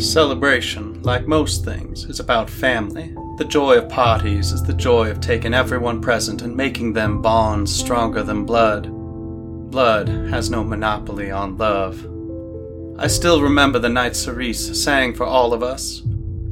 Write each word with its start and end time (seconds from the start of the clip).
Celebration, 0.00 1.02
like 1.02 1.26
most 1.26 1.62
things, 1.62 2.04
is 2.04 2.20
about 2.20 2.48
family. 2.48 3.14
The 3.36 3.44
joy 3.44 3.76
of 3.76 3.90
parties 3.90 4.50
is 4.50 4.62
the 4.62 4.72
joy 4.72 5.10
of 5.10 5.20
taking 5.20 5.52
everyone 5.52 6.00
present 6.00 6.40
and 6.40 6.56
making 6.56 6.94
them 6.94 7.20
bonds 7.20 7.74
stronger 7.74 8.22
than 8.22 8.46
blood. 8.46 8.88
Blood 9.70 10.08
has 10.08 10.50
no 10.50 10.64
monopoly 10.64 11.30
on 11.30 11.58
love. 11.58 12.04
I 12.98 13.06
still 13.08 13.42
remember 13.42 13.78
the 13.78 13.90
night 13.90 14.16
Cerise 14.16 14.82
sang 14.82 15.14
for 15.14 15.26
all 15.26 15.52
of 15.52 15.62
us. 15.62 16.02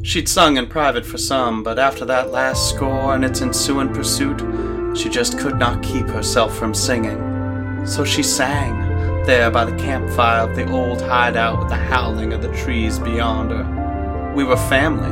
She'd 0.03 0.29
sung 0.29 0.59
in 0.59 0.67
private 0.67 1.05
for 1.05 1.19
some, 1.19 1.63
but 1.63 1.79
after 1.79 2.05
that 2.05 2.31
last 2.31 2.69
score 2.69 3.15
and 3.15 3.25
its 3.25 3.41
ensuing 3.41 3.93
pursuit, 3.93 4.97
she 4.97 5.09
just 5.09 5.39
could 5.39 5.59
not 5.59 5.83
keep 5.83 6.07
herself 6.07 6.57
from 6.57 6.75
singing. 6.75 7.87
So 7.87 8.05
she 8.05 8.23
sang, 8.23 8.88
there 9.27 9.51
by 9.51 9.65
the 9.65 9.77
campfire 9.77 10.49
of 10.49 10.57
the 10.57 10.71
old 10.71 11.01
hideout 11.01 11.59
with 11.59 11.69
the 11.69 11.77
howling 11.77 12.33
of 12.33 12.43
the 12.43 12.53
trees 12.53 12.99
beyond 12.99 13.51
her. 13.51 14.33
We 14.35 14.45
were 14.45 14.57
family. 14.57 15.11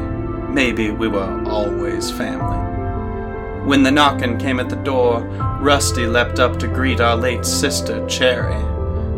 Maybe 0.53 0.91
we 0.91 1.09
were 1.09 1.43
always 1.47 2.11
family. 2.11 2.57
When 3.67 3.83
the 3.83 3.91
knocking 3.91 4.39
came 4.39 4.61
at 4.61 4.69
the 4.69 4.77
door, 4.77 5.21
Rusty 5.61 6.07
leapt 6.07 6.39
up 6.39 6.59
to 6.61 6.69
greet 6.69 7.01
our 7.01 7.17
late 7.17 7.45
sister, 7.45 8.07
Cherry. 8.07 8.57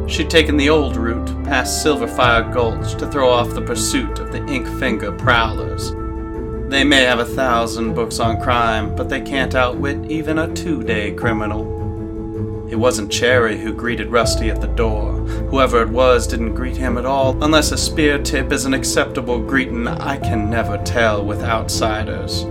She'd 0.09 0.31
taken 0.31 0.57
the 0.57 0.71
old 0.71 0.97
route 0.97 1.45
past 1.45 1.85
Silverfire 1.85 2.53
Gulch 2.53 2.95
to 2.95 3.07
throw 3.07 3.29
off 3.29 3.55
the 3.55 3.61
pursuit 3.61 4.19
of 4.19 4.33
the 4.33 4.45
Ink 4.47 4.67
Finger 4.79 5.13
Prowlers. 5.13 5.93
They 6.71 6.83
may 6.83 7.05
have 7.05 7.19
a 7.19 7.25
thousand 7.25 7.95
books 7.95 8.19
on 8.19 8.41
crime, 8.41 8.97
but 8.97 9.09
they 9.09 9.21
can't 9.21 9.55
outwit 9.55 10.11
even 10.11 10.39
a 10.39 10.55
two 10.55 10.83
day 10.83 11.13
criminal. 11.13 11.78
It 12.71 12.77
wasn't 12.79 13.11
Cherry 13.11 13.59
who 13.59 13.73
greeted 13.73 14.11
Rusty 14.11 14.51
at 14.51 14.61
the 14.61 14.67
door. 14.67 15.13
Whoever 15.51 15.81
it 15.81 15.89
was 15.89 16.27
didn't 16.27 16.55
greet 16.55 16.77
him 16.77 16.99
at 16.99 17.07
all, 17.07 17.43
unless 17.43 17.73
a 17.73 17.79
spear 17.79 18.19
tip 18.19 18.53
is 18.53 18.67
an 18.67 18.75
acceptable 18.75 19.39
greeting, 19.41 19.89
I 19.89 20.19
can 20.19 20.51
never 20.51 20.77
tell 20.85 21.25
with 21.25 21.43
outsiders. 21.43 22.45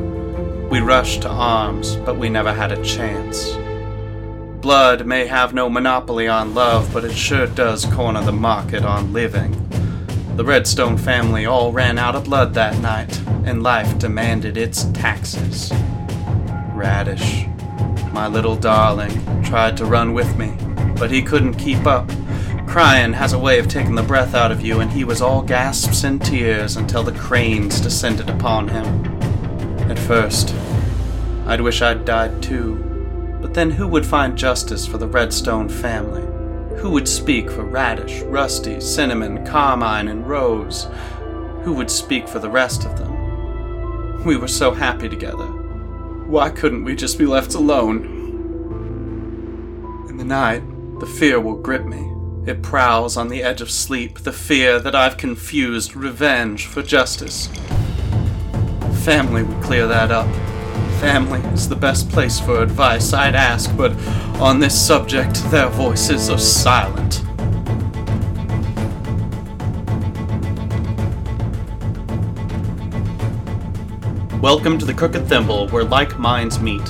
We 0.71 0.79
rushed 0.79 1.21
to 1.21 1.29
arms, 1.29 1.97
but 1.97 2.17
we 2.17 2.29
never 2.29 2.51
had 2.51 2.71
a 2.71 2.83
chance. 2.83 3.55
Blood 4.59 5.05
may 5.05 5.27
have 5.27 5.53
no 5.53 5.69
monopoly 5.69 6.27
on 6.27 6.55
love, 6.55 6.91
but 6.91 7.05
it 7.05 7.13
sure 7.13 7.45
does 7.45 7.85
corner 7.85 8.23
the 8.23 8.31
market 8.31 8.83
on 8.83 9.13
living. 9.13 9.51
The 10.35 10.43
Redstone 10.43 10.97
family 10.97 11.45
all 11.45 11.71
ran 11.71 11.99
out 11.99 12.15
of 12.15 12.25
blood 12.25 12.55
that 12.55 12.79
night, 12.79 13.17
and 13.45 13.61
life 13.61 13.97
demanded 13.99 14.57
its 14.57 14.85
taxes. 14.85 15.71
Radish, 16.73 17.45
my 18.11 18.27
little 18.27 18.55
darling, 18.55 19.43
tried 19.43 19.77
to 19.77 19.85
run 19.85 20.13
with 20.13 20.37
me, 20.37 20.55
but 20.97 21.11
he 21.11 21.21
couldn't 21.21 21.55
keep 21.55 21.85
up. 21.85 22.09
Crying 22.67 23.13
has 23.13 23.33
a 23.33 23.39
way 23.39 23.59
of 23.59 23.67
taking 23.67 23.95
the 23.95 24.03
breath 24.03 24.35
out 24.35 24.51
of 24.51 24.61
you, 24.61 24.81
and 24.81 24.91
he 24.91 25.03
was 25.03 25.21
all 25.21 25.41
gasps 25.41 26.03
and 26.03 26.23
tears 26.23 26.75
until 26.75 27.03
the 27.03 27.17
cranes 27.17 27.79
descended 27.79 28.29
upon 28.29 28.67
him. 28.67 29.05
At 29.89 29.97
first, 29.97 30.53
I'd 31.45 31.61
wish 31.61 31.81
I'd 31.81 32.03
died 32.05 32.43
too. 32.43 32.75
But 33.41 33.53
then 33.53 33.71
who 33.71 33.87
would 33.87 34.05
find 34.05 34.37
justice 34.37 34.85
for 34.85 34.97
the 34.97 35.07
Redstone 35.07 35.69
family? 35.69 36.23
Who 36.79 36.91
would 36.91 37.07
speak 37.07 37.49
for 37.49 37.63
Radish, 37.63 38.21
Rusty, 38.23 38.81
Cinnamon, 38.81 39.45
Carmine, 39.45 40.09
and 40.09 40.27
Rose? 40.27 40.87
Who 41.63 41.73
would 41.73 41.89
speak 41.89 42.27
for 42.27 42.39
the 42.39 42.49
rest 42.49 42.85
of 42.85 42.97
them? 42.97 44.23
We 44.25 44.35
were 44.35 44.47
so 44.47 44.71
happy 44.71 45.07
together. 45.07 45.47
Why 46.27 46.49
couldn't 46.49 46.83
we 46.83 46.93
just 46.93 47.17
be 47.17 47.25
left 47.25 47.53
alone? 47.53 48.03
In 50.09 50.17
the 50.17 50.25
night, 50.25 50.61
the 50.99 51.05
fear 51.05 51.39
will 51.39 51.55
grip 51.55 51.85
me. 51.85 52.11
It 52.45 52.61
prowls 52.61 53.15
on 53.15 53.29
the 53.29 53.41
edge 53.41 53.61
of 53.61 53.71
sleep, 53.71 54.19
the 54.19 54.33
fear 54.33 54.77
that 54.77 54.93
I've 54.93 55.15
confused 55.15 55.95
revenge 55.95 56.65
for 56.65 56.83
justice. 56.83 57.47
Family 59.05 59.43
would 59.43 59.63
clear 59.63 59.87
that 59.87 60.11
up. 60.11 60.27
Family 60.99 61.39
is 61.53 61.69
the 61.69 61.77
best 61.77 62.09
place 62.09 62.41
for 62.41 62.61
advice 62.61 63.13
I'd 63.13 63.33
ask, 63.33 63.73
but 63.77 63.93
on 64.41 64.59
this 64.59 64.77
subject, 64.85 65.35
their 65.49 65.69
voices 65.69 66.29
are 66.29 66.37
silent. 66.37 67.23
Welcome 74.47 74.77
to 74.77 74.85
the 74.85 74.93
Crooked 74.93 75.27
Thimble, 75.27 75.67
where 75.71 75.83
like 75.83 76.17
minds 76.17 76.57
meet. 76.57 76.85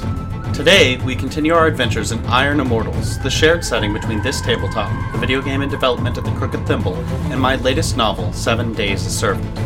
Today, 0.53 0.97
we 0.97 1.16
continue 1.16 1.56
our 1.56 1.66
adventures 1.66 2.12
in 2.12 2.23
Iron 2.28 2.59
Immortals, 2.59 3.18
the 3.18 3.31
shared 3.31 3.66
setting 3.66 3.94
between 3.94 4.22
this 4.22 4.41
tabletop, 4.41 4.91
the 5.12 5.18
video 5.18 5.41
game 5.41 5.63
in 5.63 5.67
development 5.69 6.19
at 6.19 6.23
the 6.23 6.31
Crooked 6.34 6.67
Thimble, 6.67 6.94
and 7.31 7.41
my 7.41 7.56
latest 7.56 7.97
novel, 7.97 8.31
Seven 8.31 8.73
Days 8.73 9.07
a 9.07 9.09
Servant. 9.09 9.59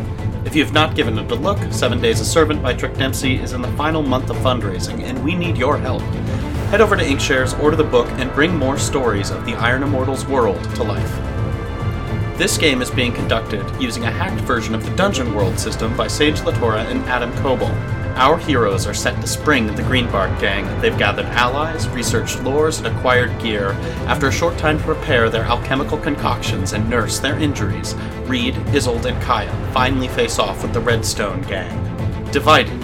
If 0.47 0.55
you 0.55 0.63
have 0.63 0.73
not 0.73 0.95
given 0.95 1.19
it 1.19 1.29
a 1.29 1.35
look, 1.35 1.59
Seven 1.73 1.99
Days 1.99 2.21
a 2.21 2.25
Servant 2.25 2.63
by 2.63 2.73
Trick 2.73 2.95
Dempsey 2.95 3.35
is 3.35 3.51
in 3.51 3.61
the 3.61 3.71
final 3.73 4.01
month 4.01 4.29
of 4.29 4.37
fundraising, 4.37 5.03
and 5.03 5.21
we 5.21 5.35
need 5.35 5.57
your 5.57 5.77
help. 5.77 6.01
Head 6.71 6.79
over 6.79 6.95
to 6.95 7.03
Inkshares, 7.03 7.61
order 7.61 7.75
the 7.75 7.83
book, 7.83 8.07
and 8.11 8.31
bring 8.31 8.55
more 8.55 8.77
stories 8.77 9.31
of 9.31 9.45
the 9.45 9.55
Iron 9.55 9.83
Immortals 9.83 10.25
world 10.27 10.63
to 10.75 10.83
life. 10.83 11.30
This 12.41 12.57
game 12.57 12.81
is 12.81 12.89
being 12.89 13.13
conducted 13.13 13.63
using 13.79 14.03
a 14.03 14.09
hacked 14.09 14.41
version 14.41 14.73
of 14.73 14.83
the 14.83 14.95
Dungeon 14.95 15.35
World 15.35 15.59
system 15.59 15.95
by 15.95 16.07
Sage 16.07 16.39
LaTorra 16.39 16.85
and 16.85 17.01
Adam 17.01 17.31
Koebel. 17.33 17.69
Our 18.15 18.35
heroes 18.35 18.87
are 18.87 18.95
set 18.95 19.21
to 19.21 19.27
spring 19.27 19.67
the 19.67 19.83
Greenbark 19.83 20.41
Gang. 20.41 20.65
They've 20.81 20.97
gathered 20.97 21.27
allies, 21.27 21.87
researched 21.89 22.39
lores, 22.39 22.79
and 22.79 22.87
acquired 22.87 23.39
gear. 23.39 23.73
After 24.07 24.29
a 24.29 24.31
short 24.31 24.57
time 24.57 24.79
to 24.79 24.83
prepare 24.83 25.29
their 25.29 25.43
alchemical 25.43 25.99
concoctions 25.99 26.73
and 26.73 26.89
nurse 26.89 27.19
their 27.19 27.37
injuries, 27.37 27.93
Reed, 28.25 28.55
Isolde, 28.73 29.05
and 29.05 29.21
Kaija 29.21 29.71
finally 29.71 30.07
face 30.07 30.39
off 30.39 30.63
with 30.63 30.73
the 30.73 30.79
Redstone 30.79 31.43
Gang. 31.43 31.77
Divided, 32.31 32.81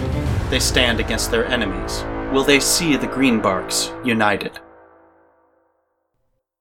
they 0.50 0.60
stand 0.60 1.00
against 1.00 1.32
their 1.32 1.46
enemies. 1.46 2.04
Will 2.32 2.44
they 2.44 2.60
see 2.60 2.96
the 2.96 3.08
Greenbarks 3.08 3.90
united? 4.06 4.60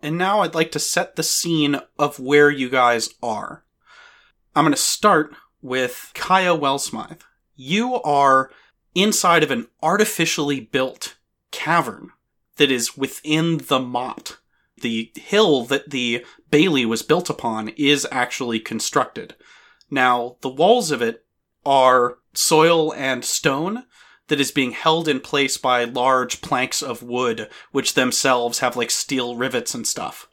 And 0.01 0.17
now 0.17 0.41
I'd 0.41 0.55
like 0.55 0.71
to 0.71 0.79
set 0.79 1.15
the 1.15 1.23
scene 1.23 1.79
of 1.97 2.19
where 2.19 2.49
you 2.49 2.69
guys 2.69 3.09
are. 3.21 3.63
I'm 4.55 4.63
going 4.63 4.73
to 4.73 4.79
start 4.79 5.35
with 5.61 6.11
Kaija 6.13 6.59
Wellsmythe. 6.59 7.21
You 7.55 7.95
are 8.01 8.51
inside 8.93 9.43
of 9.43 9.51
an 9.51 9.67
artificially 9.81 10.59
built 10.59 11.17
cavern 11.51 12.11
that 12.57 12.71
is 12.71 12.97
within 12.97 13.59
the 13.67 13.79
motte. 13.79 14.37
The 14.81 15.11
hill 15.15 15.65
that 15.65 15.89
the 15.89 16.23
Bailey 16.51 16.85
was 16.85 17.01
built 17.01 17.29
upon 17.29 17.69
is 17.69 18.07
actually 18.11 18.59
constructed. 18.59 19.35
Now, 19.89 20.37
the 20.41 20.49
walls 20.49 20.91
of 20.91 21.01
it 21.01 21.25
are 21.65 22.19
soil 22.33 22.93
and 22.93 23.25
stone 23.25 23.85
that 24.27 24.39
is 24.39 24.51
being 24.51 24.71
held 24.71 25.07
in 25.07 25.19
place 25.19 25.57
by 25.57 25.83
large 25.83 26.41
planks 26.41 26.81
of 26.81 27.03
wood, 27.03 27.49
which 27.71 27.93
themselves 27.93 28.59
have 28.59 28.75
like 28.75 28.91
steel 28.91 29.35
rivets 29.35 29.73
and 29.73 29.87
stuff. 29.87 30.27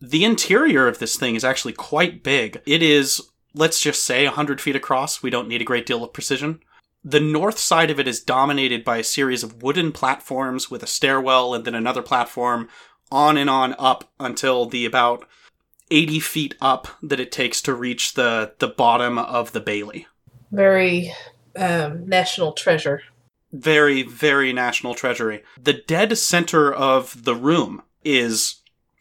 The 0.00 0.24
interior 0.24 0.86
of 0.86 0.98
this 0.98 1.16
thing 1.16 1.34
is 1.34 1.44
actually 1.44 1.72
quite 1.72 2.22
big. 2.22 2.60
It 2.64 2.82
is, 2.82 3.20
let's 3.54 3.80
just 3.80 4.04
say, 4.04 4.24
100 4.24 4.60
feet 4.60 4.76
across. 4.76 5.22
We 5.22 5.30
don't 5.30 5.48
need 5.48 5.60
a 5.60 5.64
great 5.64 5.86
deal 5.86 6.04
of 6.04 6.12
precision. 6.12 6.60
The 7.04 7.20
north 7.20 7.58
side 7.58 7.90
of 7.90 7.98
it 7.98 8.06
is 8.06 8.20
dominated 8.20 8.84
by 8.84 8.98
a 8.98 9.04
series 9.04 9.42
of 9.42 9.62
wooden 9.62 9.92
platforms 9.92 10.70
with 10.70 10.82
a 10.82 10.86
stairwell 10.86 11.54
and 11.54 11.64
then 11.64 11.74
another 11.74 12.02
platform 12.02 12.68
on 13.10 13.36
and 13.36 13.48
on 13.48 13.74
up 13.78 14.10
until 14.20 14.66
the 14.66 14.84
about 14.84 15.26
80 15.90 16.20
feet 16.20 16.54
up 16.60 16.88
that 17.02 17.20
it 17.20 17.32
takes 17.32 17.62
to 17.62 17.74
reach 17.74 18.14
the, 18.14 18.52
the 18.58 18.68
bottom 18.68 19.18
of 19.18 19.52
the 19.52 19.60
Bailey. 19.60 20.06
Very 20.52 21.12
um, 21.56 22.08
national 22.08 22.52
treasure. 22.52 23.02
very, 23.52 24.02
very 24.02 24.52
national 24.52 24.94
treasury. 24.94 25.42
The 25.62 25.72
dead 25.72 26.16
center 26.18 26.72
of 26.72 27.24
the 27.24 27.34
room 27.34 27.82
is 28.04 28.56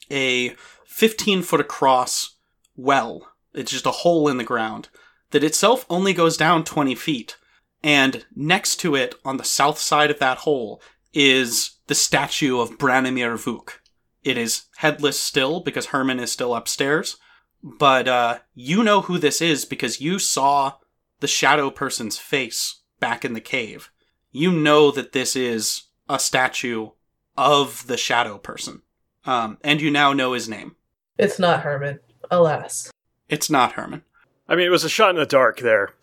a 0.09 0.55
15 0.85 1.41
foot 1.41 1.59
across 1.59 2.35
well. 2.75 3.27
It's 3.53 3.71
just 3.71 3.85
a 3.85 3.91
hole 3.91 4.27
in 4.27 4.37
the 4.37 4.43
ground 4.43 4.89
that 5.31 5.43
itself 5.43 5.85
only 5.89 6.13
goes 6.13 6.37
down 6.37 6.63
20 6.63 6.95
feet. 6.95 7.37
And 7.83 8.25
next 8.35 8.77
to 8.77 8.95
it, 8.95 9.15
on 9.23 9.37
the 9.37 9.43
south 9.43 9.79
side 9.79 10.09
of 10.09 10.19
that 10.19 10.39
hole, 10.39 10.81
is 11.13 11.71
the 11.87 11.95
statue 11.95 12.59
of 12.59 12.77
Branimir 12.77 13.37
Vuk. 13.37 13.79
It 14.23 14.37
is 14.37 14.65
headless 14.77 15.19
still 15.19 15.59
because 15.59 15.87
Herman 15.87 16.19
is 16.19 16.31
still 16.31 16.55
upstairs. 16.55 17.17
But 17.63 18.07
uh, 18.07 18.39
you 18.53 18.83
know 18.83 19.01
who 19.01 19.17
this 19.17 19.41
is 19.41 19.65
because 19.65 20.01
you 20.01 20.19
saw 20.19 20.73
the 21.19 21.27
shadow 21.27 21.69
person's 21.69 22.17
face 22.17 22.81
back 22.99 23.23
in 23.25 23.33
the 23.33 23.41
cave 23.41 23.91
you 24.37 24.51
know 24.51 24.91
that 24.91 25.13
this 25.13 25.35
is 25.35 25.83
a 26.07 26.19
statue 26.19 26.89
of 27.35 27.87
the 27.87 27.97
shadow 27.97 28.37
person. 28.37 28.81
Um, 29.25 29.57
and 29.63 29.81
you 29.81 29.91
now 29.91 30.13
know 30.13 30.33
his 30.33 30.47
name. 30.47 30.75
It's 31.17 31.39
not 31.39 31.61
Herman, 31.61 31.99
alas. 32.29 32.91
It's 33.29 33.49
not 33.49 33.73
Herman. 33.73 34.03
I 34.47 34.55
mean, 34.55 34.67
it 34.67 34.71
was 34.71 34.83
a 34.83 34.89
shot 34.89 35.09
in 35.09 35.15
the 35.15 35.25
dark 35.25 35.59
there. 35.59 35.93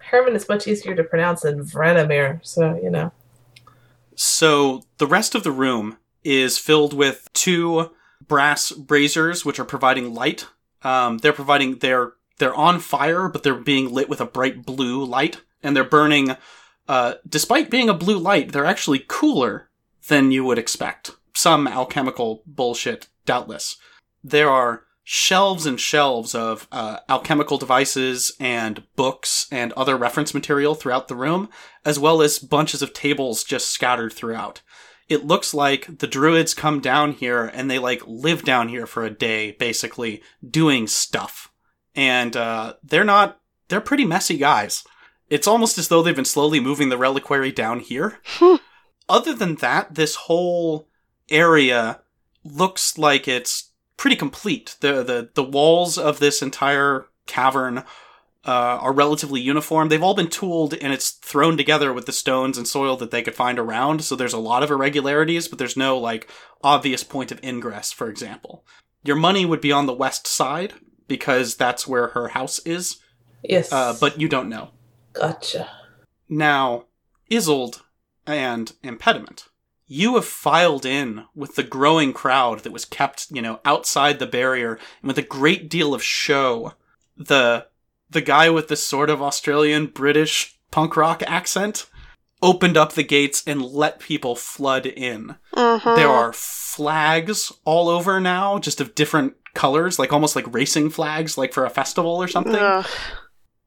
Herman 0.00 0.34
is 0.34 0.48
much 0.48 0.66
easier 0.66 0.94
to 0.94 1.04
pronounce 1.04 1.42
than 1.42 1.60
Vranimir, 1.60 2.40
so, 2.42 2.78
you 2.82 2.90
know. 2.90 3.12
So 4.16 4.82
the 4.98 5.06
rest 5.06 5.34
of 5.34 5.44
the 5.44 5.52
room 5.52 5.98
is 6.24 6.58
filled 6.58 6.92
with 6.92 7.28
two 7.32 7.92
brass 8.26 8.72
braziers, 8.72 9.44
which 9.44 9.60
are 9.60 9.64
providing 9.64 10.12
light. 10.12 10.46
Um, 10.82 11.18
they're 11.18 11.32
providing, 11.32 11.78
they're 11.78 12.12
they're 12.38 12.54
on 12.54 12.80
fire, 12.80 13.28
but 13.28 13.42
they're 13.42 13.54
being 13.54 13.92
lit 13.92 14.08
with 14.08 14.20
a 14.20 14.26
bright 14.26 14.64
blue 14.64 15.04
light, 15.04 15.42
and 15.62 15.76
they're 15.76 15.84
burning. 15.84 16.36
Uh, 16.88 17.14
despite 17.28 17.70
being 17.70 17.88
a 17.88 17.94
blue 17.94 18.18
light, 18.18 18.52
they're 18.52 18.64
actually 18.64 19.04
cooler 19.06 19.68
than 20.08 20.30
you 20.30 20.44
would 20.44 20.58
expect. 20.58 21.12
Some 21.34 21.66
alchemical 21.66 22.42
bullshit, 22.46 23.08
doubtless. 23.24 23.76
There 24.22 24.50
are 24.50 24.84
shelves 25.08 25.66
and 25.66 25.80
shelves 25.80 26.34
of 26.34 26.66
uh, 26.72 26.98
alchemical 27.08 27.58
devices 27.58 28.32
and 28.40 28.82
books 28.96 29.46
and 29.52 29.72
other 29.74 29.96
reference 29.96 30.34
material 30.34 30.74
throughout 30.74 31.06
the 31.06 31.14
room, 31.14 31.48
as 31.84 31.98
well 31.98 32.20
as 32.20 32.40
bunches 32.40 32.82
of 32.82 32.92
tables 32.92 33.44
just 33.44 33.68
scattered 33.70 34.12
throughout. 34.12 34.62
It 35.08 35.24
looks 35.24 35.54
like 35.54 35.98
the 35.98 36.08
druids 36.08 36.54
come 36.54 36.80
down 36.80 37.12
here 37.12 37.44
and 37.44 37.70
they 37.70 37.78
like 37.78 38.02
live 38.04 38.42
down 38.42 38.68
here 38.68 38.86
for 38.86 39.04
a 39.04 39.10
day, 39.10 39.52
basically 39.52 40.22
doing 40.48 40.88
stuff. 40.88 41.52
And 41.96 42.36
uh, 42.36 42.74
they're 42.84 43.04
not, 43.04 43.40
they're 43.68 43.80
pretty 43.80 44.04
messy 44.04 44.36
guys. 44.36 44.84
It's 45.28 45.48
almost 45.48 45.78
as 45.78 45.88
though 45.88 46.02
they've 46.02 46.14
been 46.14 46.24
slowly 46.24 46.60
moving 46.60 46.88
the 46.88 46.98
reliquary 46.98 47.50
down 47.50 47.80
here. 47.80 48.20
Other 49.08 49.34
than 49.34 49.56
that, 49.56 49.94
this 49.94 50.14
whole 50.14 50.88
area 51.28 52.00
looks 52.44 52.96
like 52.96 53.26
it's 53.26 53.72
pretty 53.96 54.16
complete. 54.16 54.76
The 54.80 55.02
the 55.02 55.30
the 55.34 55.42
walls 55.42 55.98
of 55.98 56.18
this 56.18 56.42
entire 56.42 57.06
cavern 57.26 57.78
uh, 57.78 58.78
are 58.80 58.92
relatively 58.92 59.40
uniform. 59.40 59.88
They've 59.88 60.02
all 60.02 60.14
been 60.14 60.28
tooled 60.28 60.74
and 60.74 60.92
it's 60.92 61.10
thrown 61.10 61.56
together 61.56 61.92
with 61.92 62.06
the 62.06 62.12
stones 62.12 62.56
and 62.56 62.68
soil 62.68 62.96
that 62.98 63.10
they 63.10 63.22
could 63.22 63.34
find 63.34 63.58
around. 63.58 64.04
So 64.04 64.14
there's 64.14 64.32
a 64.32 64.38
lot 64.38 64.62
of 64.62 64.70
irregularities, 64.70 65.48
but 65.48 65.58
there's 65.58 65.76
no 65.76 65.98
like 65.98 66.30
obvious 66.62 67.02
point 67.02 67.32
of 67.32 67.42
ingress. 67.42 67.90
For 67.90 68.08
example, 68.08 68.64
your 69.02 69.16
money 69.16 69.44
would 69.44 69.60
be 69.60 69.72
on 69.72 69.86
the 69.86 69.92
west 69.92 70.26
side 70.28 70.74
because 71.08 71.56
that's 71.56 71.86
where 71.86 72.08
her 72.08 72.28
house 72.28 72.58
is. 72.60 72.98
Yes. 73.42 73.72
Uh, 73.72 73.96
but 74.00 74.20
you 74.20 74.28
don't 74.28 74.48
know. 74.48 74.70
gotcha. 75.12 75.68
Now, 76.28 76.84
Isolde 77.30 77.80
and 78.26 78.72
Impediment, 78.82 79.44
you 79.86 80.14
have 80.16 80.24
filed 80.24 80.84
in 80.84 81.24
with 81.34 81.54
the 81.54 81.62
growing 81.62 82.12
crowd 82.12 82.60
that 82.60 82.72
was 82.72 82.84
kept, 82.84 83.30
you 83.30 83.40
know, 83.40 83.60
outside 83.64 84.18
the 84.18 84.26
barrier 84.26 84.78
and 85.00 85.06
with 85.08 85.18
a 85.18 85.22
great 85.22 85.70
deal 85.70 85.94
of 85.94 86.02
show. 86.02 86.72
The 87.16 87.66
the 88.10 88.20
guy 88.20 88.50
with 88.50 88.68
the 88.68 88.76
sort 88.76 89.10
of 89.10 89.22
Australian 89.22 89.86
British 89.86 90.56
punk 90.70 90.96
rock 90.96 91.22
accent 91.26 91.86
opened 92.42 92.76
up 92.76 92.92
the 92.92 93.02
gates 93.02 93.42
and 93.46 93.62
let 93.62 93.98
people 93.98 94.36
flood 94.36 94.86
in. 94.86 95.36
Mhm. 95.54 95.96
There 95.96 96.08
are 96.08 96.32
flags 96.32 97.50
all 97.64 97.88
over 97.88 98.20
now, 98.20 98.58
just 98.58 98.80
of 98.80 98.94
different 98.94 99.34
colors, 99.56 99.98
like 99.98 100.12
almost 100.12 100.36
like 100.36 100.54
racing 100.54 100.90
flags, 100.90 101.36
like 101.36 101.52
for 101.52 101.64
a 101.64 101.70
festival 101.70 102.22
or 102.22 102.28
something. 102.28 102.54
Ugh. 102.54 102.86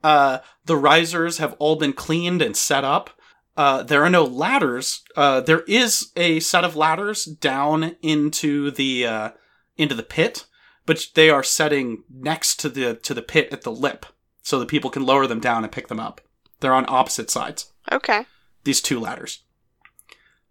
Uh, 0.02 0.38
the 0.64 0.78
risers 0.78 1.40
have 1.40 1.56
all 1.60 1.76
been 1.76 1.92
cleaned 1.92 2.42
and 2.42 2.56
set 2.56 2.86
up. 2.86 3.10
Uh, 3.58 3.84
there 3.84 4.04
are 4.06 4.10
no 4.10 4.24
ladders. 4.24 5.04
Uh, 5.18 5.42
there 5.42 5.64
is 5.68 6.12
a 6.16 6.40
set 6.40 6.64
of 6.64 6.78
ladders 6.78 7.26
down 7.26 7.98
into 8.02 8.72
the 8.72 9.06
uh, 9.06 9.30
into 9.76 9.96
the 9.96 10.04
pit, 10.04 10.46
but 10.86 11.08
they 11.16 11.30
are 11.30 11.44
setting 11.44 12.04
next 12.10 12.62
to 12.62 12.70
the 12.70 12.96
to 12.96 13.14
the 13.14 13.22
pit 13.22 13.50
at 13.52 13.64
the 13.64 13.72
lip, 13.72 14.06
so 14.42 14.60
that 14.60 14.70
people 14.70 14.90
can 14.90 15.06
lower 15.06 15.28
them 15.28 15.42
down 15.42 15.64
and 15.66 15.74
pick 15.74 15.90
them 15.90 16.00
up. 16.00 16.22
They're 16.62 16.74
on 16.74 16.86
opposite 16.88 17.30
sides. 17.30 17.74
Okay. 17.92 18.26
These 18.64 18.82
two 18.82 19.00
ladders, 19.00 19.44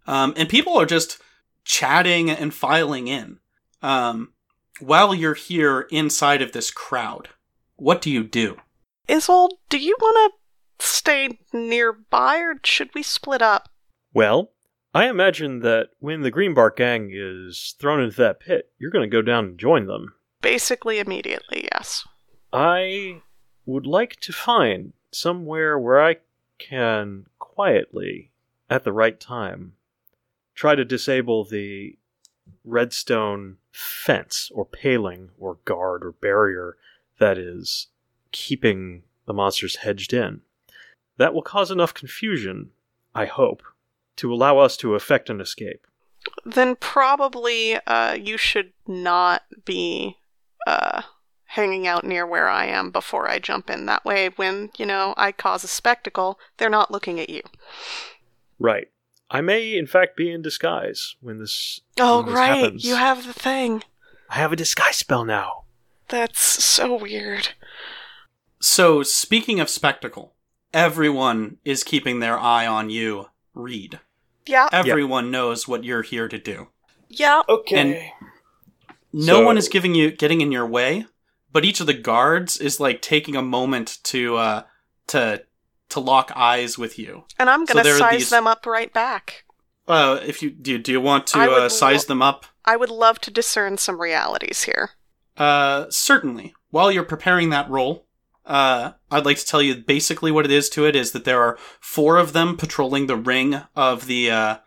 um, 0.05 0.33
and 0.37 0.47
people 0.47 0.79
are 0.79 0.85
just 0.85 1.19
chatting 1.63 2.29
and 2.29 2.53
filing 2.53 3.07
in. 3.07 3.39
Um, 3.81 4.33
while 4.79 5.13
you're 5.13 5.33
here 5.33 5.81
inside 5.91 6.41
of 6.41 6.51
this 6.51 6.71
crowd, 6.71 7.29
what 7.75 8.01
do 8.01 8.09
you 8.09 8.23
do? 8.23 8.57
Isolde, 9.07 9.53
do 9.69 9.77
you 9.77 9.95
want 9.99 10.33
to 10.79 10.85
stay 10.85 11.39
nearby 11.53 12.39
or 12.39 12.55
should 12.63 12.89
we 12.93 13.03
split 13.03 13.41
up? 13.41 13.69
Well, 14.13 14.51
I 14.93 15.07
imagine 15.07 15.59
that 15.59 15.89
when 15.99 16.21
the 16.21 16.31
Greenbark 16.31 16.75
gang 16.77 17.11
is 17.13 17.75
thrown 17.79 18.01
into 18.01 18.17
that 18.17 18.39
pit, 18.39 18.71
you're 18.79 18.91
going 18.91 19.09
to 19.09 19.15
go 19.15 19.21
down 19.21 19.45
and 19.45 19.59
join 19.59 19.85
them. 19.85 20.15
Basically, 20.41 20.99
immediately, 20.99 21.67
yes. 21.71 22.07
I 22.51 23.21
would 23.65 23.85
like 23.85 24.19
to 24.21 24.33
find 24.33 24.93
somewhere 25.11 25.77
where 25.77 26.03
I 26.03 26.17
can 26.57 27.25
quietly, 27.37 28.31
at 28.69 28.83
the 28.83 28.93
right 28.93 29.19
time, 29.19 29.73
try 30.55 30.75
to 30.75 30.83
disable 30.83 31.45
the 31.45 31.97
redstone 32.65 33.57
fence 33.71 34.51
or 34.53 34.65
paling 34.65 35.29
or 35.37 35.57
guard 35.65 36.03
or 36.03 36.11
barrier 36.11 36.77
that 37.19 37.37
is 37.37 37.87
keeping 38.31 39.03
the 39.25 39.33
monsters 39.33 39.77
hedged 39.77 40.13
in. 40.13 40.41
That 41.17 41.33
will 41.33 41.41
cause 41.41 41.71
enough 41.71 41.93
confusion, 41.93 42.71
I 43.13 43.25
hope, 43.25 43.61
to 44.17 44.33
allow 44.33 44.57
us 44.57 44.77
to 44.77 44.95
effect 44.95 45.29
an 45.29 45.41
escape. 45.41 45.85
Then 46.45 46.75
probably 46.75 47.75
uh, 47.87 48.13
you 48.13 48.37
should 48.37 48.71
not 48.87 49.43
be 49.65 50.17
uh, 50.67 51.03
hanging 51.45 51.87
out 51.87 52.03
near 52.03 52.25
where 52.25 52.47
I 52.47 52.65
am 52.65 52.91
before 52.91 53.29
I 53.29 53.39
jump 53.39 53.69
in. 53.69 53.85
That 53.85 54.05
way, 54.05 54.29
when, 54.35 54.69
you 54.77 54.85
know, 54.85 55.13
I 55.17 55.31
cause 55.31 55.63
a 55.63 55.67
spectacle, 55.67 56.39
they're 56.57 56.69
not 56.69 56.91
looking 56.91 57.19
at 57.19 57.29
you. 57.29 57.41
Right. 58.59 58.89
I 59.31 59.41
may, 59.41 59.77
in 59.77 59.85
fact, 59.87 60.17
be 60.17 60.31
in 60.31 60.41
disguise 60.41 61.15
when 61.21 61.37
this. 61.39 61.81
Oh, 61.99 62.17
when 62.17 62.25
this 62.27 62.35
right. 62.35 62.47
happens. 62.57 62.85
You 62.85 62.95
have 62.95 63.25
the 63.27 63.33
thing. 63.33 63.83
I 64.29 64.35
have 64.35 64.51
a 64.51 64.55
disguise 64.55 64.97
spell 64.97 65.25
now. 65.25 65.63
That's 66.07 66.39
so 66.41 66.95
weird. 66.97 67.49
So, 68.59 69.03
speaking 69.03 69.59
of 69.59 69.69
spectacle, 69.69 70.33
everyone 70.73 71.57
is 71.63 71.83
keeping 71.83 72.19
their 72.19 72.37
eye 72.37 72.65
on 72.67 72.89
you, 72.89 73.27
Reed. 73.53 73.99
Yeah. 74.45 74.67
Everyone 74.71 75.31
knows 75.31 75.67
what 75.67 75.83
you're 75.83 76.01
here 76.01 76.27
to 76.27 76.37
do. 76.39 76.69
Yeah. 77.07 77.43
Okay. 77.47 77.75
And 77.75 78.29
No 79.13 79.35
So- 79.39 79.45
one 79.45 79.57
is 79.57 79.69
giving 79.69 79.95
you 79.95 80.11
getting 80.11 80.41
in 80.41 80.51
your 80.51 80.65
way, 80.67 81.05
but 81.51 81.65
each 81.65 81.79
of 81.79 81.87
the 81.87 81.93
guards 81.93 82.57
is 82.57 82.79
like 82.79 83.01
taking 83.01 83.35
a 83.35 83.41
moment 83.41 83.99
to 84.05 84.37
uh 84.37 84.63
to 85.07 85.43
to 85.89 85.99
lock 85.99 86.31
eyes 86.35 86.77
with 86.77 86.97
you. 86.99 87.25
And 87.37 87.49
I'm 87.49 87.65
going 87.65 87.83
to 87.83 87.89
are 87.91 87.97
size 87.97 88.19
these- 88.19 88.29
them 88.29 88.47
up 88.47 88.65
right 88.65 88.91
back. 88.93 89.43
Uh 89.87 90.19
if 90.23 90.43
you 90.43 90.51
do 90.51 90.77
do 90.77 90.91
you 90.91 91.01
want 91.01 91.25
to 91.27 91.39
uh, 91.39 91.67
size 91.69 92.03
lo- 92.03 92.13
them 92.13 92.21
up? 92.21 92.45
I 92.63 92.75
would 92.75 92.91
love 92.91 93.19
to 93.21 93.31
discern 93.31 93.77
some 93.79 93.99
realities 93.99 94.63
here. 94.63 94.91
Uh 95.37 95.85
certainly. 95.89 96.53
While 96.69 96.91
you're 96.91 97.03
preparing 97.03 97.49
that 97.49 97.69
roll, 97.69 98.05
uh 98.45 98.91
I'd 99.09 99.25
like 99.25 99.37
to 99.37 99.45
tell 99.45 99.61
you 99.63 99.75
basically 99.75 100.31
what 100.31 100.45
it 100.45 100.51
is 100.51 100.69
to 100.69 100.85
it 100.85 100.95
is 100.95 101.11
that 101.13 101.25
there 101.25 101.41
are 101.41 101.57
four 101.79 102.17
of 102.17 102.33
them 102.33 102.55
patrolling 102.55 103.07
the 103.07 103.15
ring 103.15 103.61
of 103.75 104.05
the 104.05 104.29
uh 104.29 104.57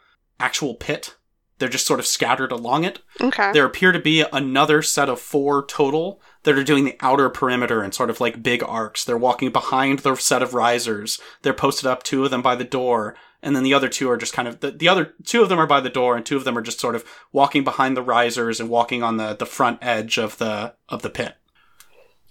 actual 0.40 0.74
pit. 0.74 1.14
They're 1.58 1.68
just 1.68 1.86
sort 1.86 2.00
of 2.00 2.06
scattered 2.06 2.50
along 2.50 2.82
it. 2.82 2.98
Okay. 3.20 3.52
There 3.52 3.64
appear 3.64 3.92
to 3.92 4.00
be 4.00 4.24
another 4.32 4.82
set 4.82 5.08
of 5.08 5.20
four 5.20 5.64
total 5.64 6.20
that 6.44 6.58
are 6.58 6.64
doing 6.64 6.84
the 6.84 6.96
outer 7.00 7.28
perimeter 7.30 7.82
and 7.82 7.94
sort 7.94 8.10
of 8.10 8.20
like 8.20 8.42
big 8.42 8.62
arcs. 8.64 9.04
They're 9.04 9.16
walking 9.16 9.50
behind 9.52 10.00
the 10.00 10.16
set 10.16 10.42
of 10.42 10.54
risers. 10.54 11.20
They're 11.42 11.52
posted 11.54 11.86
up, 11.86 12.02
two 12.02 12.24
of 12.24 12.30
them 12.30 12.42
by 12.42 12.56
the 12.56 12.64
door, 12.64 13.14
and 13.42 13.54
then 13.56 13.62
the 13.62 13.74
other 13.74 13.88
two 13.88 14.10
are 14.10 14.16
just 14.16 14.32
kind 14.32 14.48
of 14.48 14.60
the, 14.60 14.70
the 14.70 14.88
other 14.88 15.14
two 15.24 15.42
of 15.42 15.48
them 15.48 15.58
are 15.58 15.66
by 15.66 15.80
the 15.80 15.88
door, 15.90 16.16
and 16.16 16.24
two 16.24 16.36
of 16.36 16.44
them 16.44 16.56
are 16.58 16.62
just 16.62 16.80
sort 16.80 16.94
of 16.94 17.04
walking 17.32 17.64
behind 17.64 17.96
the 17.96 18.02
risers 18.02 18.60
and 18.60 18.68
walking 18.68 19.02
on 19.02 19.16
the, 19.16 19.34
the 19.34 19.46
front 19.46 19.78
edge 19.82 20.18
of 20.18 20.38
the 20.38 20.74
of 20.88 21.02
the 21.02 21.10
pit. 21.10 21.36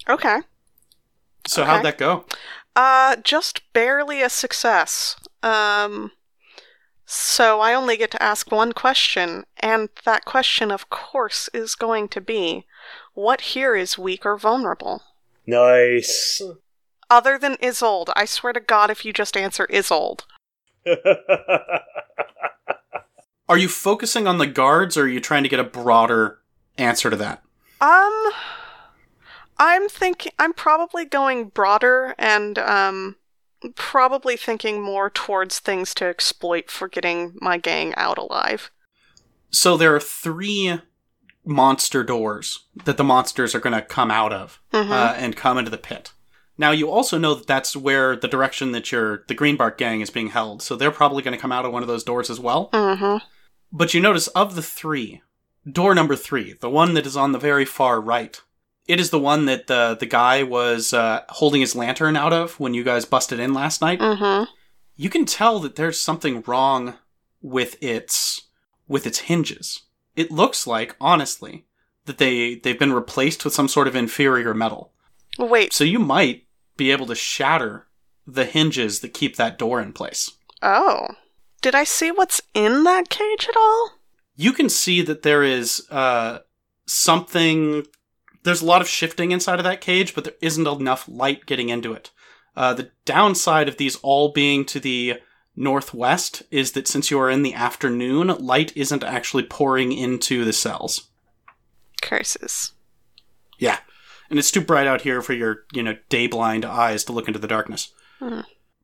Okay. 0.10 0.39
So 1.48 1.63
Okay. 1.63 1.72
how'd 1.72 1.84
that 1.86 1.98
go? 1.98 2.25
Uh, 2.75 3.15
just 3.18 3.62
barely 3.74 4.22
a 4.22 4.30
success. 4.30 5.15
Um, 5.44 6.12
so 7.06 7.60
I 7.60 7.74
only 7.74 7.98
get 7.98 8.12
to 8.12 8.24
ask 8.24 8.51
one 8.51 8.72
question, 8.72 9.44
and 9.60 9.89
that 10.06 10.24
question, 10.24 10.72
of 10.72 10.89
course, 10.89 11.50
is 11.53 11.75
going 11.75 12.08
to 12.10 12.22
be 12.22 12.65
what 13.13 13.41
here 13.41 13.75
is 13.75 13.98
weak 13.98 14.25
or 14.25 14.38
vulnerable? 14.38 15.03
Nice. 15.46 16.41
Other 17.10 17.38
than 17.38 17.58
Isolde, 17.62 18.12
I 18.15 18.25
swear 18.25 18.53
to 18.53 18.60
God, 18.60 18.89
if 18.89 19.03
you 19.03 19.12
just 19.12 19.36
answer 19.36 19.68
Isolde. 19.70 20.24
Are 23.50 23.58
you 23.58 23.68
focusing 23.68 24.27
on 24.27 24.38
the 24.38 24.48
guards, 24.48 24.96
or 24.96 25.03
are 25.03 25.10
you 25.10 25.20
trying 25.20 25.44
to 25.44 25.50
get 25.50 25.60
a 25.60 25.65
broader 25.65 26.39
answer 26.77 27.10
to 27.10 27.18
that? 27.18 27.44
Um, 27.82 28.32
I'm 29.58 29.89
thinking, 29.89 30.32
I'm 30.39 30.53
probably 30.53 31.03
going 31.03 31.50
broader 31.50 32.15
and, 32.18 32.58
um, 32.58 33.18
probably 33.75 34.38
thinking 34.38 34.82
more 34.82 35.10
towards 35.10 35.60
things 35.60 35.94
to 35.96 36.06
exploit 36.06 36.72
for 36.72 36.88
getting 36.88 37.38
my 37.41 37.58
gang 37.58 37.94
out 37.96 38.18
alive. 38.18 38.72
So 39.50 39.75
there 39.75 39.94
are 39.94 40.00
three 40.00 40.80
monster 41.51 42.03
doors 42.03 42.60
that 42.86 42.98
the 42.98 43.03
monsters 43.03 43.53
are 43.53 43.60
going 43.60 43.75
to 43.75 43.81
come 43.81 44.10
out 44.12 44.34
of 44.34 44.60
Mhm. 44.74 44.89
uh, 44.91 45.13
and 45.17 45.36
come 45.36 45.58
into 45.58 45.72
the 45.72 45.77
pit. 45.77 46.12
Now 46.58 46.72
you 46.72 46.89
also 46.89 47.17
know 47.17 47.34
that 47.36 47.48
that's 47.48 47.75
where 47.75 48.15
the 48.15 48.27
direction 48.27 48.72
that 48.72 48.91
your 48.91 49.24
the 49.27 49.36
Greenbark 49.36 49.77
gang 49.77 50.01
is 50.01 50.10
being 50.10 50.29
held. 50.29 50.62
So 50.62 50.75
they're 50.75 50.91
probably 50.91 51.24
going 51.24 51.36
to 51.36 51.41
come 51.41 51.51
out 51.51 51.65
of 51.65 51.72
one 51.74 51.81
of 51.81 51.88
those 51.88 52.03
doors 52.03 52.29
as 52.29 52.39
well. 52.39 52.70
Mm-hmm. 52.72 53.17
But 53.72 53.93
you 53.93 54.01
notice 54.01 54.27
of 54.29 54.55
the 54.55 54.62
three, 54.62 55.22
door 55.70 55.96
number 55.96 56.15
three, 56.15 56.53
the 56.60 56.70
one 56.70 56.93
that 56.93 57.05
is 57.05 57.15
on 57.17 57.31
the 57.31 57.39
very 57.39 57.65
far 57.65 58.00
right, 58.01 58.39
It 58.88 59.00
is 59.00 59.10
the 59.12 59.20
one 59.20 59.46
that 59.46 59.67
the 59.67 59.96
the 60.00 60.05
guy 60.08 60.43
was 60.43 60.91
uh, 60.93 61.22
holding 61.29 61.62
his 61.62 61.75
lantern 61.75 62.17
out 62.17 62.34
of 62.34 62.60
when 62.60 62.74
you 62.74 62.84
guys 62.84 63.05
busted 63.05 63.39
in 63.39 63.53
last 63.53 63.81
night. 63.81 64.00
Mm-hmm. 64.00 64.43
You 64.98 65.10
can 65.10 65.25
tell 65.25 65.60
that 65.60 65.75
there's 65.75 66.01
something 66.01 66.43
wrong 66.46 66.96
with 67.41 67.81
its 67.81 68.41
with 68.88 69.08
its 69.08 69.20
hinges. 69.20 69.81
It 70.22 70.32
looks 70.32 70.68
like, 70.68 70.96
honestly, 71.01 71.66
that 72.06 72.20
they 72.20 72.56
they've 72.56 72.78
been 72.78 72.94
replaced 72.94 73.44
with 73.44 73.56
some 73.56 73.68
sort 73.68 73.88
of 73.88 73.96
inferior 73.96 74.54
metal. 74.54 74.94
Wait. 75.40 75.74
So 75.74 75.84
you 75.84 75.98
might 75.98 76.46
be 76.78 76.92
able 76.92 77.08
to 77.08 77.16
shatter 77.16 77.88
the 78.28 78.46
hinges 78.46 79.00
that 79.00 79.16
keep 79.16 79.36
that 79.38 79.58
door 79.58 79.82
in 79.82 79.94
place. 79.94 80.30
Oh. 80.62 81.08
Did 81.62 81.74
I 81.74 81.84
see 81.86 82.12
what's 82.12 82.40
in 82.54 82.84
that 82.84 83.10
cage 83.10 83.48
at 83.50 83.58
all? 83.58 83.94
You 84.36 84.54
can 84.54 84.70
see 84.70 85.01
that 85.01 85.24
there 85.24 85.42
is 85.42 85.88
uh, 85.90 86.40
something. 86.86 87.88
There's 88.44 88.62
a 88.62 88.66
lot 88.66 88.82
of 88.82 88.88
shifting 88.88 89.32
inside 89.32 89.60
of 89.60 89.66
that 89.66 89.82
cage, 89.82 90.13
but 90.13 90.24
there 90.24 90.34
isn't 90.40 90.68
enough 90.68 91.08
light 91.08 91.48
getting 91.48 91.70
into 91.70 91.94
it. 91.94 92.12
Uh, 92.56 92.75
the 92.75 92.92
downside 93.06 93.68
of 93.68 93.78
these 93.78 93.96
all 93.98 94.32
being 94.32 94.66
to 94.66 94.80
the 94.80 95.16
northwest 95.55 96.43
is 96.51 96.72
that 96.74 96.88
since 96.88 97.12
you 97.12 97.20
are 97.20 97.29
in 97.29 97.43
the 97.43 97.53
afternoon, 97.53 98.27
light 98.39 98.75
isn't 98.75 99.03
actually 99.03 99.43
pouring 99.43 99.91
into 99.91 100.46
the 100.46 100.53
cells. 100.53 101.10
Curses. 102.01 102.74
Yeah. 103.60 103.79
And 104.29 104.39
it's 104.39 104.51
too 104.51 104.62
bright 104.62 104.88
out 104.88 105.01
here 105.01 105.22
for 105.22 105.34
your, 105.34 105.65
you 105.74 105.84
know, 105.84 105.98
day 106.10 106.27
blind 106.27 106.65
eyes 106.65 107.03
to 107.05 107.12
look 107.12 107.27
into 107.27 107.39
the 107.39 107.48
darkness. 107.48 107.93
Hmm. 108.20 108.41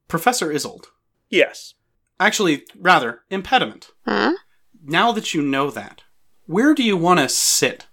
Professor 0.07 0.51
Isolde. 0.51 0.87
Yes. 1.29 1.73
Actually, 2.19 2.63
rather, 2.77 3.21
impediment. 3.29 3.89
Hmm? 4.05 4.33
Now 4.83 5.11
that 5.11 5.33
you 5.33 5.41
know 5.41 5.69
that, 5.71 6.03
where 6.45 6.73
do 6.73 6.83
you 6.83 6.97
want 6.97 7.19
to 7.19 7.29
sit? 7.29 7.87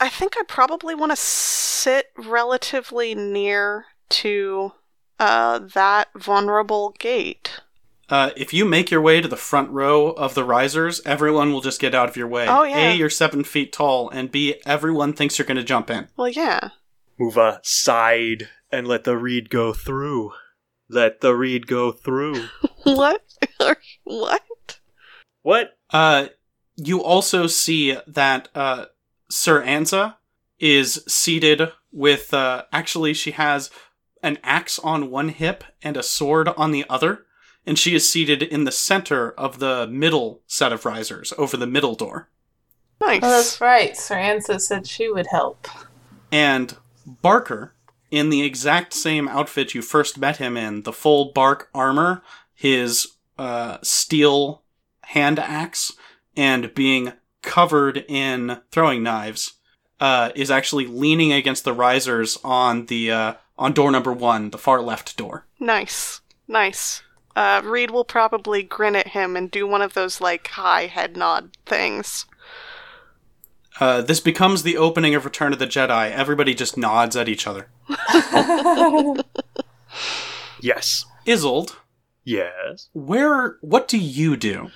I 0.00 0.08
think 0.08 0.34
I 0.38 0.42
probably 0.46 0.94
want 0.94 1.12
to 1.12 1.16
sit 1.16 2.06
relatively 2.16 3.14
near 3.14 3.86
to 4.10 4.72
uh, 5.18 5.58
that 5.58 6.08
vulnerable 6.16 6.94
gate. 6.98 7.60
Uh, 8.10 8.30
if 8.36 8.54
you 8.54 8.64
make 8.64 8.90
your 8.90 9.02
way 9.02 9.20
to 9.20 9.28
the 9.28 9.36
front 9.36 9.70
row 9.70 10.10
of 10.12 10.34
the 10.34 10.44
risers, 10.44 11.02
everyone 11.04 11.52
will 11.52 11.60
just 11.60 11.80
get 11.80 11.94
out 11.94 12.08
of 12.08 12.16
your 12.16 12.28
way. 12.28 12.46
Oh, 12.48 12.62
yeah. 12.62 12.92
A, 12.92 12.94
you're 12.94 13.10
seven 13.10 13.44
feet 13.44 13.72
tall, 13.72 14.08
and 14.08 14.32
B, 14.32 14.54
everyone 14.64 15.12
thinks 15.12 15.38
you're 15.38 15.46
going 15.46 15.58
to 15.58 15.64
jump 15.64 15.90
in. 15.90 16.08
Well, 16.16 16.28
yeah. 16.28 16.70
Move 17.18 17.36
aside 17.36 18.48
and 18.72 18.86
let 18.88 19.04
the 19.04 19.18
reed 19.18 19.50
go 19.50 19.74
through. 19.74 20.32
Let 20.88 21.20
the 21.20 21.34
reed 21.34 21.66
go 21.66 21.92
through. 21.92 22.44
What? 22.84 23.22
what? 24.04 24.78
What? 25.42 25.76
Uh, 25.90 26.28
you 26.76 27.02
also 27.02 27.46
see 27.46 27.98
that 28.06 28.48
uh, 28.54 28.86
Sir 29.28 29.62
Anza 29.62 30.14
is 30.58 31.04
seated 31.06 31.70
with. 31.92 32.32
Uh, 32.32 32.64
actually, 32.72 33.12
she 33.12 33.32
has 33.32 33.68
an 34.22 34.38
axe 34.42 34.78
on 34.78 35.10
one 35.10 35.28
hip 35.30 35.64
and 35.82 35.96
a 35.96 36.02
sword 36.02 36.48
on 36.48 36.70
the 36.70 36.84
other, 36.88 37.24
and 37.66 37.78
she 37.78 37.94
is 37.94 38.10
seated 38.10 38.42
in 38.42 38.64
the 38.64 38.72
center 38.72 39.32
of 39.32 39.58
the 39.58 39.86
middle 39.86 40.40
set 40.46 40.72
of 40.72 40.84
risers 40.84 41.32
over 41.36 41.56
the 41.56 41.66
middle 41.66 41.94
door. 41.94 42.28
Nice. 43.00 43.20
Oh, 43.22 43.30
that's 43.30 43.60
right. 43.60 43.96
Sir 43.96 44.16
Ansa 44.16 44.60
said 44.60 44.86
she 44.86 45.08
would 45.08 45.28
help. 45.28 45.68
And 46.32 46.76
Barker, 47.06 47.74
in 48.10 48.30
the 48.30 48.42
exact 48.42 48.92
same 48.92 49.28
outfit 49.28 49.74
you 49.74 49.82
first 49.82 50.18
met 50.18 50.38
him 50.38 50.56
in, 50.56 50.82
the 50.82 50.92
full 50.92 51.32
bark 51.32 51.68
armor, 51.74 52.22
his 52.54 53.14
uh, 53.38 53.78
steel 53.82 54.62
hand 55.02 55.38
axe, 55.38 55.92
and 56.36 56.74
being 56.74 57.12
covered 57.42 58.04
in 58.08 58.60
throwing 58.72 59.02
knives, 59.02 59.54
uh, 60.00 60.30
is 60.34 60.50
actually 60.50 60.86
leaning 60.86 61.32
against 61.32 61.64
the 61.64 61.72
risers 61.72 62.38
on 62.44 62.86
the 62.86 63.10
uh, 63.10 63.34
on 63.58 63.72
door 63.72 63.90
number 63.90 64.12
one, 64.12 64.50
the 64.50 64.58
far 64.58 64.80
left 64.80 65.16
door. 65.16 65.46
Nice. 65.58 66.20
Nice. 66.46 67.02
Uh, 67.36 67.60
Reed 67.64 67.90
will 67.90 68.04
probably 68.04 68.62
grin 68.62 68.96
at 68.96 69.08
him 69.08 69.36
and 69.36 69.50
do 69.50 69.66
one 69.66 69.82
of 69.82 69.94
those, 69.94 70.20
like, 70.20 70.46
high 70.48 70.86
head 70.86 71.16
nod 71.16 71.56
things. 71.66 72.24
Uh, 73.80 74.00
this 74.02 74.18
becomes 74.20 74.62
the 74.64 74.76
opening 74.76 75.14
of 75.14 75.24
Return 75.24 75.52
of 75.52 75.58
the 75.60 75.66
Jedi. 75.66 76.10
Everybody 76.10 76.52
just 76.54 76.76
nods 76.76 77.14
at 77.16 77.28
each 77.28 77.46
other. 77.46 77.68
Yes. 80.60 81.04
Isolde, 81.26 81.76
Yes. 82.24 82.88
where? 82.92 83.58
What 83.60 83.86
do 83.88 83.96
you 83.98 84.36
do? 84.36 84.70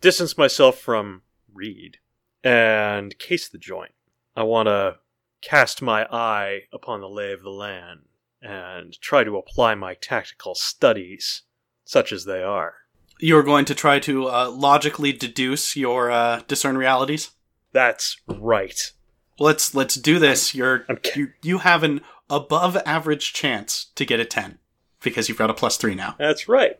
Distance 0.00 0.36
myself 0.36 0.78
from 0.78 1.22
Reed 1.52 1.98
and 2.42 3.16
case 3.18 3.48
the 3.48 3.58
joint. 3.58 3.92
I 4.34 4.42
want 4.42 4.66
to 4.66 4.96
cast 5.42 5.82
my 5.82 6.06
eye 6.10 6.62
upon 6.72 7.00
the 7.00 7.08
lay 7.08 7.32
of 7.32 7.42
the 7.42 7.50
land 7.50 8.00
and 8.42 8.98
try 9.00 9.24
to 9.24 9.36
apply 9.36 9.74
my 9.74 9.94
tactical 9.94 10.54
studies, 10.54 11.42
such 11.84 12.12
as 12.12 12.24
they 12.24 12.42
are. 12.42 12.74
You're 13.18 13.42
going 13.42 13.64
to 13.66 13.74
try 13.74 13.98
to 14.00 14.28
uh, 14.28 14.50
logically 14.50 15.12
deduce 15.12 15.76
your 15.76 16.10
uh, 16.10 16.42
discern 16.46 16.76
realities. 16.76 17.30
That's 17.72 18.16
right. 18.26 18.92
Let's 19.38 19.74
let's 19.74 19.94
do 19.94 20.18
this. 20.18 20.54
You're 20.54 20.80
ca- 20.80 21.12
you 21.14 21.28
you 21.42 21.58
have 21.58 21.82
an 21.82 22.00
above 22.30 22.76
average 22.86 23.32
chance 23.32 23.86
to 23.94 24.04
get 24.04 24.20
a 24.20 24.24
ten 24.24 24.58
because 25.02 25.28
you've 25.28 25.38
got 25.38 25.50
a 25.50 25.54
plus 25.54 25.76
three 25.76 25.94
now. 25.94 26.16
That's 26.18 26.48
right. 26.48 26.78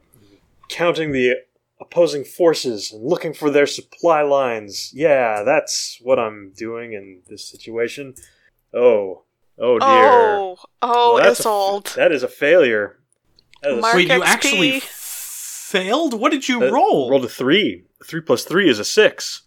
Counting 0.69 1.13
the 1.13 1.37
opposing 1.81 2.25
forces 2.25 2.93
and 2.93 3.05
looking 3.05 3.35
for 3.35 3.51
their 3.51 3.67
supply 3.67 4.23
lines. 4.23 4.91
Yeah, 4.95 5.43
that's 5.43 5.99
what 6.03 6.19
I'm 6.19 6.53
doing 6.57 6.93
in 6.93 7.21
this 7.29 7.47
situation. 7.47 8.15
Oh, 8.77 9.25
oh 9.59 9.79
dear. 9.79 9.89
Oh, 9.89 10.57
oh, 10.83 11.15
Well, 11.15 11.25
that's 11.25 11.41
it's 11.41 11.47
a- 11.47 11.49
old. 11.49 11.87
That 11.97 12.13
is 12.13 12.23
a 12.23 12.29
failure. 12.29 12.99
That 13.63 13.73
is- 13.73 13.81
Mark 13.81 13.95
Wait, 13.97 14.09
you 14.09 14.21
XP. 14.21 14.27
actually 14.27 14.81
failed? 14.81 16.15
What 16.15 16.31
did 16.33 16.49
you 16.49 16.61
that- 16.61 16.73
roll? 16.73 17.11
Rolled 17.11 17.25
a 17.25 17.29
three. 17.29 17.85
Three 18.05 18.21
plus 18.21 18.45
three 18.45 18.69
is 18.69 18.79
a 18.79 18.85
six. 18.85 19.43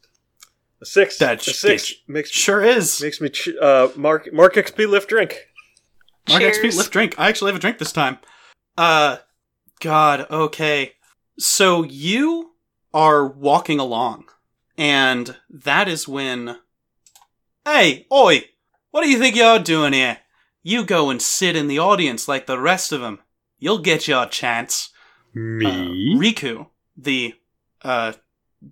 A 0.81 0.85
six. 0.85 1.17
That 1.19 1.45
a 1.47 1.53
six 1.53 1.85
sh- 1.85 1.93
makes 2.07 2.31
Sure 2.31 2.63
is. 2.63 3.01
makes 3.01 3.21
me 3.21 3.29
ch- 3.29 3.49
uh 3.61 3.89
mark 3.95 4.31
mark 4.33 4.55
XP 4.55 4.87
lift 4.89 5.09
drink. 5.09 5.45
Mark 6.27 6.41
XP, 6.43 6.75
lift 6.75 6.91
drink. 6.91 7.15
I 7.17 7.27
actually 7.29 7.49
have 7.51 7.57
a 7.57 7.61
drink 7.61 7.79
this 7.79 7.91
time. 7.91 8.19
Uh, 8.77 9.17
God, 9.79 10.27
okay. 10.29 10.93
So 11.39 11.83
you 11.83 12.51
are 12.93 13.25
walking 13.27 13.79
along, 13.79 14.25
and 14.77 15.35
that 15.49 15.87
is 15.87 16.07
when. 16.07 16.57
Hey, 17.65 18.05
oi! 18.11 18.45
What 18.91 19.03
do 19.03 19.09
you 19.09 19.19
think 19.19 19.35
you're 19.35 19.59
doing 19.59 19.93
here? 19.93 20.19
You 20.63 20.83
go 20.83 21.09
and 21.09 21.21
sit 21.21 21.55
in 21.55 21.67
the 21.67 21.79
audience 21.79 22.27
like 22.27 22.47
the 22.47 22.59
rest 22.59 22.91
of 22.91 23.01
them. 23.01 23.19
You'll 23.59 23.79
get 23.79 24.07
your 24.07 24.25
chance. 24.25 24.89
Me. 25.33 25.65
Uh, 25.65 26.19
Riku, 26.19 26.67
the 26.97 27.35
uh, 27.83 28.13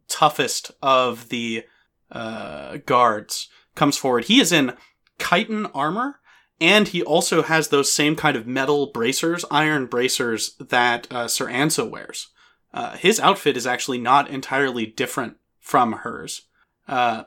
toughest 0.07 0.71
of 0.81 1.29
the 1.29 1.65
uh, 2.11 2.77
guards, 2.85 3.49
comes 3.75 3.97
forward. 3.97 4.25
He 4.25 4.39
is 4.39 4.51
in 4.51 4.73
chitin 5.19 5.67
armor, 5.67 6.19
and 6.59 6.87
he 6.87 7.03
also 7.03 7.43
has 7.43 7.67
those 7.67 7.93
same 7.93 8.15
kind 8.15 8.35
of 8.35 8.47
metal 8.47 8.91
bracers, 8.91 9.45
iron 9.51 9.85
bracers 9.85 10.55
that 10.55 11.07
uh, 11.11 11.27
Sir 11.27 11.45
Anso 11.45 11.89
wears. 11.89 12.27
Uh, 12.73 12.97
his 12.97 13.19
outfit 13.19 13.55
is 13.55 13.67
actually 13.67 13.99
not 13.99 14.29
entirely 14.29 14.85
different 14.85 15.37
from 15.59 15.93
hers. 15.93 16.43
Uh, 16.87 17.23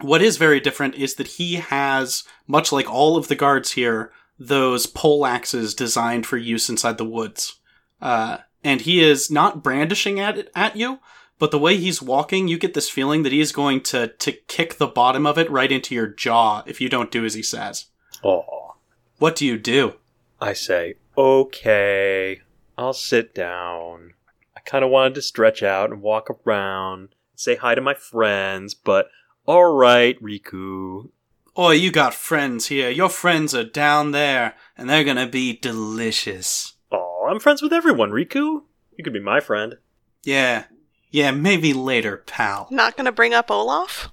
what 0.00 0.22
is 0.22 0.36
very 0.36 0.60
different 0.60 0.94
is 0.94 1.14
that 1.14 1.26
he 1.26 1.56
has, 1.56 2.24
much 2.46 2.72
like 2.72 2.90
all 2.90 3.16
of 3.16 3.28
the 3.28 3.34
guards 3.34 3.72
here, 3.72 4.12
those 4.38 4.86
pole 4.86 5.26
axes 5.26 5.74
designed 5.74 6.26
for 6.26 6.36
use 6.36 6.68
inside 6.68 6.98
the 6.98 7.04
woods. 7.04 7.58
Uh, 8.00 8.38
and 8.62 8.82
he 8.82 9.00
is 9.00 9.30
not 9.30 9.62
brandishing 9.62 10.20
at 10.20 10.38
it 10.38 10.50
at 10.54 10.76
you, 10.76 11.00
but 11.38 11.50
the 11.50 11.58
way 11.58 11.76
he's 11.76 12.02
walking, 12.02 12.48
you 12.48 12.58
get 12.58 12.74
this 12.74 12.90
feeling 12.90 13.22
that 13.22 13.32
he 13.32 13.40
is 13.40 13.52
going 13.52 13.80
to 13.82 14.08
to 14.08 14.32
kick 14.32 14.78
the 14.78 14.86
bottom 14.86 15.26
of 15.26 15.38
it 15.38 15.50
right 15.50 15.70
into 15.70 15.94
your 15.94 16.08
jaw 16.08 16.62
if 16.66 16.80
you 16.80 16.88
don't 16.88 17.10
do 17.10 17.24
as 17.24 17.34
he 17.34 17.42
says. 17.42 17.86
Aw. 18.22 18.72
What 19.18 19.36
do 19.36 19.46
you 19.46 19.58
do? 19.58 19.94
I 20.40 20.52
say, 20.52 20.94
okay, 21.16 22.40
I'll 22.76 22.92
sit 22.92 23.34
down. 23.34 24.14
I 24.56 24.60
kind 24.60 24.84
of 24.84 24.90
wanted 24.90 25.14
to 25.16 25.22
stretch 25.22 25.62
out 25.62 25.90
and 25.90 26.02
walk 26.02 26.28
around, 26.30 27.10
say 27.34 27.56
hi 27.56 27.74
to 27.74 27.80
my 27.80 27.94
friends, 27.94 28.74
but 28.74 29.08
all 29.48 29.72
right, 29.72 30.20
Riku. 30.22 31.08
Oh, 31.56 31.70
you 31.70 31.90
got 31.90 32.12
friends 32.12 32.66
here. 32.66 32.90
Your 32.90 33.08
friends 33.08 33.54
are 33.54 33.64
down 33.64 34.10
there, 34.10 34.54
and 34.76 34.88
they're 34.88 35.04
gonna 35.04 35.26
be 35.26 35.56
delicious. 35.56 36.74
Oh, 36.92 37.26
I'm 37.30 37.40
friends 37.40 37.62
with 37.62 37.72
everyone, 37.72 38.10
Riku. 38.10 38.62
You 38.96 39.02
could 39.02 39.14
be 39.14 39.20
my 39.20 39.40
friend. 39.40 39.76
Yeah. 40.22 40.64
Yeah, 41.10 41.30
maybe 41.30 41.72
later, 41.72 42.18
pal. 42.26 42.68
Not 42.70 42.96
gonna 42.96 43.10
bring 43.10 43.32
up 43.32 43.50
Olaf? 43.50 44.10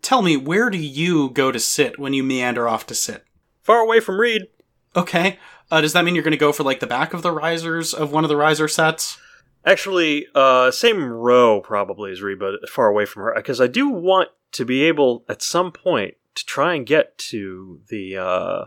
Tell 0.00 0.22
me, 0.22 0.38
where 0.38 0.70
do 0.70 0.78
you 0.78 1.28
go 1.28 1.52
to 1.52 1.60
sit 1.60 1.98
when 1.98 2.14
you 2.14 2.22
meander 2.22 2.66
off 2.66 2.86
to 2.86 2.94
sit? 2.94 3.26
Far 3.60 3.80
away 3.80 4.00
from 4.00 4.18
Reed. 4.18 4.48
Okay. 4.96 5.38
Uh, 5.70 5.82
does 5.82 5.92
that 5.92 6.04
mean 6.04 6.14
you're 6.14 6.24
going 6.24 6.32
to 6.32 6.38
go 6.38 6.52
for 6.52 6.62
like 6.62 6.80
the 6.80 6.86
back 6.86 7.12
of 7.12 7.20
the 7.22 7.30
risers 7.30 7.92
of 7.92 8.10
one 8.10 8.24
of 8.24 8.28
the 8.28 8.36
riser 8.36 8.66
sets? 8.66 9.18
Actually, 9.64 10.26
uh, 10.34 10.70
same 10.70 11.04
row 11.04 11.60
probably 11.60 12.12
as 12.12 12.22
Reed, 12.22 12.38
but 12.38 12.68
far 12.68 12.88
away 12.88 13.04
from 13.04 13.24
her, 13.24 13.34
because 13.36 13.60
I 13.60 13.66
do 13.66 13.88
want 13.88 14.30
to 14.52 14.64
be 14.64 14.82
able 14.84 15.24
at 15.28 15.42
some 15.42 15.70
point 15.70 16.14
to 16.34 16.46
try 16.46 16.74
and 16.74 16.86
get 16.86 17.18
to 17.18 17.80
the 17.88 18.16
uh, 18.16 18.64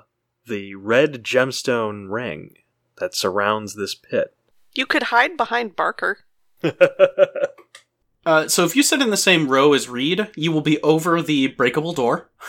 the 0.48 0.76
red 0.76 1.24
gemstone 1.24 2.12
ring 2.12 2.56
that 2.98 3.16
surrounds 3.16 3.76
this 3.76 3.96
pit. 3.96 4.36
You 4.74 4.86
could 4.86 5.04
hide 5.04 5.38
behind 5.38 5.76
Barker. 5.76 6.20
Uh, 8.26 8.48
so 8.48 8.64
if 8.64 8.76
you 8.76 8.84
sit 8.84 9.02
in 9.02 9.10
the 9.10 9.18
same 9.18 9.50
row 9.50 9.74
as 9.74 9.90
Reed, 9.90 10.30
you 10.36 10.52
will 10.52 10.62
be 10.62 10.82
over 10.82 11.22
the 11.22 11.48
breakable 11.48 11.94
door. 11.94 12.30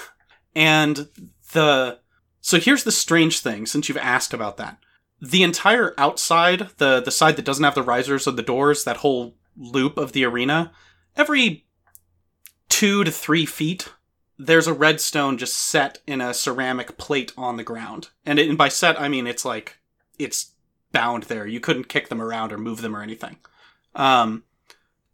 And 0.56 1.08
the 1.52 1.98
so 2.40 2.60
here's 2.60 2.84
the 2.84 2.92
strange 2.92 3.40
thing 3.40 3.66
since 3.66 3.88
you've 3.88 3.98
asked 3.98 4.32
about 4.32 4.56
that. 4.58 4.78
The 5.20 5.42
entire 5.42 5.94
outside, 5.96 6.70
the 6.78 7.00
the 7.00 7.10
side 7.10 7.36
that 7.36 7.44
doesn't 7.44 7.64
have 7.64 7.74
the 7.74 7.82
risers 7.82 8.26
or 8.26 8.32
the 8.32 8.42
doors, 8.42 8.84
that 8.84 8.98
whole 8.98 9.36
loop 9.56 9.96
of 9.96 10.12
the 10.12 10.24
arena, 10.24 10.72
every 11.16 11.64
2 12.68 13.04
to 13.04 13.10
3 13.10 13.46
feet 13.46 13.92
there's 14.38 14.66
a 14.66 14.74
redstone 14.74 15.38
just 15.38 15.56
set 15.56 15.98
in 16.06 16.20
a 16.20 16.34
ceramic 16.34 16.98
plate 16.98 17.32
on 17.36 17.56
the 17.56 17.62
ground. 17.62 18.08
And, 18.26 18.38
it, 18.38 18.48
and 18.48 18.58
by 18.58 18.68
set 18.68 19.00
I 19.00 19.08
mean 19.08 19.26
it's 19.26 19.44
like 19.44 19.78
it's 20.18 20.52
bound 20.92 21.24
there. 21.24 21.46
You 21.46 21.60
couldn't 21.60 21.88
kick 21.88 22.08
them 22.08 22.20
around 22.20 22.52
or 22.52 22.58
move 22.58 22.82
them 22.82 22.96
or 22.96 23.02
anything. 23.02 23.36
Um 23.94 24.44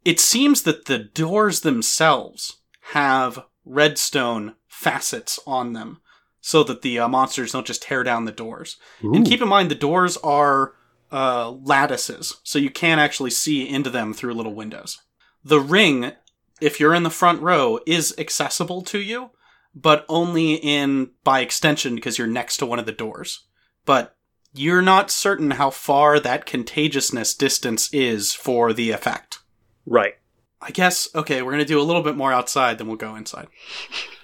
it 0.04 0.18
seems 0.18 0.62
that 0.62 0.86
the 0.86 0.98
doors 0.98 1.60
themselves 1.60 2.60
have 2.92 3.44
redstone 3.66 4.54
facets 4.66 5.38
on 5.46 5.74
them 5.74 6.00
so 6.40 6.62
that 6.64 6.82
the 6.82 6.98
uh, 6.98 7.08
monsters 7.08 7.52
don't 7.52 7.66
just 7.66 7.82
tear 7.82 8.02
down 8.02 8.24
the 8.24 8.32
doors. 8.32 8.76
And 9.14 9.26
keep 9.26 9.42
in 9.42 9.48
mind, 9.48 9.70
the 9.70 9.74
doors 9.74 10.16
are 10.18 10.74
uh, 11.12 11.50
lattices, 11.50 12.40
so 12.42 12.58
you 12.58 12.70
can't 12.70 13.00
actually 13.00 13.30
see 13.30 13.68
into 13.68 13.90
them 13.90 14.14
through 14.14 14.34
little 14.34 14.54
windows. 14.54 15.00
The 15.44 15.60
ring, 15.60 16.12
if 16.60 16.80
you're 16.80 16.94
in 16.94 17.02
the 17.02 17.10
front 17.10 17.42
row, 17.42 17.80
is 17.86 18.14
accessible 18.18 18.82
to 18.82 18.98
you, 18.98 19.30
but 19.74 20.04
only 20.08 20.54
in 20.54 21.10
by 21.24 21.40
extension 21.40 21.94
because 21.94 22.18
you're 22.18 22.26
next 22.26 22.56
to 22.58 22.66
one 22.66 22.78
of 22.78 22.86
the 22.86 22.92
doors. 22.92 23.46
But 23.84 24.16
you're 24.52 24.82
not 24.82 25.10
certain 25.10 25.52
how 25.52 25.70
far 25.70 26.18
that 26.20 26.46
contagiousness 26.46 27.34
distance 27.34 27.92
is 27.92 28.32
for 28.34 28.72
the 28.72 28.90
effect. 28.90 29.40
right. 29.86 30.14
I 30.62 30.72
guess 30.72 31.08
okay, 31.14 31.40
we're 31.40 31.52
gonna 31.52 31.64
do 31.64 31.80
a 31.80 31.82
little 31.82 32.02
bit 32.02 32.16
more 32.16 32.34
outside, 32.34 32.76
then 32.76 32.86
we'll 32.86 32.96
go 32.96 33.16
inside. 33.16 33.48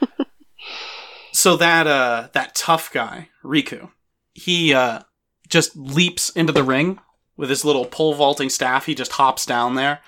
so 1.47 1.55
that 1.55 1.87
uh 1.87 2.29
that 2.33 2.57
tough 2.57 2.93
guy, 2.93 3.29
Riku, 3.45 3.93
he 4.35 4.75
uh 4.75 5.03
just 5.47 5.77
leaps 5.77 6.29
into 6.31 6.53
the 6.53 6.65
ring 6.65 6.99
with 7.37 7.51
his 7.51 7.65
little 7.65 7.85
pole 7.85 8.15
vaulting 8.15 8.51
staff, 8.51 8.87
he 8.87 8.97
just 8.97 9.13
hops 9.13 9.47
down 9.47 9.77
there 9.77 10.01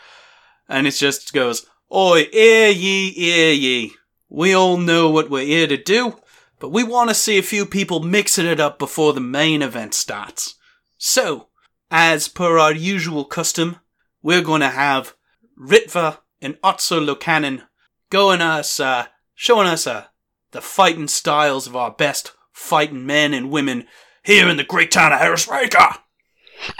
and 0.68 0.88
it 0.88 0.96
just 0.96 1.32
goes, 1.32 1.64
Oi, 1.94 2.24
hear 2.32 2.70
ye, 2.70 3.12
hear 3.12 3.52
ye. 3.52 3.92
We 4.28 4.52
all 4.52 4.78
know 4.78 5.10
what 5.10 5.30
we're 5.30 5.46
here 5.46 5.68
to 5.68 5.80
do, 5.80 6.16
but 6.58 6.70
we 6.70 6.82
want 6.82 7.10
to 7.10 7.14
see 7.14 7.38
a 7.38 7.42
few 7.42 7.64
people 7.64 8.00
mixing 8.00 8.46
it 8.46 8.58
up 8.58 8.80
before 8.80 9.12
the 9.12 9.20
main 9.20 9.62
event 9.62 9.94
starts. 9.94 10.56
So, 10.96 11.50
as 11.88 12.26
per 12.26 12.58
our 12.58 12.72
usual 12.72 13.24
custom, 13.24 13.76
we're 14.24 14.42
going 14.42 14.62
to 14.62 14.70
have 14.70 15.14
Ritva 15.56 16.18
and 16.42 16.58
Otso 16.64 16.98
Locanon 16.98 17.62
going 18.10 18.40
us, 18.40 18.80
uh, 18.80 19.06
showing 19.36 19.68
us, 19.68 19.86
uh, 19.86 20.06
the 20.52 20.60
fighting 20.60 21.08
styles 21.08 21.66
of 21.66 21.76
our 21.76 21.90
best 21.90 22.32
fighting 22.52 23.06
men 23.06 23.34
and 23.34 23.50
women 23.50 23.86
here 24.22 24.48
in 24.48 24.56
the 24.56 24.64
great 24.64 24.90
town 24.90 25.12
of 25.12 25.20
Harrasreika. 25.20 25.98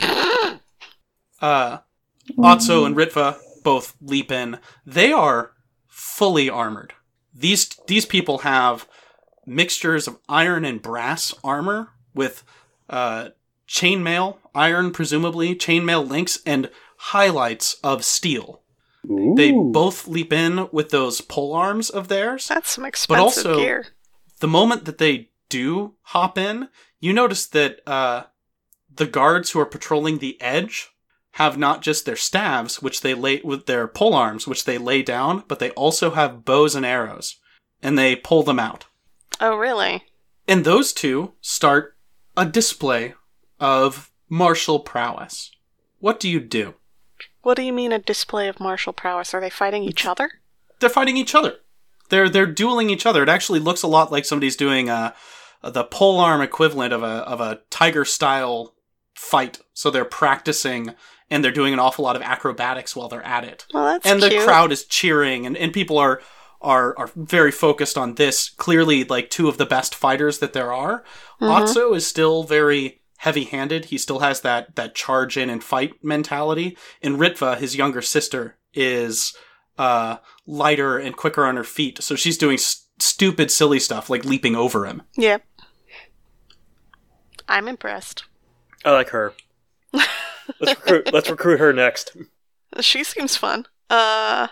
Uh, 1.41 1.79
Otso 2.37 2.85
and 2.85 2.97
Ritva 2.97 3.37
both 3.63 3.95
leap 4.01 4.33
in. 4.33 4.59
They 4.85 5.13
are 5.13 5.53
fully 5.87 6.51
armored. 6.51 6.95
These, 7.33 7.69
these 7.87 8.05
people 8.05 8.39
have 8.39 8.89
mixtures 9.47 10.09
of 10.09 10.19
iron 10.29 10.65
and 10.65 10.83
brass 10.83 11.33
armor 11.45 11.91
with, 12.13 12.43
uh, 12.91 13.29
chainmail, 13.69 14.39
iron 14.55 14.91
presumably, 14.91 15.55
chainmail 15.55 16.09
links, 16.09 16.41
and 16.45 16.71
highlights 16.97 17.75
of 17.85 18.05
steel. 18.05 18.63
They 19.37 19.53
both 19.53 20.07
leap 20.07 20.33
in 20.33 20.69
with 20.71 20.91
those 20.91 21.21
pole 21.21 21.55
arms 21.55 21.89
of 21.89 22.09
theirs. 22.09 22.49
That's 22.49 22.71
some 22.71 22.85
expensive 22.85 23.45
but 23.45 23.51
also- 23.51 23.59
gear. 23.59 23.87
The 24.41 24.49
moment 24.49 24.85
that 24.85 24.99
they 24.99 25.31
do 25.49 25.95
hop 26.03 26.39
in, 26.39 26.69
you 27.01 27.13
notice 27.13 27.47
that 27.47 27.81
uh, 27.87 28.25
the 28.95 29.07
guards 29.07 29.51
who 29.51 29.61
are 29.61 29.67
patrolling 29.67 30.19
the 30.19 30.41
edge 30.41 30.91
have 31.33 31.57
not 31.57 31.83
just 31.83 32.05
their 32.05 32.17
staves, 32.17 32.83
which 32.83 33.01
they 33.01 33.15
lay 33.15 33.41
with 33.43 33.67
their 33.67 33.89
pole 33.89 34.15
arms, 34.15 34.47
which 34.47 34.65
they 34.65 34.79
lay 34.79 35.03
down, 35.03 35.45
but 35.49 35.59
they 35.59 35.71
also 35.71 36.11
have 36.13 36.45
bows 36.45 36.75
and 36.75 36.85
arrows, 36.85 37.37
and 37.83 37.99
they 37.99 38.15
pull 38.15 38.43
them 38.43 38.59
out. 38.59 38.87
Oh, 39.41 39.57
really? 39.57 40.05
And 40.47 40.65
those 40.65 40.93
two 40.93 41.35
start 41.41 41.97
a 42.37 42.45
display 42.45 43.15
of 43.61 44.11
martial 44.29 44.81
prowess. 44.81 45.51
What 45.99 46.21
do 46.21 46.29
you 46.29 46.41
do? 46.41 46.75
What 47.43 47.57
do 47.57 47.63
you 47.63 47.73
mean 47.73 47.93
a 47.93 47.99
display 47.99 48.49
of 48.49 48.61
martial 48.61 48.93
prowess? 48.93 49.33
Are 49.35 49.41
they 49.41 49.51
fighting 49.51 49.83
each 49.85 50.05
other? 50.07 50.31
they're 50.81 50.89
fighting 50.89 51.17
each 51.17 51.35
other. 51.35 51.57
They're 52.09 52.29
they're 52.29 52.47
dueling 52.47 52.89
each 52.89 53.05
other. 53.05 53.23
It 53.23 53.29
actually 53.29 53.59
looks 53.59 53.83
a 53.83 53.89
lot 53.89 54.13
like 54.13 54.25
somebody's 54.25 54.57
doing 54.57 54.89
uh 54.89 55.13
the 55.63 55.83
pole 55.85 56.21
arm 56.21 56.41
equivalent 56.41 56.93
of 56.93 57.03
a 57.03 57.07
of 57.27 57.41
a 57.41 57.61
tiger 57.71 58.05
style 58.05 58.75
fight. 59.15 59.59
So 59.75 59.91
they're 59.91 60.05
practicing 60.05 60.95
and 61.31 61.45
they're 61.45 61.51
doing 61.53 61.73
an 61.75 61.81
awful 61.81 62.05
lot 62.05 62.17
of 62.17 62.23
acrobatics 62.23 62.95
while 62.95 63.09
they're 63.09 63.27
at 63.27 63.45
it. 63.45 63.67
Well, 63.75 63.85
that's 63.85 64.07
and 64.07 64.23
the 64.23 64.31
cute. 64.31 64.45
crowd 64.45 64.71
is 64.73 64.85
cheering 64.85 65.45
and, 65.47 65.57
and 65.57 65.73
people 65.73 65.99
are 65.99 66.23
are 66.61 66.97
are 66.99 67.11
very 67.17 67.51
focused 67.51 67.99
on 67.99 68.15
this. 68.15 68.49
Clearly 68.51 69.05
like 69.05 69.31
two 69.31 69.49
of 69.49 69.59
the 69.59 69.67
best 69.67 69.95
fighters 69.95 70.39
that 70.39 70.53
there 70.53 70.73
are. 70.73 71.05
Mhm. 71.41 71.51
Otso 71.51 71.93
is 71.95 72.07
still 72.07 72.45
very 72.45 72.98
heavy-handed. 73.19 73.87
He 73.87 73.99
still 73.99 74.19
has 74.21 74.41
that 74.41 74.75
that 74.77 74.95
charge 74.95 75.37
in 75.37 75.49
and 75.51 75.63
fight 75.63 75.93
mentality. 76.03 76.77
And 77.03 77.17
Ritva, 77.17 77.59
his 77.59 77.77
younger 77.77 78.03
sister, 78.03 78.57
is 78.75 79.37
uh 79.77 80.17
lighter 80.47 80.99
and 80.99 81.17
quicker 81.17 81.45
on 81.45 81.57
her 81.57 81.65
feet. 81.65 82.03
So 82.03 82.17
she's 82.17 82.39
doing 82.39 82.55
s- 82.55 82.87
stupid 82.99 83.51
silly 83.51 83.79
stuff 83.79 84.11
like 84.11 84.25
leaping 84.25 84.57
over 84.57 84.87
him. 84.87 85.03
Yep. 85.17 85.45
I'm 87.49 87.69
impressed. 87.69 88.25
I 88.85 88.91
like 88.93 89.09
her. 89.11 89.33
let's 89.93 90.79
recruit. 90.81 91.11
Let's 91.13 91.31
recruit 91.31 91.61
her 91.61 91.73
next. 91.73 92.17
She 92.81 93.05
seems 93.05 93.37
fun. 93.37 93.67
Uh. 93.91 94.49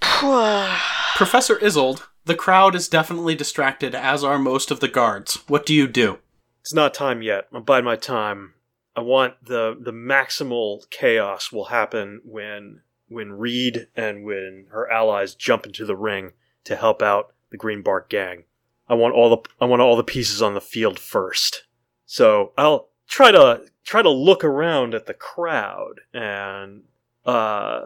Professor 1.16 1.56
Isolde, 1.56 2.02
the 2.24 2.34
crowd 2.34 2.74
is 2.74 2.88
definitely 2.88 3.34
distracted 3.34 3.94
as 3.94 4.22
are 4.22 4.38
most 4.38 4.70
of 4.70 4.80
the 4.80 4.88
guards. 4.88 5.38
What 5.48 5.66
do 5.66 5.74
you 5.74 5.86
do? 5.88 6.18
It's 6.66 6.74
not 6.74 6.94
time 6.94 7.22
yet. 7.22 7.46
I'm 7.52 7.62
biding 7.62 7.84
my 7.84 7.94
time. 7.94 8.54
I 8.96 9.00
want 9.00 9.34
the 9.40 9.78
the 9.80 9.92
maximal 9.92 10.90
chaos 10.90 11.52
will 11.52 11.66
happen 11.66 12.20
when 12.24 12.80
when 13.06 13.34
Reed 13.34 13.86
and 13.94 14.24
when 14.24 14.66
her 14.70 14.90
allies 14.90 15.36
jump 15.36 15.64
into 15.64 15.84
the 15.84 15.94
ring 15.94 16.32
to 16.64 16.74
help 16.74 17.02
out 17.02 17.32
the 17.50 17.56
Greenbark 17.56 18.08
gang. 18.08 18.46
I 18.88 18.94
want 18.94 19.14
all 19.14 19.30
the 19.30 19.48
I 19.60 19.66
want 19.66 19.80
all 19.80 19.94
the 19.94 20.02
pieces 20.02 20.42
on 20.42 20.54
the 20.54 20.60
field 20.60 20.98
first. 20.98 21.66
So 22.04 22.52
I'll 22.58 22.88
try 23.06 23.30
to 23.30 23.62
try 23.84 24.02
to 24.02 24.10
look 24.10 24.42
around 24.42 24.92
at 24.92 25.06
the 25.06 25.14
crowd 25.14 26.00
and 26.12 26.82
uh, 27.24 27.82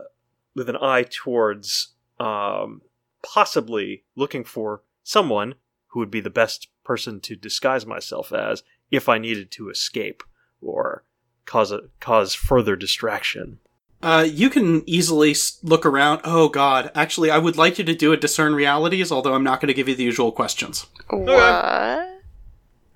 with 0.55 0.71
an 0.71 0.79
eye 0.81 1.05
towards 1.07 1.89
um, 2.19 2.81
possibly 3.23 4.05
looking 4.17 4.43
for 4.43 4.81
someone 5.05 5.57
who 5.89 5.99
would 6.01 6.11
be 6.11 6.23
the 6.23 6.31
best 6.31 6.70
person 6.85 7.21
to 7.21 7.37
disguise 7.37 7.87
myself 7.87 8.33
as 8.33 8.63
if 8.91 9.09
I 9.09 9.19
needed 9.19 9.51
to 9.53 9.69
escape 9.71 10.23
or 10.61 11.05
cause 11.47 11.73
a 11.73 11.83
cause 12.01 12.35
further 12.35 12.77
distraction. 12.77 13.59
Uh, 14.03 14.27
you 14.29 14.49
can 14.49 14.83
easily 14.89 15.35
look 15.63 15.85
around. 15.85 16.21
Oh 16.25 16.49
God! 16.49 16.91
Actually, 16.95 17.31
I 17.31 17.39
would 17.39 17.57
like 17.59 17.79
you 17.79 17.85
to 17.85 17.95
do 17.95 18.13
a 18.13 18.17
discern 18.17 18.55
realities, 18.55 19.13
although 19.13 19.35
I'm 19.35 19.45
not 19.45 19.61
going 19.61 19.69
to 19.69 19.75
give 19.75 19.89
you 19.89 19.95
the 19.95 20.05
usual 20.05 20.33
questions. 20.33 20.87
What? 21.11 21.39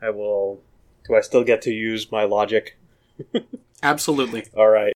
I 0.02 0.10
will. 0.10 0.62
Do 1.06 1.14
I 1.14 1.20
still 1.20 1.44
get 1.44 1.60
to 1.62 1.70
use 1.70 2.10
my 2.10 2.24
logic? 2.24 2.78
Absolutely. 3.82 4.44
All 4.56 4.68
right. 4.68 4.92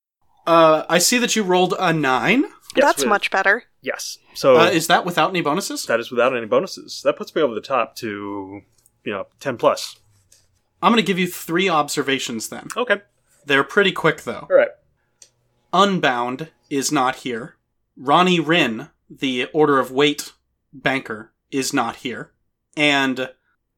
Uh, 0.47 0.85
I 0.89 0.99
see 0.99 1.19
that 1.19 1.37
you 1.37 1.43
rolled 1.43 1.75
a 1.79 1.93
nine. 1.93 2.43
Yes, 2.75 2.85
That's 2.85 2.99
with- 3.03 3.09
much 3.09 3.31
better. 3.31 3.65
Yes. 3.83 4.19
So 4.35 4.57
Uh, 4.57 4.65
is 4.71 4.87
that 4.87 5.05
without 5.05 5.31
any 5.31 5.41
bonuses? 5.43 5.85
that 5.87 6.01
is 6.01 6.11
without 6.11 6.35
any 6.37 6.47
bonuses. 6.47 7.03
That 7.05 7.17
puts 7.17 7.35
me 7.35 7.43
over 7.43 7.55
the 7.55 7.61
top 7.61 7.97
to 7.97 8.63
you 9.09 9.15
know 9.15 9.27
ten 9.41 9.57
plus. 9.57 9.97
I'm 10.83 10.93
going 10.93 11.03
to 11.03 11.07
give 11.07 11.19
you 11.19 11.27
three 11.27 11.69
observations 11.69 12.51
then. 12.51 12.69
Okay. 12.77 13.01
They're 13.47 13.65
pretty 13.65 13.91
quick 13.93 14.23
though. 14.23 14.47
All 14.51 14.57
right. 14.57 14.69
Unbound 15.73 16.49
is 16.71 16.93
not 16.93 17.17
here. 17.17 17.57
Ronnie 17.97 18.41
Rin, 18.41 18.89
the 19.11 19.47
Order 19.53 19.79
of 19.79 19.91
Weight 19.91 20.33
banker, 20.73 21.33
is 21.51 21.73
not 21.73 21.97
here. 21.97 22.33
And 22.77 23.31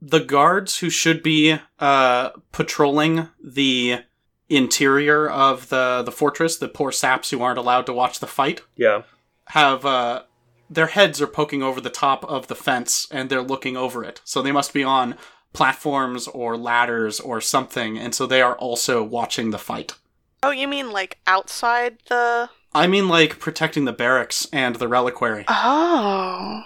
the 0.03 0.21
guards 0.21 0.79
who 0.79 0.91
should 0.91 1.23
be 1.23 1.59
uh, 1.79 2.31
patrolling 2.53 3.29
the 3.43 4.01
interior 4.49 5.29
of 5.29 5.69
the, 5.69 6.03
the 6.05 6.13
fortress, 6.13 6.57
the 6.59 6.69
poor 6.69 6.93
saps 6.93 7.31
who 7.31 7.41
aren't 7.43 7.59
allowed 7.59 7.87
to 7.87 7.93
watch 7.93 8.19
the 8.21 8.27
fight, 8.27 8.63
Yeah. 8.77 9.03
have 9.47 9.85
uh, 9.87 10.23
their 10.71 10.87
heads 10.87 11.21
are 11.21 11.27
poking 11.27 11.63
over 11.63 11.81
the 11.81 11.91
top 11.91 12.25
of 12.25 12.47
the 12.47 12.55
fence 12.55 13.09
and 13.11 13.29
they're 13.29 13.43
looking 13.43 13.77
over 13.77 14.05
it. 14.05 14.21
So 14.25 14.41
they 14.41 14.53
must 14.53 14.73
be 14.73 14.85
on 14.85 15.17
platforms 15.53 16.29
or 16.29 16.57
ladders 16.57 17.19
or 17.19 17.41
something, 17.41 17.99
and 17.99 18.15
so 18.15 18.25
they 18.25 18.41
are 18.41 18.57
also 18.57 19.03
watching 19.03 19.51
the 19.51 19.59
fight. 19.59 19.95
Oh, 20.43 20.53
you 20.53 20.69
mean 20.69 20.91
like 20.91 21.19
outside 21.27 21.99
the. 22.09 22.49
I 22.73 22.87
mean, 22.87 23.09
like 23.09 23.41
protecting 23.41 23.85
the 23.85 23.93
barracks 23.93 24.47
and 24.53 24.77
the 24.77 24.87
reliquary. 24.87 25.45
Oh. 25.49 26.63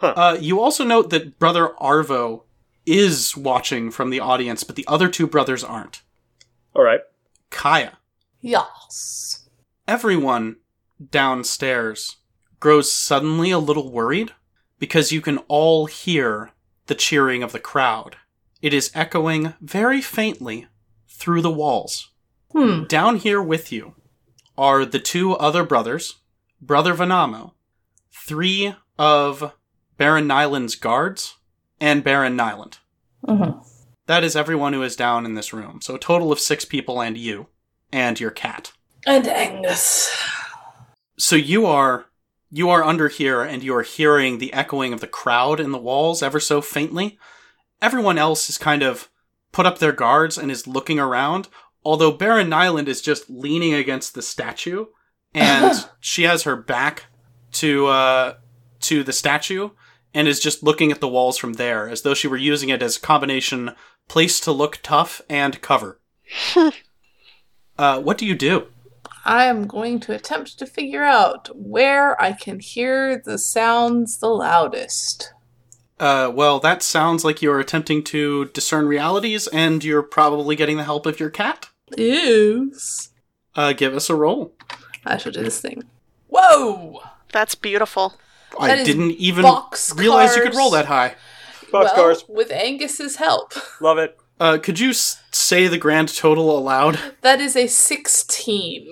Uh, 0.00 0.36
you 0.40 0.60
also 0.60 0.82
note 0.82 1.10
that 1.10 1.38
Brother 1.38 1.74
Arvo 1.80 2.42
is 2.86 3.36
watching 3.36 3.90
from 3.90 4.10
the 4.10 4.18
audience, 4.18 4.64
but 4.64 4.76
the 4.76 4.86
other 4.88 5.08
two 5.08 5.26
brothers 5.26 5.62
aren't. 5.62 6.02
All 6.74 6.82
right. 6.82 7.00
Kaija. 7.50 7.92
Yes. 8.40 9.48
Everyone 9.86 10.56
downstairs 11.10 12.16
grows 12.62 12.92
suddenly 12.92 13.50
a 13.50 13.58
little 13.58 13.90
worried 13.90 14.30
because 14.78 15.10
you 15.10 15.20
can 15.20 15.38
all 15.48 15.86
hear 15.86 16.52
the 16.86 16.94
cheering 16.94 17.42
of 17.42 17.50
the 17.50 17.58
crowd. 17.58 18.14
It 18.62 18.72
is 18.72 18.92
echoing 18.94 19.54
very 19.60 20.00
faintly 20.00 20.68
through 21.08 21.42
the 21.42 21.50
walls. 21.50 22.12
Hmm. 22.52 22.84
Down 22.84 23.16
here 23.16 23.42
with 23.42 23.72
you 23.72 23.96
are 24.56 24.84
the 24.84 25.00
two 25.00 25.32
other 25.32 25.64
brothers, 25.64 26.20
Brother 26.60 26.94
Vanamo, 26.94 27.54
three 28.12 28.76
of 28.96 29.52
Baron 29.96 30.28
Nyland's 30.28 30.76
guards, 30.76 31.38
and 31.80 32.04
Baron 32.04 32.36
Nyland. 32.36 32.78
hmm 33.26 33.58
That 34.06 34.22
is 34.22 34.36
everyone 34.36 34.72
who 34.72 34.84
is 34.84 34.94
down 34.94 35.26
in 35.26 35.34
this 35.34 35.52
room. 35.52 35.80
So 35.82 35.96
a 35.96 35.98
total 35.98 36.30
of 36.30 36.38
six 36.38 36.64
people 36.64 37.02
and 37.02 37.18
you, 37.18 37.48
and 37.90 38.20
your 38.20 38.30
cat. 38.30 38.70
And 39.04 39.26
Angus. 39.26 40.16
So 41.18 41.34
you 41.34 41.66
are 41.66 42.06
you 42.54 42.68
are 42.68 42.84
under 42.84 43.08
here 43.08 43.42
and 43.42 43.64
you 43.64 43.74
are 43.74 43.82
hearing 43.82 44.36
the 44.38 44.52
echoing 44.52 44.92
of 44.92 45.00
the 45.00 45.06
crowd 45.06 45.58
in 45.58 45.72
the 45.72 45.78
walls 45.78 46.22
ever 46.22 46.38
so 46.38 46.60
faintly. 46.60 47.18
Everyone 47.80 48.18
else 48.18 48.50
is 48.50 48.58
kind 48.58 48.82
of 48.82 49.08
put 49.52 49.64
up 49.64 49.78
their 49.78 49.92
guards 49.92 50.36
and 50.36 50.50
is 50.50 50.66
looking 50.66 51.00
around, 51.00 51.48
although 51.82 52.12
Baron 52.12 52.50
Nyland 52.50 52.88
is 52.88 53.00
just 53.00 53.30
leaning 53.30 53.72
against 53.72 54.14
the 54.14 54.20
statue 54.20 54.84
and 55.34 55.88
she 56.00 56.24
has 56.24 56.42
her 56.42 56.54
back 56.54 57.04
to 57.52 57.86
uh 57.86 58.34
to 58.80 59.02
the 59.02 59.12
statue 59.12 59.70
and 60.12 60.28
is 60.28 60.40
just 60.40 60.62
looking 60.62 60.92
at 60.92 61.00
the 61.00 61.08
walls 61.08 61.38
from 61.38 61.54
there 61.54 61.88
as 61.88 62.02
though 62.02 62.14
she 62.14 62.28
were 62.28 62.36
using 62.36 62.68
it 62.68 62.82
as 62.82 62.98
a 62.98 63.00
combination 63.00 63.72
place 64.08 64.40
to 64.40 64.52
look 64.52 64.78
tough 64.82 65.22
and 65.30 65.62
cover. 65.62 66.00
uh 67.78 68.00
what 68.00 68.18
do 68.18 68.26
you 68.26 68.34
do? 68.34 68.66
I 69.24 69.44
am 69.44 69.66
going 69.66 70.00
to 70.00 70.14
attempt 70.14 70.58
to 70.58 70.66
figure 70.66 71.04
out 71.04 71.48
where 71.54 72.20
I 72.20 72.32
can 72.32 72.60
hear 72.60 73.18
the 73.18 73.38
sounds 73.38 74.18
the 74.18 74.28
loudest. 74.28 75.32
Uh, 76.00 76.30
well, 76.34 76.58
that 76.58 76.82
sounds 76.82 77.24
like 77.24 77.40
you're 77.40 77.60
attempting 77.60 78.02
to 78.02 78.46
discern 78.46 78.86
realities, 78.86 79.46
and 79.48 79.84
you're 79.84 80.02
probably 80.02 80.56
getting 80.56 80.76
the 80.76 80.84
help 80.84 81.06
of 81.06 81.20
your 81.20 81.30
cat. 81.30 81.68
Is. 81.96 83.10
Uh, 83.54 83.72
give 83.72 83.94
us 83.94 84.10
a 84.10 84.16
roll. 84.16 84.52
I 85.06 85.18
shall 85.18 85.32
do 85.32 85.42
this 85.42 85.60
thing. 85.60 85.84
Whoa! 86.28 87.00
That's 87.32 87.54
beautiful. 87.54 88.14
I 88.58 88.82
didn't 88.82 89.12
even 89.12 89.42
box 89.42 89.94
realize 89.96 90.36
you 90.36 90.42
could 90.42 90.54
roll 90.54 90.70
that 90.70 90.86
high. 90.86 91.14
Box 91.70 91.92
well, 91.96 92.16
with 92.28 92.50
Angus's 92.50 93.16
help. 93.16 93.54
Love 93.80 93.98
it. 93.98 94.18
Uh, 94.42 94.58
could 94.58 94.80
you 94.80 94.90
s- 94.90 95.22
say 95.30 95.68
the 95.68 95.78
grand 95.78 96.08
total 96.12 96.58
aloud? 96.58 96.98
That 97.20 97.40
is 97.40 97.54
a 97.54 97.68
16. 97.68 98.88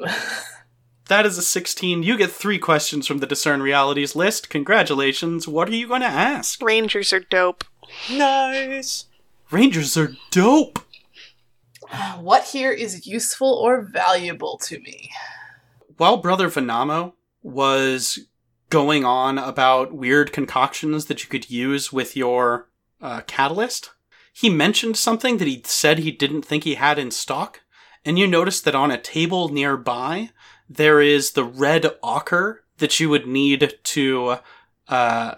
That 1.08 1.26
is 1.26 1.36
a 1.36 1.42
16. 1.42 2.04
You 2.04 2.16
get 2.16 2.30
three 2.30 2.58
questions 2.60 3.08
from 3.08 3.18
the 3.18 3.26
discern 3.26 3.60
realities 3.60 4.14
list. 4.14 4.48
Congratulations. 4.48 5.48
What 5.48 5.68
are 5.68 5.74
you 5.74 5.88
going 5.88 6.02
to 6.02 6.06
ask? 6.06 6.62
Rangers 6.62 7.12
are 7.12 7.18
dope. 7.18 7.64
Nice. 8.08 9.06
Rangers 9.50 9.96
are 9.96 10.12
dope. 10.30 10.78
What 12.20 12.44
here 12.44 12.70
is 12.70 13.08
useful 13.08 13.52
or 13.52 13.82
valuable 13.82 14.56
to 14.58 14.78
me? 14.78 15.10
While 15.96 16.18
Brother 16.18 16.48
Venamo 16.48 17.14
was 17.42 18.20
going 18.68 19.04
on 19.04 19.36
about 19.36 19.92
weird 19.92 20.32
concoctions 20.32 21.06
that 21.06 21.24
you 21.24 21.28
could 21.28 21.50
use 21.50 21.92
with 21.92 22.16
your 22.16 22.68
uh, 23.02 23.22
catalyst, 23.26 23.90
he 24.32 24.50
mentioned 24.50 24.96
something 24.96 25.38
that 25.38 25.48
he 25.48 25.62
said 25.64 25.98
he 25.98 26.12
didn't 26.12 26.42
think 26.42 26.64
he 26.64 26.74
had 26.74 26.98
in 26.98 27.10
stock. 27.10 27.60
And 28.04 28.18
you 28.18 28.26
notice 28.26 28.60
that 28.60 28.74
on 28.74 28.90
a 28.90 29.00
table 29.00 29.48
nearby, 29.48 30.30
there 30.68 31.00
is 31.00 31.32
the 31.32 31.44
red 31.44 31.86
ochre 32.02 32.64
that 32.78 32.98
you 32.98 33.10
would 33.10 33.26
need 33.26 33.74
to 33.82 34.36
uh, 34.88 35.34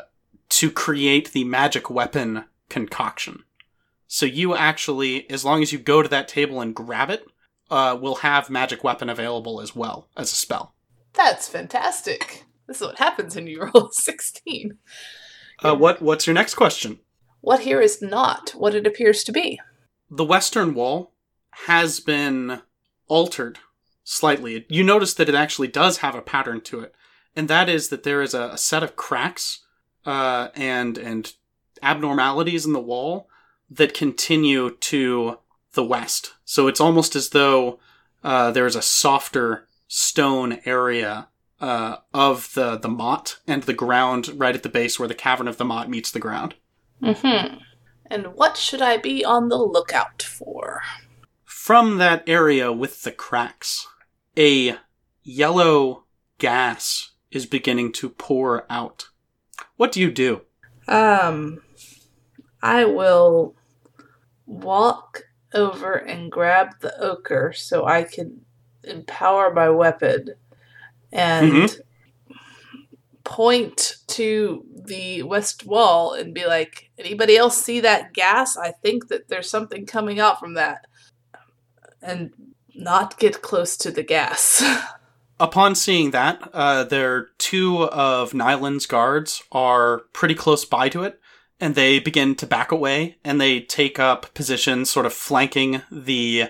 to 0.48 0.70
create 0.70 1.32
the 1.32 1.44
magic 1.44 1.90
weapon 1.90 2.44
concoction. 2.68 3.44
So 4.06 4.26
you 4.26 4.54
actually, 4.54 5.28
as 5.30 5.44
long 5.44 5.62
as 5.62 5.72
you 5.72 5.78
go 5.78 6.02
to 6.02 6.08
that 6.08 6.28
table 6.28 6.60
and 6.60 6.74
grab 6.74 7.10
it, 7.10 7.26
uh, 7.70 7.98
will 8.00 8.16
have 8.16 8.50
magic 8.50 8.84
weapon 8.84 9.08
available 9.08 9.60
as 9.60 9.74
well 9.74 10.08
as 10.16 10.30
a 10.30 10.36
spell. 10.36 10.74
That's 11.14 11.48
fantastic. 11.48 12.44
This 12.66 12.80
is 12.80 12.86
what 12.86 12.98
happens 12.98 13.34
when 13.34 13.46
you 13.46 13.62
roll 13.74 13.90
16. 13.90 14.78
Uh, 15.62 15.74
what 15.74 16.00
What's 16.02 16.26
your 16.26 16.34
next 16.34 16.54
question? 16.54 17.00
What 17.42 17.60
here 17.60 17.80
is 17.80 18.00
not 18.00 18.50
what 18.50 18.74
it 18.74 18.86
appears 18.86 19.24
to 19.24 19.32
be. 19.32 19.60
The 20.08 20.24
western 20.24 20.74
wall 20.74 21.12
has 21.66 21.98
been 21.98 22.62
altered 23.08 23.58
slightly. 24.04 24.64
You 24.68 24.84
notice 24.84 25.12
that 25.14 25.28
it 25.28 25.34
actually 25.34 25.68
does 25.68 25.98
have 25.98 26.14
a 26.14 26.22
pattern 26.22 26.60
to 26.62 26.80
it, 26.80 26.94
and 27.34 27.48
that 27.48 27.68
is 27.68 27.88
that 27.88 28.04
there 28.04 28.22
is 28.22 28.32
a, 28.32 28.50
a 28.50 28.58
set 28.58 28.84
of 28.84 28.94
cracks 28.94 29.64
uh, 30.06 30.48
and 30.54 30.96
and 30.96 31.32
abnormalities 31.82 32.64
in 32.64 32.74
the 32.74 32.80
wall 32.80 33.28
that 33.68 33.92
continue 33.92 34.76
to 34.76 35.38
the 35.72 35.84
west. 35.84 36.34
So 36.44 36.68
it's 36.68 36.80
almost 36.80 37.16
as 37.16 37.30
though 37.30 37.80
uh, 38.22 38.52
there 38.52 38.66
is 38.66 38.76
a 38.76 38.82
softer 38.82 39.66
stone 39.88 40.60
area 40.64 41.26
uh, 41.60 41.96
of 42.14 42.54
the 42.54 42.78
the 42.78 42.88
motte 42.88 43.38
and 43.48 43.64
the 43.64 43.72
ground 43.72 44.28
right 44.34 44.54
at 44.54 44.62
the 44.62 44.68
base 44.68 45.00
where 45.00 45.08
the 45.08 45.14
cavern 45.14 45.48
of 45.48 45.56
the 45.56 45.64
motte 45.64 45.90
meets 45.90 46.12
the 46.12 46.20
ground. 46.20 46.54
Mm-hmm. 47.02 47.58
And 48.06 48.26
what 48.34 48.56
should 48.56 48.82
I 48.82 48.96
be 48.96 49.24
on 49.24 49.48
the 49.48 49.56
lookout 49.56 50.22
for? 50.22 50.82
From 51.44 51.98
that 51.98 52.22
area 52.26 52.72
with 52.72 53.02
the 53.02 53.12
cracks, 53.12 53.86
a 54.36 54.76
yellow 55.22 56.04
gas 56.38 57.12
is 57.30 57.46
beginning 57.46 57.92
to 57.92 58.10
pour 58.10 58.66
out. 58.70 59.08
What 59.76 59.92
do 59.92 60.00
you 60.00 60.10
do? 60.10 60.42
Um, 60.88 61.62
I 62.62 62.84
will 62.84 63.56
walk 64.46 65.24
over 65.54 65.94
and 65.94 66.30
grab 66.30 66.80
the 66.80 66.98
ochre 67.00 67.52
so 67.52 67.86
I 67.86 68.02
can 68.04 68.42
empower 68.84 69.52
my 69.52 69.70
weapon 69.70 70.34
and 71.12 71.70
point 73.24 73.96
to 74.08 74.64
the 74.86 75.22
west 75.22 75.64
wall 75.66 76.14
and 76.14 76.34
be 76.34 76.46
like, 76.46 76.90
anybody 76.98 77.36
else 77.36 77.56
see 77.56 77.80
that 77.80 78.12
gas? 78.12 78.56
I 78.56 78.72
think 78.72 79.08
that 79.08 79.28
there's 79.28 79.50
something 79.50 79.86
coming 79.86 80.20
out 80.20 80.38
from 80.38 80.54
that. 80.54 80.86
And 82.00 82.32
not 82.74 83.18
get 83.18 83.42
close 83.42 83.76
to 83.78 83.90
the 83.90 84.02
gas. 84.02 84.62
Upon 85.40 85.74
seeing 85.74 86.12
that, 86.12 86.50
uh, 86.52 86.84
there 86.84 87.28
two 87.38 87.84
of 87.84 88.32
Nyland's 88.32 88.86
guards 88.86 89.42
are 89.50 90.02
pretty 90.12 90.34
close 90.34 90.64
by 90.64 90.88
to 90.90 91.02
it, 91.02 91.20
and 91.58 91.74
they 91.74 91.98
begin 91.98 92.34
to 92.36 92.46
back 92.46 92.70
away, 92.70 93.16
and 93.24 93.40
they 93.40 93.60
take 93.60 93.98
up 93.98 94.32
positions, 94.34 94.90
sort 94.90 95.06
of 95.06 95.12
flanking 95.12 95.82
the 95.90 96.44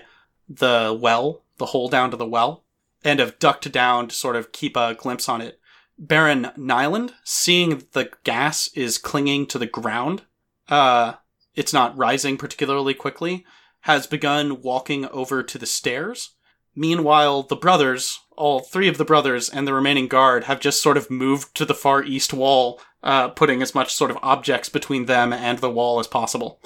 the 0.47 0.97
well, 0.99 1.43
the 1.57 1.67
hole 1.67 1.89
down 1.89 2.11
to 2.11 2.17
the 2.17 2.27
well, 2.27 2.65
and 3.03 3.19
have 3.19 3.39
ducked 3.39 3.71
down 3.71 4.09
to 4.09 4.15
sort 4.15 4.35
of 4.35 4.51
keep 4.51 4.77
a 4.77 4.93
glimpse 4.93 5.27
on 5.27 5.41
it. 5.41 5.59
Baron 5.97 6.51
Nyland, 6.57 7.13
seeing 7.23 7.83
the 7.93 8.09
gas 8.23 8.67
is 8.75 8.97
clinging 8.97 9.45
to 9.47 9.59
the 9.59 9.67
ground, 9.67 10.23
uh, 10.69 11.13
it's 11.55 11.73
not 11.73 11.97
rising 11.97 12.37
particularly 12.37 12.93
quickly, 12.93 13.45
has 13.81 14.07
begun 14.07 14.61
walking 14.61 15.05
over 15.07 15.43
to 15.43 15.57
the 15.57 15.65
stairs. 15.65 16.31
Meanwhile, 16.75 17.43
the 17.43 17.55
brothers, 17.55 18.19
all 18.35 18.61
three 18.61 18.87
of 18.87 18.97
the 18.97 19.05
brothers 19.05 19.49
and 19.49 19.67
the 19.67 19.73
remaining 19.73 20.07
guard, 20.07 20.45
have 20.45 20.59
just 20.59 20.81
sort 20.81 20.97
of 20.97 21.11
moved 21.11 21.53
to 21.55 21.65
the 21.65 21.75
far 21.75 22.03
east 22.03 22.33
wall, 22.33 22.81
uh, 23.03 23.29
putting 23.29 23.61
as 23.61 23.75
much 23.75 23.93
sort 23.93 24.09
of 24.09 24.17
objects 24.23 24.69
between 24.69 25.05
them 25.05 25.31
and 25.31 25.59
the 25.59 25.69
wall 25.69 25.99
as 25.99 26.07
possible. 26.07 26.59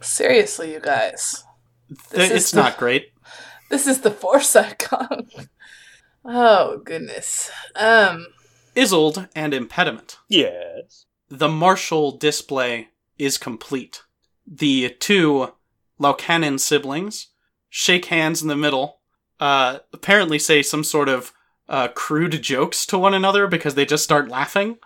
Seriously, 0.00 0.72
you 0.72 0.80
guys. 0.80 1.44
Is 2.12 2.30
it's 2.30 2.50
the- 2.52 2.62
not 2.62 2.78
great. 2.78 3.08
This 3.68 3.88
is 3.88 4.02
the 4.02 4.12
force 4.12 4.54
icon. 4.54 5.26
oh 6.24 6.80
goodness. 6.84 7.50
Um 7.74 8.28
Isolde 8.76 9.28
and 9.34 9.54
Impediment. 9.54 10.18
Yes. 10.28 11.06
The 11.28 11.48
martial 11.48 12.12
display 12.12 12.88
is 13.18 13.38
complete. 13.38 14.02
The 14.46 14.90
two 15.00 15.52
Laucanon 16.00 16.60
siblings 16.60 17.28
shake 17.68 18.06
hands 18.06 18.42
in 18.42 18.48
the 18.48 18.56
middle, 18.56 19.00
uh, 19.40 19.78
apparently 19.92 20.38
say 20.38 20.62
some 20.62 20.84
sort 20.84 21.08
of 21.08 21.32
uh, 21.68 21.88
crude 21.88 22.42
jokes 22.42 22.86
to 22.86 22.98
one 22.98 23.14
another 23.14 23.46
because 23.46 23.74
they 23.74 23.84
just 23.84 24.04
start 24.04 24.28
laughing, 24.28 24.78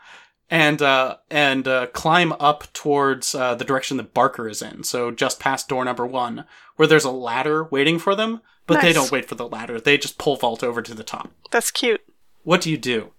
and 0.50 0.80
uh, 0.80 1.16
and 1.30 1.68
uh, 1.68 1.86
climb 1.88 2.32
up 2.32 2.72
towards 2.72 3.34
uh, 3.34 3.54
the 3.54 3.64
direction 3.64 3.96
that 3.98 4.14
Barker 4.14 4.48
is 4.48 4.62
in. 4.62 4.82
So 4.84 5.10
just 5.10 5.40
past 5.40 5.68
door 5.68 5.84
number 5.84 6.06
one, 6.06 6.46
where 6.76 6.88
there's 6.88 7.04
a 7.04 7.10
ladder 7.10 7.64
waiting 7.64 7.98
for 7.98 8.14
them. 8.14 8.40
But 8.66 8.82
they 8.82 8.92
don't 8.92 9.10
wait 9.10 9.28
for 9.28 9.34
the 9.34 9.48
ladder; 9.48 9.80
they 9.80 9.98
just 9.98 10.16
pull 10.16 10.36
vault 10.36 10.62
over 10.62 10.80
to 10.80 10.94
the 10.94 11.04
top. 11.04 11.30
That's 11.50 11.70
cute. 11.70 12.02
What 12.44 12.60
do 12.60 12.70
you 12.70 12.78
do? 12.78 13.12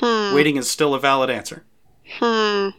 Hmm. 0.00 0.34
Waiting 0.34 0.56
is 0.56 0.70
still 0.70 0.94
a 0.94 1.00
valid 1.00 1.30
answer. 1.30 1.64
Hmm. 2.18 2.70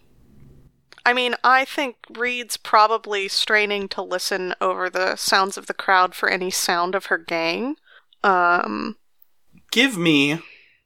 I 1.05 1.13
mean, 1.13 1.35
I 1.43 1.65
think 1.65 1.95
Reed's 2.15 2.57
probably 2.57 3.27
straining 3.27 3.87
to 3.89 4.01
listen 4.01 4.53
over 4.61 4.89
the 4.89 5.15
sounds 5.15 5.57
of 5.57 5.65
the 5.67 5.73
crowd 5.73 6.13
for 6.13 6.29
any 6.29 6.51
sound 6.51 6.93
of 6.93 7.07
her 7.07 7.17
gang. 7.17 7.75
Um, 8.23 8.97
Give 9.71 9.97
me. 9.97 10.39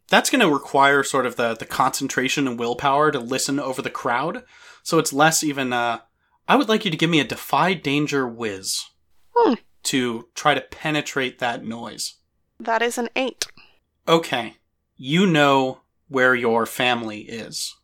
That's 0.10 0.30
going 0.30 0.42
to 0.42 0.54
require 0.54 1.04
sort 1.04 1.26
of 1.26 1.36
the 1.38 1.56
the 1.56 1.66
concentration 1.66 2.48
and 2.48 2.60
willpower 2.60 3.12
to 3.12 3.20
listen 3.20 3.60
over 3.60 3.82
the 3.82 3.90
crowd. 3.90 4.44
So 4.84 5.00
it's 5.00 5.12
less 5.14 5.44
even. 5.44 5.74
Uh, 5.74 6.00
I 6.48 6.56
would 6.58 6.70
like 6.70 6.86
you 6.86 6.92
to 6.92 6.98
give 6.98 7.10
me 7.10 7.20
a 7.20 7.26
defy 7.26 7.74
danger 7.74 8.28
whiz 8.28 8.84
Hmm. 9.36 9.56
to 9.84 10.28
try 10.36 10.54
to 10.54 10.62
penetrate 10.62 11.40
that 11.40 11.66
noise. 11.66 12.16
that 12.60 12.82
is 12.82 12.98
an 12.98 13.10
eight. 13.16 13.48
Okay, 14.08 14.58
you 14.96 15.26
know 15.26 15.80
where 16.14 16.36
your 16.36 16.66
family 16.68 17.22
is. 17.22 17.76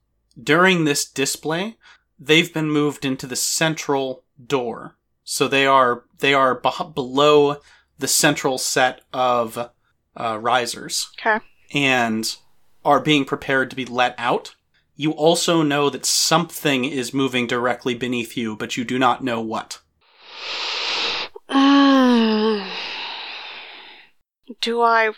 During 0.41 0.85
this 0.85 1.03
display, 1.09 1.77
they've 2.19 2.53
been 2.53 2.69
moved 2.69 3.03
into 3.03 3.25
the 3.25 3.35
central 3.35 4.23
door. 4.45 4.95
So 5.23 5.47
they 5.47 5.65
are 5.65 6.05
they 6.19 6.33
are 6.33 6.59
beh 6.59 6.93
below 6.93 7.57
the 7.97 8.07
central 8.07 8.57
set 8.57 9.01
of 9.11 9.71
uh, 10.15 10.37
risers 10.39 11.09
Okay. 11.19 11.43
and 11.73 12.35
are 12.85 12.99
being 12.99 13.25
prepared 13.25 13.69
to 13.71 13.75
be 13.75 13.85
let 13.85 14.15
out. 14.17 14.55
You 14.95 15.11
also 15.11 15.63
know 15.63 15.89
that 15.89 16.05
something 16.05 16.85
is 16.85 17.13
moving 17.13 17.47
directly 17.47 17.95
beneath 17.95 18.37
you, 18.37 18.55
but 18.55 18.77
you 18.77 18.83
do 18.83 18.99
not 18.99 19.23
know 19.23 19.41
what. 19.41 19.79
Mm. 21.49 22.69
Do 24.61 24.81
I 24.81 25.11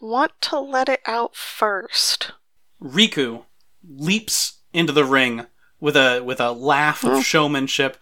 want 0.00 0.32
to 0.42 0.58
let 0.60 0.88
it 0.88 1.00
out 1.06 1.34
first? 1.36 2.32
Riku 2.82 3.44
leaps 3.88 4.60
into 4.72 4.92
the 4.92 5.04
ring 5.04 5.46
with 5.80 5.96
a 5.96 6.20
with 6.20 6.40
a 6.40 6.52
laugh 6.52 7.04
of 7.04 7.24
showmanship. 7.24 7.96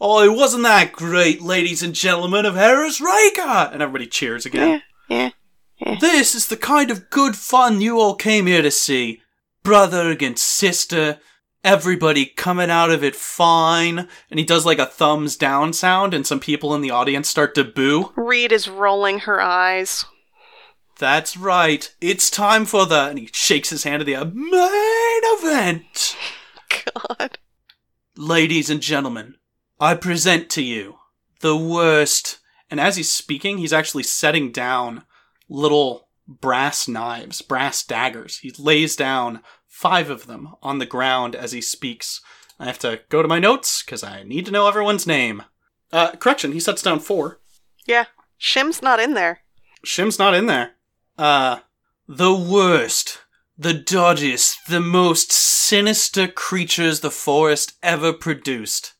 Oh, 0.00 0.22
it 0.22 0.36
wasn't 0.36 0.62
that 0.62 0.92
great, 0.92 1.42
ladies 1.42 1.82
and 1.82 1.94
gentlemen 1.94 2.46
of 2.46 2.54
Harrasreika? 2.54 3.70
And 3.72 3.82
everybody 3.82 4.06
cheers 4.06 4.46
again. 4.46 4.82
Yeah, 5.08 5.30
yeah. 5.78 5.98
This 6.00 6.34
is 6.34 6.48
the 6.48 6.56
kind 6.56 6.90
of 6.90 7.10
good 7.10 7.36
fun 7.36 7.80
you 7.80 8.00
all 8.00 8.14
came 8.14 8.46
here 8.46 8.62
to 8.62 8.70
see. 8.70 9.20
Brother 9.62 10.08
against 10.08 10.46
sister, 10.46 11.18
everybody 11.62 12.24
coming 12.24 12.70
out 12.70 12.90
of 12.90 13.04
it 13.04 13.14
fine. 13.14 14.08
And 14.30 14.38
he 14.38 14.44
does 14.44 14.64
like 14.64 14.78
a 14.78 14.86
thumbs 14.86 15.36
down 15.36 15.74
sound, 15.74 16.14
and 16.14 16.26
some 16.26 16.40
people 16.40 16.74
in 16.74 16.80
the 16.80 16.90
audience 16.90 17.28
start 17.28 17.54
to 17.56 17.64
boo. 17.64 18.12
Reed 18.16 18.52
is 18.52 18.68
rolling 18.68 19.20
her 19.20 19.40
eyes. 19.42 20.06
That's 21.00 21.34
right. 21.34 21.92
It's 22.02 22.28
time 22.28 22.66
for 22.66 22.84
the. 22.84 23.08
And 23.08 23.18
he 23.18 23.30
shakes 23.32 23.70
his 23.70 23.84
hand 23.84 24.00
to 24.00 24.04
the 24.04 24.16
uh, 24.16 24.26
main 24.26 25.22
event. 25.24 26.14
God. 27.08 27.38
Ladies 28.18 28.68
and 28.68 28.82
gentlemen, 28.82 29.36
I 29.80 29.94
present 29.94 30.50
to 30.50 30.62
you 30.62 30.96
the 31.40 31.56
worst. 31.56 32.40
And 32.70 32.78
as 32.78 32.96
he's 32.96 33.10
speaking, 33.10 33.56
he's 33.56 33.72
actually 33.72 34.02
setting 34.02 34.52
down 34.52 35.04
little 35.48 36.08
brass 36.28 36.86
knives, 36.86 37.40
brass 37.40 37.82
daggers. 37.82 38.40
He 38.40 38.52
lays 38.58 38.94
down 38.94 39.40
five 39.66 40.10
of 40.10 40.26
them 40.26 40.54
on 40.62 40.80
the 40.80 40.86
ground 40.86 41.34
as 41.34 41.52
he 41.52 41.62
speaks. 41.62 42.20
I 42.58 42.66
have 42.66 42.78
to 42.80 43.00
go 43.08 43.22
to 43.22 43.28
my 43.28 43.38
notes 43.38 43.82
because 43.82 44.04
I 44.04 44.22
need 44.24 44.44
to 44.44 44.52
know 44.52 44.68
everyone's 44.68 45.06
name. 45.06 45.44
Uh, 45.90 46.12
correction, 46.16 46.52
he 46.52 46.60
sets 46.60 46.82
down 46.82 47.00
four. 47.00 47.40
Yeah, 47.86 48.04
Shim's 48.36 48.82
not 48.82 49.00
in 49.00 49.14
there. 49.14 49.40
Shim's 49.82 50.18
not 50.18 50.34
in 50.34 50.44
there. 50.44 50.72
Uh, 51.20 51.58
the 52.08 52.34
worst, 52.34 53.18
the 53.58 53.74
dodgiest, 53.74 54.56
the 54.66 54.80
most 54.80 55.30
sinister 55.30 56.26
creatures 56.26 57.00
the 57.00 57.10
forest 57.10 57.74
ever 57.82 58.10
produced. 58.10 58.94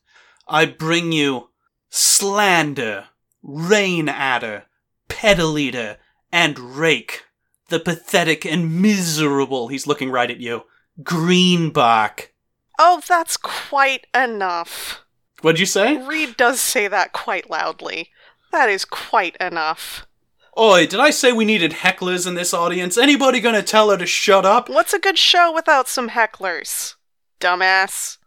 I 0.47 0.65
bring 0.65 1.11
you 1.11 1.49
Slander, 1.89 3.07
Rain 3.41 4.07
Adder, 4.07 4.65
Petal 5.07 5.57
Eater, 5.57 5.97
and 6.31 6.59
Rake. 6.59 7.23
The 7.69 7.79
pathetic 7.79 8.45
and 8.45 8.79
miserable, 8.79 9.69
he's 9.69 9.87
looking 9.87 10.11
right 10.11 10.29
at 10.29 10.39
you, 10.39 10.65
Greenbark. 11.01 12.27
Oh, 12.77 13.01
that's 13.07 13.35
quite 13.35 14.05
enough. 14.13 15.03
What'd 15.41 15.59
you 15.59 15.65
say? 15.65 15.97
Reed 15.97 16.37
does 16.37 16.61
say 16.61 16.87
that 16.87 17.13
quite 17.13 17.49
loudly. 17.49 18.11
That 18.51 18.69
is 18.69 18.85
quite 18.85 19.35
enough. 19.37 20.05
Oi, 20.59 20.85
did 20.85 20.99
I 20.99 21.11
say 21.11 21.31
we 21.31 21.45
needed 21.45 21.71
hecklers 21.71 22.27
in 22.27 22.33
this 22.33 22.53
audience? 22.53 22.97
Anybody 22.97 23.39
gonna 23.39 23.63
tell 23.63 23.89
her 23.89 23.97
to 23.97 24.05
shut 24.05 24.45
up? 24.45 24.69
What's 24.69 24.93
a 24.93 24.99
good 24.99 25.17
show 25.17 25.51
without 25.53 25.87
some 25.87 26.09
hecklers? 26.09 26.95
Dumbass. 27.39 28.17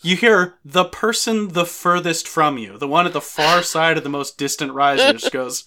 You 0.00 0.16
hear 0.16 0.54
the 0.64 0.84
person 0.84 1.48
the 1.48 1.66
furthest 1.66 2.26
from 2.26 2.56
you, 2.56 2.78
the 2.78 2.88
one 2.88 3.06
at 3.06 3.12
the 3.12 3.20
far 3.20 3.62
side 3.74 3.98
of 3.98 4.04
the 4.04 4.10
most 4.10 4.38
distant 4.38 4.72
riser, 4.72 5.12
just 5.12 5.32
goes, 5.32 5.64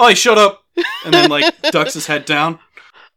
Oi, 0.00 0.14
shut 0.14 0.38
up! 0.38 0.64
And 1.04 1.14
then, 1.14 1.30
like, 1.30 1.54
ducks 1.70 1.94
his 1.94 2.06
head 2.06 2.24
down. 2.24 2.58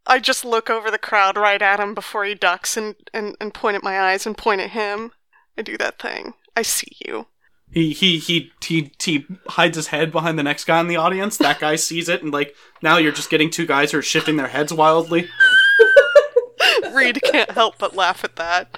I 0.05 0.19
just 0.19 0.45
look 0.45 0.69
over 0.69 0.89
the 0.89 0.97
crowd 0.97 1.35
right 1.37 1.61
at 1.61 1.79
him 1.79 1.93
before 1.93 2.23
he 2.23 2.35
ducks 2.35 2.77
and, 2.77 2.95
and, 3.13 3.35
and 3.41 3.53
point 3.53 3.75
at 3.75 3.83
my 3.83 3.99
eyes 3.99 4.25
and 4.25 4.37
point 4.37 4.61
at 4.61 4.69
him. 4.69 5.11
I 5.57 5.63
do 5.63 5.77
that 5.77 5.99
thing. 5.99 6.33
I 6.55 6.61
see 6.61 6.95
you. 7.05 7.27
He, 7.69 7.91
he, 7.91 8.17
he, 8.17 8.51
he, 8.63 8.91
he 9.01 9.25
hides 9.47 9.75
his 9.75 9.87
head 9.87 10.11
behind 10.11 10.39
the 10.39 10.43
next 10.43 10.63
guy 10.65 10.79
in 10.79 10.87
the 10.87 10.95
audience. 10.95 11.37
That 11.37 11.59
guy 11.59 11.75
sees 11.77 12.09
it, 12.09 12.23
and, 12.23 12.31
like, 12.31 12.55
now 12.81 12.97
you're 12.97 13.11
just 13.11 13.29
getting 13.29 13.49
two 13.49 13.65
guys 13.65 13.91
who 13.91 13.99
are 13.99 14.03
shifting 14.03 14.37
their 14.37 14.47
heads 14.47 14.73
wildly. 14.73 15.27
Reed 16.91 17.21
can't 17.23 17.51
help 17.51 17.77
but 17.77 17.95
laugh 17.95 18.23
at 18.23 18.37
that. 18.37 18.77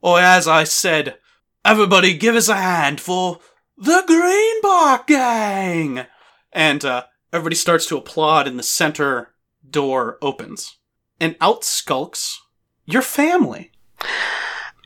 Or, 0.00 0.20
as 0.20 0.48
I 0.48 0.64
said, 0.64 1.18
everybody 1.64 2.14
give 2.14 2.36
us 2.36 2.48
a 2.48 2.56
hand 2.56 3.00
for 3.00 3.40
the 3.76 4.02
Greenbark 4.08 5.06
Gang! 5.06 6.06
And, 6.52 6.84
uh, 6.84 7.04
everybody 7.32 7.56
starts 7.56 7.86
to 7.86 7.96
applaud, 7.96 8.46
and 8.46 8.58
the 8.58 8.62
center 8.62 9.34
door 9.68 10.18
opens. 10.22 10.78
And 11.20 11.36
out 11.40 11.64
skulks 11.64 12.40
your 12.86 13.02
family. 13.02 13.72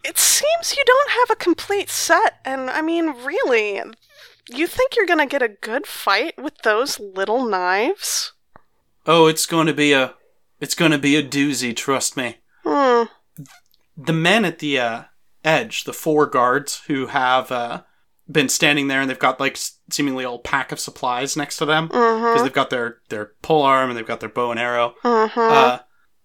It 0.05 0.19
seems 0.19 0.77
you 0.77 0.85
don't 0.87 1.11
have 1.11 1.31
a 1.31 1.37
complete 1.37 1.89
set, 1.89 2.41
and 2.45 2.69
I 2.71 2.83
mean, 2.83 3.15
really, 3.25 3.81
you 4.51 4.67
think 4.67 4.97
you're 4.97 5.07
gonna 5.07 5.27
get 5.27 5.43
a 5.43 5.49
good 5.49 5.87
fight 5.87 6.35
with 6.41 6.59
those 6.59 7.01
little 7.01 7.45
knives? 7.45 8.33
Oh, 9.07 9.27
it's 9.27 9.47
going 9.47 9.67
to 9.67 9.75
be 9.75 9.93
a, 9.93 10.15
it's 10.61 10.75
going 10.75 10.91
to 10.91 10.99
be 10.99 11.15
a 11.17 11.23
doozy, 11.23 11.77
trust 11.77 12.17
me. 12.17 12.37
Hmm. 12.65 13.05
The 13.99 14.15
men 14.15 14.47
at 14.47 14.61
the, 14.61 14.79
uh, 14.79 15.03
edge, 15.45 15.85
the 15.85 15.93
four 15.93 16.25
guards 16.27 16.81
who 16.87 17.09
have, 17.09 17.53
uh, 17.53 17.83
been 18.31 18.49
standing 18.49 18.89
there 18.89 19.03
and 19.03 19.11
they've 19.11 19.19
got, 19.19 19.39
like, 19.39 19.59
seemingly 19.91 20.25
a 20.25 20.29
whole 20.29 20.39
pack 20.39 20.73
of 20.73 20.81
supplies 20.81 21.37
next 21.37 21.59
to 21.59 21.67
them. 21.67 21.89
Because 21.89 22.01
Mm-hmm. 22.01 22.43
they've 22.45 22.53
got 22.55 22.71
their, 22.71 22.97
their 23.11 23.33
pole 23.43 23.61
arm 23.63 23.91
and 23.91 23.99
they've 23.99 24.07
got 24.07 24.21
their 24.21 24.31
bow 24.31 24.51
and 24.51 24.59
arrow. 24.59 24.95
Mm-hmm. 25.05 25.39
Uh, 25.39 25.79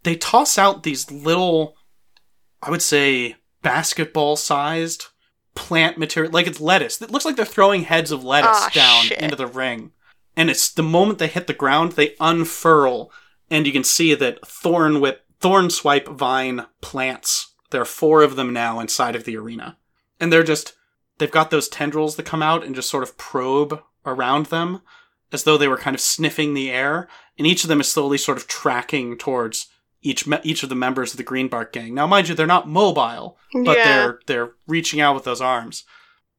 they 0.03 0.15
toss 0.15 0.57
out 0.57 0.83
these 0.83 1.11
little, 1.11 1.75
I 2.61 2.69
would 2.71 2.81
say, 2.81 3.35
basketball 3.61 4.35
sized 4.35 5.05
plant 5.55 5.97
material. 5.97 6.31
Like 6.31 6.47
it's 6.47 6.61
lettuce. 6.61 7.01
It 7.01 7.11
looks 7.11 7.25
like 7.25 7.35
they're 7.35 7.45
throwing 7.45 7.83
heads 7.83 8.11
of 8.11 8.23
lettuce 8.23 8.49
Ah, 8.53 8.69
down 8.73 9.03
shit. 9.05 9.19
into 9.19 9.35
the 9.35 9.47
ring. 9.47 9.91
And 10.35 10.49
it's 10.49 10.71
the 10.71 10.83
moment 10.83 11.19
they 11.19 11.27
hit 11.27 11.47
the 11.47 11.53
ground, 11.53 11.93
they 11.93 12.15
unfurl, 12.19 13.11
and 13.49 13.65
you 13.67 13.73
can 13.73 13.83
see 13.83 14.13
that 14.13 14.45
thorn 14.47 15.01
whip, 15.01 15.25
thorn 15.41 15.69
swipe 15.69 16.07
vine 16.07 16.65
plants. 16.81 17.53
There 17.71 17.81
are 17.81 17.85
four 17.85 18.23
of 18.23 18.35
them 18.35 18.53
now 18.53 18.79
inside 18.79 19.15
of 19.15 19.25
the 19.25 19.35
arena. 19.37 19.77
And 20.19 20.31
they're 20.31 20.43
just, 20.43 20.73
they've 21.17 21.29
got 21.29 21.49
those 21.51 21.67
tendrils 21.67 22.15
that 22.15 22.25
come 22.25 22.41
out 22.41 22.63
and 22.63 22.73
just 22.75 22.89
sort 22.89 23.03
of 23.03 23.17
probe 23.17 23.81
around 24.05 24.47
them 24.47 24.81
as 25.31 25.43
though 25.43 25.57
they 25.57 25.67
were 25.67 25.77
kind 25.77 25.93
of 25.95 26.01
sniffing 26.01 26.53
the 26.53 26.71
air. 26.71 27.07
And 27.37 27.45
each 27.45 27.63
of 27.63 27.67
them 27.67 27.81
is 27.81 27.91
slowly 27.91 28.17
sort 28.17 28.37
of 28.37 28.47
tracking 28.47 29.17
towards 29.17 29.67
each 30.01 30.25
me- 30.27 30.39
each 30.43 30.63
of 30.63 30.69
the 30.69 30.75
members 30.75 31.11
of 31.11 31.17
the 31.17 31.23
Green 31.23 31.49
Greenbark 31.49 31.71
gang. 31.71 31.93
Now, 31.93 32.07
mind 32.07 32.29
you, 32.29 32.35
they're 32.35 32.45
not 32.47 32.67
mobile, 32.67 33.37
but 33.53 33.77
Yeah. 33.77 33.83
they're 33.83 34.19
they're 34.27 34.51
reaching 34.67 35.01
out 35.01 35.15
with 35.15 35.23
those 35.23 35.41
arms. 35.41 35.83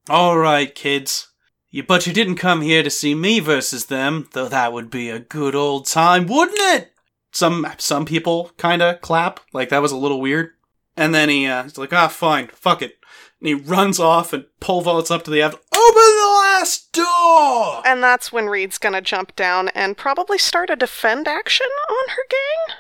All 0.09 0.38
right, 0.38 0.75
kids. 0.75 1.29
You, 1.73 1.85
but 1.85 2.05
you 2.07 2.12
didn't 2.12 2.35
come 2.37 2.62
here 2.62 2.83
to 2.83 2.90
see 2.90 3.14
me 3.14 3.38
versus 3.38 3.87
them, 3.87 4.29
though 4.33 4.49
that 4.49 4.73
would 4.73 4.90
be 4.90 5.09
a 5.09 5.20
good 5.20 5.55
old 5.55 5.87
time, 5.87 6.27
wouldn't 6.27 6.59
it? 6.59 6.92
Some 7.33 7.66
some 7.79 8.05
people 8.05 8.51
kind 8.57 8.83
of 8.83 9.01
clap, 9.03 9.38
like 9.53 9.68
that 9.68 9.83
was 9.83 9.92
a 9.92 9.96
little 9.96 10.20
weird. 10.20 10.51
And 10.96 11.14
then 11.14 11.29
he 11.29 11.46
uh, 11.46 11.62
he's 11.62 11.79
like, 11.79 11.92
ah, 11.92 12.09
fine, 12.09 12.49
fuck 12.49 12.83
it. 12.83 12.94
And 13.40 13.49
he 13.49 13.55
runs 13.55 14.01
off 14.01 14.33
and 14.33 14.46
pole 14.59 14.81
vaults 14.83 15.11
up 15.11 15.23
to 15.25 15.31
the 15.31 15.40
F. 15.42 15.55
Open 15.55 15.62
the 15.73 16.37
last 16.42 16.92
door. 16.92 17.83
And 17.87 18.03
that's 18.03 18.33
when 18.33 18.46
Reed's 18.49 18.77
gonna 18.79 19.01
jump 19.01 19.37
down 19.37 19.68
and 19.68 19.96
probably 19.96 20.38
start 20.38 20.70
a 20.70 20.77
defend 20.77 21.29
action 21.29 21.68
on 21.88 22.09
her 22.11 22.23
gang? 22.29 22.77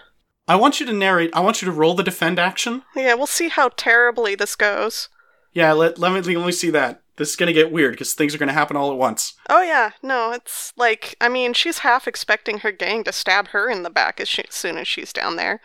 I 0.50 0.56
want 0.56 0.80
you 0.80 0.86
to 0.86 0.92
narrate. 0.92 1.30
I 1.32 1.38
want 1.38 1.62
you 1.62 1.66
to 1.66 1.72
roll 1.72 1.94
the 1.94 2.02
defend 2.02 2.40
action. 2.40 2.82
Yeah, 2.96 3.14
we'll 3.14 3.28
see 3.28 3.50
how 3.50 3.68
terribly 3.68 4.34
this 4.34 4.56
goes. 4.56 5.08
Yeah, 5.52 5.70
let 5.74 5.96
let 5.96 6.10
me 6.10 6.36
let 6.36 6.44
me 6.44 6.50
see 6.50 6.70
that. 6.70 7.02
This 7.14 7.30
is 7.30 7.36
gonna 7.36 7.52
get 7.52 7.70
weird 7.70 7.92
because 7.92 8.14
things 8.14 8.34
are 8.34 8.38
gonna 8.38 8.52
happen 8.52 8.76
all 8.76 8.90
at 8.90 8.98
once. 8.98 9.34
Oh 9.48 9.62
yeah, 9.62 9.92
no, 10.02 10.32
it's 10.32 10.72
like 10.76 11.14
I 11.20 11.28
mean, 11.28 11.52
she's 11.52 11.78
half 11.78 12.08
expecting 12.08 12.58
her 12.58 12.72
gang 12.72 13.04
to 13.04 13.12
stab 13.12 13.48
her 13.48 13.70
in 13.70 13.84
the 13.84 13.90
back 13.90 14.18
as, 14.20 14.28
she, 14.28 14.42
as 14.42 14.52
soon 14.52 14.76
as 14.76 14.88
she's 14.88 15.12
down 15.12 15.36
there. 15.36 15.60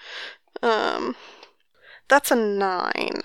Um, 0.62 1.16
that's 2.08 2.30
a 2.30 2.36
nine. 2.36 3.24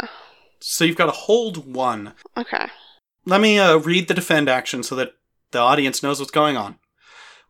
So 0.61 0.87
you've 0.87 0.97
got 0.97 1.07
to 1.07 1.13
hold 1.13 1.75
one. 1.75 2.15
Okay. 2.39 2.69
Let 3.27 3.43
me 3.43 3.59
uh, 3.59 3.77
read 3.77 4.09
the 4.09 4.15
defend 4.15 4.49
action 4.49 4.83
so 4.83 4.97
that 4.97 5.13
the 5.51 5.59
audience 5.59 6.03
knows 6.03 6.21
what's 6.21 6.31
going 6.31 6.57
on. 6.57 6.79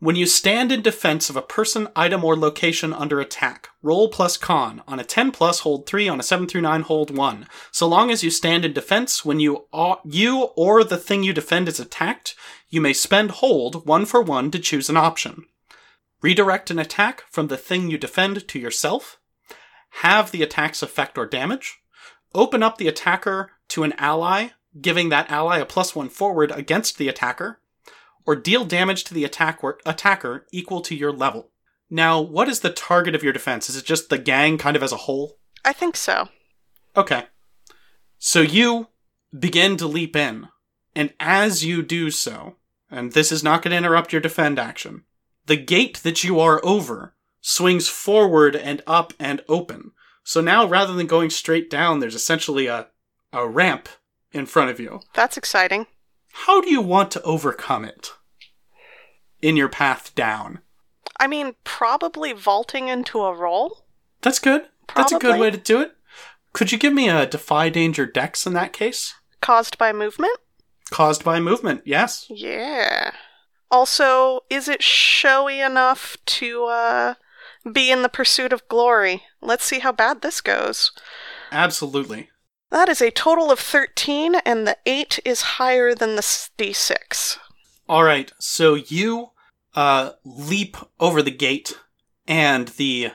When 0.03 0.17
you 0.17 0.25
stand 0.25 0.73
in 0.73 0.81
defense 0.81 1.29
of 1.29 1.37
a 1.37 1.43
person, 1.43 1.89
item, 1.95 2.25
or 2.25 2.35
location 2.35 2.95
under 2.95 3.21
attack, 3.21 3.69
roll 3.83 4.09
plus 4.09 4.39
con. 4.39 4.83
On 4.89 4.99
a 4.99 5.05
10 5.05 5.31
plus, 5.31 5.61
hold 5.61 5.87
3. 5.87 6.09
On 6.09 6.19
a 6.19 6.23
7 6.23 6.47
through 6.47 6.63
9, 6.63 6.81
hold 6.83 7.15
1. 7.15 7.47
So 7.71 7.87
long 7.87 8.11
as 8.11 8.25
you 8.25 8.31
stand 8.31 8.65
in 8.65 8.73
defense, 8.73 9.27
when 9.27 9.41
you, 9.41 9.67
you 10.07 10.45
or 10.57 10.85
the 10.85 10.97
thing 10.97 11.23
you 11.23 11.35
defend 11.35 11.69
is 11.69 11.79
attacked, 11.79 12.35
you 12.71 12.81
may 12.81 12.95
spend 12.95 13.31
hold 13.31 13.87
1 13.87 14.07
for 14.07 14.23
1 14.23 14.51
to 14.53 14.59
choose 14.59 14.89
an 14.89 14.97
option. 14.97 15.45
Redirect 16.23 16.71
an 16.71 16.79
attack 16.79 17.25
from 17.31 17.49
the 17.49 17.59
thing 17.59 17.91
you 17.91 17.99
defend 17.99 18.49
to 18.49 18.59
yourself. 18.59 19.19
Have 20.03 20.31
the 20.31 20.43
attack's 20.43 20.83
effect 20.83 21.19
or 21.19 21.27
damage. 21.27 21.79
Open 22.35 22.63
up 22.63 22.79
the 22.79 22.89
attacker 22.89 23.51
to 23.69 23.83
an 23.83 23.93
ally, 23.99 24.49
giving 24.81 25.11
that 25.11 25.31
ally 25.31 25.59
a 25.59 25.67
plus 25.67 25.95
1 25.95 26.09
forward 26.09 26.51
against 26.53 26.97
the 26.97 27.09
attacker 27.09 27.61
or 28.27 28.37
deal 28.37 28.65
damage 28.65 29.05
to 29.05 29.15
the 29.15 29.25
attack 29.25 29.61
attacker 29.85 30.47
equal 30.53 30.81
to 30.83 30.95
your 30.95 31.13
level. 31.13 31.51
Now, 31.89 32.21
what 32.21 32.49
is 32.49 32.61
the 32.61 32.71
target 32.71 33.15
of 33.15 33.23
your 33.23 33.33
defense? 33.33 33.69
Is 33.69 33.77
it 33.77 33.85
just 33.85 34.11
the 34.11 34.19
gang 34.19 34.59
kind 34.59 34.77
of 34.77 34.83
as 34.83 34.93
a 34.93 34.99
whole? 34.99 35.39
I 35.65 35.73
think 35.73 35.97
so. 35.97 36.29
Okay. 36.97 37.25
So 38.19 38.41
you 38.41 38.89
begin 39.37 39.77
to 39.79 39.87
leap 39.87 40.15
in, 40.15 40.49
and 40.95 41.13
as 41.19 41.65
you 41.65 41.83
do 41.83 42.11
so, 42.11 42.57
and 42.91 43.13
this 43.13 43.33
is 43.33 43.43
not 43.43 43.63
going 43.63 43.73
to 43.73 43.77
interrupt 43.77 44.13
your 44.13 44.21
defend 44.21 44.59
action, 44.59 45.05
the 45.47 45.57
gate 45.57 45.99
that 46.03 46.23
you 46.23 46.39
are 46.39 46.61
over 46.65 47.15
swings 47.41 47.89
forward 47.89 48.55
and 48.55 48.83
up 48.87 49.13
and 49.19 49.43
open. 49.49 49.93
So 50.23 50.41
now 50.41 50.67
rather 50.67 50.93
than 50.93 51.07
going 51.07 51.31
straight 51.31 51.71
down, 51.71 51.99
there's 51.99 52.15
essentially 52.15 52.67
a, 52.67 52.89
a 53.33 53.49
ramp 53.49 53.89
in 54.33 54.47
front 54.47 54.71
of 54.71 54.79
you. 54.79 55.01
That's 55.15 55.37
exciting. 55.37 55.87
How 56.33 56.61
do 56.61 56.71
you 56.71 56.81
want 56.81 57.11
to 57.13 57.23
overcome 57.23 57.85
it 57.85 58.13
in 59.43 59.57
your 59.57 59.69
path 59.69 60.15
down? 60.15 60.61
I 61.19 61.27
mean, 61.27 61.55
probably 61.65 62.33
vaulting 62.33 62.89
into 62.89 63.21
a 63.21 63.35
roll? 63.35 63.85
That's 64.23 64.39
good. 64.39 64.63
That's 64.95 65.13
a 65.13 65.19
good 65.19 65.39
way 65.39 65.51
to 65.51 65.57
do 65.57 65.81
it. 65.81 65.93
Could 66.53 66.73
you 66.73 66.79
give 66.79 66.93
me 66.93 67.09
a 67.09 67.27
defy 67.27 67.69
danger 67.69 68.07
dex 68.07 68.47
in 68.47 68.55
that 68.55 68.73
case? 68.73 69.15
Caused 69.41 69.79
by 69.79 69.93
movement? 69.93 70.37
Caused 70.91 71.23
by 71.25 71.39
movement, 71.39 71.83
yes. 71.85 72.27
Yeah. 72.29 73.13
Also, 73.71 74.41
is 74.51 74.67
it 74.67 74.83
showy 74.83 75.61
enough 75.61 76.17
to 76.27 76.65
uh 76.65 77.15
be 77.73 77.91
in 77.91 78.03
the 78.03 78.09
pursuit 78.09 78.53
of 78.53 78.67
glory? 78.69 79.23
Let's 79.41 79.65
see 79.65 79.79
how 79.79 79.93
bad 79.93 80.23
this 80.23 80.41
goes. 80.41 80.91
Absolutely. 81.53 82.31
That 82.71 82.89
is 82.89 83.01
a 83.01 83.11
total 83.11 83.51
of 83.51 83.59
13 83.59 84.37
and 84.47 84.67
the 84.67 84.77
8 84.87 85.19
is 85.25 85.43
higher 85.43 85.95
than 85.95 86.11
the 86.15 86.19
s- 86.19 86.51
d6. 86.57 87.39
All 87.89 88.05
right, 88.05 88.31
so 88.39 88.75
you 88.75 89.31
uh, 89.75 90.13
leap 90.25 90.77
over 91.01 91.23
the 91.23 91.31
gate, 91.33 91.79
and 92.27 92.69
the 92.69 93.11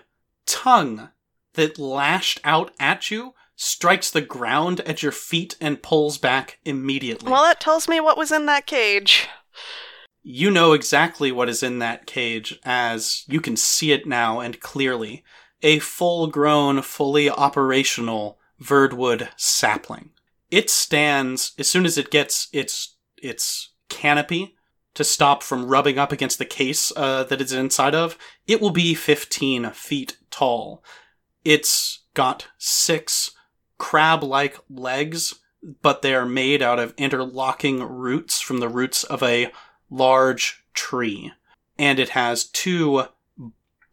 tongue 0.46 1.10
that 1.54 1.80
lashed 1.80 2.40
out 2.44 2.72
at 2.80 3.10
you 3.10 3.34
strikes 3.56 4.12
the 4.12 4.20
ground 4.22 4.82
at 4.82 5.02
your 5.02 5.14
feet 5.14 5.56
and 5.62 5.82
pulls 5.82 6.18
back 6.18 6.60
immediately. 6.66 7.32
Well, 7.32 7.44
that 7.44 7.62
tells 7.62 7.88
me 7.88 8.02
what 8.02 8.18
was 8.18 8.32
in 8.32 8.46
that 8.48 8.66
cage. 8.66 9.28
you 10.24 10.52
know 10.52 10.74
exactly 10.74 11.32
what 11.32 11.48
is 11.48 11.64
in 11.64 11.80
that 11.80 12.06
cage 12.06 12.60
as 12.66 13.24
you 13.28 13.40
can 13.40 13.56
see 13.56 13.92
it 13.94 14.06
now 14.08 14.40
and 14.42 14.60
clearly 14.60 15.24
a 15.62 15.80
full 15.80 16.28
grown, 16.28 16.82
fully 16.82 17.30
operational 17.30 18.38
Verdwood 18.62 19.30
sapling. 19.36 20.12
It 20.52 20.70
stands 20.70 21.54
as 21.58 21.70
soon 21.70 21.86
as 21.86 21.98
it 21.98 22.12
gets 22.12 22.48
its 22.54 22.96
its 23.18 23.70
canopy 23.90 24.56
to 24.94 25.04
stop 25.04 25.44
from 25.44 25.68
rubbing 25.68 26.00
up 26.00 26.12
against 26.12 26.40
the 26.40 26.46
case 26.46 26.92
uh, 26.96 27.24
that 27.26 27.42
it's 27.42 27.52
inside 27.52 27.94
of. 27.94 28.18
It 28.48 28.62
will 28.62 28.72
be 28.72 28.96
15 28.96 29.72
feet 29.72 30.18
tall. 30.32 30.84
It's 31.44 32.00
got 32.14 32.48
six 32.58 33.32
crab 33.78 34.24
like 34.24 34.58
legs, 34.70 35.36
but 35.82 36.02
they 36.02 36.16
are 36.16 36.26
made 36.26 36.62
out 36.62 36.80
of 36.80 36.94
interlocking 36.98 37.84
roots 37.84 38.40
from 38.40 38.60
the 38.60 38.70
roots 38.70 39.04
of 39.04 39.22
a 39.22 39.52
large 39.90 40.64
tree. 40.74 41.32
And 41.78 42.00
it 42.00 42.10
has 42.10 42.46
two 42.46 43.04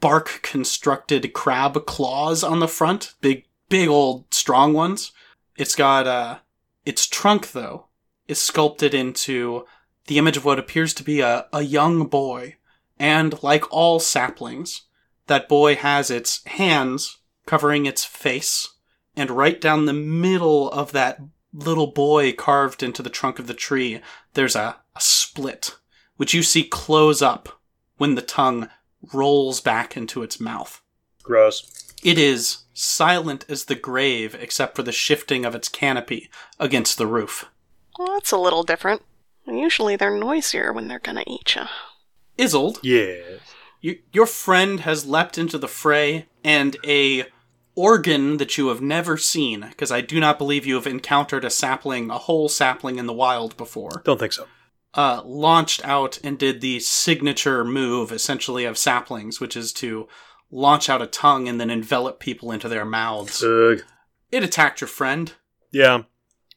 bark 0.00 0.40
constructed 0.42 1.32
crab 1.32 1.84
claws 1.86 2.44
on 2.44 2.60
the 2.60 2.68
front, 2.68 3.14
big, 3.20 3.44
big 3.68 3.88
old 3.88 4.31
strong 4.42 4.72
ones. 4.72 5.12
It's 5.56 5.76
got, 5.76 6.06
uh, 6.06 6.38
its 6.84 7.06
trunk 7.06 7.52
though 7.52 7.86
is 8.26 8.40
sculpted 8.40 8.92
into 8.92 9.64
the 10.08 10.18
image 10.18 10.36
of 10.36 10.44
what 10.44 10.58
appears 10.58 10.92
to 10.94 11.04
be 11.04 11.20
a, 11.20 11.46
a 11.52 11.62
young 11.62 12.06
boy. 12.06 12.56
And 12.98 13.40
like 13.42 13.72
all 13.72 14.00
saplings, 14.00 14.82
that 15.28 15.48
boy 15.48 15.76
has 15.76 16.10
its 16.10 16.44
hands 16.46 17.18
covering 17.46 17.86
its 17.86 18.04
face, 18.04 18.68
and 19.16 19.30
right 19.30 19.60
down 19.60 19.86
the 19.86 19.92
middle 19.92 20.70
of 20.70 20.92
that 20.92 21.20
little 21.52 21.88
boy 21.88 22.32
carved 22.32 22.82
into 22.82 23.02
the 23.02 23.10
trunk 23.10 23.38
of 23.38 23.46
the 23.46 23.54
tree, 23.54 24.00
there's 24.34 24.56
a, 24.56 24.76
a 24.96 25.00
split, 25.00 25.76
which 26.16 26.34
you 26.34 26.42
see 26.42 26.64
close 26.64 27.22
up 27.22 27.60
when 27.96 28.14
the 28.14 28.22
tongue 28.22 28.68
rolls 29.12 29.60
back 29.60 29.96
into 29.96 30.22
its 30.22 30.40
mouth. 30.40 30.80
Gross. 31.22 31.94
It 32.02 32.18
is 32.18 32.61
silent 32.72 33.44
as 33.48 33.64
the 33.64 33.74
grave, 33.74 34.34
except 34.34 34.76
for 34.76 34.82
the 34.82 34.92
shifting 34.92 35.44
of 35.44 35.54
its 35.54 35.68
canopy 35.68 36.30
against 36.58 36.98
the 36.98 37.06
roof. 37.06 37.46
Well, 37.98 38.08
that's 38.14 38.32
a 38.32 38.38
little 38.38 38.62
different. 38.62 39.02
Usually 39.46 39.96
they're 39.96 40.16
noisier 40.16 40.72
when 40.72 40.88
they're 40.88 40.98
gonna 40.98 41.24
eat 41.26 41.54
you. 41.56 41.62
Isolde, 42.38 42.78
Yes. 42.82 43.40
you, 43.80 43.98
your 44.12 44.26
friend 44.26 44.80
has 44.80 45.06
leapt 45.06 45.36
into 45.38 45.58
the 45.58 45.68
fray, 45.68 46.26
and 46.44 46.76
a 46.84 47.26
organ 47.74 48.36
that 48.36 48.58
you 48.58 48.68
have 48.68 48.80
never 48.80 49.16
seen, 49.16 49.60
because 49.70 49.90
I 49.90 50.00
do 50.00 50.20
not 50.20 50.38
believe 50.38 50.66
you 50.66 50.74
have 50.74 50.86
encountered 50.86 51.44
a 51.44 51.50
sapling, 51.50 52.10
a 52.10 52.18
whole 52.18 52.48
sapling 52.48 52.98
in 52.98 53.06
the 53.06 53.12
wild 53.12 53.56
before, 53.56 54.02
Don't 54.04 54.18
think 54.20 54.32
so. 54.34 54.46
uh, 54.94 55.22
launched 55.24 55.82
out 55.84 56.18
and 56.22 56.38
did 56.38 56.60
the 56.60 56.80
signature 56.80 57.64
move, 57.64 58.12
essentially, 58.12 58.64
of 58.66 58.76
saplings, 58.78 59.40
which 59.40 59.56
is 59.56 59.72
to 59.74 60.06
launch 60.54 60.88
out 60.88 61.02
a 61.02 61.06
tongue 61.06 61.48
and 61.48 61.58
then 61.58 61.70
envelop 61.70 62.20
people 62.20 62.52
into 62.52 62.68
their 62.68 62.84
mouths. 62.84 63.42
Ugh. 63.42 63.80
It 64.30 64.44
attacked 64.44 64.80
your 64.80 64.88
friend. 64.88 65.32
Yeah. 65.70 66.02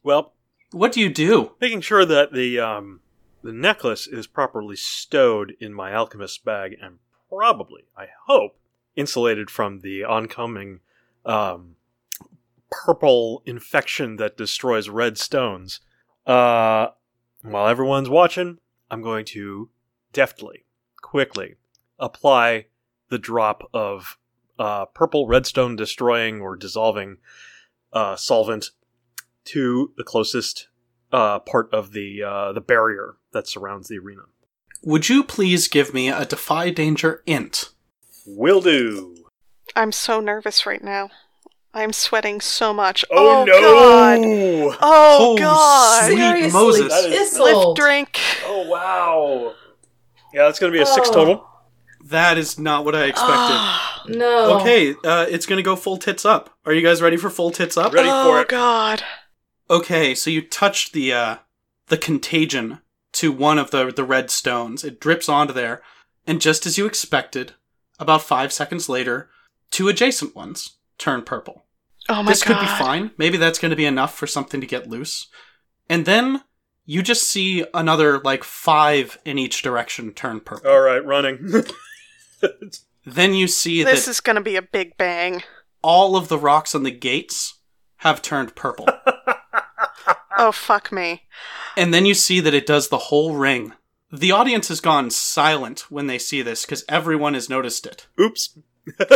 Well, 0.03 0.34
What 0.71 0.91
do 0.91 0.99
you 0.99 1.10
do? 1.10 1.53
making 1.62 1.81
sure 1.81 2.05
that 2.05 2.34
the 2.34 2.60
um 2.60 2.99
the 3.41 3.53
necklace 3.53 4.05
is 4.08 4.27
properly 4.27 4.75
stowed 4.75 5.55
in 5.60 5.73
my 5.73 5.93
alchemist's 5.93 6.38
bag 6.39 6.75
and 6.81 6.97
probably, 7.29 7.84
I 7.97 8.08
hope, 8.27 8.58
insulated 8.95 9.49
from 9.49 9.79
the 9.79 10.03
oncoming 10.03 10.81
um 11.25 11.75
purple 12.69 13.41
infection 13.45 14.17
that 14.17 14.38
destroys 14.38 14.89
red 14.89 15.17
stones. 15.17 15.79
Uh 16.25 16.88
while 17.41 17.67
everyone's 17.67 18.10
watching, 18.10 18.58
I'm 18.89 19.01
going 19.03 19.23
to 19.25 19.69
deftly, 20.13 20.65
quickly 21.02 21.56
apply 22.00 22.65
the 23.10 23.17
drop 23.19 23.69
of 23.73 24.17
uh, 24.58 24.85
purple 24.85 25.27
redstone 25.27 25.75
destroying 25.75 26.41
or 26.41 26.56
dissolving 26.56 27.17
uh, 27.93 28.15
solvent 28.15 28.71
to 29.45 29.91
the 29.97 30.03
closest 30.03 30.67
uh, 31.12 31.39
part 31.39 31.71
of 31.73 31.91
the 31.91 32.23
uh, 32.23 32.51
the 32.53 32.62
barrier 32.62 33.15
that 33.31 33.47
surrounds 33.47 33.87
the 33.87 33.97
arena. 33.99 34.23
Would 34.83 35.10
you 35.10 35.23
please 35.23 35.67
give 35.67 35.93
me 35.93 36.10
a 36.10 36.25
defy 36.25 36.69
danger 36.69 37.23
int? 37.25 37.69
Will 38.25 38.62
do. 38.62 39.15
I'm 39.75 39.91
so 39.91 40.19
nervous 40.19 40.65
right 40.65 40.83
now. 40.83 41.10
I'm 41.73 41.91
sweating 41.91 42.39
so 42.39 42.73
much. 42.73 43.03
Oh, 43.12 43.43
no! 43.45 43.60
God! 43.62 44.19
Oh, 44.23 44.77
Oh, 44.81 45.37
God! 45.37 46.06
sweet 46.06 46.17
Seriously, 46.17 46.51
Moses. 46.51 47.37
Lift 47.37 47.75
drink. 47.75 48.19
Oh 48.45 48.65
wow! 48.69 49.53
Yeah, 50.33 50.43
that's 50.45 50.58
going 50.60 50.71
to 50.71 50.77
be 50.77 50.81
a 50.81 50.85
six 50.85 51.10
total. 51.10 51.45
That 52.06 52.37
is 52.37 52.60
not 52.60 52.85
what 52.85 52.95
I 52.95 53.06
expected. 53.06 53.56
Oh, 53.58 54.03
No. 54.08 54.60
Okay, 54.60 54.93
uh, 55.03 55.25
it's 55.27 55.47
gonna 55.47 55.63
go 55.63 55.75
full 55.75 55.97
tits 55.97 56.23
up. 56.23 56.56
Are 56.65 56.73
you 56.73 56.81
guys 56.81 57.01
ready 57.01 57.17
for 57.17 57.31
full 57.31 57.49
tits 57.49 57.77
up? 57.77 57.93
Ready 57.93 58.10
for 58.10 58.15
oh, 58.15 58.41
it. 58.41 58.47
God. 58.47 59.03
Okay, 59.71 60.13
so 60.13 60.29
you 60.29 60.43
touched 60.43 60.93
the 60.93 61.12
uh, 61.12 61.35
the 61.87 61.97
contagion 61.97 62.79
to 63.13 63.31
one 63.31 63.58
of 63.58 63.71
the 63.71 63.91
the 63.91 64.03
red 64.03 64.29
stones. 64.29 64.83
It 64.83 64.99
drips 64.99 65.27
onto 65.27 65.51
there, 65.53 65.81
and 66.27 66.39
just 66.39 66.67
as 66.67 66.77
you 66.77 66.85
expected, 66.85 67.53
about 67.97 68.21
five 68.21 68.53
seconds 68.53 68.87
later, 68.87 69.29
two 69.71 69.87
adjacent 69.87 70.35
ones 70.35 70.77
turn 70.99 71.23
purple. 71.23 71.65
Oh 72.08 72.17
my 72.17 72.23
god. 72.23 72.27
this 72.27 72.43
god. 72.43 72.53
could 72.53 72.62
be 72.62 72.83
fine. 72.83 73.12
Maybe 73.17 73.37
that's 73.37 73.58
going 73.58 73.71
to 73.71 73.75
be 73.75 73.85
enough 73.85 74.15
for 74.15 74.27
something 74.27 74.62
to 74.62 74.67
get 74.67 74.87
loose. 74.87 75.27
And 75.89 76.06
then 76.06 76.43
you 76.85 77.01
just 77.01 77.23
see 77.23 77.65
another 77.73 78.19
like 78.19 78.43
five 78.43 79.17
in 79.25 79.39
each 79.39 79.63
direction 79.63 80.13
turn 80.13 80.39
purple. 80.39 80.69
All 80.69 80.81
right, 80.81 81.03
running. 81.03 81.63
Then 83.06 83.33
you 83.33 83.48
see 83.48 83.83
that 83.83 83.91
This 83.91 84.06
that 84.06 84.12
is 84.12 84.19
gonna 84.19 84.41
be 84.41 84.56
a 84.56 84.62
big 84.62 84.98
bang. 84.98 85.43
all 85.83 86.15
of 86.15 86.27
the 86.27 86.39
rocks 86.39 86.73
on 86.73 86.83
the 86.83 86.91
gates 86.91 87.56
have 87.98 88.21
turned 88.21 88.56
purple. 88.56 88.87
Oh 90.37 90.52
fuck 90.52 90.91
me. 90.91 91.23
and 91.77 91.93
then 91.93 92.06
you 92.06 92.13
see 92.13 92.41
that 92.41 92.54
it 92.54 92.65
does 92.65 92.89
the 92.89 92.98
whole 92.98 93.35
ring. 93.35 93.71
The 94.12 94.31
audience 94.33 94.67
has 94.67 94.81
gone 94.81 95.10
silent 95.10 95.89
when 95.89 96.08
they 96.08 96.17
see 96.19 96.41
this 96.41 96.65
because 96.65 96.83
everyone 96.89 97.33
has 97.35 97.50
noticed 97.50 97.85
it. 97.85 98.08
Oops. 98.19 98.58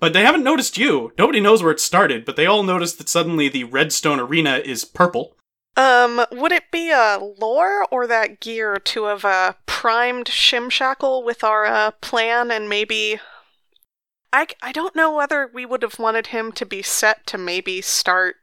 But 0.00 0.14
they 0.14 0.22
haven't 0.22 0.44
noticed 0.44 0.78
you. 0.78 1.12
Nobody 1.18 1.40
knows 1.40 1.62
where 1.62 1.72
it 1.72 1.78
started, 1.80 2.24
but 2.24 2.36
they 2.36 2.46
all 2.46 2.62
noticed 2.62 2.96
that 2.96 3.10
suddenly 3.10 3.50
the 3.50 3.64
redstone 3.64 4.18
arena 4.18 4.56
is 4.64 4.82
purple. 4.86 5.36
Um, 5.76 6.24
would 6.32 6.52
it 6.52 6.70
be 6.70 6.90
a 6.90 7.18
lore 7.38 7.86
or 7.90 8.06
that 8.06 8.40
gear 8.40 8.76
to 8.76 9.04
have 9.04 9.24
uh, 9.24 9.52
primed 9.80 10.26
Shimshackle 10.26 11.24
with 11.24 11.42
our 11.42 11.64
uh, 11.64 11.92
plan 12.02 12.50
and 12.50 12.68
maybe. 12.68 13.18
I, 14.30 14.48
I 14.62 14.72
don't 14.72 14.94
know 14.94 15.14
whether 15.14 15.50
we 15.54 15.64
would 15.64 15.80
have 15.80 15.98
wanted 15.98 16.26
him 16.26 16.52
to 16.52 16.66
be 16.66 16.82
set 16.82 17.26
to 17.28 17.38
maybe 17.38 17.80
start 17.80 18.36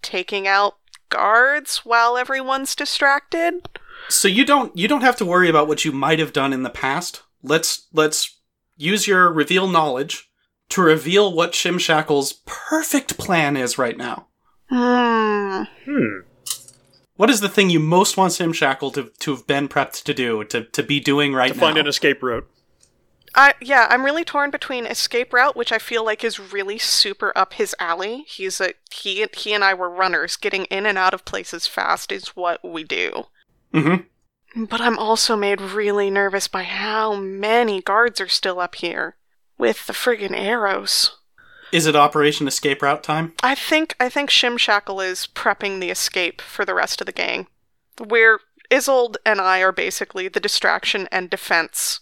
taking 0.00 0.48
out 0.48 0.76
guards 1.10 1.84
while 1.84 2.16
everyone's 2.16 2.74
distracted. 2.74 3.68
So 4.08 4.28
you 4.28 4.46
don't 4.46 4.74
you 4.74 4.88
don't 4.88 5.02
have 5.02 5.16
to 5.16 5.26
worry 5.26 5.50
about 5.50 5.68
what 5.68 5.84
you 5.84 5.92
might 5.92 6.18
have 6.18 6.32
done 6.32 6.54
in 6.54 6.62
the 6.62 6.70
past. 6.70 7.22
Let's 7.42 7.86
let's 7.92 8.40
use 8.78 9.06
your 9.06 9.30
reveal 9.30 9.68
knowledge 9.68 10.30
to 10.70 10.80
reveal 10.80 11.34
what 11.34 11.52
Shimshackle's 11.52 12.40
perfect 12.46 13.18
plan 13.18 13.58
is 13.58 13.76
right 13.76 13.98
now. 13.98 14.28
Hmm. 14.70 15.64
Hmm. 15.84 16.20
What 17.16 17.30
is 17.30 17.40
the 17.40 17.48
thing 17.48 17.70
you 17.70 17.80
most 17.80 18.16
want 18.16 18.32
Shimshackle 18.32 18.94
to, 18.94 19.10
to 19.18 19.30
have 19.32 19.46
been 19.46 19.68
prepped 19.68 20.02
to 20.04 20.14
do, 20.14 20.44
to, 20.44 20.64
to 20.64 20.82
be 20.82 20.98
doing 20.98 21.34
right 21.34 21.48
now? 21.48 21.54
To 21.54 21.60
now? 21.60 21.66
find 21.66 21.78
an 21.78 21.86
escape 21.86 22.22
route. 22.22 22.48
I 23.34 23.54
yeah, 23.60 23.86
I'm 23.88 24.04
really 24.04 24.24
torn 24.24 24.50
between 24.50 24.86
escape 24.86 25.32
route, 25.32 25.56
which 25.56 25.72
I 25.72 25.78
feel 25.78 26.04
like 26.04 26.22
is 26.22 26.52
really 26.52 26.78
super 26.78 27.32
up 27.34 27.54
his 27.54 27.74
alley. 27.78 28.24
He's 28.28 28.60
a 28.60 28.74
he 28.90 29.26
he 29.34 29.52
and 29.54 29.64
I 29.64 29.74
were 29.74 29.88
runners. 29.88 30.36
Getting 30.36 30.64
in 30.66 30.84
and 30.86 30.98
out 30.98 31.14
of 31.14 31.24
places 31.24 31.66
fast 31.66 32.12
is 32.12 32.28
what 32.28 32.62
we 32.62 32.84
do. 32.84 33.24
mm-hmm. 33.72 34.64
But 34.64 34.82
I'm 34.82 34.98
also 34.98 35.34
made 35.34 35.62
really 35.62 36.10
nervous 36.10 36.46
by 36.46 36.64
how 36.64 37.14
many 37.14 37.80
guards 37.80 38.20
are 38.20 38.28
still 38.28 38.60
up 38.60 38.74
here 38.74 39.16
with 39.56 39.86
the 39.86 39.94
friggin' 39.94 40.36
arrows. 40.36 41.18
Is 41.72 41.86
it 41.86 41.96
Operation 41.96 42.46
Escape 42.46 42.82
Route 42.82 43.02
time? 43.02 43.32
I 43.42 43.54
think 43.54 43.96
I 43.98 44.08
think 44.10 44.30
Shimshackle 44.30 45.04
is 45.04 45.26
prepping 45.34 45.80
the 45.80 45.90
escape 45.90 46.42
for 46.42 46.64
the 46.64 46.74
rest 46.74 47.00
of 47.00 47.06
the 47.06 47.12
gang. 47.12 47.46
Where 48.06 48.40
Isolde 48.70 49.16
and 49.24 49.40
I 49.40 49.60
are 49.60 49.72
basically 49.72 50.28
the 50.28 50.40
distraction 50.40 51.08
and 51.10 51.30
defense. 51.30 52.00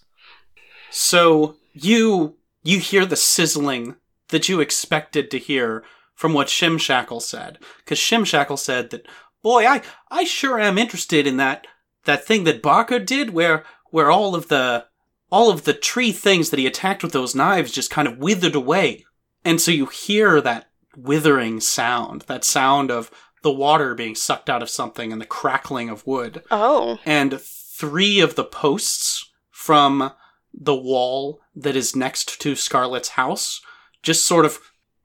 So 0.90 1.56
you 1.72 2.36
you 2.62 2.80
hear 2.80 3.06
the 3.06 3.16
sizzling 3.16 3.96
that 4.28 4.48
you 4.48 4.60
expected 4.60 5.30
to 5.30 5.38
hear 5.38 5.84
from 6.14 6.34
what 6.34 6.48
Shimshackle 6.48 7.22
said, 7.22 7.58
because 7.78 7.98
Shimshackle 7.98 8.58
said 8.58 8.90
that, 8.90 9.06
boy, 9.42 9.66
I 9.66 9.82
I 10.10 10.24
sure 10.24 10.58
am 10.58 10.78
interested 10.78 11.26
in 11.26 11.36
that 11.36 11.66
that 12.04 12.24
thing 12.24 12.44
that 12.44 12.62
Barker 12.62 12.98
did, 12.98 13.30
where 13.30 13.64
where 13.90 14.10
all 14.10 14.34
of 14.34 14.48
the 14.48 14.86
all 15.30 15.50
of 15.50 15.62
the 15.62 15.74
tree 15.74 16.10
things 16.12 16.50
that 16.50 16.58
he 16.58 16.66
attacked 16.66 17.02
with 17.04 17.12
those 17.12 17.36
knives 17.36 17.70
just 17.70 17.90
kind 17.90 18.08
of 18.08 18.18
withered 18.18 18.56
away, 18.56 19.04
and 19.44 19.60
so 19.60 19.70
you 19.70 19.86
hear 19.86 20.40
that 20.40 20.68
withering 20.96 21.60
sound, 21.60 22.22
that 22.22 22.44
sound 22.44 22.90
of 22.90 23.10
the 23.42 23.52
water 23.52 23.94
being 23.94 24.14
sucked 24.14 24.50
out 24.50 24.62
of 24.62 24.68
something 24.68 25.12
and 25.12 25.20
the 25.20 25.26
crackling 25.26 25.88
of 25.88 26.06
wood 26.06 26.42
Oh. 26.50 26.98
and 27.06 27.40
three 27.40 28.20
of 28.20 28.34
the 28.34 28.44
posts 28.44 29.30
from 29.50 30.12
the 30.52 30.74
wall 30.76 31.40
that 31.54 31.76
is 31.76 31.94
next 31.96 32.40
to 32.40 32.54
Scarlet's 32.56 33.10
house 33.10 33.60
just 34.02 34.26
sort 34.26 34.44
of 34.44 34.58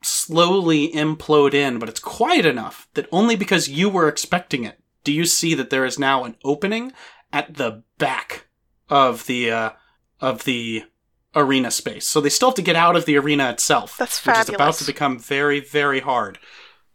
slowly 0.04 0.90
implode 0.92 1.54
in, 1.54 1.80
but 1.80 1.90
it's 1.90 2.00
quiet 2.00 2.46
enough 2.46 2.88
that 2.94 3.08
only 3.12 3.36
because 3.36 3.70
you 3.70 3.90
were 3.90 4.08
expecting 4.08 4.64
it 4.64 4.80
do 5.04 5.12
you 5.14 5.26
see 5.26 5.54
that 5.54 5.70
there 5.70 5.86
is 5.86 6.00
now 6.00 6.24
an 6.24 6.36
opening 6.44 6.92
at 7.32 7.56
the 7.56 7.84
back 7.98 8.48
of 8.90 9.26
the 9.28 9.52
uh, 9.52 9.70
of 10.20 10.44
the 10.46 10.84
arena 11.36 11.72
space. 11.72 12.08
So 12.08 12.22
they 12.22 12.30
still 12.30 12.50
have 12.50 12.56
to 12.56 12.62
get 12.62 12.76
out 12.76 12.96
of 12.96 13.06
the 13.06 13.18
arena 13.18 13.50
itself, 13.50 13.98
That's 13.98 14.26
which 14.26 14.38
is 14.38 14.50
about 14.50 14.76
to 14.76 14.86
become 14.86 15.20
very 15.20 15.60
very 15.60 16.00
hard. 16.00 16.40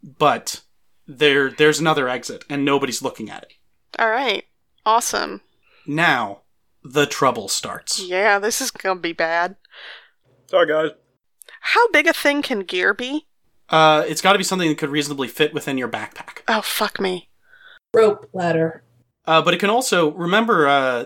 But 0.02 0.62
there 1.06 1.50
there's 1.50 1.80
another 1.80 2.08
exit 2.08 2.44
and 2.48 2.64
nobody's 2.64 3.02
looking 3.02 3.30
at 3.30 3.44
it. 3.44 3.52
Alright. 4.00 4.46
Awesome. 4.86 5.42
Now, 5.86 6.42
the 6.82 7.06
trouble 7.06 7.48
starts. 7.48 8.02
Yeah, 8.02 8.38
this 8.38 8.60
is 8.60 8.70
gonna 8.70 9.00
be 9.00 9.12
bad. 9.12 9.56
Sorry, 10.46 10.66
guys. 10.66 10.90
How 11.60 11.88
big 11.90 12.06
a 12.06 12.12
thing 12.12 12.42
can 12.42 12.60
gear 12.60 12.94
be? 12.94 13.26
Uh, 13.68 14.04
it's 14.08 14.20
got 14.20 14.32
to 14.32 14.38
be 14.38 14.44
something 14.44 14.68
that 14.68 14.78
could 14.78 14.90
reasonably 14.90 15.28
fit 15.28 15.54
within 15.54 15.78
your 15.78 15.88
backpack. 15.88 16.40
Oh 16.48 16.60
fuck 16.60 16.98
me. 16.98 17.30
Rope 17.94 18.28
ladder. 18.32 18.82
Uh, 19.26 19.42
but 19.42 19.54
it 19.54 19.60
can 19.60 19.70
also 19.70 20.10
remember 20.12 20.66
uh, 20.66 21.04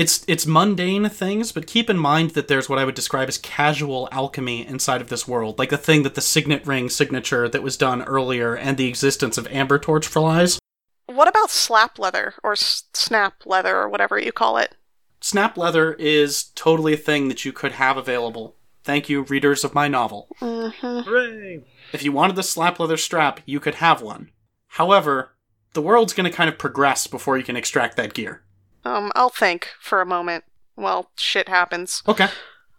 it's 0.00 0.24
it's 0.26 0.46
mundane 0.46 1.10
things, 1.10 1.52
but 1.52 1.66
keep 1.66 1.90
in 1.90 1.98
mind 1.98 2.30
that 2.30 2.48
there's 2.48 2.70
what 2.70 2.78
I 2.78 2.86
would 2.86 2.94
describe 2.94 3.28
as 3.28 3.36
casual 3.36 4.08
alchemy 4.10 4.66
inside 4.66 5.02
of 5.02 5.10
this 5.10 5.28
world, 5.28 5.58
like 5.58 5.68
the 5.68 5.76
thing 5.76 6.04
that 6.04 6.14
the 6.14 6.22
signet 6.22 6.66
ring 6.66 6.88
signature 6.88 7.50
that 7.50 7.62
was 7.62 7.76
done 7.76 8.00
earlier, 8.04 8.54
and 8.54 8.78
the 8.78 8.88
existence 8.88 9.36
of 9.36 9.46
amber 9.48 9.78
torch 9.78 10.06
flies. 10.06 10.58
What 11.04 11.28
about 11.28 11.50
slap 11.50 11.98
leather 11.98 12.32
or 12.42 12.52
s- 12.52 12.84
snap 12.94 13.44
leather 13.44 13.76
or 13.76 13.90
whatever 13.90 14.18
you 14.18 14.32
call 14.32 14.56
it? 14.56 14.74
Snap 15.20 15.58
leather 15.58 15.92
is 15.92 16.44
totally 16.54 16.94
a 16.94 16.96
thing 16.96 17.28
that 17.28 17.44
you 17.44 17.52
could 17.52 17.72
have 17.72 17.98
available. 17.98 18.56
Thank 18.82 19.10
you, 19.10 19.24
readers 19.24 19.64
of 19.64 19.74
my 19.74 19.86
novel. 19.86 20.28
Mm-hmm. 20.40 21.10
Hooray! 21.10 21.64
If 21.92 22.02
you 22.02 22.12
wanted 22.12 22.36
the 22.36 22.42
slap 22.42 22.80
leather 22.80 22.96
strap, 22.96 23.40
you 23.44 23.60
could 23.60 23.74
have 23.74 24.00
one. 24.00 24.30
However, 24.68 25.34
the 25.74 25.82
world's 25.82 26.14
going 26.14 26.30
to 26.30 26.34
kind 26.34 26.48
of 26.48 26.56
progress 26.56 27.06
before 27.06 27.36
you 27.36 27.44
can 27.44 27.56
extract 27.56 27.98
that 27.98 28.14
gear. 28.14 28.42
Um, 28.84 29.12
I'll 29.14 29.28
think 29.30 29.68
for 29.80 30.00
a 30.00 30.06
moment. 30.06 30.44
Well, 30.76 31.10
shit 31.16 31.48
happens. 31.48 32.02
Okay. 32.08 32.28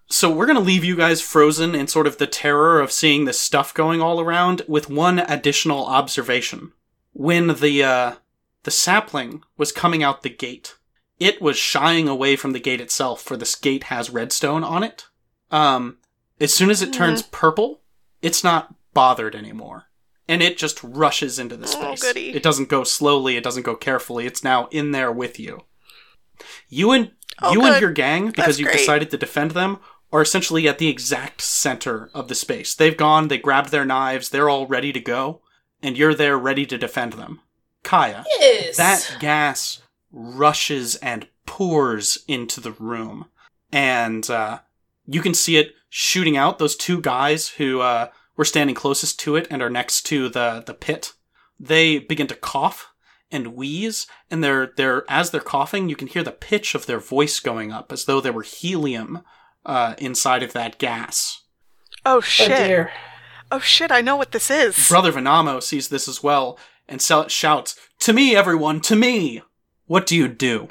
So 0.10 0.30
we're 0.30 0.45
going 0.45 0.58
to 0.58 0.64
leave 0.64 0.84
you 0.84 0.95
guys 0.95 1.22
frozen 1.22 1.74
in 1.74 1.88
sort 1.88 2.08
of 2.08 2.18
the 2.18 2.28
terror 2.28 2.82
of 2.82 2.91
seeing 2.91 3.26
this 3.26 3.39
stuff 3.39 3.74
going 3.74 4.02
all 4.02 4.20
around 4.20 4.64
with 4.68 4.89
one 4.89 5.20
additional 5.20 5.86
observation. 5.86 6.74
When 7.14 7.47
the 7.47 7.84
uh 7.84 8.16
the 8.64 8.72
sapling 8.72 9.43
was 9.58 9.72
coming 9.72 10.04
out 10.04 10.22
the 10.22 10.30
gate, 10.30 10.76
it 11.20 11.41
was 11.41 11.58
shying 11.58 12.08
away 12.08 12.36
from 12.36 12.52
the 12.52 12.60
gate 12.60 12.82
itself 12.82 13.22
for 13.22 13.36
this 13.38 13.56
gate 13.56 13.86
has 13.86 14.10
redstone 14.10 14.64
on 14.64 14.84
it. 14.84 15.08
Um 15.49 15.97
as 16.39 16.54
soon 16.54 16.70
as 16.70 16.82
it 16.82 16.91
turns 16.93 17.22
purple, 17.22 17.82
it's 18.22 18.43
not 18.43 18.74
bothered 18.93 19.36
anymore. 19.36 19.86
And 20.28 20.41
it 20.41 20.58
just 20.58 20.82
rushes 20.84 21.38
into 21.39 21.56
the 21.58 21.68
Oh, 21.68 21.95
space. 21.95 22.02
goody. 22.02 22.30
It 22.34 22.43
doesn't 22.43 22.70
go 22.70 22.84
slowly, 22.84 23.38
it 23.38 23.43
doesn't 23.43 23.64
go 23.64 23.76
carefully. 23.76 24.26
It's 24.26 24.43
now 24.43 24.68
in 24.72 24.91
there 24.91 25.12
with 25.12 25.39
you. 25.39 25.62
You 26.70 26.92
and 26.92 27.12
Oh, 27.44 27.54
you 27.54 27.64
and 27.66 27.82
your 27.82 27.92
gang, 27.92 28.28
because 28.28 28.46
That's 28.46 28.60
you've 28.60 28.68
great. 28.68 28.78
decided 28.80 29.10
to 29.12 29.18
defend 29.18 29.52
them, 29.52 29.80
are 30.12 30.22
essentially 30.22 30.68
at 30.68 30.78
the 30.78 30.89
exact 30.89 31.42
center 31.42 32.12
of 32.14 32.28
the 32.28 32.36
space. 32.36 32.76
They've 32.76 32.96
gone, 32.96 33.30
they 33.30 33.39
grabbed 33.39 33.72
their 33.72 33.86
knives, 33.86 34.30
they're 34.30 34.50
all 34.50 34.68
ready 34.68 34.92
to 34.94 35.00
go, 35.00 35.42
and 35.82 35.98
you're 35.98 36.14
there 36.14 36.38
ready 36.38 36.66
to 36.68 36.78
defend 36.78 37.14
them. 37.14 37.39
Kaija, 37.84 38.26
Yes. 38.39 38.78
that 38.78 39.18
gas 39.20 39.82
rushes 40.12 40.98
and 40.98 41.28
pours 41.48 42.20
into 42.28 42.62
the 42.62 42.74
room, 42.74 43.26
and 43.72 44.30
uh, 44.30 44.60
you 45.08 45.22
can 45.22 45.34
see 45.34 45.58
it 45.58 45.74
shooting 45.89 46.38
out. 46.38 46.60
Those 46.60 46.76
two 46.76 47.02
guys 47.02 47.50
who 47.50 47.80
uh, 47.82 48.10
were 48.38 48.46
standing 48.46 48.76
closest 48.76 49.20
to 49.22 49.36
it 49.36 49.48
and 49.50 49.62
are 49.64 49.70
next 49.70 50.04
to 50.08 50.30
the 50.30 50.62
the 50.66 50.74
pit, 50.76 51.14
they 51.60 51.98
begin 51.98 52.28
to 52.28 52.36
cough 52.36 52.91
and 53.32 53.55
wheeze, 53.55 54.07
and 54.29 54.43
they're 54.43 54.71
they're 54.75 55.03
as 55.09 55.32
they're 55.32 55.41
coughing, 55.41 55.89
you 55.89 55.95
can 55.95 56.07
hear 56.07 56.23
the 56.23 56.32
pitch 56.32 56.75
of 56.75 56.86
their 56.86 56.99
voice 56.99 57.39
going 57.39 57.71
up 57.71 57.91
as 57.91 58.05
though 58.05 58.21
there 58.21 58.34
were 58.34 58.43
helium 58.43 59.21
uh, 59.65 59.95
inside 59.97 60.43
of 60.43 60.53
that 60.53 60.77
gas. 60.77 61.43
Oh 62.05 62.17
Oh 62.17 62.21
shit. 62.21 62.49
dear. 62.49 62.91
Oh 63.51 63.59
shit, 63.59 63.91
I 63.91 64.01
know 64.01 64.15
what 64.15 64.32
this 64.32 64.49
is. 64.49 64.88
Brother 64.88 65.11
Venamo 65.11 65.61
sees 65.61 65.89
this 65.89 66.07
as 66.07 66.23
well 66.23 66.57
and 66.88 67.01
sel- 67.01 67.27
shouts, 67.27 67.75
"To 67.99 68.13
me, 68.13 68.36
everyone! 68.36 68.82
To 68.82 68.95
me!" 68.95 69.41
What 69.86 70.05
do 70.05 70.15
you 70.15 70.27
do? 70.27 70.69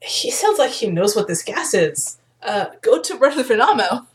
He 0.00 0.30
sounds 0.30 0.58
like 0.58 0.70
he 0.72 0.90
knows 0.90 1.14
what 1.14 1.28
this 1.28 1.42
gas 1.42 1.74
is. 1.74 2.18
Uh, 2.42 2.66
go 2.80 3.00
to 3.02 3.16
Brother 3.16 3.44
Venamo. 3.44 4.06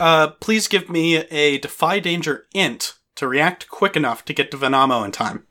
Uh, 0.00 0.28
please 0.40 0.66
give 0.68 0.88
me 0.88 1.16
a 1.18 1.58
defy 1.58 1.98
danger 2.00 2.46
int 2.54 2.94
to 3.16 3.28
react 3.28 3.68
quick 3.68 3.94
enough 3.96 4.24
to 4.24 4.32
get 4.32 4.50
to 4.50 4.56
Venamo 4.56 5.04
in 5.04 5.12
time. 5.12 5.46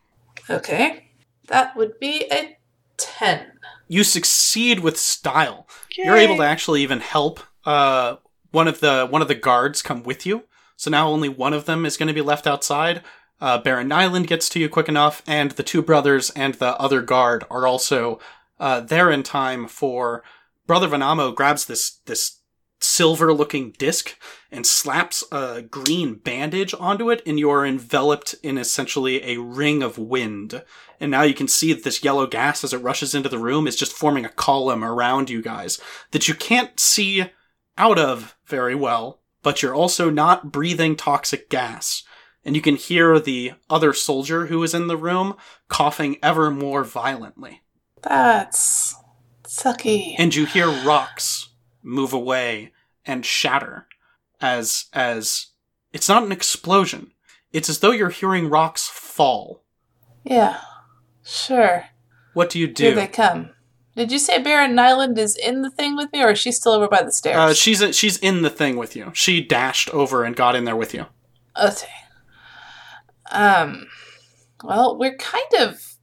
Okay. 0.50 1.09
That 1.50 1.76
would 1.76 2.00
be 2.00 2.26
a 2.32 2.58
10. 2.98 3.60
You 3.88 4.04
succeed 4.04 4.80
with 4.80 4.98
style. 4.98 5.68
You're 5.98 6.18
able 6.18 6.38
to 6.38 6.44
actually 6.44 6.82
even 6.84 7.00
help 7.00 7.40
uh, 7.66 8.18
one 8.52 8.68
of 8.68 8.80
the 8.80 9.08
one 9.10 9.22
of 9.22 9.28
the 9.28 9.36
guards 9.36 9.82
come 9.82 10.04
with 10.04 10.26
you. 10.26 10.44
So 10.78 10.90
now 10.90 11.10
only 11.10 11.28
one 11.28 11.54
of 11.54 11.66
them 11.66 11.86
is 11.86 11.98
going 11.98 12.08
to 12.08 12.14
be 12.14 12.22
left 12.22 12.48
outside. 12.48 13.04
Uh, 13.42 13.58
Baron 13.58 13.88
Nyland 13.88 14.28
gets 14.28 14.48
to 14.50 14.60
you 14.60 14.70
quick 14.70 14.88
enough, 14.90 15.22
and 15.28 15.52
the 15.52 15.64
two 15.64 15.82
brothers 15.82 16.30
and 16.32 16.56
the 16.56 16.78
other 16.78 17.02
guard 17.02 17.46
are 17.50 17.66
also 17.66 18.20
uh, 18.60 18.82
there 18.82 19.10
in 19.10 19.24
time 19.24 19.68
for 19.68 20.24
Brother 20.68 20.88
Venamo 20.88 21.34
grabs 21.34 21.66
this 21.66 22.00
this 22.06 22.39
silver 22.80 23.34
looking 23.34 23.72
disc 23.72 24.18
and 24.52 24.66
slaps 24.66 25.24
a 25.32 25.62
green 25.62 26.16
bandage 26.16 26.74
onto 26.80 27.10
it, 27.10 27.22
and 27.26 27.40
you're 27.40 27.66
enveloped 27.66 28.36
in 28.42 28.58
essentially 28.58 29.24
a 29.24 29.38
ring 29.38 29.84
of 29.84 29.98
wind. 29.98 30.64
And 31.00 31.12
now 31.12 31.22
you 31.24 31.34
can 31.34 31.48
see 31.48 31.74
that 31.74 31.84
this 31.84 32.04
yellow 32.04 32.28
gas, 32.28 32.64
as 32.64 32.74
it 32.74 32.80
rushes 32.80 33.14
into 33.14 33.30
the 33.30 33.38
room, 33.38 33.68
is 33.68 33.76
just 33.76 33.94
forming 33.94 34.26
a 34.26 34.30
column 34.30 34.84
around 34.84 35.30
you 35.30 35.42
guys 35.42 35.80
that 36.12 36.28
you 36.28 36.34
can't 36.34 36.80
see 36.80 37.26
out 37.78 38.00
of 38.00 38.36
very 38.46 38.76
well, 38.76 39.22
but 39.44 39.62
you're 39.62 39.76
also 39.76 40.10
not 40.10 40.52
breathing 40.52 40.96
toxic 40.96 41.50
gas. 41.50 42.04
And 42.44 42.56
you 42.56 42.62
can 42.62 42.76
hear 42.76 43.20
the 43.20 43.54
other 43.70 43.94
soldier 43.94 44.48
who 44.48 44.64
is 44.64 44.74
in 44.74 44.88
the 44.88 44.98
room 44.98 45.36
coughing 45.68 46.18
ever 46.24 46.50
more 46.50 46.84
violently. 46.84 47.62
That's 48.02 48.96
sucky. 49.44 50.16
And 50.18 50.34
you 50.34 50.46
hear 50.46 50.68
rocks 50.68 51.49
move 51.84 52.14
away 52.14 52.72
and 53.06 53.26
shatter 53.26 53.88
as 54.42 54.86
as 54.94 55.48
it's 55.94 56.10
not 56.10 56.24
an 56.24 56.32
explosion. 56.32 57.12
It's 57.52 57.70
as 57.70 57.80
though 57.80 57.92
you're 57.92 58.10
hearing 58.10 58.50
rocks 58.50 58.88
fall. 58.88 59.64
yeah, 60.24 60.62
sure. 61.24 61.86
What 62.34 62.50
do 62.52 62.60
you 62.60 62.68
do? 62.68 62.84
Here 62.86 62.96
they 62.96 63.08
come. 63.08 63.50
Did 63.96 64.12
you 64.12 64.20
say 64.20 64.42
Baron 64.42 64.76
Nyland 64.76 65.18
is 65.18 65.36
in 65.36 65.62
the 65.64 65.72
thing 65.72 65.98
with 65.98 66.14
me, 66.14 66.24
or 66.24 66.30
is 66.30 66.40
she 66.40 66.52
still 66.52 66.74
over 66.74 66.88
by 66.88 67.02
the 67.04 67.12
stairs? 67.12 67.36
Uh, 67.38 67.54
she's 67.54 67.84
she's 67.96 68.18
in 68.18 68.44
the 68.44 68.50
thing 68.50 68.78
with 68.78 68.96
you. 68.96 69.12
She 69.14 69.42
dashed 69.42 69.90
over 69.90 70.24
and 70.24 70.36
got 70.36 70.56
in 70.56 70.64
there 70.66 70.76
with 70.76 70.94
you. 70.94 71.08
Okay. 71.62 71.88
Um, 73.32 73.88
well, 74.64 74.98
we're 74.98 75.18
kind 75.18 75.54
of 75.60 75.98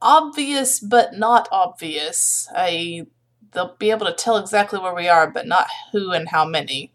obvious, 0.00 0.80
but 0.80 1.14
not 1.14 1.48
obvious. 1.50 2.48
I 2.54 3.06
they'll 3.58 3.74
be 3.76 3.90
able 3.90 4.06
to 4.06 4.14
tell 4.14 4.36
exactly 4.36 4.78
where 4.78 4.94
we 4.94 5.08
are, 5.08 5.28
but 5.28 5.48
not 5.48 5.66
who 5.90 6.12
and 6.12 6.28
how 6.28 6.44
many. 6.44 6.92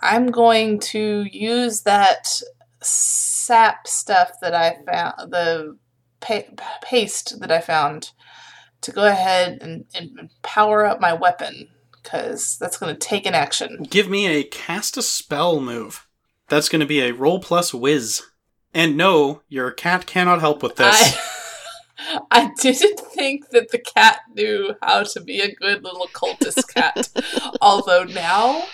I'm 0.00 0.30
going 0.30 0.80
to 0.80 1.26
use 1.30 1.82
that 1.82 2.40
sap 2.80 3.86
stuff 3.86 4.40
that 4.40 4.54
I 4.54 4.78
found, 4.86 5.30
the 5.30 5.76
pa- 6.20 6.64
paste 6.82 7.38
that 7.40 7.52
I 7.52 7.60
found, 7.60 8.12
to 8.80 8.90
go 8.90 9.04
ahead 9.04 9.58
and, 9.60 9.84
and 9.94 10.30
power 10.42 10.86
up 10.86 10.98
my 10.98 11.12
weapon, 11.12 11.68
because 12.02 12.56
that's 12.56 12.78
going 12.78 12.94
to 12.94 12.98
take 12.98 13.26
an 13.26 13.34
action. 13.34 13.86
Give 13.90 14.08
me 14.08 14.26
a 14.26 14.44
cast 14.44 14.96
a 14.96 15.02
spell 15.02 15.60
move. 15.60 16.06
That's 16.48 16.70
going 16.70 16.80
to 16.80 16.86
be 16.86 17.00
a 17.00 17.12
roll 17.12 17.38
plus 17.38 17.74
whiz. 17.74 18.22
And 18.72 18.96
no, 18.96 19.42
your 19.48 19.70
cat 19.70 20.06
cannot 20.06 20.40
help 20.40 20.62
with 20.62 20.76
this. 20.76 21.14
I, 21.14 21.30
I 22.30 22.50
didn't 22.60 23.00
think 23.00 23.50
that 23.50 23.70
the 23.70 23.78
cat 23.78 24.20
knew 24.34 24.74
how 24.82 25.04
to 25.04 25.20
be 25.20 25.40
a 25.40 25.54
good 25.54 25.84
little 25.84 26.08
cultist 26.08 26.68
cat. 26.72 27.08
Although 27.60 28.04
now, 28.04 28.64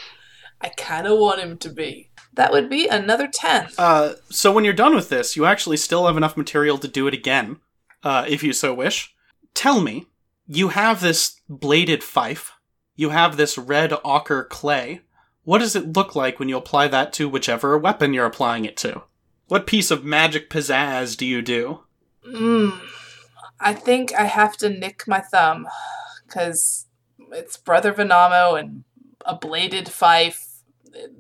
I 0.61 0.69
kind 0.71 1.07
of 1.07 1.19
want 1.19 1.41
him 1.41 1.59
to 1.59 1.69
be. 1.71 2.11
That 2.35 2.53
would 2.53 2.71
be 2.71 2.87
another 2.87 3.29
10. 3.29 3.69
Uh, 3.77 4.15
so 4.31 4.53
when 4.53 4.65
you're 4.65 4.73
done 4.73 4.95
with 4.95 5.09
this, 5.09 5.37
you 5.37 5.45
actually 5.45 5.77
still 5.77 6.07
have 6.07 6.17
enough 6.17 6.37
material 6.37 6.79
to 6.79 6.89
do 6.89 7.07
it 7.07 7.15
again, 7.15 7.59
uh, 8.03 8.25
if 8.29 8.43
you 8.43 8.53
so 8.53 8.73
wish. 8.73 9.15
Tell 9.53 9.81
me, 9.81 10.07
you 10.47 10.69
have 10.69 11.01
this 11.01 11.41
bladed 11.49 12.03
fife, 12.03 12.53
you 12.95 13.11
have 13.11 13.37
this 13.37 13.59
red 13.59 13.93
ochre 14.05 14.45
clay. 14.45 15.01
What 15.43 15.59
does 15.59 15.75
it 15.75 15.97
look 15.97 16.15
like 16.15 16.39
when 16.39 16.49
you 16.49 16.57
apply 16.57 16.89
that 16.89 17.13
to 17.15 17.29
whichever 17.29 17.77
weapon 17.77 18.15
you're 18.15 18.27
applying 18.27 18.65
it 18.65 18.77
to? 18.79 19.03
What 19.49 19.67
piece 19.67 19.91
of 19.91 20.05
magic 20.05 20.49
pizzazz 20.49 21.17
do 21.17 21.27
you 21.27 21.43
do? 21.43 21.81
Mm, 22.25 22.79
I 23.61 23.75
think 23.75 24.15
I 24.15 24.25
have 24.25 24.57
to 24.59 24.69
nick 24.69 25.05
my 25.07 25.21
thumb. 25.21 25.67
Because 26.27 26.87
it's 27.33 27.57
Brother 27.57 27.93
Venamo 27.93 28.59
and 28.59 28.85
a 29.25 29.37
bladed 29.37 29.89
fife. 29.89 30.47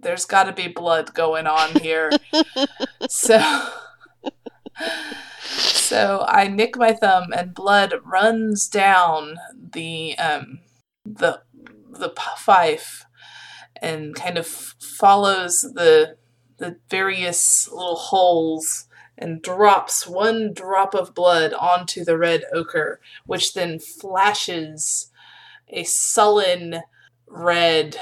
There's 0.01 0.24
got 0.24 0.45
to 0.45 0.53
be 0.53 0.68
blood 0.68 1.14
going 1.14 1.47
on 1.47 1.80
here. 1.80 2.11
so. 3.09 3.68
So 5.91 6.24
I 6.28 6.47
nick 6.47 6.76
my 6.76 6.93
thumb, 6.93 7.32
and 7.36 7.53
blood 7.53 7.95
runs 8.05 8.68
down 8.68 9.38
the 9.72 10.16
um, 10.18 10.61
the 11.05 11.43
the 11.91 12.11
p- 12.11 12.22
fife, 12.38 13.05
and 13.82 14.14
kind 14.14 14.38
of 14.38 14.47
follows 14.47 15.62
the 15.62 16.16
the 16.59 16.76
various 16.88 17.68
little 17.68 17.97
holes, 17.97 18.86
and 19.21 19.43
drops 19.43 20.07
one 20.07 20.53
drop 20.53 20.95
of 20.95 21.14
blood 21.14 21.53
onto 21.53 22.05
the 22.05 22.18
red 22.18 22.43
ochre, 22.53 23.01
which 23.27 23.53
then 23.53 23.79
flashes 23.79 25.12
a 25.68 25.85
sullen 25.85 26.83
red 27.29 27.97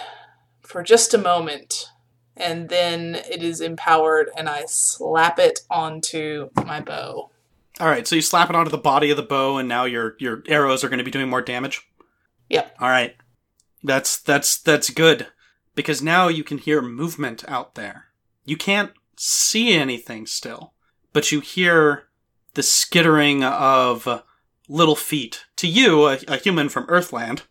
for 0.63 0.83
just 0.83 1.13
a 1.13 1.19
moment, 1.19 1.91
and 2.37 2.69
then 2.69 3.17
it 3.17 3.43
is 3.43 3.61
empowered, 3.61 4.31
and 4.37 4.49
I 4.49 4.65
slap 4.67 5.39
it 5.39 5.61
onto 5.69 6.51
my 6.65 6.81
bow. 6.81 7.31
All 7.81 7.89
right, 7.89 8.07
so 8.07 8.17
you 8.17 8.23
slap 8.23 8.49
it 8.49 8.57
onto 8.57 8.71
the 8.71 8.79
body 8.79 9.11
of 9.11 9.17
the 9.17 9.23
bow, 9.23 9.59
and 9.59 9.69
now 9.69 9.85
your 9.85 10.15
your 10.19 10.43
arrows 10.47 10.85
are 10.85 10.89
going 10.89 10.99
to 10.99 11.05
be 11.05 11.11
doing 11.11 11.29
more 11.29 11.43
damage. 11.43 11.83
Yep. 12.49 12.77
All 12.81 12.89
right, 12.89 13.17
that's 13.83 14.19
that's 14.19 14.61
that's 14.61 14.91
good 14.91 15.27
because 15.75 16.03
now 16.03 16.29
you 16.29 16.43
can 16.43 16.59
hear 16.59 16.83
movement 16.83 17.45
out 17.49 17.75
there. 17.75 18.07
You 18.45 18.57
can't 18.57 18.93
see 19.17 19.75
anything 19.75 20.27
still, 20.27 20.73
but 21.13 21.33
you 21.33 21.41
hear 21.41 22.05
the 22.55 22.63
skittering 22.63 23.45
of 23.45 24.23
little 24.69 24.97
feet. 24.97 25.45
To 25.57 25.67
you, 25.69 26.07
a, 26.07 26.19
a 26.29 26.37
human 26.37 26.69
from 26.69 26.87
Earthland, 26.87 27.43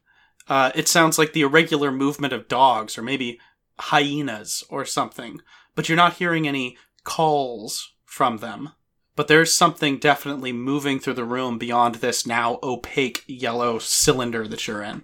uh, 0.48 0.72
it 0.76 0.88
sounds 0.88 1.18
like 1.18 1.34
the 1.34 1.42
irregular 1.42 1.92
movement 1.92 2.34
of 2.34 2.48
dogs 2.48 2.98
or 2.98 3.02
maybe 3.02 3.40
hyenas 3.80 4.64
or 4.70 4.86
something. 4.86 5.42
But 5.76 5.90
you're 5.90 5.96
not 5.96 6.16
hearing 6.16 6.48
any 6.48 6.78
calls 7.04 7.94
from 8.06 8.38
them 8.38 8.72
but 9.18 9.28
there's 9.28 9.54
something 9.54 9.98
definitely 9.98 10.54
moving 10.54 11.00
through 11.00 11.16
the 11.16 11.26
room 11.26 11.58
beyond 11.58 11.96
this 11.96 12.28
now 12.28 12.60
opaque 12.62 13.24
yellow 13.26 13.80
cylinder 13.80 14.48
that 14.48 14.68
you're 14.68 14.84
in. 14.84 15.04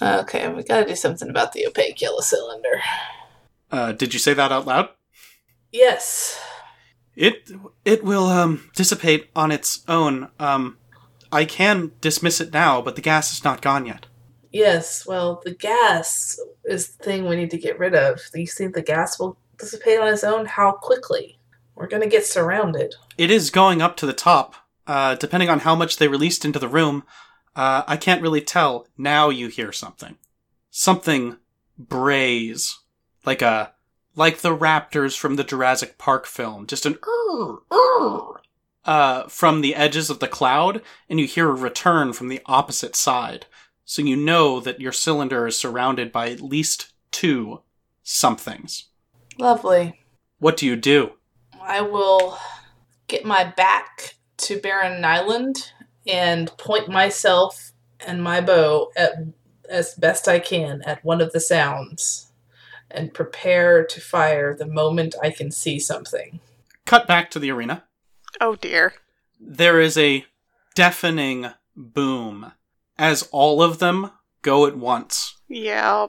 Okay, 0.00 0.46
we 0.52 0.62
gotta 0.62 0.86
do 0.86 0.94
something 0.94 1.30
about 1.30 1.54
the 1.54 1.66
opaque 1.66 2.00
yellow 2.02 2.20
cylinder. 2.20 2.82
Uh, 3.72 3.92
did 3.92 4.12
you 4.12 4.20
say 4.20 4.34
that 4.34 4.52
out 4.52 4.66
loud? 4.66 4.90
Yes. 5.72 6.38
It 7.16 7.50
it 7.84 8.04
will 8.04 8.26
um, 8.26 8.70
dissipate 8.74 9.30
on 9.34 9.50
its 9.50 9.82
own. 9.88 10.28
Um, 10.38 10.76
I 11.32 11.44
can 11.44 11.92
dismiss 12.00 12.40
it 12.40 12.52
now, 12.52 12.82
but 12.82 12.94
the 12.94 13.02
gas 13.02 13.32
is 13.32 13.42
not 13.42 13.62
gone 13.62 13.86
yet. 13.86 14.06
Yes, 14.52 15.06
well, 15.06 15.42
the 15.44 15.54
gas 15.54 16.38
is 16.64 16.90
the 16.90 17.04
thing 17.04 17.26
we 17.26 17.36
need 17.36 17.50
to 17.50 17.58
get 17.58 17.78
rid 17.78 17.94
of. 17.94 18.20
You 18.34 18.46
think 18.46 18.74
the 18.74 18.82
gas 18.82 19.18
will 19.18 19.36
dissipate 19.58 19.98
on 19.98 20.08
its 20.08 20.24
own? 20.24 20.46
How 20.46 20.72
quickly? 20.72 21.38
We're 21.74 21.88
gonna 21.88 22.06
get 22.06 22.26
surrounded. 22.26 22.94
It 23.18 23.30
is 23.30 23.50
going 23.50 23.82
up 23.82 23.96
to 23.98 24.06
the 24.06 24.12
top. 24.12 24.54
Uh, 24.86 25.16
depending 25.16 25.48
on 25.48 25.60
how 25.60 25.74
much 25.74 25.96
they 25.96 26.06
released 26.06 26.44
into 26.44 26.60
the 26.60 26.68
room, 26.68 27.02
uh, 27.56 27.82
I 27.86 27.96
can't 27.96 28.22
really 28.22 28.40
tell. 28.40 28.86
Now 28.96 29.30
you 29.30 29.48
hear 29.48 29.72
something. 29.72 30.16
Something 30.70 31.38
brays. 31.78 32.78
Like 33.24 33.42
a, 33.42 33.72
like 34.16 34.38
the 34.38 34.56
raptors 34.56 35.16
from 35.16 35.36
the 35.36 35.44
Jurassic 35.44 35.98
Park 35.98 36.26
film. 36.26 36.66
Just 36.66 36.86
an 36.86 36.98
"Urr, 37.06 37.58
urr," 37.70 38.40
uh, 38.84 39.24
from 39.28 39.60
the 39.60 39.74
edges 39.74 40.10
of 40.10 40.18
the 40.18 40.26
cloud, 40.26 40.82
and 41.08 41.20
you 41.20 41.26
hear 41.26 41.48
a 41.48 41.54
return 41.54 42.12
from 42.12 42.28
the 42.28 42.40
opposite 42.46 42.96
side. 42.96 43.46
So 43.84 44.02
you 44.02 44.16
know 44.16 44.58
that 44.58 44.80
your 44.80 44.92
cylinder 44.92 45.46
is 45.46 45.56
surrounded 45.56 46.10
by 46.10 46.30
at 46.30 46.40
least 46.40 46.92
two 47.12 47.60
somethings. 48.02 48.86
Lovely. 49.38 50.00
What 50.38 50.56
do 50.56 50.66
you 50.66 50.74
do? 50.74 51.12
I 51.60 51.82
will 51.82 52.38
get 53.06 53.24
my 53.24 53.44
back 53.44 54.16
to 54.38 54.60
Baron 54.60 55.00
Nyland 55.00 55.72
and 56.06 56.56
point 56.58 56.88
myself 56.88 57.72
and 58.04 58.22
my 58.22 58.40
bow 58.40 58.90
at 58.96 59.14
as 59.68 59.94
best 59.94 60.28
I 60.28 60.38
can 60.38 60.82
at 60.82 61.04
one 61.04 61.20
of 61.20 61.32
the 61.32 61.40
sounds 61.40 62.25
and 62.90 63.12
prepare 63.14 63.84
to 63.84 64.00
fire 64.00 64.54
the 64.54 64.66
moment 64.66 65.14
I 65.22 65.30
can 65.30 65.50
see 65.50 65.78
something. 65.78 66.40
Cut 66.84 67.06
back 67.06 67.30
to 67.32 67.38
the 67.38 67.50
arena. 67.50 67.84
Oh 68.40 68.54
dear. 68.56 68.94
there 69.40 69.80
is 69.80 69.96
a 69.98 70.24
deafening 70.74 71.48
boom 71.74 72.52
as 72.98 73.28
all 73.32 73.62
of 73.62 73.78
them 73.78 74.10
go 74.42 74.66
at 74.66 74.76
once. 74.76 75.36
Yeah. 75.48 76.06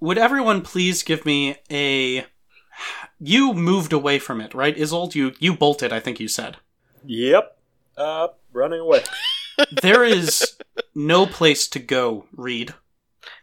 Would 0.00 0.18
everyone 0.18 0.62
please 0.62 1.02
give 1.02 1.24
me 1.26 1.56
a. 1.70 2.26
You 3.20 3.52
moved 3.54 3.92
away 3.92 4.18
from 4.18 4.40
it, 4.40 4.54
right, 4.54 4.76
Isolde? 4.76 5.14
You 5.14 5.32
you 5.38 5.54
bolted, 5.54 5.92
I 5.92 6.00
think 6.00 6.18
you 6.18 6.28
said. 6.28 6.56
Yep. 7.04 7.56
Uh, 7.96 8.28
running 8.52 8.80
away. 8.80 9.02
There 9.82 10.02
is 10.02 10.56
no 10.94 11.26
place 11.26 11.68
to 11.68 11.78
go, 11.78 12.26
Reed. 12.34 12.74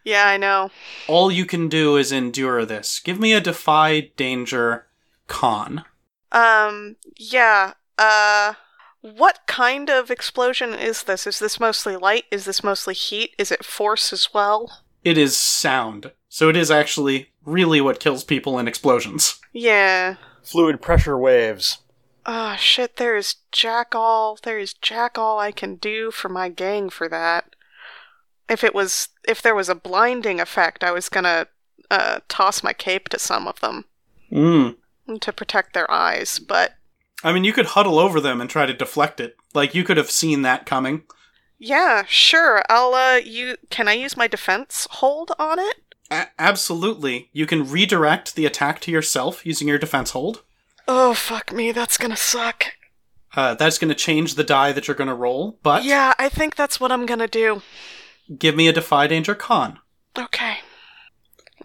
Yeah, 0.03 0.27
I 0.27 0.37
know. 0.37 0.71
All 1.07 1.31
you 1.31 1.45
can 1.45 1.69
do 1.69 1.97
is 1.97 2.11
endure 2.11 2.65
this. 2.65 2.99
Give 2.99 3.19
me 3.19 3.33
a 3.33 3.41
defy 3.41 4.11
danger 4.15 4.87
con. 5.27 5.83
Um, 6.31 6.95
yeah. 7.17 7.73
Uh, 7.97 8.53
what 9.01 9.39
kind 9.47 9.89
of 9.89 10.11
explosion 10.11 10.73
is 10.73 11.03
this? 11.03 11.25
Is 11.25 11.39
this 11.39 11.59
mostly 11.59 11.95
light? 11.95 12.25
Is 12.31 12.45
this 12.45 12.63
mostly 12.63 12.93
heat? 12.93 13.35
Is 13.37 13.51
it 13.51 13.65
force 13.65 14.11
as 14.11 14.33
well? 14.33 14.83
It 15.03 15.17
is 15.17 15.37
sound. 15.37 16.11
So 16.27 16.49
it 16.49 16.57
is 16.57 16.69
actually 16.69 17.31
really 17.45 17.81
what 17.81 17.99
kills 17.99 18.23
people 18.23 18.59
in 18.59 18.67
explosions. 18.67 19.39
Yeah. 19.53 20.15
Fluid 20.43 20.81
pressure 20.81 21.17
waves. 21.17 21.79
Oh 22.25 22.55
shit, 22.59 22.97
there 22.97 23.15
is 23.15 23.35
jack 23.51 23.95
all 23.95 24.37
there 24.43 24.59
is 24.59 24.73
jack 24.73 25.17
all 25.17 25.39
I 25.39 25.51
can 25.51 25.75
do 25.75 26.11
for 26.11 26.29
my 26.29 26.49
gang 26.49 26.89
for 26.89 27.09
that. 27.09 27.55
If 28.49 28.63
it 28.63 28.73
was 28.75 29.09
if 29.27 29.41
there 29.41 29.55
was 29.55 29.69
a 29.69 29.75
blinding 29.75 30.39
effect, 30.39 30.83
I 30.83 30.91
was 30.91 31.09
gonna 31.09 31.47
uh, 31.91 32.19
toss 32.27 32.63
my 32.63 32.73
cape 32.73 33.09
to 33.09 33.19
some 33.19 33.47
of 33.47 33.59
them 33.61 33.85
Mm. 34.31 34.75
to 35.21 35.33
protect 35.33 35.73
their 35.73 35.89
eyes, 35.91 36.37
but 36.39 36.73
I 37.23 37.33
mean, 37.33 37.43
you 37.43 37.51
could 37.53 37.67
huddle 37.67 37.99
over 37.99 38.21
them 38.21 38.39
and 38.39 38.49
try 38.49 38.65
to 38.65 38.73
deflect 38.73 39.19
it. 39.19 39.35
Like, 39.53 39.73
you 39.75 39.83
could 39.83 39.97
have 39.97 40.11
seen 40.11 40.41
that 40.43 40.65
coming. 40.65 41.03
yeah, 41.57 42.03
sure. 42.07 42.61
I'll 42.69 42.93
uh 42.93 43.15
you 43.17 43.57
can 43.69 43.87
I 43.87 43.93
use 43.93 44.15
my 44.15 44.27
defense 44.27 44.87
hold 44.91 45.31
on 45.39 45.59
it? 45.59 45.75
A- 46.11 46.27
absolutely. 46.39 47.29
You 47.33 47.45
can 47.45 47.69
redirect 47.69 48.35
the 48.35 48.45
attack 48.45 48.79
to 48.81 48.91
yourself 48.91 49.45
using 49.45 49.67
your 49.67 49.77
defense 49.79 50.11
hold. 50.11 50.43
Oh 50.87 51.13
fuck 51.13 51.51
me, 51.53 51.71
that's 51.71 51.97
gonna 51.97 52.15
suck. 52.17 52.65
Uh, 53.35 53.53
that's 53.53 53.77
going 53.77 53.89
to 53.89 53.95
change 53.95 54.33
the 54.33 54.43
die 54.43 54.71
that 54.71 54.87
you're 54.87 54.95
going 54.97 55.07
to 55.07 55.13
roll, 55.13 55.59
but 55.61 55.83
Yeah, 55.83 56.13
I 56.17 56.29
think 56.29 56.55
that's 56.55 56.79
what 56.79 56.91
I'm 56.91 57.05
gonna 57.05 57.27
do. 57.27 57.61
Give 58.37 58.55
me 58.55 58.67
a 58.67 58.73
defy 58.73 59.07
danger 59.07 59.35
con. 59.35 59.79
Okay. 60.17 60.57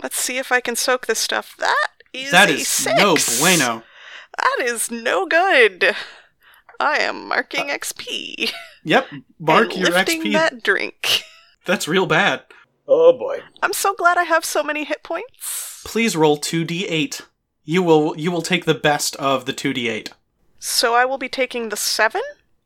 Let's 0.03 0.17
see 0.17 0.39
if 0.39 0.51
I 0.53 0.61
can 0.61 0.77
soak 0.77 1.07
this 1.07 1.19
stuff. 1.19 1.57
That 1.59 1.89
is 2.13 2.31
That 2.31 2.51
a 2.51 2.59
six. 2.61 2.97
no 2.99 3.17
bueno. 3.41 3.83
That 4.39 4.67
is 4.67 4.91
no 4.91 5.27
good. 5.27 5.95
I 6.81 6.99
am 6.99 7.29
marking 7.29 7.71
uh, 7.71 7.75
XP. 7.75 8.51
Yep, 8.83 9.07
mark 9.39 9.71
and 9.73 9.81
your 9.81 9.91
lifting 9.91 10.23
XP. 10.23 10.33
that 10.33 10.63
drink. 10.63 11.23
That's 11.65 11.89
real 11.89 12.07
bad. 12.07 12.43
Oh 12.87 13.17
boy. 13.17 13.41
I'm 13.63 13.73
so 13.73 13.95
glad 13.95 14.19
I 14.19 14.25
have 14.25 14.45
so 14.45 14.63
many 14.63 14.85
hit 14.85 15.03
points. 15.03 15.83
Please 15.87 16.17
roll 16.17 16.37
2d8. 16.39 17.23
You 17.63 17.83
will 17.83 18.15
you 18.19 18.31
will 18.31 18.43
take 18.43 18.65
the 18.67 18.75
best 18.75 19.17
of 19.17 19.47
the 19.47 19.53
2d8. 19.55 20.11
So 20.59 20.95
I 20.95 21.05
will 21.05 21.17
be 21.19 21.29
taking 21.29 21.69
the 21.69 21.77
seven? 21.77 22.23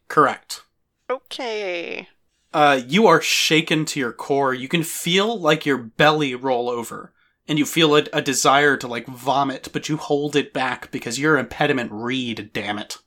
Correct. 0.08 0.62
Okay. 1.10 2.08
Uh, 2.52 2.80
you 2.86 3.06
are 3.06 3.20
shaken 3.20 3.84
to 3.84 4.00
your 4.00 4.12
core. 4.12 4.54
You 4.54 4.68
can 4.68 4.82
feel 4.82 5.38
like 5.38 5.66
your 5.66 5.78
belly 5.78 6.34
roll 6.34 6.70
over, 6.70 7.12
and 7.46 7.58
you 7.58 7.66
feel 7.66 7.94
a, 7.96 8.04
a 8.12 8.22
desire 8.22 8.76
to 8.78 8.88
like 8.88 9.06
vomit, 9.06 9.68
but 9.72 9.88
you 9.88 9.96
hold 9.96 10.34
it 10.34 10.52
back 10.52 10.90
because 10.90 11.18
your 11.18 11.36
impediment 11.36 11.90
read. 11.92 12.50
Damn 12.52 12.78
it! 12.78 12.98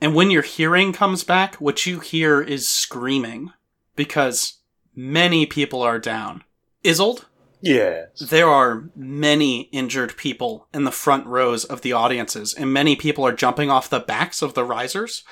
And 0.00 0.14
when 0.14 0.30
your 0.30 0.42
hearing 0.42 0.92
comes 0.92 1.22
back, 1.24 1.54
what 1.56 1.86
you 1.86 2.00
hear 2.00 2.40
is 2.42 2.68
screaming 2.68 3.52
because 3.94 4.58
many 4.94 5.46
people 5.46 5.80
are 5.82 5.98
down. 5.98 6.42
Isolde, 6.84 7.24
Yes. 7.60 8.18
there 8.18 8.48
are 8.48 8.90
many 8.94 9.62
injured 9.72 10.16
people 10.16 10.68
in 10.74 10.84
the 10.84 10.90
front 10.92 11.26
rows 11.26 11.64
of 11.64 11.80
the 11.80 11.92
audiences, 11.92 12.52
and 12.52 12.72
many 12.72 12.94
people 12.96 13.26
are 13.26 13.32
jumping 13.32 13.70
off 13.70 13.88
the 13.90 14.00
backs 14.00 14.42
of 14.42 14.54
the 14.54 14.64
risers. 14.64 15.24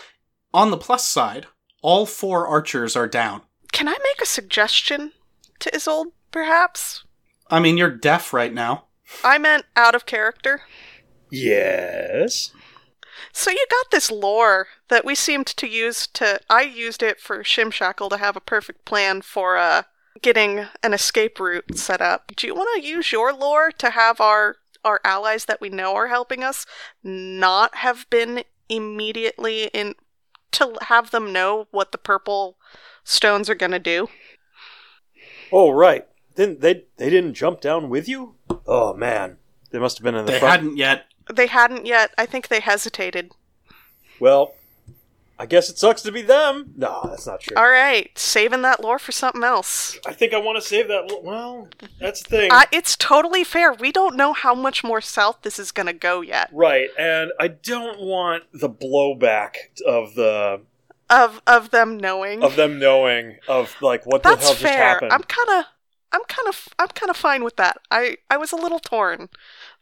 On 0.52 0.70
the 0.70 0.76
plus 0.76 1.06
side, 1.06 1.46
all 1.84 2.06
four 2.06 2.46
archers 2.46 2.96
are 2.96 3.06
down. 3.06 3.42
Can 3.70 3.88
I 3.88 3.92
make 4.02 4.22
a 4.22 4.26
suggestion 4.26 5.12
to 5.60 5.70
Isolde, 5.76 6.12
perhaps? 6.30 7.04
I 7.50 7.60
mean, 7.60 7.76
you're 7.76 7.90
deaf 7.90 8.32
right 8.32 8.52
now. 8.52 8.86
I 9.22 9.36
meant 9.36 9.66
out 9.76 9.94
of 9.94 10.06
character. 10.06 10.62
Yes. 11.30 12.52
So 13.34 13.50
you 13.50 13.66
got 13.70 13.90
this 13.90 14.10
lore 14.10 14.68
that 14.88 15.04
we 15.04 15.14
seemed 15.14 15.46
to 15.46 15.66
use 15.66 16.06
to 16.14 16.40
I 16.48 16.62
used 16.62 17.02
it 17.02 17.20
for 17.20 17.44
Shimshackle 17.44 18.08
to 18.10 18.16
have 18.16 18.36
a 18.36 18.40
perfect 18.40 18.86
plan 18.86 19.20
for 19.20 19.56
uh 19.58 19.82
getting 20.22 20.66
an 20.82 20.94
escape 20.94 21.38
route 21.38 21.76
set 21.76 22.00
up. 22.00 22.32
Do 22.34 22.46
you 22.46 22.54
want 22.54 22.80
to 22.80 22.88
use 22.88 23.12
your 23.12 23.32
lore 23.32 23.70
to 23.72 23.90
have 23.90 24.20
our 24.20 24.56
our 24.84 25.00
allies 25.04 25.44
that 25.46 25.60
we 25.60 25.68
know 25.68 25.94
are 25.94 26.08
helping 26.08 26.42
us 26.42 26.64
not 27.02 27.76
have 27.76 28.08
been 28.08 28.44
immediately 28.68 29.64
in 29.74 29.94
to 30.54 30.76
have 30.82 31.10
them 31.10 31.32
know 31.32 31.66
what 31.70 31.92
the 31.92 31.98
purple 31.98 32.56
stones 33.04 33.48
are 33.50 33.54
going 33.54 33.72
to 33.72 33.78
do? 33.78 34.08
Oh 35.52 35.70
right. 35.70 36.06
Didn't 36.34 36.60
they? 36.60 36.84
They 36.96 37.10
didn't 37.10 37.34
jump 37.34 37.60
down 37.60 37.88
with 37.88 38.08
you? 38.08 38.34
Oh 38.66 38.94
man, 38.94 39.38
they 39.70 39.78
must 39.78 39.98
have 39.98 40.04
been 40.04 40.14
in 40.16 40.24
the 40.26 40.32
They 40.32 40.38
front. 40.40 40.60
hadn't 40.62 40.76
yet. 40.76 41.04
They 41.32 41.46
hadn't 41.46 41.86
yet. 41.86 42.12
I 42.18 42.26
think 42.26 42.48
they 42.48 42.60
hesitated. 42.60 43.30
Well, 44.20 44.54
I 45.38 45.46
guess 45.46 45.68
it 45.68 45.78
sucks 45.78 46.00
to 46.02 46.12
be 46.12 46.22
them. 46.22 46.72
No, 46.76 47.00
that's 47.04 47.26
not 47.26 47.40
true. 47.40 47.56
All 47.56 47.68
right, 47.68 48.16
saving 48.16 48.62
that 48.62 48.80
lore 48.80 49.00
for 49.00 49.10
something 49.12 49.42
else. 49.42 49.98
I 50.06 50.12
think 50.12 50.32
I 50.32 50.38
want 50.38 50.56
to 50.56 50.62
save 50.62 50.86
that. 50.88 51.10
l- 51.10 51.22
Well, 51.24 51.68
that's 52.00 52.22
the 52.22 52.28
thing. 52.28 52.50
Uh, 52.52 52.62
it's 52.70 52.96
totally 52.96 53.42
fair. 53.42 53.72
We 53.72 53.90
don't 53.90 54.14
know 54.16 54.32
how 54.32 54.54
much 54.54 54.84
more 54.84 55.00
south 55.00 55.38
this 55.42 55.58
is 55.58 55.72
going 55.72 55.86
to 55.86 55.92
go 55.92 56.20
yet. 56.20 56.50
Right, 56.52 56.88
and 56.98 57.32
I 57.40 57.48
don't 57.48 57.98
want 58.00 58.44
the 58.52 58.68
blowback 58.70 59.56
of 59.84 60.14
the 60.14 60.60
Of 61.10 61.42
of 61.46 61.70
them 61.70 61.96
knowing. 61.98 62.42
of 62.44 62.54
them 62.56 62.78
knowing 62.78 63.38
of 63.48 63.74
like 63.82 64.06
what 64.06 64.22
the 64.22 64.28
That's 64.30 64.44
hell 64.44 64.52
just 64.54 64.64
happened. 64.74 65.12
I'm 65.12 65.22
kind 65.24 65.48
of 65.60 65.64
I'm 66.12 66.22
kind 66.28 66.46
of 66.48 66.68
I'm 66.78 66.88
kind 66.88 67.10
of 67.10 67.16
fine 67.16 67.42
with 67.42 67.56
that. 67.56 67.78
I 67.90 68.18
I 68.30 68.36
was 68.36 68.52
a 68.52 68.56
little 68.56 68.78
torn. 68.78 69.28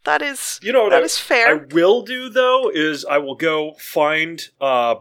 That 0.04 0.22
is 0.22 0.58
You 0.62 0.72
know 0.72 0.84
what 0.84 0.90
that 0.90 1.02
I, 1.02 1.04
is 1.04 1.18
fair. 1.18 1.48
I 1.48 1.74
will 1.74 2.02
do 2.02 2.28
though 2.30 2.70
is 2.72 3.04
I 3.04 3.18
will 3.18 3.34
go 3.36 3.74
find 3.78 4.42
uh, 4.60 4.96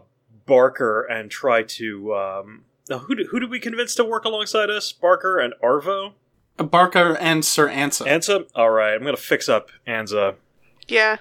Barker 0.46 1.02
and 1.02 1.30
try 1.30 1.62
to. 1.62 2.14
Um, 2.14 2.64
now 2.90 2.98
who 2.98 3.14
do, 3.14 3.28
who 3.30 3.40
do 3.40 3.48
we 3.48 3.60
convince 3.60 3.94
to 3.96 4.04
work 4.04 4.24
alongside 4.24 4.70
us? 4.70 4.92
Barker 4.92 5.38
and 5.38 5.54
Arvo. 5.62 6.12
Barker 6.56 7.16
and 7.18 7.44
Sir 7.44 7.68
Ansa. 7.68 8.06
Ansa. 8.06 8.46
All 8.54 8.70
right, 8.70 8.94
I'm 8.94 9.04
gonna 9.04 9.16
fix 9.16 9.48
up 9.48 9.70
Ansa. 9.86 10.36
yeah. 10.88 11.16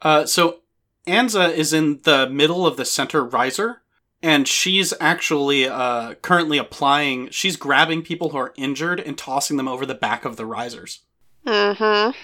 Uh, 0.00 0.24
so 0.26 0.60
Ansa 1.06 1.52
is 1.52 1.72
in 1.72 2.00
the 2.04 2.28
middle 2.30 2.66
of 2.66 2.76
the 2.76 2.84
center 2.84 3.24
riser, 3.24 3.82
and 4.22 4.46
she's 4.46 4.94
actually 5.00 5.66
uh, 5.68 6.14
currently 6.22 6.56
applying. 6.58 7.30
She's 7.30 7.56
grabbing 7.56 8.02
people 8.02 8.30
who 8.30 8.38
are 8.38 8.52
injured 8.56 9.00
and 9.00 9.18
tossing 9.18 9.56
them 9.56 9.66
over 9.68 9.84
the 9.84 9.94
back 9.94 10.24
of 10.24 10.36
the 10.36 10.46
risers. 10.46 11.00
Mhm. 11.46 12.14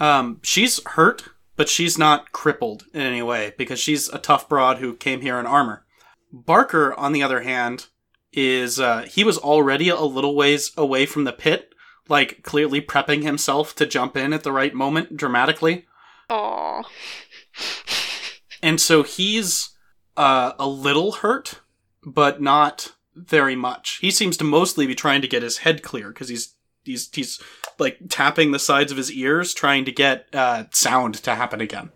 Um, 0.00 0.40
she's 0.42 0.84
hurt, 0.86 1.24
but 1.56 1.68
she's 1.68 1.98
not 1.98 2.32
crippled 2.32 2.84
in 2.92 3.00
any 3.00 3.22
way 3.22 3.54
because 3.56 3.78
she's 3.78 4.08
a 4.08 4.18
tough 4.18 4.48
broad 4.48 4.78
who 4.78 4.94
came 4.94 5.20
here 5.20 5.38
in 5.38 5.46
armor. 5.46 5.84
Barker, 6.32 6.94
on 6.94 7.12
the 7.12 7.22
other 7.22 7.42
hand, 7.42 7.86
is 8.32 8.80
uh, 8.80 9.02
he 9.02 9.22
was 9.22 9.38
already 9.38 9.88
a 9.88 10.00
little 10.00 10.34
ways 10.34 10.72
away 10.76 11.06
from 11.06 11.24
the 11.24 11.32
pit, 11.32 11.72
like 12.08 12.42
clearly 12.42 12.80
prepping 12.80 13.22
himself 13.22 13.74
to 13.76 13.86
jump 13.86 14.16
in 14.16 14.32
at 14.32 14.42
the 14.42 14.52
right 14.52 14.74
moment 14.74 15.16
dramatically. 15.16 15.86
Aw. 16.30 16.82
And 18.62 18.80
so 18.80 19.02
he's 19.02 19.70
uh, 20.16 20.52
a 20.58 20.66
little 20.66 21.12
hurt, 21.12 21.60
but 22.04 22.40
not 22.40 22.94
very 23.14 23.54
much. 23.54 23.98
He 24.00 24.10
seems 24.10 24.36
to 24.38 24.44
mostly 24.44 24.86
be 24.86 24.94
trying 24.94 25.22
to 25.22 25.28
get 25.28 25.42
his 25.42 25.58
head 25.58 25.82
clear 25.82 26.08
because 26.08 26.28
he's 26.28 26.54
he's 26.84 27.08
he's 27.12 27.40
like 27.78 27.98
tapping 28.08 28.52
the 28.52 28.58
sides 28.58 28.90
of 28.90 28.98
his 28.98 29.12
ears, 29.12 29.54
trying 29.54 29.84
to 29.84 29.92
get 29.92 30.26
uh, 30.32 30.64
sound 30.70 31.14
to 31.14 31.34
happen 31.34 31.60
again. 31.60 31.90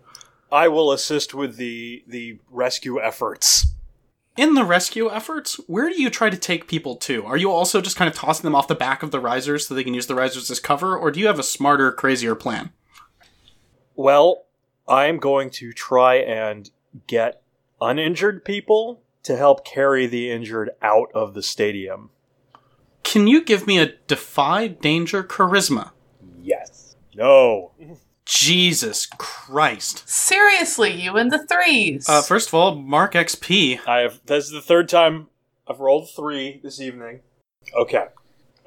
I 0.51 0.67
will 0.67 0.91
assist 0.91 1.33
with 1.33 1.57
the 1.57 2.03
the 2.07 2.39
rescue 2.49 3.01
efforts. 3.01 3.67
In 4.37 4.53
the 4.53 4.63
rescue 4.63 5.11
efforts, 5.11 5.55
where 5.67 5.89
do 5.89 6.01
you 6.01 6.09
try 6.09 6.29
to 6.29 6.37
take 6.37 6.67
people 6.67 6.95
to? 6.97 7.25
Are 7.25 7.35
you 7.35 7.51
also 7.51 7.81
just 7.81 7.97
kind 7.97 8.09
of 8.09 8.15
tossing 8.15 8.43
them 8.43 8.55
off 8.55 8.69
the 8.69 8.75
back 8.75 9.03
of 9.03 9.11
the 9.11 9.19
risers 9.19 9.67
so 9.67 9.73
they 9.73 9.83
can 9.83 9.93
use 9.93 10.07
the 10.07 10.15
risers 10.15 10.49
as 10.49 10.61
cover, 10.61 10.97
or 10.97 11.11
do 11.11 11.19
you 11.19 11.27
have 11.27 11.39
a 11.39 11.43
smarter, 11.43 11.91
crazier 11.91 12.35
plan? 12.35 12.71
Well, 13.95 14.45
I'm 14.87 15.17
going 15.17 15.49
to 15.51 15.73
try 15.73 16.15
and 16.15 16.69
get 17.05 17.41
uninjured 17.81 18.45
people 18.45 19.01
to 19.23 19.35
help 19.35 19.65
carry 19.65 20.07
the 20.07 20.31
injured 20.31 20.71
out 20.81 21.11
of 21.13 21.33
the 21.33 21.43
stadium. 21.43 22.09
Can 23.03 23.27
you 23.27 23.43
give 23.43 23.65
me 23.65 23.79
a 23.79 23.93
defy 24.07 24.67
danger 24.67 25.23
charisma? 25.23 25.91
Yes. 26.41 26.95
No. 27.15 27.71
Jesus 28.25 29.07
Christ. 29.17 30.07
Seriously, 30.07 30.91
you 30.91 31.17
and 31.17 31.31
the 31.31 31.45
threes. 31.47 32.07
Uh, 32.07 32.21
first 32.21 32.49
of 32.49 32.53
all, 32.53 32.75
mark 32.75 33.13
XP. 33.13 33.79
I 33.87 33.99
have. 34.01 34.21
This 34.25 34.45
is 34.45 34.51
the 34.51 34.61
third 34.61 34.87
time 34.87 35.27
I've 35.67 35.79
rolled 35.79 36.09
three 36.11 36.59
this 36.63 36.79
evening. 36.79 37.21
Okay. 37.75 38.05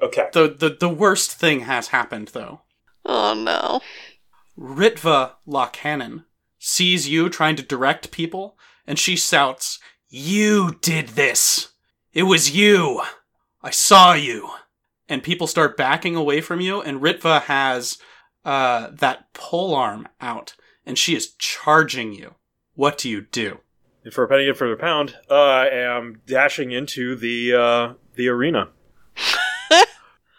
Okay. 0.01 0.27
The, 0.33 0.49
the 0.49 0.75
the 0.77 0.89
worst 0.89 1.31
thing 1.31 1.61
has 1.61 1.87
happened 1.87 2.29
though. 2.33 2.61
Oh 3.05 3.33
no. 3.33 3.81
Ritva 4.59 5.31
Lockhannon 5.47 6.25
sees 6.59 7.07
you 7.07 7.29
trying 7.29 7.55
to 7.55 7.63
direct 7.63 8.11
people, 8.11 8.57
and 8.85 8.99
she 8.99 9.15
shouts, 9.15 9.79
"You 10.09 10.77
did 10.81 11.09
this! 11.09 11.69
It 12.13 12.23
was 12.23 12.51
you! 12.51 13.01
I 13.63 13.71
saw 13.71 14.13
you! 14.13 14.49
and 15.09 15.23
people 15.23 15.47
start 15.47 15.77
backing 15.77 16.15
away 16.15 16.41
from 16.41 16.61
you, 16.61 16.81
and 16.81 17.01
Ritva 17.01 17.43
has 17.43 17.97
uh, 18.45 18.89
that 18.93 19.31
pole 19.33 19.75
arm 19.75 20.07
out, 20.21 20.55
and 20.85 20.97
she 20.97 21.15
is 21.15 21.33
charging 21.33 22.13
you. 22.13 22.35
What 22.75 22.97
do 22.97 23.09
you 23.09 23.21
do? 23.21 23.59
And 24.03 24.13
for 24.13 24.23
a 24.23 24.27
penny 24.27 24.47
and 24.47 24.57
for 24.57 24.71
a 24.71 24.77
pound, 24.77 25.15
uh, 25.29 25.33
I 25.33 25.67
am 25.69 26.21
dashing 26.25 26.71
into 26.71 27.15
the 27.15 27.53
uh, 27.53 27.93
the 28.15 28.27
arena. 28.27 28.69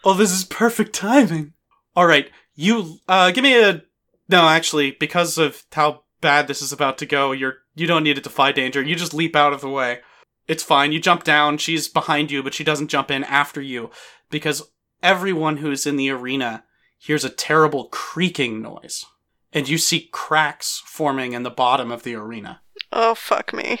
Oh, 0.07 0.13
this 0.13 0.31
is 0.31 0.43
perfect 0.43 0.93
timing. 0.93 1.53
All 1.95 2.05
right, 2.05 2.29
you 2.53 2.99
uh, 3.07 3.31
give 3.31 3.43
me 3.43 3.59
a 3.59 3.81
no. 4.29 4.47
Actually, 4.47 4.91
because 4.91 5.39
of 5.39 5.63
how 5.71 6.03
bad 6.21 6.47
this 6.47 6.61
is 6.61 6.71
about 6.71 6.99
to 6.99 7.07
go, 7.07 7.31
you're 7.31 7.55
you 7.73 7.87
don't 7.87 8.03
need 8.03 8.13
to 8.13 8.21
defy 8.21 8.51
danger. 8.51 8.83
You 8.83 8.95
just 8.95 9.15
leap 9.15 9.35
out 9.35 9.51
of 9.51 9.61
the 9.61 9.69
way. 9.69 10.01
It's 10.47 10.63
fine. 10.63 10.91
You 10.91 10.99
jump 10.99 11.23
down. 11.23 11.57
She's 11.57 11.87
behind 11.87 12.29
you, 12.31 12.43
but 12.43 12.53
she 12.53 12.63
doesn't 12.63 12.89
jump 12.89 13.09
in 13.11 13.23
after 13.23 13.61
you 13.61 13.89
because 14.29 14.69
everyone 15.01 15.57
who's 15.57 15.85
in 15.85 15.95
the 15.97 16.09
arena 16.09 16.63
hears 16.97 17.23
a 17.23 17.29
terrible 17.29 17.85
creaking 17.85 18.61
noise, 18.61 19.05
and 19.53 19.67
you 19.69 19.77
see 19.77 20.09
cracks 20.11 20.81
forming 20.85 21.33
in 21.33 21.43
the 21.43 21.49
bottom 21.49 21.91
of 21.91 22.03
the 22.03 22.15
arena. 22.15 22.61
Oh, 22.91 23.15
fuck 23.15 23.53
me. 23.53 23.79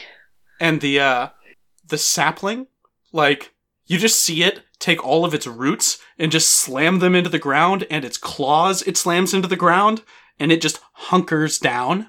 and 0.59 0.81
the 0.81 0.99
uh 0.99 1.29
the 1.87 1.97
sapling 1.97 2.67
like 3.11 3.53
you 3.85 3.97
just 3.97 4.19
see 4.19 4.41
it 4.41 4.61
take 4.79 5.03
all 5.05 5.23
of 5.25 5.33
its 5.33 5.45
roots 5.45 5.99
and 6.17 6.31
just 6.31 6.49
slam 6.49 6.99
them 6.99 7.13
into 7.13 7.29
the 7.29 7.37
ground 7.39 7.85
and 7.91 8.03
its 8.05 8.17
claws 8.17 8.81
it 8.83 8.97
slams 8.97 9.33
into 9.33 9.47
the 9.47 9.55
ground 9.55 10.01
and 10.39 10.51
it 10.51 10.61
just 10.61 10.79
hunkers 10.93 11.59
down 11.59 12.07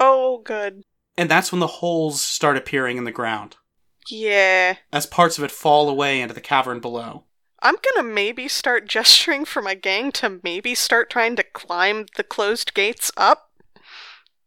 Oh, 0.00 0.40
good. 0.44 0.82
and 1.16 1.30
that's 1.30 1.52
when 1.52 1.60
the 1.60 1.66
holes 1.66 2.20
start 2.22 2.56
appearing 2.56 2.96
in 2.96 3.04
the 3.04 3.12
ground 3.12 3.56
Yeah. 4.08 4.76
as 4.92 5.06
parts 5.06 5.38
of 5.38 5.44
it 5.44 5.50
fall 5.50 5.88
away 5.88 6.20
into 6.20 6.34
the 6.34 6.40
cavern 6.40 6.80
below 6.80 7.24
I'm 7.62 7.76
gonna 7.94 8.06
maybe 8.06 8.46
start 8.48 8.86
gesturing 8.86 9.44
for 9.46 9.62
my 9.62 9.74
gang 9.74 10.12
to 10.12 10.40
maybe 10.42 10.74
start 10.74 11.08
trying 11.08 11.34
to 11.36 11.42
climb 11.42 12.04
the 12.16 12.22
closed 12.22 12.74
gates 12.74 13.10
up. 13.16 13.50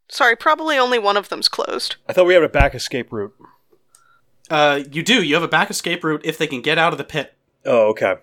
Sorry, 0.10 0.36
probably 0.36 0.78
only 0.78 1.00
one 1.00 1.18
of 1.18 1.30
them's 1.30 1.50
closed. 1.50 1.96
I 2.08 2.14
thought 2.14 2.28
we 2.28 2.36
had 2.36 2.44
a 2.44 2.50
back 2.50 2.76
escape 2.76 3.12
route. 3.12 3.34
uh 4.52 4.84
you 4.92 5.02
do 5.04 5.24
you 5.24 5.34
have 5.34 5.44
a 5.44 5.48
back 5.48 5.70
escape 5.72 6.04
route 6.04 6.22
if 6.24 6.38
they 6.38 6.48
can 6.48 6.62
get 6.62 6.78
out 6.78 6.94
of 6.94 6.98
the 6.98 7.04
pit 7.04 7.34
Oh, 7.66 7.88
okay. 7.90 8.16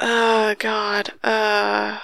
Uh, 0.00 0.54
God. 0.58 1.12
Uh. 1.22 1.98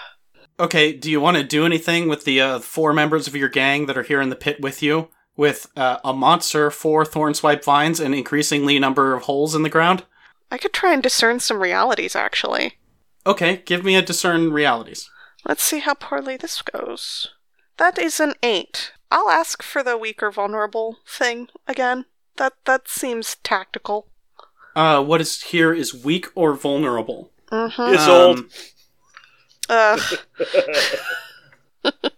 okay 0.60 0.92
do 0.92 1.10
you 1.10 1.20
want 1.20 1.36
to 1.36 1.42
do 1.42 1.66
anything 1.66 2.08
with 2.08 2.24
the 2.24 2.40
uh, 2.40 2.58
four 2.60 2.92
members 2.92 3.26
of 3.26 3.34
your 3.34 3.48
gang 3.48 3.86
that 3.86 3.98
are 3.98 4.02
here 4.04 4.20
in 4.20 4.28
the 4.30 4.36
pit 4.36 4.60
with 4.60 4.82
you 4.82 5.08
with 5.36 5.66
uh, 5.76 5.98
a 6.04 6.12
monster 6.12 6.70
four 6.70 7.04
thorn 7.04 7.34
swipe 7.34 7.64
vines 7.64 8.00
and 8.00 8.14
increasingly 8.14 8.78
number 8.78 9.14
of 9.14 9.24
holes 9.24 9.54
in 9.54 9.62
the 9.62 9.68
ground 9.70 10.04
I 10.50 10.58
could 10.58 10.72
try 10.72 10.92
and 10.92 11.02
discern 11.02 11.40
some 11.40 11.60
realities, 11.60 12.14
actually. 12.14 12.74
Okay, 13.26 13.62
give 13.64 13.84
me 13.84 13.96
a 13.96 14.02
discern 14.02 14.52
realities. 14.52 15.10
Let's 15.44 15.64
see 15.64 15.80
how 15.80 15.94
poorly 15.94 16.36
this 16.36 16.62
goes. 16.62 17.32
That 17.78 17.98
is 17.98 18.20
an 18.20 18.34
eight. 18.42 18.92
I'll 19.10 19.28
ask 19.28 19.62
for 19.62 19.82
the 19.82 19.98
weak 19.98 20.22
or 20.22 20.30
vulnerable 20.30 20.98
thing 21.06 21.48
again. 21.66 22.04
That 22.36 22.52
that 22.64 22.88
seems 22.88 23.36
tactical. 23.42 24.06
Uh, 24.74 25.02
what 25.02 25.20
is 25.20 25.42
here 25.42 25.72
is 25.72 25.92
weak 25.94 26.26
or 26.34 26.54
vulnerable. 26.54 27.32
Mm-hmm. 27.50 27.94
It's 27.94 28.06
Um, 28.06 28.20
old. 28.20 28.44
Uh, 29.68 29.98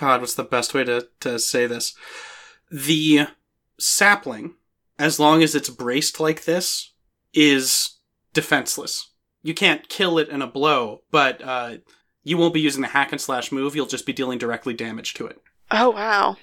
God, 0.00 0.20
what's 0.22 0.34
the 0.34 0.44
best 0.44 0.72
way 0.72 0.82
to, 0.84 1.08
to 1.20 1.38
say 1.38 1.66
this? 1.66 1.94
The 2.70 3.26
sapling, 3.78 4.54
as 4.98 5.20
long 5.20 5.42
as 5.42 5.54
it's 5.54 5.68
braced 5.68 6.18
like 6.18 6.44
this, 6.44 6.92
is 7.34 7.98
defenseless. 8.32 9.10
You 9.42 9.52
can't 9.52 9.88
kill 9.90 10.18
it 10.18 10.30
in 10.30 10.40
a 10.40 10.46
blow, 10.46 11.02
but 11.10 11.42
uh, 11.42 11.76
you 12.22 12.38
won't 12.38 12.54
be 12.54 12.60
using 12.60 12.80
the 12.82 12.88
hack 12.88 13.12
and 13.12 13.20
slash 13.20 13.52
move. 13.52 13.76
You'll 13.76 13.86
just 13.86 14.06
be 14.06 14.12
dealing 14.14 14.38
directly 14.38 14.72
damage 14.72 15.12
to 15.14 15.26
it 15.26 15.38
oh 15.70 15.90
wow. 15.90 16.36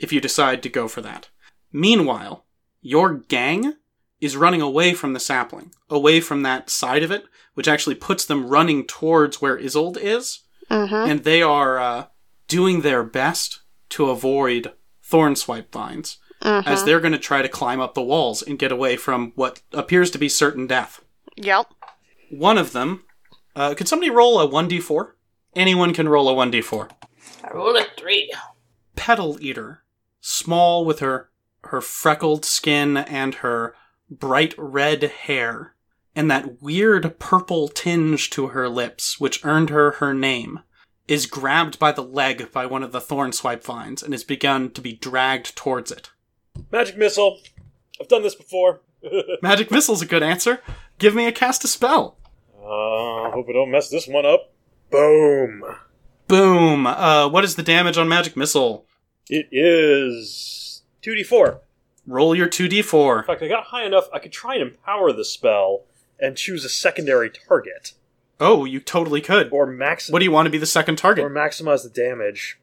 if 0.00 0.12
you 0.12 0.20
decide 0.20 0.62
to 0.62 0.68
go 0.68 0.86
for 0.86 1.00
that. 1.00 1.28
Meanwhile, 1.72 2.44
your 2.80 3.14
gang 3.14 3.74
is 4.20 4.36
running 4.36 4.60
away 4.62 4.94
from 4.94 5.12
the 5.12 5.20
sapling, 5.20 5.72
away 5.88 6.20
from 6.20 6.42
that 6.42 6.68
side 6.70 7.02
of 7.02 7.10
it, 7.10 7.24
which 7.54 7.68
actually 7.68 7.94
puts 7.94 8.24
them 8.26 8.48
running 8.48 8.84
towards 8.86 9.40
where 9.40 9.58
Isolde 9.58 9.98
is, 9.98 10.40
Mm-hmm. 10.70 11.10
and 11.10 11.24
they 11.24 11.40
are 11.40 11.78
uh, 11.78 12.06
doing 12.48 12.80
their 12.80 13.04
best 13.04 13.60
to 13.90 14.10
avoid 14.10 14.72
thorn 15.02 15.36
swipe 15.36 15.72
vines, 15.72 16.18
mm-hmm. 16.42 16.68
as 16.68 16.84
they're 16.84 17.00
going 17.00 17.12
to 17.12 17.18
try 17.18 17.42
to 17.42 17.48
climb 17.48 17.80
up 17.80 17.94
the 17.94 18.02
walls 18.02 18.42
and 18.42 18.58
get 18.58 18.72
away 18.72 18.96
from 18.96 19.32
what 19.36 19.62
appears 19.72 20.10
to 20.10 20.18
be 20.18 20.28
certain 20.28 20.66
death. 20.66 21.02
Yep. 21.36 21.66
One 22.30 22.58
of 22.58 22.72
them, 22.72 23.04
uh, 23.54 23.74
could 23.74 23.88
somebody 23.88 24.10
roll 24.10 24.40
a 24.40 24.48
1d4? 24.48 25.12
Anyone 25.54 25.94
can 25.94 26.08
roll 26.08 26.28
a 26.28 26.34
1d4. 26.34 26.90
I 27.44 27.50
rolled 27.54 27.76
a 27.76 27.86
three. 27.96 28.32
petal 28.96 29.38
eater, 29.40 29.84
small 30.20 30.84
with 30.84 31.00
her 31.00 31.30
her 31.64 31.80
freckled 31.80 32.44
skin 32.44 32.96
and 32.96 33.36
her 33.36 33.74
bright 34.10 34.54
red 34.56 35.02
hair, 35.02 35.74
and 36.14 36.30
that 36.30 36.62
weird 36.62 37.18
purple 37.18 37.68
tinge 37.68 38.30
to 38.30 38.48
her 38.48 38.68
lips, 38.68 39.20
which 39.20 39.44
earned 39.44 39.70
her 39.70 39.92
her 39.92 40.14
name, 40.14 40.60
is 41.08 41.26
grabbed 41.26 41.78
by 41.78 41.90
the 41.90 42.02
leg 42.02 42.52
by 42.52 42.66
one 42.66 42.82
of 42.82 42.92
the 42.92 43.00
thorn 43.00 43.32
swipe 43.32 43.64
vines 43.64 44.02
and 44.02 44.12
has 44.12 44.22
begun 44.22 44.70
to 44.70 44.80
be 44.80 44.92
dragged 44.92 45.56
towards 45.56 45.90
it. 45.90 46.10
Magic 46.70 46.96
missile. 46.96 47.40
I've 48.00 48.08
done 48.08 48.22
this 48.22 48.34
before. 48.34 48.80
Magic 49.42 49.70
missile's 49.70 50.02
a 50.02 50.06
good 50.06 50.22
answer. 50.22 50.60
Give 50.98 51.14
me 51.14 51.26
a 51.26 51.32
cast 51.32 51.64
a 51.64 51.68
spell. 51.68 52.18
Uh, 52.54 53.30
hope 53.30 53.46
I 53.48 53.52
don't 53.52 53.70
mess 53.70 53.88
this 53.88 54.06
one 54.06 54.26
up. 54.26 54.52
Boom. 54.90 55.62
Boom. 56.26 56.86
Uh, 56.86 57.28
what 57.28 57.44
is 57.44 57.56
the 57.56 57.62
damage 57.62 57.96
on 57.96 58.08
magic 58.08 58.36
missile? 58.36 58.84
It 59.28 59.48
is 59.50 60.82
2d4. 61.02 61.60
Roll 62.06 62.34
your 62.34 62.48
2d4. 62.48 63.20
In 63.20 63.24
fact, 63.24 63.42
I 63.42 63.48
got 63.48 63.64
high 63.64 63.84
enough 63.84 64.08
I 64.12 64.18
could 64.18 64.32
try 64.32 64.54
and 64.54 64.62
empower 64.62 65.12
the 65.12 65.24
spell 65.24 65.84
and 66.18 66.36
choose 66.36 66.64
a 66.64 66.68
secondary 66.68 67.30
target. 67.30 67.92
Oh, 68.40 68.64
you 68.64 68.80
totally 68.80 69.20
could. 69.20 69.48
Or 69.52 69.66
max 69.66 70.10
What 70.10 70.20
do 70.20 70.24
you 70.24 70.30
want 70.32 70.46
to 70.46 70.50
be 70.50 70.58
the 70.58 70.66
second 70.66 70.96
target? 70.96 71.24
or 71.24 71.30
maximize 71.30 71.82
the 71.82 71.88
damage. 71.90 72.60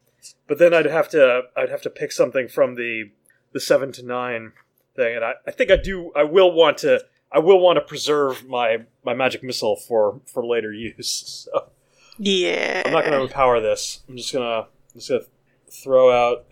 But 0.47 0.57
then 0.59 0.73
I'd 0.73 0.85
have 0.85 1.09
to 1.09 1.43
I'd 1.55 1.69
have 1.69 1.81
to 1.83 1.89
pick 1.89 2.11
something 2.11 2.47
from 2.47 2.75
the 2.75 3.11
the 3.51 3.59
seven 3.59 3.91
to 3.93 4.03
nine 4.05 4.53
thing, 4.95 5.15
and 5.15 5.25
I, 5.25 5.33
I 5.47 5.51
think 5.51 5.71
I 5.71 5.75
do 5.77 6.11
I 6.15 6.23
will 6.23 6.51
want 6.53 6.77
to 6.79 7.03
I 7.31 7.39
will 7.39 7.59
want 7.59 7.77
to 7.77 7.81
preserve 7.81 8.47
my 8.47 8.85
my 9.03 9.13
magic 9.13 9.43
missile 9.43 9.75
for 9.75 10.21
for 10.25 10.45
later 10.45 10.71
use. 10.71 11.47
So 11.53 11.69
Yeah. 12.17 12.83
I'm 12.85 12.93
not 12.93 13.03
going 13.03 13.13
to 13.17 13.21
empower 13.23 13.59
this. 13.59 14.01
I'm 14.07 14.15
just 14.15 14.31
gonna 14.33 14.61
I'm 14.61 14.67
just 14.95 15.09
gonna 15.09 15.21
throw 15.69 16.11
out 16.11 16.45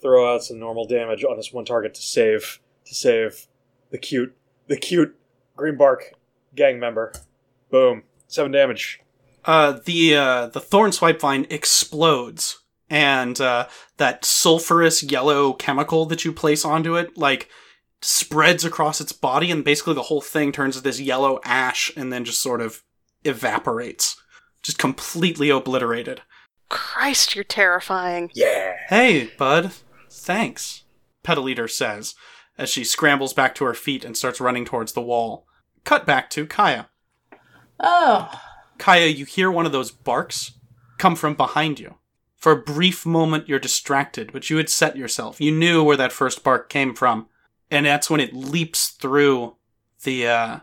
throw 0.00 0.32
out 0.32 0.44
some 0.44 0.60
normal 0.60 0.86
damage 0.86 1.24
on 1.24 1.36
this 1.36 1.52
one 1.52 1.64
target 1.64 1.94
to 1.94 2.00
save 2.02 2.60
to 2.86 2.94
save 2.94 3.48
the 3.90 3.98
cute 3.98 4.36
the 4.68 4.76
cute 4.76 5.16
Greenbark 5.56 6.12
gang 6.54 6.78
member. 6.78 7.12
Boom, 7.70 8.04
seven 8.28 8.52
damage. 8.52 9.00
uh, 9.44 9.78
the 9.84 10.14
uh, 10.14 10.46
the 10.46 10.60
thorn 10.60 10.92
swipe 10.92 11.20
vine 11.20 11.46
explodes, 11.50 12.60
and 12.88 13.40
uh, 13.40 13.66
that 13.96 14.22
sulfurous 14.22 15.10
yellow 15.10 15.52
chemical 15.54 16.06
that 16.06 16.24
you 16.24 16.32
place 16.32 16.64
onto 16.64 16.96
it, 16.96 17.18
like, 17.18 17.48
spreads 18.00 18.64
across 18.64 19.00
its 19.00 19.12
body, 19.12 19.50
and 19.50 19.64
basically 19.64 19.94
the 19.94 20.02
whole 20.02 20.20
thing 20.20 20.52
turns 20.52 20.76
to 20.76 20.82
this 20.82 21.00
yellow 21.00 21.40
ash, 21.44 21.90
and 21.96 22.12
then 22.12 22.24
just 22.24 22.40
sort 22.40 22.60
of 22.60 22.82
evaporates, 23.24 24.16
just 24.62 24.78
completely 24.78 25.50
obliterated. 25.50 26.22
Christ, 26.68 27.34
you're 27.34 27.44
terrifying. 27.44 28.30
Yeah. 28.34 28.76
Hey, 28.88 29.30
bud, 29.38 29.72
thanks. 30.10 30.84
Petal 31.22 31.48
Eater 31.48 31.68
says 31.68 32.14
as 32.56 32.68
she 32.68 32.84
scrambles 32.84 33.32
back 33.32 33.54
to 33.54 33.64
her 33.64 33.74
feet 33.74 34.04
and 34.04 34.16
starts 34.16 34.40
running 34.40 34.64
towards 34.64 34.92
the 34.92 35.00
wall. 35.00 35.46
Cut 35.84 36.04
back 36.04 36.28
to 36.30 36.46
Kaija. 36.46 36.88
Oh, 37.80 38.30
Kaija, 38.78 39.16
you 39.16 39.24
hear 39.24 39.50
one 39.50 39.66
of 39.66 39.72
those 39.72 39.90
barks 39.90 40.52
come 40.98 41.16
from 41.16 41.34
behind 41.34 41.80
you. 41.80 41.94
For 42.36 42.52
a 42.52 42.62
brief 42.62 43.04
moment, 43.04 43.48
you're 43.48 43.58
distracted, 43.58 44.32
but 44.32 44.48
you 44.48 44.56
had 44.58 44.68
set 44.68 44.96
yourself. 44.96 45.40
You 45.40 45.50
knew 45.52 45.82
where 45.82 45.96
that 45.96 46.12
first 46.12 46.44
bark 46.44 46.68
came 46.68 46.94
from, 46.94 47.26
and 47.70 47.86
that's 47.86 48.08
when 48.08 48.20
it 48.20 48.32
leaps 48.34 48.88
through 48.88 49.56
the 50.04 50.26
uh, 50.28 50.58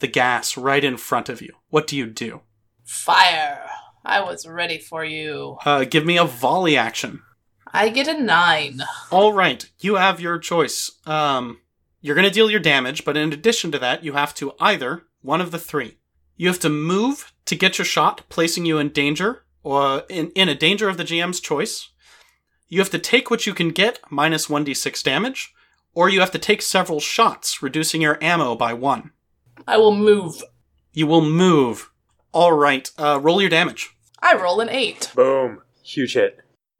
the 0.00 0.08
gas 0.08 0.56
right 0.56 0.82
in 0.82 0.96
front 0.96 1.28
of 1.28 1.40
you. 1.40 1.54
What 1.68 1.86
do 1.86 1.96
you 1.96 2.06
do? 2.06 2.40
fire. 2.90 3.64
I 4.04 4.20
was 4.22 4.46
ready 4.46 4.78
for 4.78 5.04
you. 5.04 5.58
Uh, 5.64 5.84
give 5.84 6.04
me 6.04 6.16
a 6.18 6.24
volley 6.24 6.76
action. 6.76 7.22
I 7.72 7.88
get 7.88 8.08
a 8.08 8.20
nine. 8.20 8.82
All 9.12 9.32
right, 9.32 9.70
you 9.78 9.94
have 9.94 10.20
your 10.20 10.38
choice. 10.38 10.90
Um, 11.06 11.60
you're 12.00 12.16
going 12.16 12.26
to 12.26 12.34
deal 12.34 12.50
your 12.50 12.60
damage, 12.60 13.04
but 13.04 13.16
in 13.16 13.32
addition 13.32 13.70
to 13.72 13.78
that, 13.78 14.02
you 14.02 14.14
have 14.14 14.34
to 14.36 14.54
either 14.58 15.04
one 15.22 15.40
of 15.40 15.52
the 15.52 15.58
three. 15.58 15.98
You 16.40 16.48
have 16.48 16.60
to 16.60 16.70
move 16.70 17.34
to 17.44 17.54
get 17.54 17.76
your 17.76 17.84
shot, 17.84 18.22
placing 18.30 18.64
you 18.64 18.78
in 18.78 18.88
danger, 18.88 19.44
or 19.62 20.04
in, 20.08 20.30
in 20.30 20.48
a 20.48 20.54
danger 20.54 20.88
of 20.88 20.96
the 20.96 21.04
GM's 21.04 21.38
choice. 21.38 21.90
You 22.66 22.78
have 22.78 22.88
to 22.92 22.98
take 22.98 23.30
what 23.30 23.46
you 23.46 23.52
can 23.52 23.72
get, 23.72 23.98
minus 24.08 24.46
1d6 24.46 25.02
damage, 25.02 25.52
or 25.92 26.08
you 26.08 26.20
have 26.20 26.30
to 26.30 26.38
take 26.38 26.62
several 26.62 26.98
shots, 26.98 27.62
reducing 27.62 28.00
your 28.00 28.16
ammo 28.24 28.54
by 28.54 28.72
one. 28.72 29.10
I 29.68 29.76
will 29.76 29.94
move. 29.94 30.42
You 30.94 31.06
will 31.06 31.20
move. 31.20 31.90
All 32.32 32.54
right. 32.54 32.90
Uh, 32.96 33.20
roll 33.20 33.42
your 33.42 33.50
damage. 33.50 33.90
I 34.22 34.34
roll 34.34 34.62
an 34.62 34.70
eight. 34.70 35.12
Boom. 35.14 35.60
Huge 35.82 36.14
hit. 36.14 36.38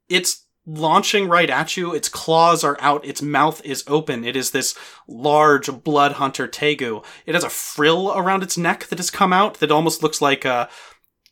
It's 0.09 0.47
launching 0.65 1.27
right 1.27 1.49
at 1.49 1.75
you. 1.75 1.93
Its 1.93 2.09
claws 2.09 2.63
are 2.63 2.77
out. 2.79 3.05
Its 3.05 3.21
mouth 3.21 3.63
is 3.65 3.83
open. 3.87 4.23
It 4.23 4.35
is 4.35 4.51
this 4.51 4.77
large 5.07 5.83
blood 5.83 6.13
hunter 6.13 6.47
tegu. 6.47 7.03
It 7.25 7.35
has 7.35 7.43
a 7.43 7.49
frill 7.49 8.13
around 8.15 8.43
its 8.43 8.57
neck 8.57 8.87
that 8.87 8.99
has 8.99 9.09
come 9.09 9.33
out 9.33 9.55
that 9.55 9.71
almost 9.71 10.03
looks 10.03 10.21
like 10.21 10.45
uh, 10.45 10.67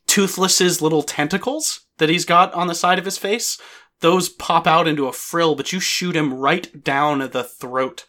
Toothless's 0.06 0.82
little 0.82 1.02
tentacles 1.02 1.86
that 1.98 2.08
he's 2.08 2.24
got 2.24 2.52
on 2.54 2.66
the 2.66 2.74
side 2.74 2.98
of 2.98 3.04
his 3.04 3.18
face. 3.18 3.58
Those 4.00 4.28
pop 4.28 4.66
out 4.66 4.88
into 4.88 5.06
a 5.06 5.12
frill, 5.12 5.54
but 5.54 5.72
you 5.72 5.80
shoot 5.80 6.16
him 6.16 6.34
right 6.34 6.82
down 6.82 7.18
the 7.18 7.44
throat. 7.44 8.06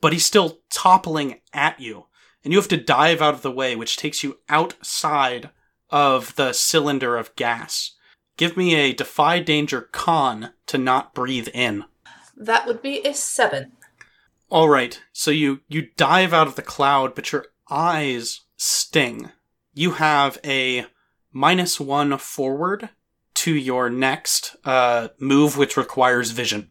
But 0.00 0.12
he's 0.12 0.24
still 0.24 0.60
toppling 0.70 1.40
at 1.52 1.80
you. 1.80 2.06
And 2.42 2.52
you 2.52 2.58
have 2.58 2.68
to 2.68 2.76
dive 2.76 3.20
out 3.20 3.34
of 3.34 3.42
the 3.42 3.50
way, 3.50 3.74
which 3.74 3.96
takes 3.96 4.22
you 4.22 4.38
outside 4.48 5.50
of 5.90 6.36
the 6.36 6.52
cylinder 6.52 7.16
of 7.16 7.34
gas. 7.36 7.93
Give 8.36 8.56
me 8.56 8.74
a 8.74 8.92
defy 8.92 9.40
danger 9.40 9.82
con 9.92 10.50
to 10.66 10.78
not 10.78 11.14
breathe 11.14 11.48
in. 11.54 11.84
That 12.36 12.66
would 12.66 12.82
be 12.82 13.00
a 13.04 13.14
seven. 13.14 13.72
All 14.50 14.68
right, 14.68 15.00
so 15.12 15.30
you 15.30 15.60
you 15.68 15.88
dive 15.96 16.32
out 16.32 16.46
of 16.46 16.56
the 16.56 16.62
cloud, 16.62 17.14
but 17.14 17.32
your 17.32 17.46
eyes 17.70 18.42
sting. 18.56 19.30
You 19.72 19.92
have 19.92 20.38
a 20.44 20.86
minus 21.32 21.80
one 21.80 22.16
forward 22.18 22.90
to 23.34 23.54
your 23.54 23.90
next 23.90 24.56
uh, 24.64 25.08
move, 25.18 25.56
which 25.56 25.76
requires 25.76 26.30
vision. 26.30 26.70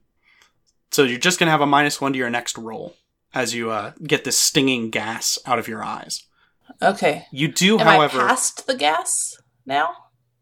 So 0.91 1.03
you're 1.03 1.19
just 1.19 1.39
gonna 1.39 1.51
have 1.51 1.61
a 1.61 1.65
minus 1.65 1.99
one 1.99 2.13
to 2.13 2.19
your 2.19 2.29
next 2.29 2.57
roll 2.57 2.95
as 3.33 3.55
you 3.55 3.71
uh, 3.71 3.93
get 4.05 4.23
this 4.23 4.37
stinging 4.37 4.89
gas 4.89 5.39
out 5.45 5.59
of 5.59 5.67
your 5.67 5.83
eyes. 5.83 6.23
Okay. 6.81 7.25
You 7.31 7.47
do, 7.47 7.79
Am 7.79 7.85
however, 7.85 8.21
I 8.21 8.27
past 8.27 8.67
the 8.67 8.75
gas 8.75 9.37
now? 9.65 9.95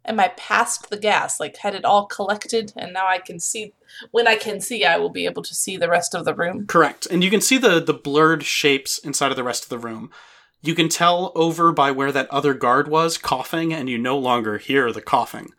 Am 0.05 0.19
I 0.19 0.29
past 0.29 0.89
the 0.89 0.97
gas? 0.97 1.39
Like, 1.39 1.57
had 1.57 1.75
it 1.75 1.85
all 1.85 2.05
collected 2.05 2.73
and 2.75 2.93
now 2.93 3.07
I 3.07 3.19
can 3.19 3.39
see. 3.39 3.73
When 4.11 4.27
I 4.27 4.35
can 4.35 4.59
see, 4.59 4.83
I 4.85 4.97
will 4.97 5.09
be 5.09 5.25
able 5.25 5.43
to 5.43 5.53
see 5.53 5.77
the 5.77 5.89
rest 5.89 6.15
of 6.15 6.25
the 6.25 6.33
room. 6.33 6.65
Correct. 6.65 7.05
And 7.05 7.23
you 7.23 7.29
can 7.29 7.41
see 7.41 7.57
the 7.57 7.79
the 7.79 7.93
blurred 7.93 8.43
shapes 8.43 8.97
inside 8.97 9.31
of 9.31 9.37
the 9.37 9.43
rest 9.43 9.63
of 9.63 9.69
the 9.69 9.79
room. 9.79 10.09
You 10.61 10.75
can 10.75 10.89
tell 10.89 11.31
over 11.35 11.71
by 11.71 11.91
where 11.91 12.11
that 12.11 12.29
other 12.29 12.53
guard 12.53 12.87
was 12.87 13.17
coughing, 13.17 13.73
and 13.73 13.89
you 13.89 13.97
no 13.97 14.17
longer 14.17 14.59
hear 14.59 14.91
the 14.91 15.01
coughing, 15.01 15.53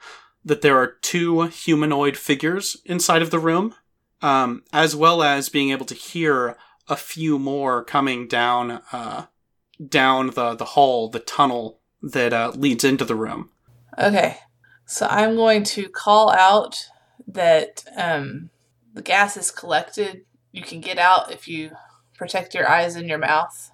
that 0.44 0.62
there 0.62 0.78
are 0.78 0.96
two 1.02 1.42
humanoid 1.42 2.16
figures 2.16 2.76
inside 2.84 3.20
of 3.20 3.30
the 3.30 3.40
room, 3.40 3.74
um, 4.22 4.62
as 4.72 4.94
well 4.94 5.22
as 5.22 5.48
being 5.48 5.70
able 5.70 5.86
to 5.86 5.94
hear 5.94 6.56
a 6.88 6.96
few 6.96 7.38
more 7.38 7.84
coming 7.84 8.28
down 8.28 8.80
uh, 8.92 9.26
down 9.88 10.30
the, 10.30 10.54
the 10.54 10.64
hall, 10.64 11.08
the 11.08 11.18
tunnel 11.18 11.80
that 12.00 12.32
uh, 12.32 12.52
leads 12.54 12.84
into 12.84 13.04
the 13.04 13.16
room. 13.16 13.50
Okay. 13.98 14.36
So 14.86 15.06
I'm 15.08 15.36
going 15.36 15.64
to 15.64 15.88
call 15.88 16.30
out 16.30 16.86
that 17.26 17.84
um, 17.96 18.50
the 18.92 19.02
gas 19.02 19.36
is 19.36 19.50
collected. 19.50 20.24
You 20.50 20.62
can 20.62 20.80
get 20.80 20.98
out 20.98 21.32
if 21.32 21.48
you 21.48 21.70
protect 22.16 22.54
your 22.54 22.68
eyes 22.68 22.96
and 22.96 23.08
your 23.08 23.18
mouth. 23.18 23.70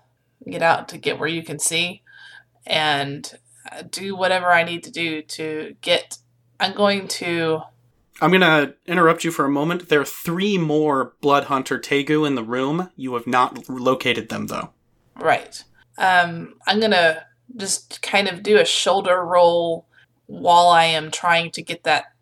Get 0.49 0.63
out 0.63 0.89
to 0.91 0.99
get 0.99 1.19
where 1.19 1.29
you 1.29 1.43
can 1.43 1.59
see 1.59 2.03
and 2.67 3.39
uh, 3.71 3.83
do 3.91 4.15
whatever 4.15 4.53
I 4.53 4.63
need 4.63 4.85
to 4.85 4.91
do 4.91 5.23
to 5.23 5.75
get. 5.81 6.19
I'm 6.61 6.75
going 6.75 7.09
to. 7.09 7.63
I'm 8.21 8.33
gonna 8.33 8.75
interrupt 8.87 9.25
you 9.25 9.31
for 9.31 9.45
a 9.45 9.51
moment. 9.51 9.89
There 9.89 10.01
are 10.01 10.05
three 10.05 10.59
more 10.59 11.15
Blood 11.21 11.45
Hunter 11.45 11.79
Tegu 11.79 12.27
in 12.27 12.35
the 12.35 12.43
room. 12.43 12.91
You 12.97 13.15
have 13.15 13.27
not 13.27 13.69
located 13.69 14.29
them, 14.29 14.47
though. 14.47 14.71
Right. 15.17 15.63
Um, 15.99 16.55
I'm 16.67 16.81
gonna 16.81 17.27
just 17.57 18.03
kind 18.03 18.29
of 18.29 18.43
do 18.43 18.59
a 18.59 18.65
shoulder 18.65 19.25
roll 19.25 19.88
while 20.29 20.69
I 20.69 20.85
am 20.85 21.11
trying 21.11 21.51
to 21.53 21.63
get 21.63 21.83
that 21.85 22.13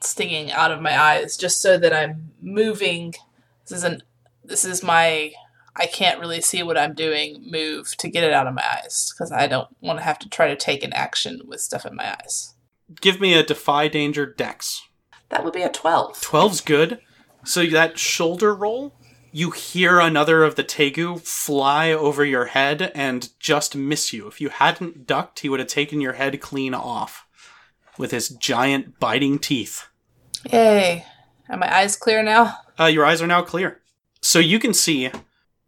stinging 0.00 0.52
out 0.52 0.70
of 0.70 0.82
my 0.82 1.00
eyes, 1.00 1.36
just 1.36 1.62
so 1.62 1.78
that 1.78 1.94
I'm 1.94 2.32
moving. 2.42 3.14
This 3.62 3.78
is 3.78 3.84
an. 3.84 4.02
This 4.44 4.64
is 4.64 4.82
my. 4.82 5.32
I 5.76 5.86
can't 5.86 6.20
really 6.20 6.40
see 6.40 6.62
what 6.62 6.76
I'm 6.78 6.94
doing. 6.94 7.44
Move 7.50 7.96
to 7.96 8.08
get 8.08 8.22
it 8.22 8.32
out 8.32 8.46
of 8.46 8.54
my 8.54 8.64
eyes 8.64 9.12
because 9.12 9.32
I 9.32 9.46
don't 9.46 9.68
want 9.80 9.98
to 9.98 10.04
have 10.04 10.18
to 10.20 10.28
try 10.28 10.48
to 10.48 10.56
take 10.56 10.84
an 10.84 10.92
action 10.92 11.40
with 11.46 11.60
stuff 11.60 11.86
in 11.86 11.96
my 11.96 12.12
eyes. 12.12 12.54
Give 13.00 13.20
me 13.20 13.34
a 13.34 13.42
Defy 13.42 13.88
Danger 13.88 14.26
Dex. 14.26 14.82
That 15.30 15.42
would 15.42 15.54
be 15.54 15.62
a 15.62 15.70
twelve. 15.70 16.20
12's 16.20 16.60
good. 16.60 17.00
So 17.44 17.66
that 17.66 17.98
shoulder 17.98 18.54
roll, 18.54 18.94
you 19.32 19.50
hear 19.50 20.00
another 20.00 20.44
of 20.44 20.54
the 20.54 20.64
Tegu 20.64 21.20
fly 21.20 21.92
over 21.92 22.24
your 22.24 22.46
head 22.46 22.92
and 22.94 23.28
just 23.38 23.76
miss 23.76 24.12
you. 24.12 24.26
If 24.26 24.40
you 24.40 24.48
hadn't 24.48 25.06
ducked, 25.06 25.40
he 25.40 25.48
would 25.48 25.60
have 25.60 25.68
taken 25.68 26.00
your 26.00 26.14
head 26.14 26.40
clean 26.40 26.72
off 26.72 27.23
with 27.98 28.10
his 28.10 28.28
giant 28.28 28.98
biting 28.98 29.38
teeth. 29.38 29.86
Yay! 30.52 31.04
Are 31.48 31.56
my 31.56 31.74
eyes 31.74 31.96
clear 31.96 32.22
now? 32.22 32.58
Uh, 32.78 32.86
your 32.86 33.04
eyes 33.04 33.22
are 33.22 33.26
now 33.26 33.42
clear. 33.42 33.80
So 34.20 34.38
you 34.38 34.58
can 34.58 34.74
see 34.74 35.10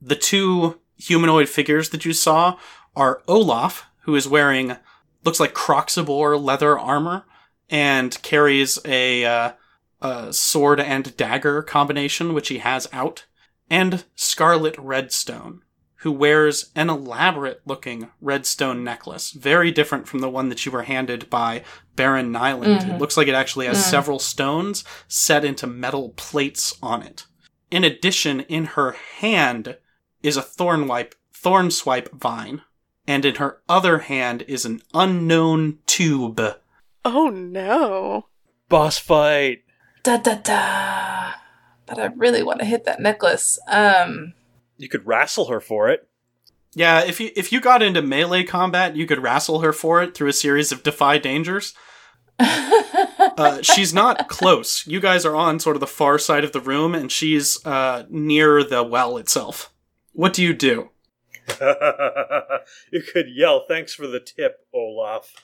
the 0.00 0.16
two 0.16 0.80
humanoid 0.96 1.48
figures 1.48 1.90
that 1.90 2.04
you 2.04 2.12
saw 2.12 2.58
are 2.94 3.22
Olaf, 3.28 3.86
who 4.02 4.14
is 4.14 4.26
wearing, 4.28 4.76
looks 5.24 5.40
like 5.40 5.54
Croxabor 5.54 6.42
leather 6.42 6.78
armor, 6.78 7.24
and 7.68 8.20
carries 8.22 8.78
a, 8.84 9.24
uh, 9.24 9.52
a 10.00 10.32
sword 10.32 10.80
and 10.80 11.16
dagger 11.16 11.62
combination, 11.62 12.32
which 12.32 12.48
he 12.48 12.58
has 12.58 12.88
out, 12.92 13.26
and 13.68 14.04
Scarlet 14.14 14.76
Redstone, 14.78 15.62
who 16.06 16.12
wears 16.12 16.70
an 16.76 16.88
elaborate 16.88 17.60
looking 17.66 18.08
redstone 18.20 18.84
necklace, 18.84 19.32
very 19.32 19.72
different 19.72 20.06
from 20.06 20.20
the 20.20 20.30
one 20.30 20.48
that 20.50 20.64
you 20.64 20.70
were 20.70 20.84
handed 20.84 21.28
by 21.28 21.64
Baron 21.96 22.30
Nyland. 22.30 22.88
It 22.88 22.98
looks 23.00 23.16
like 23.16 23.26
it 23.26 23.34
actually 23.34 23.66
has 23.66 23.84
several 23.84 24.20
stones 24.20 24.84
set 25.08 25.44
into 25.44 25.66
metal 25.66 26.10
plates 26.10 26.78
on 26.80 27.02
it. 27.02 27.26
In 27.72 27.82
addition, 27.82 28.42
in 28.42 28.66
her 28.66 28.92
hand 28.92 29.78
is 30.22 30.36
a 30.36 30.42
thorn 30.42 30.86
wipe, 30.86 31.16
thorn 31.32 31.72
swipe 31.72 32.14
vine, 32.14 32.62
and 33.08 33.24
in 33.24 33.34
her 33.34 33.58
other 33.68 33.98
hand 33.98 34.44
is 34.46 34.64
an 34.64 34.82
unknown 34.94 35.78
tube. 35.86 36.40
Oh 37.04 37.30
no. 37.30 38.26
Boss 38.68 38.96
fight. 38.96 39.64
Da 40.04 40.18
da 40.18 40.36
da. 40.36 41.32
But 41.84 41.98
I 41.98 42.06
really 42.14 42.44
want 42.44 42.60
to 42.60 42.64
hit 42.64 42.84
that 42.84 43.00
necklace. 43.00 43.58
Um. 43.66 44.34
You 44.78 44.88
could 44.88 45.06
wrestle 45.06 45.46
her 45.46 45.60
for 45.60 45.88
it. 45.88 46.08
Yeah, 46.74 47.02
if 47.02 47.20
you 47.20 47.30
if 47.34 47.52
you 47.52 47.60
got 47.60 47.82
into 47.82 48.02
melee 48.02 48.44
combat, 48.44 48.96
you 48.96 49.06
could 49.06 49.22
wrestle 49.22 49.60
her 49.60 49.72
for 49.72 50.02
it 50.02 50.14
through 50.14 50.28
a 50.28 50.34
series 50.34 50.72
of 50.72 50.82
defy 50.82 51.18
dangers. 51.18 51.74
Uh, 53.38 53.60
she's 53.60 53.92
not 53.92 54.28
close. 54.28 54.86
You 54.86 54.98
guys 54.98 55.26
are 55.26 55.36
on 55.36 55.60
sort 55.60 55.76
of 55.76 55.80
the 55.80 55.86
far 55.86 56.18
side 56.18 56.42
of 56.42 56.52
the 56.52 56.60
room, 56.60 56.94
and 56.94 57.12
she's 57.12 57.64
uh, 57.66 58.04
near 58.08 58.64
the 58.64 58.82
well 58.82 59.18
itself. 59.18 59.74
What 60.12 60.32
do 60.32 60.42
you 60.42 60.54
do? 60.54 60.90
you 62.90 63.02
could 63.12 63.26
yell, 63.28 63.64
"Thanks 63.68 63.94
for 63.94 64.06
the 64.06 64.20
tip, 64.20 64.66
Olaf," 64.72 65.34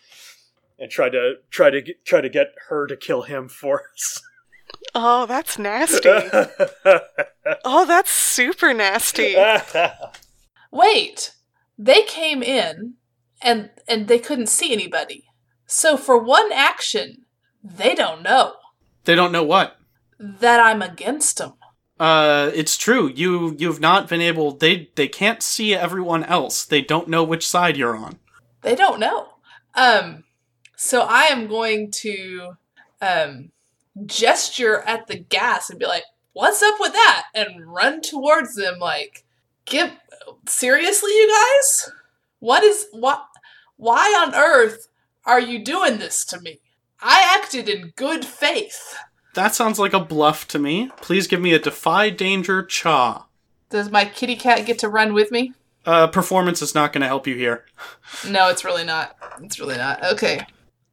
and 0.78 0.90
try 0.90 1.10
to 1.10 1.34
try 1.50 1.68
to 1.68 1.82
get, 1.82 2.04
try 2.06 2.22
to 2.22 2.30
get 2.30 2.54
her 2.68 2.86
to 2.86 2.96
kill 2.96 3.22
him 3.22 3.48
for 3.48 3.82
us. 3.92 4.22
Oh, 4.94 5.26
that's 5.26 5.58
nasty. 5.58 6.08
oh, 7.64 7.86
that's 7.86 8.10
super 8.10 8.74
nasty. 8.74 9.36
Wait, 10.70 11.32
they 11.78 12.02
came 12.02 12.42
in 12.42 12.94
and 13.40 13.70
and 13.88 14.08
they 14.08 14.18
couldn't 14.18 14.48
see 14.48 14.72
anybody. 14.72 15.24
So 15.66 15.96
for 15.96 16.18
one 16.18 16.52
action, 16.52 17.24
they 17.62 17.94
don't 17.94 18.22
know 18.22 18.54
They 19.04 19.14
don't 19.14 19.32
know 19.32 19.44
what. 19.44 19.76
that 20.18 20.60
I'm 20.60 20.82
against 20.82 21.38
them. 21.38 21.54
Uh, 21.98 22.50
it's 22.54 22.76
true. 22.76 23.08
You 23.14 23.54
you've 23.58 23.80
not 23.80 24.08
been 24.08 24.20
able. 24.20 24.52
They 24.52 24.90
they 24.96 25.08
can't 25.08 25.42
see 25.42 25.74
everyone 25.74 26.24
else. 26.24 26.64
They 26.64 26.80
don't 26.82 27.08
know 27.08 27.22
which 27.24 27.46
side 27.48 27.76
you're 27.76 27.96
on. 27.96 28.18
They 28.62 28.74
don't 28.74 29.00
know. 29.00 29.28
Um, 29.74 30.24
so 30.76 31.02
I 31.02 31.24
am 31.24 31.46
going 31.46 31.90
to 32.02 32.56
um 33.00 33.50
gesture 34.06 34.80
at 34.80 35.06
the 35.06 35.16
gas 35.16 35.70
and 35.70 35.78
be 35.78 35.86
like, 35.86 36.04
"What's 36.32 36.62
up 36.62 36.76
with 36.80 36.92
that?" 36.92 37.26
and 37.34 37.72
run 37.72 38.00
towards 38.00 38.54
them 38.54 38.78
like, 38.78 39.24
"Give 39.64 39.92
seriously, 40.48 41.10
you 41.10 41.28
guys? 41.28 41.92
What 42.38 42.62
is 42.64 42.86
what? 42.92 43.24
Why 43.76 44.06
on 44.24 44.34
earth 44.34 44.88
are 45.24 45.40
you 45.40 45.64
doing 45.64 45.98
this 45.98 46.24
to 46.26 46.40
me? 46.40 46.60
I 47.00 47.38
acted 47.38 47.68
in 47.68 47.92
good 47.96 48.24
faith." 48.24 48.96
That 49.34 49.54
sounds 49.54 49.78
like 49.78 49.94
a 49.94 50.00
bluff 50.00 50.46
to 50.48 50.58
me. 50.58 50.90
Please 50.98 51.26
give 51.26 51.40
me 51.40 51.54
a 51.54 51.58
defy 51.58 52.10
danger 52.10 52.62
cha. 52.62 53.26
Does 53.70 53.90
my 53.90 54.04
kitty 54.04 54.36
cat 54.36 54.66
get 54.66 54.78
to 54.80 54.88
run 54.88 55.14
with 55.14 55.30
me? 55.30 55.54
Uh, 55.86 56.06
performance 56.06 56.60
is 56.60 56.74
not 56.74 56.92
going 56.92 57.00
to 57.00 57.06
help 57.06 57.26
you 57.26 57.34
here. 57.34 57.64
No, 58.28 58.50
it's 58.50 58.64
really 58.64 58.84
not. 58.84 59.16
It's 59.42 59.58
really 59.58 59.76
not. 59.76 60.04
Okay. 60.12 60.46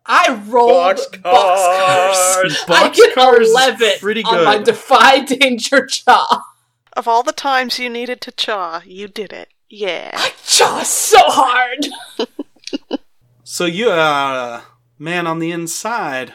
I 0.10 0.42
rolled 0.48 0.98
Boxcars. 0.98 2.56
boxcars. 2.66 2.70
I 2.70 2.90
get 2.90 3.16
Boxcars 3.16 3.46
eleven 3.46 3.92
pretty 4.00 4.24
on 4.24 4.44
my 4.44 4.58
defy 4.58 5.20
danger 5.26 5.86
jaw. 5.86 6.44
Of 6.94 7.08
all 7.08 7.22
the 7.24 7.32
times 7.32 7.78
you 7.80 7.90
needed 7.90 8.20
to 8.22 8.32
chaw, 8.32 8.82
you 8.86 9.08
did 9.08 9.32
it. 9.32 9.50
Yeah. 9.70 10.12
I 10.16 10.34
jaw 10.46 10.84
so 10.84 11.20
hard. 11.22 11.88
So 13.52 13.66
you 13.66 13.90
are 13.90 14.60
a 14.60 14.64
man 15.00 15.26
on 15.26 15.40
the 15.40 15.52
inside. 15.52 16.34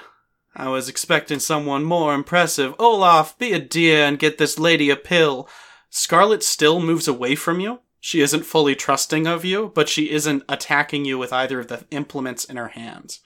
I 0.57 0.69
was 0.69 0.89
expecting 0.89 1.39
someone 1.39 1.85
more 1.85 2.13
impressive. 2.13 2.75
Olaf, 2.77 3.39
be 3.39 3.53
a 3.53 3.61
dear 3.61 4.05
and 4.05 4.19
get 4.19 4.37
this 4.39 4.59
lady 4.59 4.91
a 4.91 4.97
pill. 4.97 5.49
Scarlet 5.91 6.43
still 6.43 6.81
moves 6.81 7.07
away 7.07 7.37
from 7.37 7.61
you. 7.61 7.79
She 8.01 8.21
isn't 8.21 8.43
fully 8.47 8.75
trusting 8.75 9.29
of 9.29 9.45
you, 9.45 9.71
but 9.77 9.89
she 9.89 10.11
isn't 10.11 10.43
attacking 10.49 11.05
you 11.05 11.17
with 11.17 11.33
either 11.33 11.61
of 11.61 11.69
the 11.69 11.85
implements 11.93 12.45
in 12.45 12.57
her 12.57 12.69
hands. 12.69 13.21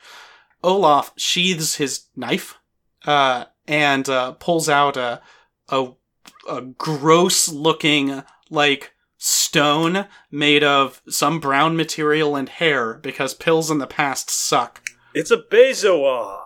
Olaf 0.62 1.12
sheathes 1.16 1.76
his 1.76 2.06
knife 2.16 2.58
uh, 3.06 3.46
and 3.66 4.08
uh, 4.08 4.32
pulls 4.32 4.68
out 4.68 4.96
a, 4.96 5.20
a 5.68 5.92
a 6.48 6.62
gross 6.62 7.48
looking 7.48 8.22
like 8.50 8.92
stone 9.18 10.06
made 10.30 10.62
of 10.62 11.02
some 11.08 11.40
brown 11.40 11.76
material 11.76 12.36
and 12.36 12.48
hair 12.48 12.94
because 12.94 13.34
pills 13.34 13.70
in 13.70 13.78
the 13.78 13.86
past 13.86 14.30
suck. 14.30 14.82
It's 15.14 15.30
a 15.30 15.38
bezoar. 15.38 16.40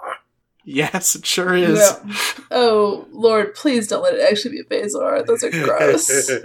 Yes, 0.65 1.17
it 1.17 1.27
sure 1.27 1.55
is. 1.55 1.79
No. 1.79 2.15
Oh 2.51 3.09
Lord, 3.11 3.55
please 3.55 3.89
don't 3.89 4.03
let 4.03 4.15
it 4.15 4.21
actually 4.21 4.53
be 4.53 4.61
a 4.61 4.65
bezoar. 4.65 5.27
Those 5.27 5.45
are 5.45 5.51
gross. 5.51 6.31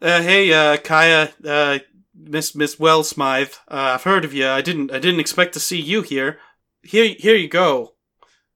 Uh, 0.00 0.22
hey, 0.22 0.52
uh, 0.52 0.76
Kaija, 0.76 1.32
uh, 1.44 1.80
Miss 2.20 2.54
Miss 2.54 2.76
Wellsmythe. 2.76 3.56
Uh, 3.68 3.92
I've 3.94 4.02
heard 4.04 4.24
of 4.24 4.34
you. 4.34 4.48
I 4.48 4.60
didn't 4.60 4.92
I 4.92 4.98
didn't 4.98 5.20
expect 5.20 5.54
to 5.54 5.60
see 5.60 5.80
you 5.80 6.02
here. 6.02 6.38
Here 6.82 7.14
here 7.18 7.36
you 7.36 7.48
go. 7.48 7.94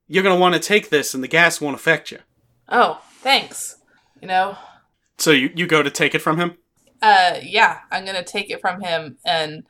You're 0.09 0.23
gonna 0.23 0.39
want 0.41 0.55
to 0.55 0.61
take 0.61 0.91
this, 0.91 1.15
and 1.15 1.23
the 1.23 1.29
gas 1.29 1.61
won't 1.61 1.77
affect 1.77 2.11
you. 2.11 2.19
oh, 2.69 3.01
thanks. 3.21 3.77
You 4.21 4.29
know, 4.29 4.57
So 5.19 5.31
you 5.31 5.51
you 5.55 5.67
go 5.67 5.83
to 5.83 5.91
take 5.91 6.15
it 6.15 6.21
from 6.21 6.39
him. 6.39 6.57
uh, 7.01 7.39
yeah, 7.43 7.81
I'm 7.91 8.05
gonna 8.05 8.25
take 8.25 8.51
it 8.51 8.61
from 8.61 8.81
him, 8.81 9.17
and 9.25 9.65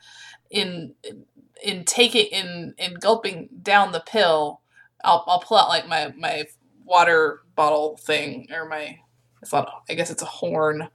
in 0.51 0.95
in 1.62 1.84
taking 1.84 2.26
in 2.26 2.74
in 2.78 2.95
gulping 2.95 3.49
down 3.62 3.93
the 3.93 4.01
pill, 4.01 4.61
I'll 5.05 5.24
I'll 5.26 5.40
pull 5.40 5.57
out 5.59 5.68
like 5.68 5.86
my 5.88 6.12
my 6.18 6.45
water 6.84 7.43
bottle 7.55 7.97
thing 7.99 8.49
or 8.53 8.68
my 8.68 8.99
it's 9.40 9.53
not 9.53 9.84
I 9.88 9.95
guess 9.95 10.11
it's 10.11 10.22
a 10.22 10.26
horn 10.26 10.88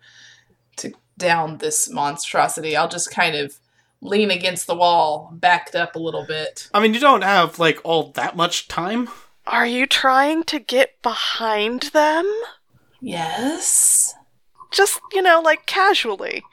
to 0.77 0.93
down 1.17 1.57
this 1.57 1.89
monstrosity. 1.89 2.75
I'll 2.75 2.89
just 2.89 3.11
kind 3.11 3.35
of 3.35 3.59
lean 4.01 4.31
against 4.31 4.67
the 4.67 4.75
wall, 4.75 5.31
backed 5.33 5.75
up 5.75 5.95
a 5.95 5.99
little 5.99 6.25
bit. 6.25 6.69
I 6.73 6.79
mean, 6.79 6.93
you 6.93 6.99
don't 6.99 7.23
have 7.23 7.59
like 7.59 7.79
all 7.83 8.11
that 8.11 8.35
much 8.35 8.67
time. 8.67 9.09
Are 9.45 9.65
you 9.65 9.85
trying 9.87 10.43
to 10.45 10.59
get 10.59 11.01
behind 11.01 11.83
them? 11.93 12.29
Yes. 12.99 14.13
Just, 14.71 14.99
you 15.13 15.21
know, 15.21 15.41
like 15.41 15.65
casually. 15.65 16.43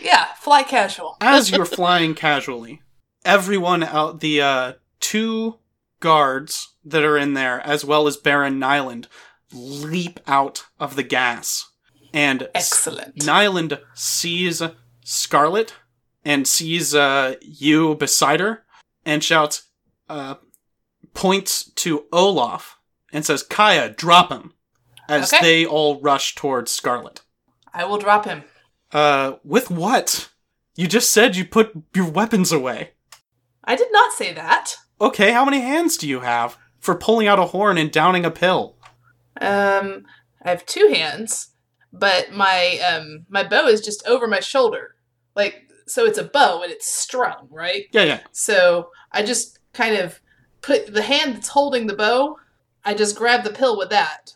Yeah, 0.00 0.26
fly 0.40 0.62
casual. 0.62 1.16
As 1.20 1.50
you're 1.50 1.64
flying 1.64 2.14
casually, 2.14 2.82
everyone 3.24 3.82
out 3.82 4.20
the 4.20 4.40
uh, 4.40 4.72
two 4.98 5.58
guards 6.00 6.74
that 6.84 7.04
are 7.04 7.16
in 7.16 7.34
there, 7.34 7.60
as 7.60 7.84
well 7.84 8.06
as 8.06 8.16
Baron 8.16 8.58
Nyland, 8.58 9.08
leap 9.52 10.20
out 10.26 10.66
of 10.78 10.96
the 10.96 11.02
gas, 11.02 11.69
and 12.12 12.48
Excellent. 12.54 13.24
Nyland 13.24 13.78
sees 13.94 14.62
Scarlet 15.04 15.74
and 16.24 16.46
sees 16.46 16.94
uh, 16.94 17.34
you 17.40 17.94
beside 17.94 18.40
her 18.40 18.64
and 19.04 19.22
shouts, 19.24 19.62
uh, 20.08 20.34
points 21.14 21.70
to 21.72 22.04
Olaf 22.12 22.78
and 23.12 23.24
says, 23.24 23.42
Kaija, 23.42 23.96
drop 23.96 24.30
him, 24.30 24.52
as 25.08 25.32
Okay. 25.32 25.42
they 25.42 25.66
all 25.66 26.00
rush 26.00 26.34
towards 26.34 26.70
Scarlet. 26.72 27.22
I 27.72 27.84
will 27.84 27.98
drop 27.98 28.24
him. 28.24 28.44
Uh, 28.92 29.34
with 29.44 29.70
what? 29.70 30.28
You 30.76 30.86
just 30.86 31.10
said 31.10 31.36
you 31.36 31.44
put 31.44 31.72
your 31.94 32.10
weapons 32.10 32.52
away. 32.52 32.90
I 33.64 33.76
did 33.76 33.88
not 33.92 34.12
say 34.12 34.32
that. 34.34 34.74
Okay, 35.00 35.32
how 35.32 35.44
many 35.44 35.60
hands 35.60 35.96
do 35.96 36.08
you 36.08 36.20
have 36.20 36.56
for 36.78 36.94
pulling 36.94 37.26
out 37.26 37.38
a 37.38 37.46
horn 37.46 37.78
and 37.78 37.90
downing 37.90 38.24
a 38.24 38.30
pill? 38.30 38.76
Um, 39.40 40.04
I 40.44 40.50
have 40.50 40.66
two 40.66 40.90
hands, 40.92 41.48
but 41.92 42.32
my 42.32 42.78
um 42.88 43.26
my 43.28 43.42
bow 43.42 43.66
is 43.66 43.80
just 43.80 44.06
over 44.06 44.26
my 44.26 44.40
shoulder. 44.40 44.94
Like 45.34 45.68
so 45.86 46.04
it's 46.04 46.18
a 46.18 46.24
bow 46.24 46.62
and 46.62 46.70
it's 46.70 46.86
strung, 46.90 47.48
right? 47.50 47.86
Yeah, 47.92 48.04
yeah. 48.04 48.20
So 48.32 48.90
I 49.12 49.22
just 49.22 49.58
kind 49.72 49.96
of 49.96 50.20
put 50.62 50.92
the 50.92 51.02
hand 51.02 51.36
that's 51.36 51.48
holding 51.48 51.86
the 51.86 51.96
bow, 51.96 52.38
I 52.84 52.94
just 52.94 53.16
grab 53.16 53.44
the 53.44 53.50
pill 53.50 53.76
with 53.76 53.90
that. 53.90 54.34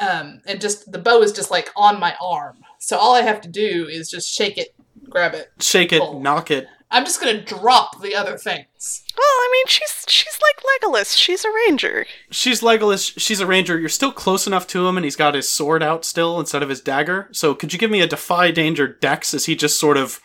Um 0.00 0.40
and 0.46 0.60
just 0.60 0.90
the 0.90 0.98
bow 0.98 1.22
is 1.22 1.32
just 1.32 1.50
like 1.50 1.70
on 1.76 2.00
my 2.00 2.14
arm. 2.20 2.58
So 2.78 2.96
all 2.96 3.14
I 3.14 3.22
have 3.22 3.40
to 3.42 3.48
do 3.48 3.88
is 3.90 4.10
just 4.10 4.32
shake 4.32 4.58
it, 4.58 4.74
grab 5.08 5.34
it. 5.34 5.50
Shake 5.60 5.92
it, 5.92 6.00
Pull. 6.00 6.20
nock 6.20 6.50
it. 6.50 6.66
I'm 6.90 7.04
just 7.04 7.20
going 7.20 7.36
to 7.36 7.44
drop 7.44 8.00
the 8.00 8.14
other 8.14 8.38
things. 8.38 9.02
Well, 9.16 9.24
I 9.24 9.48
mean, 9.52 9.66
she's 9.66 10.04
she's 10.08 10.38
like 10.40 10.62
Legolas. 10.62 11.16
She's 11.16 11.44
a 11.44 11.50
ranger. 11.50 12.06
She's 12.30 12.60
Legolas, 12.60 13.18
she's 13.18 13.40
a 13.40 13.46
ranger. 13.46 13.78
You're 13.78 13.88
still 13.88 14.12
close 14.12 14.46
enough 14.46 14.66
to 14.68 14.86
him, 14.86 14.96
and 14.96 15.04
he's 15.04 15.16
got 15.16 15.34
his 15.34 15.50
sword 15.50 15.82
out 15.82 16.04
still 16.04 16.38
instead 16.38 16.62
of 16.62 16.68
his 16.68 16.80
dagger. 16.80 17.28
So 17.32 17.54
could 17.54 17.72
you 17.72 17.78
give 17.78 17.90
me 17.90 18.00
a 18.00 18.06
defy 18.06 18.50
danger 18.50 18.86
dex 18.86 19.34
as 19.34 19.46
he 19.46 19.56
just 19.56 19.80
sort 19.80 19.96
of, 19.96 20.20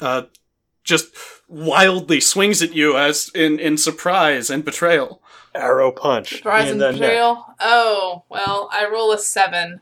uh, 0.00 0.22
just 0.84 1.08
wildly 1.48 2.20
swings 2.20 2.62
at 2.62 2.74
you 2.74 2.96
as 2.96 3.30
in, 3.34 3.58
in 3.58 3.76
surprise 3.76 4.48
and 4.48 4.64
betrayal? 4.64 5.22
Arrow 5.54 5.90
punch. 5.90 6.36
Surprise 6.36 6.66
in 6.66 6.72
and 6.72 6.80
the 6.80 6.92
neck. 6.92 7.00
betrayal. 7.00 7.46
Oh, 7.58 8.24
well, 8.28 8.68
I 8.72 8.86
roll 8.88 9.12
a 9.12 9.18
seven. 9.18 9.80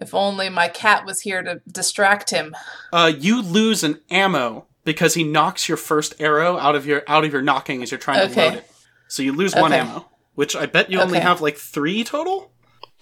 If 0.00 0.12
only 0.12 0.48
my 0.48 0.66
cat 0.68 1.06
was 1.06 1.20
here 1.20 1.42
to 1.42 1.62
distract 1.70 2.30
him. 2.30 2.54
Uh, 2.92 3.12
you 3.16 3.40
lose 3.40 3.84
an 3.84 4.00
ammo 4.10 4.66
because 4.84 5.14
he 5.14 5.24
knocks 5.24 5.68
your 5.68 5.76
first 5.76 6.14
arrow 6.20 6.58
out 6.58 6.74
of 6.74 6.86
your 6.86 7.02
out 7.08 7.24
of 7.24 7.32
your 7.32 7.42
nocking 7.42 7.82
as 7.82 7.90
you're 7.90 7.98
trying 8.00 8.28
to 8.28 8.38
load 8.40 8.54
it. 8.54 8.70
So 9.08 9.22
you 9.22 9.32
lose 9.32 9.54
one 9.54 9.72
ammo, 9.72 10.08
which 10.34 10.56
I 10.56 10.66
bet 10.66 10.90
you 10.90 11.00
only 11.00 11.20
have 11.20 11.40
like 11.40 11.56
three 11.56 12.04
total. 12.04 12.52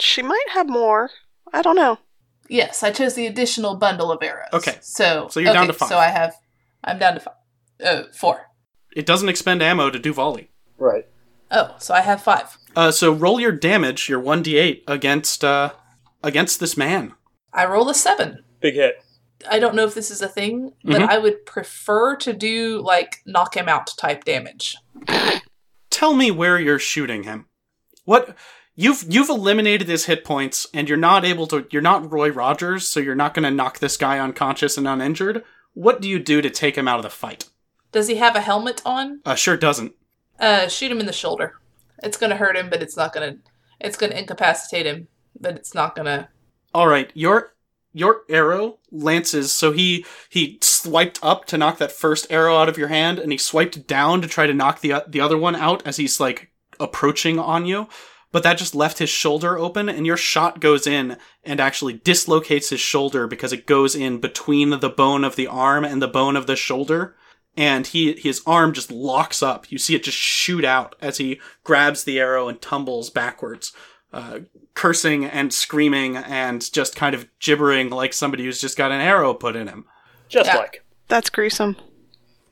She 0.01 0.22
might 0.22 0.47
have 0.53 0.68
more. 0.68 1.11
I 1.53 1.62
don't 1.62 1.76
know. 1.76 1.99
Yes, 2.49 2.83
I 2.83 2.91
chose 2.91 3.14
the 3.14 3.26
additional 3.26 3.76
bundle 3.76 4.11
of 4.11 4.22
arrows. 4.22 4.49
Okay. 4.53 4.76
So 4.80 5.28
So 5.30 5.41
you're 5.41 5.53
down 5.53 5.68
to 5.68 5.72
five. 5.72 5.89
So 5.89 5.99
I 5.99 6.09
have, 6.09 6.35
I'm 6.85 6.99
down 6.99 7.14
to 7.14 7.20
five. 7.20 7.35
uh, 7.85 8.03
four. 8.12 8.47
It 8.95 9.07
doesn't 9.07 9.28
expend 9.28 9.62
ammo 9.62 9.91
to 9.91 9.99
do 9.99 10.12
volley. 10.12 10.51
Right. 10.76 11.07
Oh, 11.51 11.74
so 11.78 11.95
I 11.95 12.01
have 12.01 12.22
five. 12.22 12.59
Uh, 12.74 12.91
so 12.91 13.12
roll 13.12 13.39
your 13.41 13.53
damage, 13.53 14.09
your 14.09 14.20
one 14.20 14.43
d8 14.43 14.83
against 14.87 15.45
uh 15.45 15.72
against 16.22 16.61
this 16.61 16.76
man. 16.76 17.14
I 17.53 17.66
roll 17.66 17.89
a 17.89 17.95
seven. 17.95 18.45
Big 18.61 18.74
hit. 18.74 19.03
I 19.51 19.59
don't 19.59 19.74
know 19.74 19.84
if 19.84 19.95
this 19.95 20.11
is 20.11 20.22
a 20.22 20.28
thing, 20.28 20.72
but 20.84 21.01
Mhm. 21.03 21.09
I 21.09 21.18
would 21.18 21.45
prefer 21.47 22.16
to 22.16 22.32
do 22.32 22.80
like 22.80 23.18
knock 23.26 23.57
him 23.57 23.68
out 23.68 23.90
type 23.99 24.24
damage. 24.24 24.76
Tell 25.90 26.14
me 26.14 26.30
where 26.30 26.59
you're 26.59 26.78
shooting 26.78 27.24
him. 27.24 27.47
What 28.05 28.36
you've 28.74 29.05
you've 29.09 29.28
eliminated 29.28 29.88
his 29.88 30.07
hit 30.07 30.24
points, 30.24 30.66
and 30.74 30.88
you're 30.88 30.99
not 30.99 31.24
able 31.24 31.47
to. 31.49 31.66
You're 31.70 31.82
not 31.82 32.11
Roy 32.11 32.30
Rogers, 32.30 32.88
so 32.88 32.99
you're 33.01 33.14
not 33.14 33.34
going 33.34 33.45
to 33.45 33.51
knock 33.51 33.78
this 33.78 33.97
guy 33.97 34.18
unconscious 34.18 34.76
and 34.76 34.88
uninjured. 34.88 35.45
What 35.74 36.01
do 36.01 36.09
you 36.09 36.18
do 36.18 36.43
to 36.43 36.51
take 36.51 36.76
him 36.76 36.88
out 36.88 36.99
of 36.99 37.03
the 37.05 37.11
fight? 37.11 37.49
Does 37.93 38.09
he 38.09 38.16
have 38.16 38.34
a 38.36 38.40
helmet 38.40 38.82
on? 38.84 39.20
Uh, 39.24 39.34
sure 39.34 39.57
doesn't. 39.57 39.93
Uh, 40.40 40.66
shoot 40.68 40.90
him 40.90 40.99
in 41.01 41.07
the 41.07 41.12
shoulder. 41.12 41.55
It's 42.03 42.16
gonna 42.16 42.36
hurt 42.36 42.57
him, 42.57 42.68
but 42.70 42.82
it's 42.82 42.97
not 42.97 43.12
gonna. 43.12 43.36
It's 43.80 43.97
gonna 43.97 44.14
incapacitate 44.14 44.86
him, 44.86 45.09
but 45.38 45.57
it's 45.57 45.74
not 45.74 45.95
gonna. 45.95 46.28
All 46.74 46.88
right, 46.88 47.11
your 47.14 47.53
your 47.93 48.22
arrow 48.28 48.78
lances. 48.90 49.53
So 49.53 49.72
he 49.72 50.05
he 50.28 50.59
swiped 50.61 51.18
up 51.22 51.45
to 51.47 51.59
knock 51.59 51.78
that 51.78 51.93
first 51.93 52.26
arrow 52.30 52.57
out 52.57 52.68
of 52.68 52.78
your 52.78 52.88
hand, 52.88 53.18
and 53.18 53.32
he 53.32 53.38
swiped 53.38 53.86
down 53.86 54.22
to 54.22 54.28
try 54.28 54.47
to 54.47 54.55
knock 54.55 54.80
the 54.80 55.05
the 55.07 55.20
other 55.20 55.38
one 55.38 55.57
out 55.57 55.86
as 55.86 55.97
he's 55.97 56.20
like 56.20 56.51
approaching 56.80 57.38
on 57.38 57.66
you. 57.66 57.88
But 58.32 58.43
that 58.45 58.57
just 58.57 58.74
left 58.74 58.99
his 58.99 59.11
shoulder 59.11 59.59
open, 59.59 59.90
and 59.90 60.07
your 60.07 60.16
shot 60.16 60.59
goes 60.59 60.86
in 60.86 61.18
and 61.45 61.61
actually 61.61 61.93
dislocates 61.93 62.70
his 62.70 62.80
shoulder 62.80 63.26
because 63.26 63.53
it 63.53 63.66
goes 63.66 63.95
in 63.95 64.20
between 64.20 64.70
the 64.70 64.88
bone 64.88 65.22
of 65.22 65.36
the 65.36 65.47
arm 65.47 65.84
and 65.84 66.01
the 66.01 66.09
bone 66.09 66.34
of 66.34 66.47
the 66.47 66.57
shoulder. 66.57 67.14
And 67.55 67.86
he 67.86 68.14
his 68.14 68.40
arm 68.47 68.72
just 68.72 68.90
locks 68.90 69.43
up. 69.43 69.70
You 69.70 69.76
see 69.76 69.95
it 69.95 70.05
just 70.05 70.16
shoot 70.16 70.64
out 70.64 70.97
as 71.03 71.18
he 71.18 71.38
grabs 71.62 72.05
the 72.05 72.18
arrow 72.18 72.49
and 72.49 72.61
tumbles 72.61 73.11
backwards 73.11 73.72
uh, 74.12 74.40
cursing 74.74 75.24
and 75.24 75.52
screaming 75.52 76.16
and 76.16 76.70
just 76.72 76.96
kind 76.96 77.14
of 77.14 77.26
gibbering 77.40 77.90
like 77.90 78.12
somebody 78.12 78.44
who's 78.44 78.60
just 78.60 78.76
got 78.78 78.92
an 78.92 79.00
arrow 79.00 79.34
put 79.34 79.56
in 79.56 79.68
him. 79.68 79.84
Just 80.28 80.48
Yeah. 80.48 80.56
like 80.56 80.84
That's 81.08 81.30
gruesome. 81.30 81.76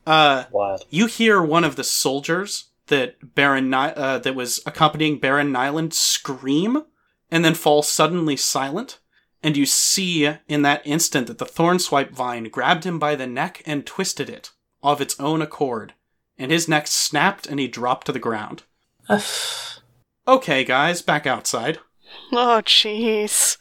Uh, 0.07 0.45
wild. 0.51 0.85
you 0.91 1.07
hear 1.07 1.41
one 1.43 1.65
of 1.65 1.77
the 1.77 1.85
soldiers 1.85 2.71
that 2.87 3.35
Baron 3.35 3.71
Ny- 3.71 3.93
uh, 3.93 4.19
that 4.19 4.35
was 4.35 4.61
accompanying 4.67 5.19
Baron 5.19 5.53
Nyland 5.53 5.95
scream 5.95 6.83
and 7.31 7.45
then 7.45 7.55
fall 7.55 7.83
suddenly 7.83 8.37
silent. 8.37 8.99
And 9.43 9.57
you 9.57 9.65
see 9.67 10.27
in 10.49 10.63
that 10.63 10.83
instant 10.85 11.27
that 11.29 11.39
the 11.39 11.47
thornswipe 11.47 12.11
vine 12.11 12.45
grabbed 12.45 12.85
him 12.85 12.99
by 12.99 13.15
the 13.15 13.27
neck 13.27 13.63
and 13.65 13.87
twisted 13.87 14.29
it 14.29 14.51
of 14.83 15.01
its 15.01 15.19
own 15.21 15.41
accord. 15.41 15.95
And 16.37 16.51
his 16.51 16.69
neck 16.69 16.87
snapped 16.89 17.47
and 17.47 17.61
he 17.61 17.69
dropped 17.69 18.07
to 18.07 18.13
the 18.13 18.19
ground. 18.19 18.65
Ugh. 20.31 20.39
Okay, 20.39 20.65
guys, 20.65 21.03
back 21.03 21.27
outside. 21.27 21.79
Oh, 22.33 22.63
jeez. 22.65 23.57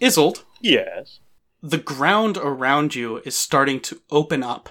Isolde, 0.00 0.44
Yes. 0.60 1.20
the 1.62 1.78
ground 1.78 2.36
around 2.36 2.94
you 2.94 3.18
is 3.24 3.36
starting 3.36 3.80
to 3.80 4.00
open 4.10 4.42
up 4.42 4.70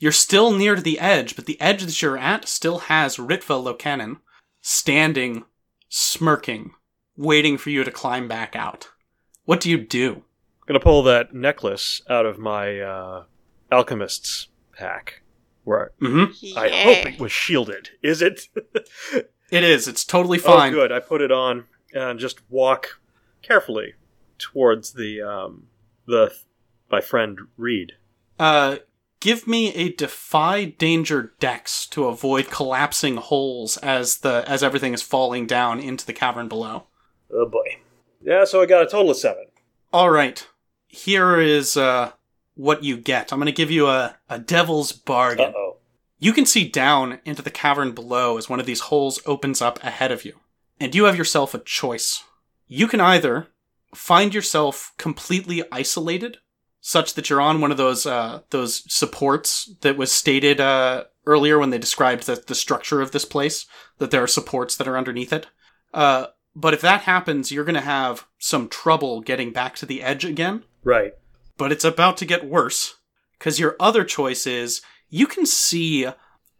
You're 0.00 0.12
still 0.12 0.52
near 0.52 0.76
to 0.76 0.80
the 0.82 1.00
edge, 1.00 1.34
but 1.34 1.46
the 1.46 1.60
edge 1.60 1.82
that 1.82 2.00
you're 2.00 2.16
at 2.18 2.46
still 2.48 2.78
has 2.80 3.16
Ritva 3.16 3.60
Locanen 3.60 4.20
standing, 4.60 5.44
smirking, 5.88 6.70
waiting 7.16 7.58
for 7.58 7.70
you 7.70 7.82
to 7.82 7.90
climb 7.90 8.28
back 8.28 8.54
out. 8.54 8.90
What 9.44 9.60
do 9.60 9.68
you 9.70 9.78
do? 9.78 10.12
I'm 10.16 10.66
gonna 10.68 10.78
pull 10.80 11.02
that 11.04 11.34
necklace 11.34 12.00
out 12.08 12.26
of 12.26 12.38
my 12.38 12.78
uh, 12.80 13.24
alchemist's 13.72 14.48
pack. 14.76 15.22
Where 15.64 15.90
Mm-hmm. 16.00 16.56
I 16.58 16.68
hope 16.68 17.06
it 17.14 17.20
was 17.20 17.32
shielded. 17.32 17.90
Is 18.02 18.22
it? 18.22 18.42
It 19.50 19.64
is. 19.64 19.88
It's 19.88 20.04
totally 20.04 20.38
fine. 20.38 20.72
Oh, 20.72 20.76
good. 20.76 20.92
I 20.92 21.00
put 21.00 21.20
it 21.20 21.32
on 21.32 21.64
and 21.92 22.18
just 22.18 22.40
walk 22.50 23.00
carefully 23.42 23.94
towards 24.38 24.92
the 24.92 25.22
um, 25.22 25.68
the 26.06 26.34
my 26.90 27.00
friend 27.00 27.38
Reed. 27.56 27.92
Uh, 28.38 28.76
give 29.20 29.46
me 29.46 29.74
a 29.74 29.92
defy 29.92 30.64
danger 30.64 31.32
dex 31.40 31.86
to 31.88 32.06
avoid 32.06 32.50
collapsing 32.50 33.16
holes 33.16 33.76
as 33.78 34.18
the 34.18 34.44
as 34.46 34.62
everything 34.62 34.94
is 34.94 35.02
falling 35.02 35.46
down 35.46 35.80
into 35.80 36.06
the 36.06 36.12
cavern 36.12 36.48
below. 36.48 36.84
Oh 37.32 37.46
boy. 37.46 37.78
Yeah, 38.22 38.44
so 38.44 38.60
I 38.60 38.66
got 38.66 38.82
a 38.82 38.86
total 38.86 39.10
of 39.10 39.16
seven. 39.16 39.46
All 39.92 40.10
right. 40.10 40.46
Here 40.88 41.40
is 41.40 41.76
uh 41.76 42.12
what 42.54 42.82
you 42.82 42.96
get. 42.96 43.32
I'm 43.32 43.38
going 43.38 43.46
to 43.46 43.52
give 43.52 43.70
you 43.70 43.86
a 43.86 44.16
a 44.28 44.38
devil's 44.38 44.92
bargain. 44.92 45.46
Uh 45.54 45.56
oh. 45.56 45.67
You 46.18 46.32
can 46.32 46.46
see 46.46 46.68
down 46.68 47.20
into 47.24 47.42
the 47.42 47.50
cavern 47.50 47.92
below 47.92 48.38
as 48.38 48.48
one 48.48 48.60
of 48.60 48.66
these 48.66 48.80
holes 48.80 49.20
opens 49.26 49.62
up 49.62 49.82
ahead 49.84 50.10
of 50.10 50.24
you. 50.24 50.34
And 50.80 50.94
you 50.94 51.04
have 51.04 51.16
yourself 51.16 51.54
a 51.54 51.58
choice. 51.58 52.22
You 52.66 52.86
can 52.88 53.00
either 53.00 53.48
find 53.94 54.34
yourself 54.34 54.92
completely 54.98 55.62
isolated, 55.72 56.38
such 56.80 57.14
that 57.14 57.30
you're 57.30 57.40
on 57.40 57.60
one 57.60 57.70
of 57.70 57.76
those 57.76 58.04
uh, 58.06 58.40
those 58.50 58.84
supports 58.92 59.70
that 59.80 59.96
was 59.96 60.12
stated 60.12 60.60
uh, 60.60 61.04
earlier 61.26 61.58
when 61.58 61.70
they 61.70 61.78
described 61.78 62.26
the, 62.26 62.42
the 62.46 62.54
structure 62.54 63.00
of 63.00 63.12
this 63.12 63.24
place, 63.24 63.66
that 63.98 64.10
there 64.10 64.22
are 64.22 64.28
supports 64.28 64.76
that 64.76 64.88
are 64.88 64.98
underneath 64.98 65.32
it. 65.32 65.46
Uh, 65.94 66.26
but 66.54 66.74
if 66.74 66.80
that 66.80 67.02
happens, 67.02 67.50
you're 67.52 67.64
going 67.64 67.74
to 67.74 67.80
have 67.80 68.26
some 68.38 68.68
trouble 68.68 69.20
getting 69.20 69.52
back 69.52 69.76
to 69.76 69.86
the 69.86 70.02
edge 70.02 70.24
again 70.24 70.64
Right. 70.84 71.12
but 71.56 71.70
it's 71.72 71.84
about 71.84 72.16
to 72.18 72.24
get 72.24 72.48
worse 72.48 72.96
because 73.38 73.58
your 73.60 73.76
other 73.78 74.04
choice 74.04 74.46
is 74.46 74.80
you 75.08 75.26
can 75.26 75.46
see 75.46 76.06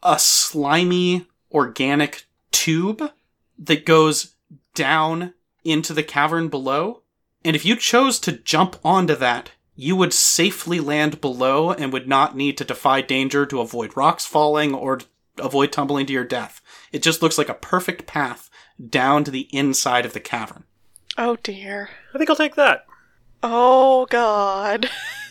a 0.02 0.18
slimy 0.18 1.26
organic 1.52 2.24
tube 2.50 3.10
that 3.58 3.84
goes 3.84 4.36
down 4.74 5.34
into 5.64 5.92
the 5.92 6.02
cavern 6.02 6.48
below 6.48 7.02
and 7.44 7.56
if 7.56 7.64
you 7.64 7.76
chose 7.76 8.18
to 8.18 8.32
jump 8.32 8.76
onto 8.84 9.14
that 9.14 9.50
you 9.74 9.94
would 9.94 10.12
safely 10.12 10.80
land 10.80 11.20
below 11.20 11.72
and 11.72 11.92
would 11.92 12.08
not 12.08 12.36
need 12.36 12.56
to 12.58 12.64
defy 12.64 13.00
danger 13.00 13.46
to 13.46 13.60
avoid 13.60 13.96
rocks 13.96 14.24
falling 14.26 14.74
or 14.74 15.00
avoid 15.38 15.72
tumbling 15.72 16.06
to 16.06 16.12
your 16.12 16.24
death 16.24 16.60
it 16.92 17.02
just 17.02 17.22
looks 17.22 17.38
like 17.38 17.48
a 17.48 17.54
perfect 17.54 18.06
path 18.06 18.48
down 18.88 19.24
to 19.24 19.30
the 19.30 19.48
inside 19.52 20.06
of 20.06 20.12
the 20.12 20.20
cavern 20.20 20.64
Oh 21.20 21.36
dear. 21.42 21.90
I 22.14 22.18
think 22.18 22.30
I'll 22.30 22.36
take 22.36 22.54
that. 22.54 22.86
Oh 23.42 24.06
god. 24.06 24.88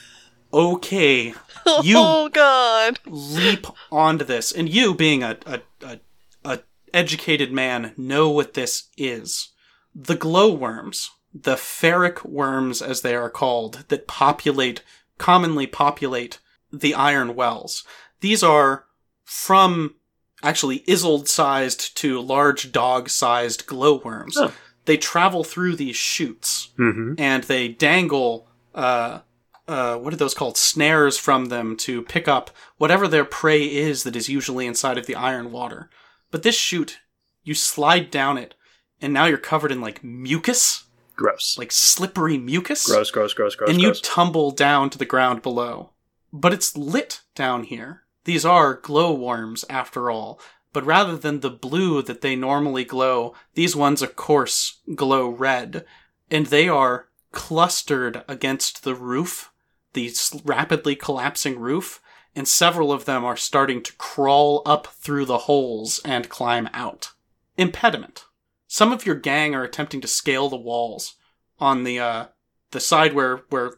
okay 0.53 1.33
You- 1.83 1.95
Oh 1.97 2.29
god. 2.29 2.99
leap 3.05 3.67
onto 3.91 4.23
this, 4.25 4.51
and 4.51 4.69
you, 4.69 4.93
being 4.95 5.21
a, 5.23 5.37
a, 5.45 5.59
a, 5.83 5.99
a 6.45 6.59
educated 6.93 7.51
man, 7.51 7.93
know 7.97 8.29
what 8.29 8.53
this 8.53 8.85
is. 8.97 9.49
The 9.93 10.15
glowworms, 10.15 11.09
the 11.33 11.55
ferric 11.55 12.23
worms 12.25 12.81
as 12.81 13.01
they 13.01 13.15
are 13.15 13.29
called, 13.29 13.83
that 13.89 14.07
populate, 14.07 14.81
commonly 15.17 15.67
populate 15.67 16.39
the 16.71 16.93
iron 16.93 17.35
wells. 17.35 17.83
These 18.21 18.43
are 18.43 18.85
from 19.25 19.95
actually 20.43 20.83
Isolde 20.87 21.27
sized 21.27 21.97
to 21.97 22.21
large 22.21 22.71
dog 22.71 23.09
sized 23.09 23.65
glowworms. 23.65 24.37
Oh. 24.37 24.53
They 24.85 24.95
travel 24.97 25.43
through 25.43 25.75
these 25.75 25.97
chutes 25.97 26.69
Mm-hmm. 26.79 27.15
and 27.17 27.43
they 27.43 27.67
dangle 27.67 28.47
uh 28.73 29.19
uh 29.68 29.97
what 29.97 30.13
are 30.13 30.18
those 30.18 30.34
called 30.34 30.57
snares 30.57 31.18
from 31.18 31.45
them 31.45 31.76
to 31.76 32.01
pick 32.03 32.28
up 32.28 32.51
whatever 32.78 33.07
their 33.07 33.26
prey 33.26 33.63
is 33.63 34.03
that 34.03 34.15
is 34.15 34.30
usually 34.30 34.65
inside 34.65 34.97
of 34.97 35.05
the 35.05 35.15
iron 35.15 35.51
water 35.51 35.89
but 36.32 36.43
this 36.43 36.55
chute 36.55 36.99
you 37.43 37.53
slide 37.53 38.09
down 38.11 38.38
it 38.38 38.55
and 39.01 39.13
now 39.13 39.26
you're 39.26 39.38
covered 39.38 39.72
in 39.72 39.82
like 39.82 40.03
mucus 40.03 40.86
Gross. 41.15 41.57
like 41.57 41.72
slippery 41.72 42.38
mucus 42.38 42.86
gross, 42.86 43.09
gross, 43.09 43.34
gross, 43.34 43.55
gross, 43.55 43.70
and 43.72 43.82
you 43.82 43.88
gross. 43.88 44.01
tumble 44.01 44.51
down 44.51 44.89
to 44.91 44.99
the 44.99 45.05
ground 45.05 45.41
below. 45.41 45.91
But 46.32 46.53
it's 46.53 46.78
lit 46.78 47.22
down 47.36 47.63
here. 47.63 48.03
These 48.26 48.45
are 48.45 48.76
glowworms, 48.76 49.65
after 49.70 50.11
all. 50.11 50.39
But 50.74 50.86
rather 50.86 51.18
than 51.18 51.39
the 51.39 51.49
blue 51.49 52.01
that 52.03 52.22
they 52.22 52.36
normally 52.36 52.84
glow, 52.84 53.34
these 53.55 53.76
ones, 53.76 54.01
of 54.01 54.15
course, 54.15 54.80
glow 54.93 55.30
red. 55.30 55.86
And 56.30 56.47
they 56.47 56.68
are 56.70 57.07
clustered 57.32 58.24
against 58.28 58.84
the 58.84 58.93
roof, 58.93 59.51
the 59.97 60.41
rapidly 60.45 60.95
collapsing 60.95 61.59
roof, 61.59 62.01
and 62.35 62.47
several 62.47 62.91
of 62.91 63.05
them 63.05 63.25
are 63.25 63.35
starting 63.35 63.81
to 63.81 63.93
crawl 63.93 64.61
up 64.65 64.87
through 64.87 65.25
the 65.25 65.39
holes 65.39 65.99
and 66.05 66.29
climb 66.29 66.69
out. 66.71 67.11
Impediment. 67.57 68.25
Some 68.67 68.93
of 68.93 69.05
your 69.05 69.15
gang 69.15 69.55
are 69.55 69.63
attempting 69.63 70.01
to 70.01 70.07
scale 70.07 70.49
the 70.49 70.55
walls 70.55 71.15
on 71.59 71.83
the 71.83 71.99
uh, 71.99 72.25
the 72.71 72.79
side 72.79 73.13
where 73.13 73.37
where 73.49 73.73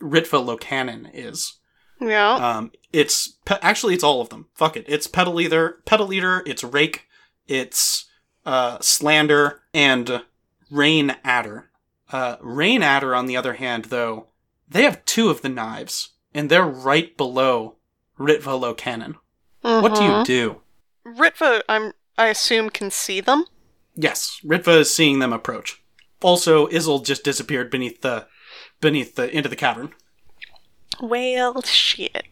Ritva 0.00 0.44
Locanon 0.44 1.10
is. 1.14 1.58
Yeah. 2.00 2.32
Um, 2.34 2.72
it's 2.92 3.36
pe- 3.44 3.60
actually 3.62 3.94
it's 3.94 4.02
all 4.02 4.20
of 4.20 4.30
them. 4.30 4.48
Fuck 4.54 4.76
it. 4.76 4.84
It's 4.88 5.06
Petal 5.06 5.40
Eater, 5.40 5.80
Petal 5.84 6.12
Eater. 6.12 6.42
It's 6.44 6.64
rake. 6.64 7.06
It's 7.46 8.10
uh, 8.44 8.78
slander 8.80 9.62
and 9.72 10.22
rain 10.70 11.14
adder. 11.22 11.70
Uh, 12.10 12.36
rain 12.40 12.82
adder, 12.82 13.14
on 13.14 13.26
the 13.26 13.36
other 13.36 13.54
hand, 13.54 13.86
though, 13.86 14.26
they 14.72 14.82
have 14.84 15.04
two 15.04 15.28
of 15.30 15.42
the 15.42 15.48
knives, 15.48 16.10
and 16.34 16.48
they're 16.50 16.64
right 16.66 17.16
below 17.16 17.76
Ritva 18.18 18.58
Locanon. 18.60 19.16
What 19.60 19.94
do 19.94 20.02
you 20.02 20.10
Mhm. 20.10 20.24
do? 20.24 20.60
Ritva, 21.06 21.62
I'm 21.68 21.92
I 22.18 22.26
assume 22.28 22.68
can 22.70 22.90
see 22.90 23.20
them. 23.20 23.46
Yes, 23.94 24.38
Ritva 24.44 24.80
is 24.80 24.94
seeing 24.94 25.18
them 25.18 25.32
approach. 25.32 25.82
Also, 26.20 26.66
Isolde 26.68 27.04
just 27.06 27.24
disappeared 27.24 27.70
beneath 27.70 28.00
the 28.02 28.26
beneath 28.80 29.14
the 29.16 29.34
into 29.34 29.48
the 29.48 29.56
cavern. 29.56 29.94
Well, 31.00 31.62
shit. 31.62 32.26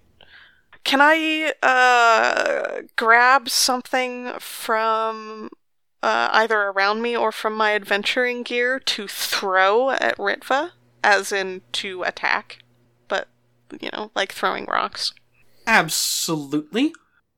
Can 0.85 1.01
I 1.03 1.53
uh 1.63 2.83
grab 2.97 3.49
something 3.49 4.33
from 4.39 5.51
uh, 6.03 6.29
either 6.33 6.59
around 6.59 7.03
me 7.03 7.15
or 7.17 7.31
from 7.31 7.55
my 7.55 7.75
adventuring 7.75 8.43
gear 8.43 8.79
to 8.81 9.07
throw 9.07 9.91
at 9.91 10.17
Ritva, 10.17 10.71
as 11.03 11.33
in 11.33 11.63
to 11.73 12.03
attack, 12.03 12.59
but 13.09 13.29
you 13.81 13.91
know, 13.93 14.11
like 14.15 14.33
throwing 14.33 14.67
rocks. 14.67 15.13
Absolutely. 15.67 16.93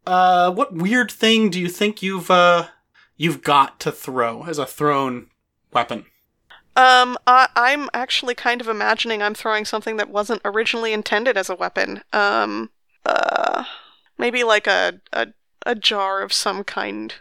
Uh, 0.06 0.50
what 0.50 0.74
weird 0.74 1.10
thing 1.10 1.50
do 1.50 1.60
you 1.60 1.68
think 1.68 2.02
you've 2.02 2.30
uh 2.30 2.68
you've 3.16 3.42
got 3.42 3.78
to 3.80 3.92
throw 3.92 4.44
as 4.44 4.58
a 4.58 4.66
thrown 4.66 5.28
weapon? 5.72 6.06
Um, 6.74 7.18
I, 7.26 7.48
I'm 7.54 7.90
actually 7.92 8.34
kind 8.34 8.60
of 8.62 8.68
imagining 8.68 9.22
I'm 9.22 9.34
throwing 9.34 9.66
something 9.66 9.96
that 9.98 10.08
wasn't 10.08 10.40
originally 10.44 10.92
intended 10.94 11.36
as 11.36 11.50
a 11.50 11.54
weapon. 11.54 12.02
Um, 12.14 12.70
uh, 13.04 13.64
maybe 14.16 14.42
like 14.42 14.66
a 14.66 15.00
a, 15.12 15.28
a 15.66 15.74
jar 15.74 16.22
of 16.22 16.32
some 16.32 16.64
kind, 16.64 17.14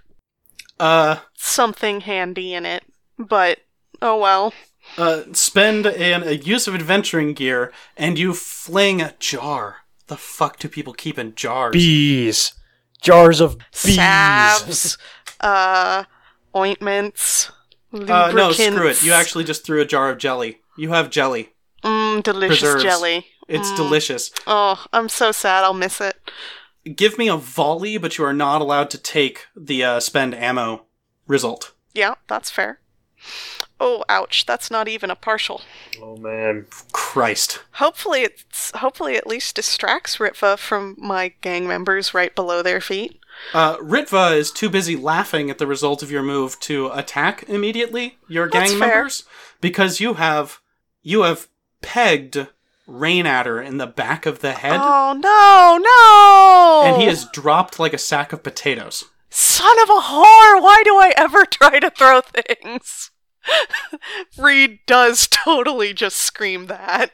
Uh, 0.79 1.17
something 1.35 2.01
handy 2.01 2.53
in 2.53 2.65
it. 2.65 2.83
But 3.19 3.59
oh 4.01 4.17
well. 4.17 4.53
Uh, 4.97 5.23
spend 5.33 5.85
an, 5.85 6.23
a 6.23 6.31
use 6.33 6.67
of 6.67 6.75
adventuring 6.75 7.33
gear, 7.33 7.71
and 7.97 8.17
you 8.19 8.33
fling 8.33 9.01
a 9.01 9.13
jar. 9.19 9.77
The 10.07 10.17
fuck 10.17 10.59
do 10.59 10.67
people 10.67 10.93
keep 10.93 11.17
in 11.17 11.35
jars? 11.35 11.71
Bees. 11.73 12.53
Jars 13.01 13.41
of 13.41 13.57
bees. 13.83 13.95
salves, 13.95 14.97
uh, 15.39 16.03
ointments, 16.55 17.51
uh, 17.93 18.31
no, 18.33 18.51
screw 18.51 18.87
it. 18.87 19.01
You 19.03 19.13
actually 19.13 19.43
just 19.43 19.65
threw 19.65 19.81
a 19.81 19.85
jar 19.85 20.09
of 20.11 20.17
jelly. 20.19 20.59
You 20.77 20.89
have 20.89 21.09
jelly. 21.09 21.53
Mmm, 21.83 22.21
delicious 22.21 22.59
preserves. 22.59 22.83
jelly. 22.83 23.25
It's 23.47 23.71
Mm. 23.71 23.75
delicious. 23.77 24.31
Oh, 24.45 24.85
I'm 24.93 25.09
so 25.09 25.31
sad. 25.31 25.63
I'll 25.63 25.73
miss 25.73 25.99
it. 25.99 26.15
Give 26.95 27.17
me 27.17 27.27
a 27.27 27.37
volley, 27.37 27.97
but 27.97 28.17
you 28.17 28.23
are 28.23 28.33
not 28.33 28.61
allowed 28.61 28.89
to 28.91 28.97
take 28.97 29.47
the 29.55 29.83
uh, 29.83 29.99
spend 29.99 30.35
ammo 30.35 30.85
result. 31.27 31.71
Yeah, 31.93 32.15
that's 32.27 32.49
fair. 32.51 32.79
Oh, 33.79 34.03
ouch! 34.09 34.45
That's 34.45 34.69
not 34.69 34.87
even 34.87 35.09
a 35.09 35.15
partial. 35.15 35.61
Oh 36.01 36.15
man. 36.17 36.67
Christ. 36.91 37.61
Hopefully, 37.73 38.21
it's 38.21 38.71
hopefully 38.75 39.15
at 39.17 39.25
least 39.25 39.55
distracts 39.55 40.17
Ritva 40.17 40.57
from 40.59 40.95
my 40.99 41.33
gang 41.41 41.67
members 41.67 42.13
right 42.13 42.33
below 42.35 42.61
their 42.61 42.79
feet. 42.79 43.19
Uh, 43.55 43.77
Ritva 43.77 44.35
is 44.37 44.51
too 44.51 44.69
busy 44.69 44.95
laughing 44.95 45.49
at 45.49 45.57
the 45.57 45.65
result 45.65 46.03
of 46.03 46.11
your 46.11 46.21
move 46.21 46.59
to 46.59 46.91
attack 46.93 47.43
immediately 47.49 48.17
your 48.27 48.47
That's 48.49 48.71
gang 48.71 48.79
fair. 48.79 48.89
members 48.89 49.23
because 49.61 49.99
you 49.99 50.13
have 50.15 50.59
you 51.01 51.23
have 51.23 51.47
pegged 51.81 52.47
Rain 52.85 53.25
Adder 53.25 53.61
in 53.61 53.77
the 53.77 53.87
back 53.87 54.25
of 54.25 54.39
the 54.39 54.51
head, 54.51 54.79
Oh 54.81 55.13
no, 55.17 55.79
no! 55.81 56.93
and 56.93 57.01
he 57.01 57.07
is 57.07 57.25
dropped 57.33 57.79
like 57.79 57.93
a 57.93 57.97
sack 57.97 58.31
of 58.33 58.43
potatoes. 58.43 59.05
Son 59.29 59.79
of 59.81 59.89
a 59.89 59.93
whore! 60.01 60.61
Why 60.61 60.81
do 60.83 60.95
I 60.97 61.13
ever 61.15 61.45
try 61.45 61.79
to 61.79 61.89
throw 61.89 62.19
things? 62.21 63.10
Reed 64.37 64.79
does 64.85 65.27
totally 65.27 65.93
just 65.93 66.17
scream 66.17 66.67
that. 66.67 67.11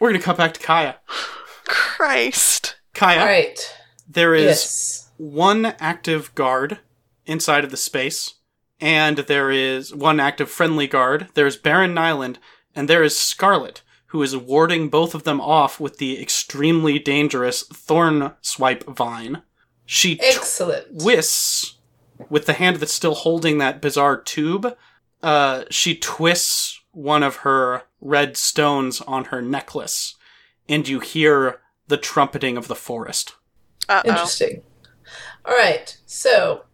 We're 0.00 0.10
gonna 0.12 0.22
cut 0.22 0.36
back 0.36 0.54
to 0.54 0.60
Kaija. 0.60 0.96
Christ. 1.66 2.76
Kaija, 2.94 3.20
All 3.20 3.26
right. 3.26 3.74
there 4.08 4.34
is 4.34 4.46
Yes. 4.46 5.10
one 5.16 5.66
active 5.78 6.34
guard 6.34 6.80
inside 7.26 7.64
of 7.64 7.70
the 7.70 7.76
space, 7.76 8.34
and 8.80 9.18
there 9.18 9.50
is 9.50 9.94
one 9.94 10.20
active 10.20 10.50
friendly 10.50 10.86
guard. 10.86 11.28
There's 11.34 11.56
Baron 11.56 11.94
Nyland, 11.94 12.38
and 12.74 12.88
there 12.88 13.02
is 13.02 13.16
Scarlet, 13.18 13.82
who 14.08 14.22
is 14.22 14.36
warding 14.36 14.88
both 14.88 15.14
of 15.14 15.22
them 15.24 15.40
off 15.40 15.80
with 15.80 15.98
the 15.98 16.20
extremely 16.20 16.98
dangerous 16.98 17.62
Thorn 17.62 18.34
Swipe 18.42 18.84
Vine. 18.86 19.42
She 19.86 20.18
Excellent. 20.20 21.00
twists 21.00 21.76
with 22.28 22.46
the 22.46 22.52
hand 22.54 22.76
that's 22.76 22.92
still 22.92 23.14
holding 23.14 23.58
that 23.58 23.80
bizarre 23.80 24.20
tube. 24.20 24.76
Uh, 25.22 25.64
she 25.70 25.96
twists 25.96 26.80
one 26.92 27.22
of 27.22 27.36
her 27.36 27.82
red 28.00 28.36
stones 28.36 29.00
on 29.02 29.26
her 29.26 29.40
necklace, 29.42 30.14
and 30.68 30.86
you 30.86 31.00
hear 31.00 31.60
the 31.88 31.96
trumpeting 31.96 32.56
of 32.56 32.68
the 32.68 32.74
forest. 32.74 33.34
Uh 33.88 34.02
oh. 34.04 34.08
Interesting. 34.10 34.62
All 35.44 35.54
right. 35.56 35.96
So 36.06 36.64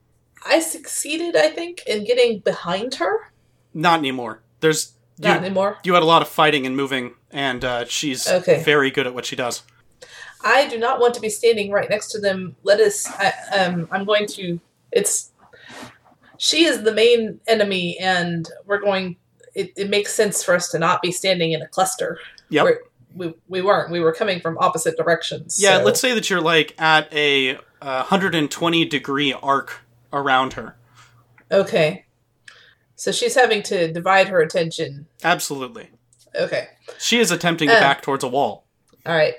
I 0.47 0.61
succeeded, 0.61 1.37
I 1.37 1.49
think, 1.51 1.83
in 1.87 2.05
getting 2.05 2.41
behind 2.41 2.97
her. 2.97 3.33
Not 3.75 3.99
anymore. 3.99 4.43
There's 4.61 4.95
you, 5.19 5.29
Not 5.29 5.43
anymore. 5.45 5.79
you 5.85 5.95
had 5.95 6.03
a 6.03 6.07
lot 6.07 6.23
of 6.23 6.29
fighting 6.29 6.67
and 6.67 6.77
moving, 6.77 7.15
and 7.31 7.65
uh, 7.65 7.85
she's 7.87 8.29
Okay. 8.29 8.63
very 8.63 8.91
good 8.91 9.07
at 9.07 9.15
what 9.15 9.27
she 9.27 9.37
does. 9.37 9.63
I 10.43 10.67
do 10.69 10.79
not 10.79 10.99
want 11.01 11.15
to 11.15 11.21
be 11.21 11.29
standing 11.29 11.71
right 11.71 11.89
next 11.91 12.11
to 12.13 12.21
them. 12.21 12.57
Let 12.63 12.81
us. 12.81 13.07
I, 13.07 13.33
um, 13.59 13.89
I'm 13.91 14.05
going 14.05 14.27
to. 14.29 14.59
It's. 14.93 15.30
She 16.43 16.65
is 16.65 16.85
the 16.85 16.93
main 16.93 17.39
enemy, 17.47 17.99
and 17.99 18.49
we're 18.65 18.81
going. 18.81 19.17
It, 19.55 19.73
it 19.77 19.91
makes 19.91 20.15
sense 20.15 20.43
for 20.43 20.55
us 20.55 20.71
to 20.71 20.79
not 20.79 21.03
be 21.03 21.13
standing 21.13 21.53
in 21.53 21.61
a 21.61 21.69
cluster. 21.69 22.19
We're- 22.51 22.77
we 23.15 23.35
we 23.49 23.61
weren't. 23.61 23.91
We 23.91 23.99
were 24.01 24.13
coming 24.15 24.41
from 24.41 24.57
opposite 24.59 24.97
directions. 24.97 25.59
Yeah, 25.61 25.79
so- 25.79 25.85
let's 25.85 26.01
say 26.01 26.15
that 26.15 26.31
you're 26.31 26.41
like 26.41 26.81
at 26.81 27.13
a 27.13 27.57
uh, 27.83 28.05
120 28.09 28.85
degree 28.87 29.33
arc 29.35 29.81
around 30.13 30.53
her. 30.55 30.77
Okay. 31.51 32.05
So 32.95 33.11
she's 33.13 33.35
having 33.35 33.63
to 33.65 33.93
divide 33.93 34.29
her 34.29 34.41
attention. 34.41 35.07
Absolutely. 35.25 35.91
Okay. 36.37 36.69
She 36.99 37.19
is 37.19 37.31
attempting 37.33 37.69
to 37.69 37.77
Uh. 37.77 37.81
back 37.81 38.01
towards 38.03 38.23
a 38.23 38.29
wall. 38.29 38.65
All 39.05 39.15
right. 39.15 39.35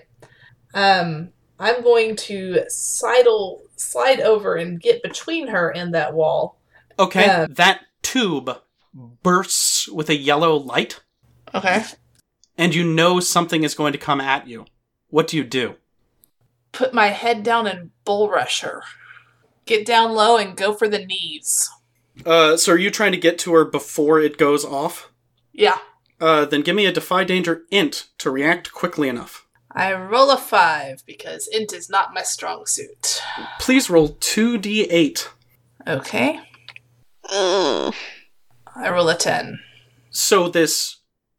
Um, 0.73 1.29
I'm 1.57 1.81
going 1.81 2.15
to 2.17 2.65
sidle 2.67 3.61
slide 3.77 4.19
over 4.19 4.55
and 4.55 4.81
get 4.81 5.01
between 5.01 5.47
her 5.47 5.69
and 5.69 5.93
that 5.95 6.13
wall. 6.13 6.57
Okay, 6.99 7.25
Uh. 7.29 7.47
that 7.49 7.81
tube 8.01 8.57
bursts 8.93 9.87
with 9.87 10.09
a 10.09 10.15
yellow 10.17 10.55
light, 10.55 10.99
Okay. 11.53 11.83
and 12.57 12.73
you 12.75 12.83
know 12.83 13.19
something 13.19 13.63
is 13.63 13.73
going 13.75 13.93
to 13.93 13.97
come 13.99 14.21
at 14.21 14.47
you. 14.47 14.65
What 15.09 15.27
do 15.27 15.37
you 15.37 15.43
do? 15.43 15.75
Put 16.71 16.93
my 16.93 17.07
head 17.07 17.43
down 17.43 17.67
and 17.67 17.91
bull 18.05 18.29
rush 18.29 18.61
her. 18.61 18.83
Get 19.65 19.85
down 19.85 20.13
low 20.13 20.37
and 20.37 20.55
go 20.57 20.73
for 20.73 20.87
the 20.87 21.05
knees. 21.05 21.69
Uh, 22.25 22.57
so 22.57 22.73
are 22.73 22.77
you 22.77 22.89
trying 22.91 23.11
to 23.11 23.17
get 23.17 23.37
to 23.39 23.53
her 23.53 23.65
before 23.65 24.19
it 24.19 24.37
goes 24.37 24.63
off? 24.65 25.11
Yeah. 25.53 25.77
Uh, 26.19 26.45
then 26.45 26.61
give 26.61 26.75
me 26.75 26.85
a 26.85 26.91
defy 26.91 27.23
danger 27.23 27.63
int 27.71 28.07
to 28.19 28.29
react 28.29 28.71
quickly 28.71 29.09
enough. 29.09 29.45
I 29.73 29.93
roll 29.93 30.29
a 30.31 30.37
five 30.37 31.03
because 31.05 31.47
int 31.47 31.73
is 31.73 31.89
not 31.89 32.13
my 32.13 32.21
strong 32.23 32.65
suit. 32.65 33.21
Please 33.59 33.89
roll 33.89 34.09
2d8. 34.09 35.29
Okay. 35.87 36.39
I 37.29 37.91
roll 38.89 39.09
a 39.09 39.15
ten. 39.17 39.59
So 40.09 40.47
this 40.49 40.97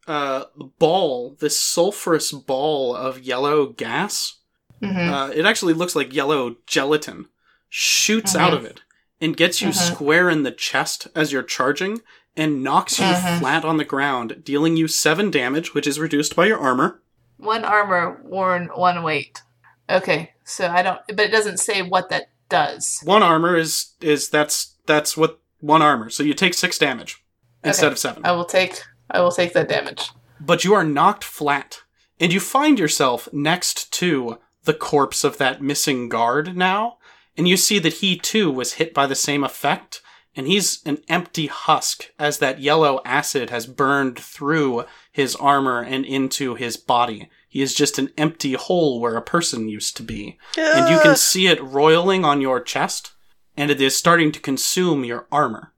uh, 0.08 0.44
ball, 0.78 1.36
this 1.38 1.56
sulfurous 1.60 2.32
ball 2.44 2.94
of 2.96 3.20
yellow 3.20 3.66
gas, 3.66 4.38
Mm-hmm. 4.82 5.14
uh, 5.14 5.28
it 5.28 5.46
actually 5.46 5.74
looks 5.74 5.94
like 5.94 6.12
yellow 6.12 6.56
gelatin, 6.66 7.28
shoots 7.68 8.34
out 8.34 8.50
Mhm. 8.52 8.56
of 8.56 8.64
it 8.64 8.80
and 9.20 9.36
gets 9.36 9.62
you 9.62 9.68
Mhm. 9.68 9.74
square 9.92 10.28
in 10.28 10.42
the 10.42 10.50
chest 10.50 11.06
as 11.14 11.30
you're 11.32 11.44
charging 11.44 12.02
and 12.36 12.64
knocks 12.64 12.98
you 12.98 13.04
Mhm. 13.04 13.38
flat 13.38 13.64
on 13.64 13.76
the 13.76 13.84
ground, 13.84 14.42
dealing 14.42 14.76
you 14.76 14.88
seven 14.88 15.30
damage, 15.30 15.72
which 15.72 15.86
is 15.86 16.00
reduced 16.00 16.34
by 16.34 16.46
your 16.46 16.58
armor. 16.58 17.00
One 17.36 17.64
armor, 17.64 18.20
worn 18.24 18.70
one 18.74 19.04
weight. 19.04 19.40
Okay, 19.88 20.32
so 20.44 20.66
I 20.68 20.82
don't, 20.82 21.00
but 21.06 21.20
it 21.20 21.30
doesn't 21.30 21.58
say 21.58 21.82
what 21.82 22.08
that 22.08 22.30
does. 22.48 22.98
One 23.04 23.22
armor 23.22 23.56
is 23.56 23.92
is 24.00 24.28
that's 24.30 24.74
that's 24.86 25.16
what 25.16 25.38
one 25.62 25.80
armor. 25.80 26.10
So 26.10 26.22
you 26.22 26.34
take 26.34 26.52
six 26.54 26.76
damage 26.78 27.24
instead 27.64 27.90
of 27.92 27.98
seven. 27.98 28.22
I 28.26 28.32
will 28.32 28.44
take, 28.44 28.82
I 29.10 29.20
will 29.20 29.32
take 29.32 29.54
that 29.54 29.68
damage. 29.68 30.10
but 30.40 30.64
you 30.64 30.74
are 30.74 30.84
knocked 30.84 31.24
flat, 31.24 31.80
and 32.20 32.32
you 32.32 32.40
find 32.40 32.78
yourself 32.78 33.28
next 33.32 33.90
to 33.94 34.38
the 34.64 34.74
corpse 34.74 35.24
of 35.24 35.38
that 35.38 35.62
missing 35.62 36.08
guard 36.08 36.56
now, 36.56 36.98
and 37.36 37.48
you 37.48 37.56
see 37.56 37.78
that 37.78 37.94
he 37.94 38.16
too 38.16 38.50
was 38.50 38.74
hit 38.74 38.92
by 38.92 39.06
the 39.06 39.14
same 39.14 39.42
effect, 39.42 40.02
and 40.36 40.46
he's 40.46 40.82
an 40.84 40.98
empty 41.08 41.46
husk 41.46 42.10
as 42.18 42.38
that 42.38 42.60
yellow 42.60 43.00
acid 43.04 43.50
has 43.50 43.66
burned 43.66 44.18
through 44.18 44.84
his 45.10 45.34
armor 45.36 45.82
and 45.82 46.04
into 46.04 46.54
his 46.54 46.76
body. 46.76 47.28
He 47.48 47.60
is 47.60 47.74
just 47.74 47.98
an 47.98 48.10
empty 48.16 48.54
hole 48.54 48.98
where 49.00 49.16
a 49.16 49.22
person 49.22 49.68
used 49.68 49.96
to 49.98 50.02
be. 50.02 50.38
And 50.56 50.88
you 50.88 51.00
can 51.02 51.16
see 51.16 51.48
it 51.48 51.62
roiling 51.62 52.24
on 52.24 52.40
your 52.40 52.60
chest, 52.60 53.12
and 53.56 53.70
it 53.70 53.80
is 53.80 53.96
starting 53.96 54.32
to 54.32 54.40
consume 54.40 55.04
your 55.04 55.26
armor. 55.30 55.72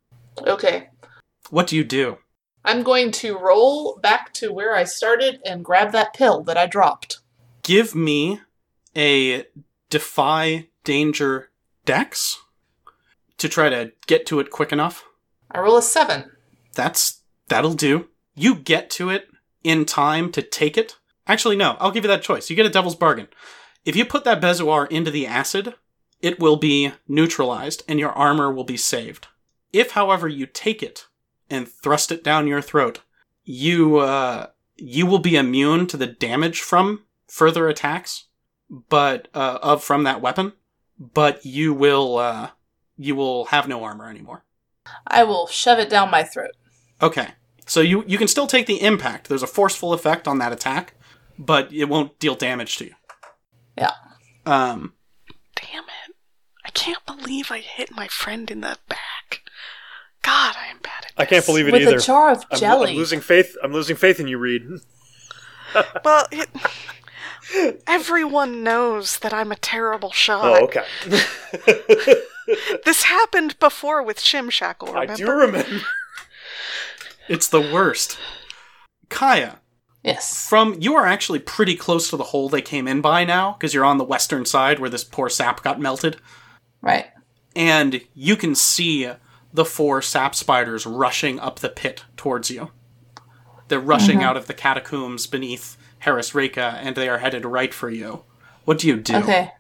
Okay. 0.47 0.89
What 1.51 1.67
do 1.67 1.77
you 1.77 1.85
do? 1.85 2.19
I'm 2.65 2.83
going 2.83 3.11
to 3.13 3.39
roll 3.39 3.99
back 4.03 4.33
to 4.35 4.53
where 4.53 4.75
I 4.75 4.85
started 4.85 5.41
and 5.45 5.65
grab 5.65 5.93
that 5.93 6.15
pill 6.15 6.43
that 6.45 6.57
I 6.57 6.67
dropped. 6.67 7.21
give 7.63 7.95
me 7.95 8.41
a 8.97 9.45
defy 9.91 10.69
danger 10.85 11.51
dex 11.85 12.41
to 13.39 13.49
try 13.49 13.69
to 13.69 13.93
get 14.07 14.27
to 14.27 14.41
it 14.41 14.51
quick 14.51 14.73
enough. 14.73 15.05
I 15.51 15.61
roll 15.61 15.77
a 15.77 15.83
seven. 15.83 16.31
That's 16.75 17.21
that'll 17.49 17.75
do. 17.75 18.09
You 18.35 18.55
get 18.55 18.91
to 18.91 19.11
it 19.11 19.29
in 19.63 19.85
time 19.85 20.31
to 20.33 20.43
take 20.43 20.77
it. 20.79 20.97
Actually, 21.27 21.57
no, 21.57 21.77
I'll 21.81 21.91
give 21.91 22.05
you 22.05 22.09
that 22.09 22.23
choice. 22.23 22.51
You 22.51 22.57
get 22.57 22.67
a 22.67 22.71
devil's 22.71 22.97
bargain. 22.97 23.29
If 23.85 23.97
you 23.97 24.05
put 24.05 24.25
that 24.25 24.41
bezoar 24.41 24.91
into 24.91 25.11
the 25.11 25.27
acid, 25.27 25.75
it 26.25 26.41
will 26.41 26.57
be 26.57 26.91
neutralized 27.07 27.83
and 27.87 28.01
your 28.01 28.13
armor 28.13 28.51
will 28.51 28.65
be 28.65 28.79
saved. 28.79 29.27
If, 29.75 29.91
however, 29.91 30.27
you 30.27 30.47
take 30.47 30.83
it 30.83 31.07
and 31.51 31.69
thrust 31.69 32.11
it 32.11 32.25
down 32.25 32.47
your 32.47 32.63
throat, 32.63 33.01
you 33.45 33.99
uh, 33.99 34.47
you 34.77 35.05
will 35.05 35.19
be 35.19 35.37
immune 35.37 35.87
to 35.89 35.99
the 35.99 36.07
damage 36.07 36.63
from 36.63 37.03
further 37.29 37.69
attacks, 37.69 38.29
but 38.71 39.29
uh, 39.35 39.59
of 39.61 39.85
from 39.85 40.05
that 40.05 40.23
weapon. 40.23 40.55
But 40.99 41.45
you 41.45 41.75
will 41.75 42.17
uh, 42.17 42.51
you 42.97 43.15
will 43.15 43.45
have 43.47 43.69
no 43.69 43.85
armor 43.85 44.09
anymore. 44.09 44.45
I 45.07 45.25
will 45.25 45.47
shove 45.47 45.79
it 45.79 45.91
down 45.91 46.11
my 46.11 46.23
throat. 46.23 46.53
Okay. 47.03 47.29
So 47.67 47.83
you 47.83 48.03
you 48.07 48.17
can 48.17 48.29
still 48.29 48.47
take 48.47 48.65
the 48.65 48.81
impact. 48.81 49.29
There's 49.29 49.43
a 49.43 49.47
forceful 49.47 49.93
effect 49.93 50.27
on 50.27 50.39
that 50.39 50.53
attack, 50.53 50.95
but 51.39 51.71
it 51.71 51.91
won't 51.91 52.19
deal 52.19 52.35
damage 52.35 52.79
to 52.79 52.87
you. 52.87 52.95
Yeah. 53.77 53.93
Um 54.47 54.79
Damn 54.79 54.87
it. 54.87 54.95
I 54.95 55.04
can't 56.75 57.05
believe 57.07 57.51
I 57.51 57.59
hit 57.59 57.91
my 57.91 58.09
friend 58.09 58.51
in 58.51 58.61
the 58.61 58.79
back. 58.89 59.43
God, 60.23 60.57
I 60.59 60.71
am 60.71 60.79
bad 60.79 61.05
at 61.05 61.17
this. 61.17 61.19
I 61.19 61.25
can't 61.27 61.47
believe 61.47 61.69
it 61.69 61.73
With 61.73 61.83
either. 61.83 61.97
a 61.97 62.01
jar 62.01 62.33
of 62.33 62.45
I'm, 62.51 62.59
jelly. 62.59 62.91
I'm 62.91 62.97
losing 62.97 63.21
faith. 63.21 63.57
I'm 63.63 63.73
losing 63.73 63.97
faith 63.97 64.21
in 64.21 64.29
you, 64.29 64.39
Reed. 64.39 64.67
Well, 66.05 66.29
it, 66.31 66.49
everyone 67.89 68.63
knows 68.63 69.19
that 69.19 69.33
I'm 69.33 69.51
a 69.51 69.57
terrible 69.57 70.13
shot. 70.13 70.45
Oh, 70.45 70.65
okay. 70.67 70.85
This 72.85 73.05
happened 73.05 73.59
before 73.59 74.03
with 74.03 74.19
Shimshackle, 74.19 74.89
remember? 74.89 75.13
I 75.13 75.17
do 75.17 75.31
remember. 75.31 75.81
it's 77.29 77.49
the 77.49 77.61
worst. 77.61 78.19
Kaija, 79.09 79.57
yes. 80.03 80.47
from 80.49 80.77
you 80.79 80.95
are 80.95 81.07
actually 81.07 81.39
pretty 81.39 81.75
close 81.75 82.11
to 82.11 82.17
the 82.17 82.25
hole 82.25 82.49
they 82.49 82.63
came 82.63 82.87
in 82.87 83.01
by 83.01 83.25
now 83.25 83.53
because 83.53 83.73
you're 83.73 83.85
on 83.85 83.99
the 83.99 84.05
western 84.05 84.45
side 84.45 84.79
where 84.79 84.91
this 84.91 85.05
poor 85.05 85.29
sap 85.29 85.63
got 85.63 85.81
melted 85.81 86.19
Right. 86.85 87.07
and 87.57 88.01
you 88.15 88.37
can 88.37 88.55
see 88.55 89.11
the 89.53 89.65
four 89.65 90.03
sap 90.03 90.35
spiders 90.35 90.85
rushing 90.85 91.39
up 91.39 91.61
the 91.61 91.69
pit 91.69 92.05
towards 92.17 92.51
you. 92.51 92.73
They're 93.69 93.81
rushing 93.81 94.19
mm-hmm. 94.19 94.29
out 94.29 94.37
of 94.37 94.47
the 94.47 94.55
catacombs 94.55 95.27
beneath 95.27 95.77
Harrasreika 96.03 96.75
and 96.83 96.97
they 96.97 97.09
are 97.09 97.19
headed 97.19 97.45
right 97.45 97.73
for 97.73 97.89
you. 97.89 98.25
What 98.65 98.79
do 98.79 98.89
you 98.89 98.97
do? 98.97 99.17
Okay. 99.17 99.53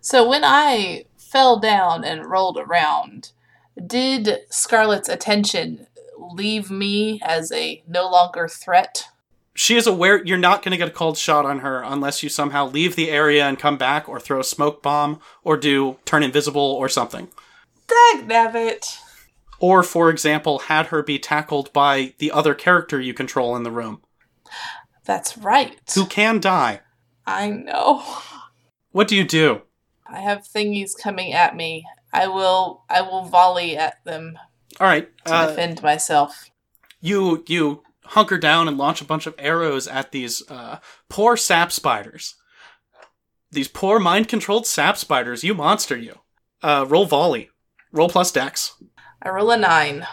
So 0.00 0.28
when 0.28 0.42
I 0.44 1.04
fell 1.18 1.60
down 1.60 2.04
and 2.04 2.26
rolled 2.26 2.58
around, 2.58 3.32
did 3.86 4.40
Scarlet's 4.50 5.08
attention 5.08 5.86
leave 6.18 6.70
me 6.70 7.20
as 7.22 7.52
a 7.52 7.82
no 7.86 8.10
longer 8.10 8.48
threat? 8.48 9.08
She 9.54 9.76
is 9.76 9.86
aware 9.86 10.24
you're 10.24 10.38
not 10.38 10.62
going 10.62 10.72
to 10.72 10.76
get 10.78 10.88
a 10.88 10.92
cold 10.92 11.18
shot 11.18 11.44
on 11.44 11.60
her 11.60 11.82
unless 11.82 12.22
you 12.22 12.28
somehow 12.28 12.66
leave 12.68 12.96
the 12.96 13.10
area 13.10 13.44
and 13.46 13.58
come 13.58 13.76
back 13.76 14.08
or 14.08 14.20
throw 14.20 14.40
a 14.40 14.44
smoke 14.44 14.82
bomb 14.82 15.20
or 15.42 15.56
do 15.56 15.98
turn 16.04 16.22
invisible 16.22 16.60
or 16.62 16.88
something. 16.88 17.28
Dag 17.88 18.28
nabbit. 18.28 18.96
Or, 19.58 19.82
for 19.82 20.08
example, 20.08 20.60
had 20.60 20.86
her 20.86 21.02
be 21.02 21.18
tackled 21.18 21.72
by 21.72 22.14
the 22.18 22.30
other 22.30 22.54
character 22.54 22.98
you 23.00 23.12
control 23.12 23.54
in 23.56 23.62
the 23.62 23.70
room, 23.70 24.00
That's 25.04 25.36
right. 25.36 25.78
who 25.94 26.06
can 26.06 26.40
die. 26.40 26.80
I 27.26 27.50
know. 27.50 28.02
What 28.92 29.06
do 29.06 29.14
you 29.16 29.24
do? 29.24 29.62
I 30.06 30.20
have 30.20 30.44
thingies 30.48 30.92
coming 31.00 31.32
at 31.32 31.54
me. 31.54 31.84
I 32.12 32.26
will 32.26 32.82
I 32.88 33.02
will 33.02 33.24
volley 33.26 33.76
at 33.76 34.02
them 34.04 34.36
All 34.80 34.86
right, 34.86 35.08
to 35.26 35.32
uh, 35.34 35.46
defend 35.48 35.82
myself. 35.82 36.50
you 37.00 37.44
you 37.46 37.82
hunker 38.04 38.38
down 38.38 38.68
and 38.68 38.76
launch 38.76 39.00
a 39.00 39.04
bunch 39.04 39.26
of 39.26 39.34
arrows 39.38 39.86
at 39.86 40.12
these 40.12 40.42
uh, 40.50 40.78
poor 41.08 41.36
sap 41.36 41.72
spiders. 41.72 42.34
These 43.52 43.68
poor 43.68 43.98
mind-controlled 43.98 44.66
sap 44.66 44.96
spiders. 44.96 45.42
You 45.42 45.54
monster, 45.54 45.96
you. 45.96 46.20
Uh, 46.62 46.86
roll 46.88 47.06
volley. 47.06 47.50
Roll 47.92 48.08
plus 48.08 48.30
dex. 48.30 48.74
I 49.22 49.30
roll 49.30 49.50
a 49.50 49.56
nine. 49.56 50.06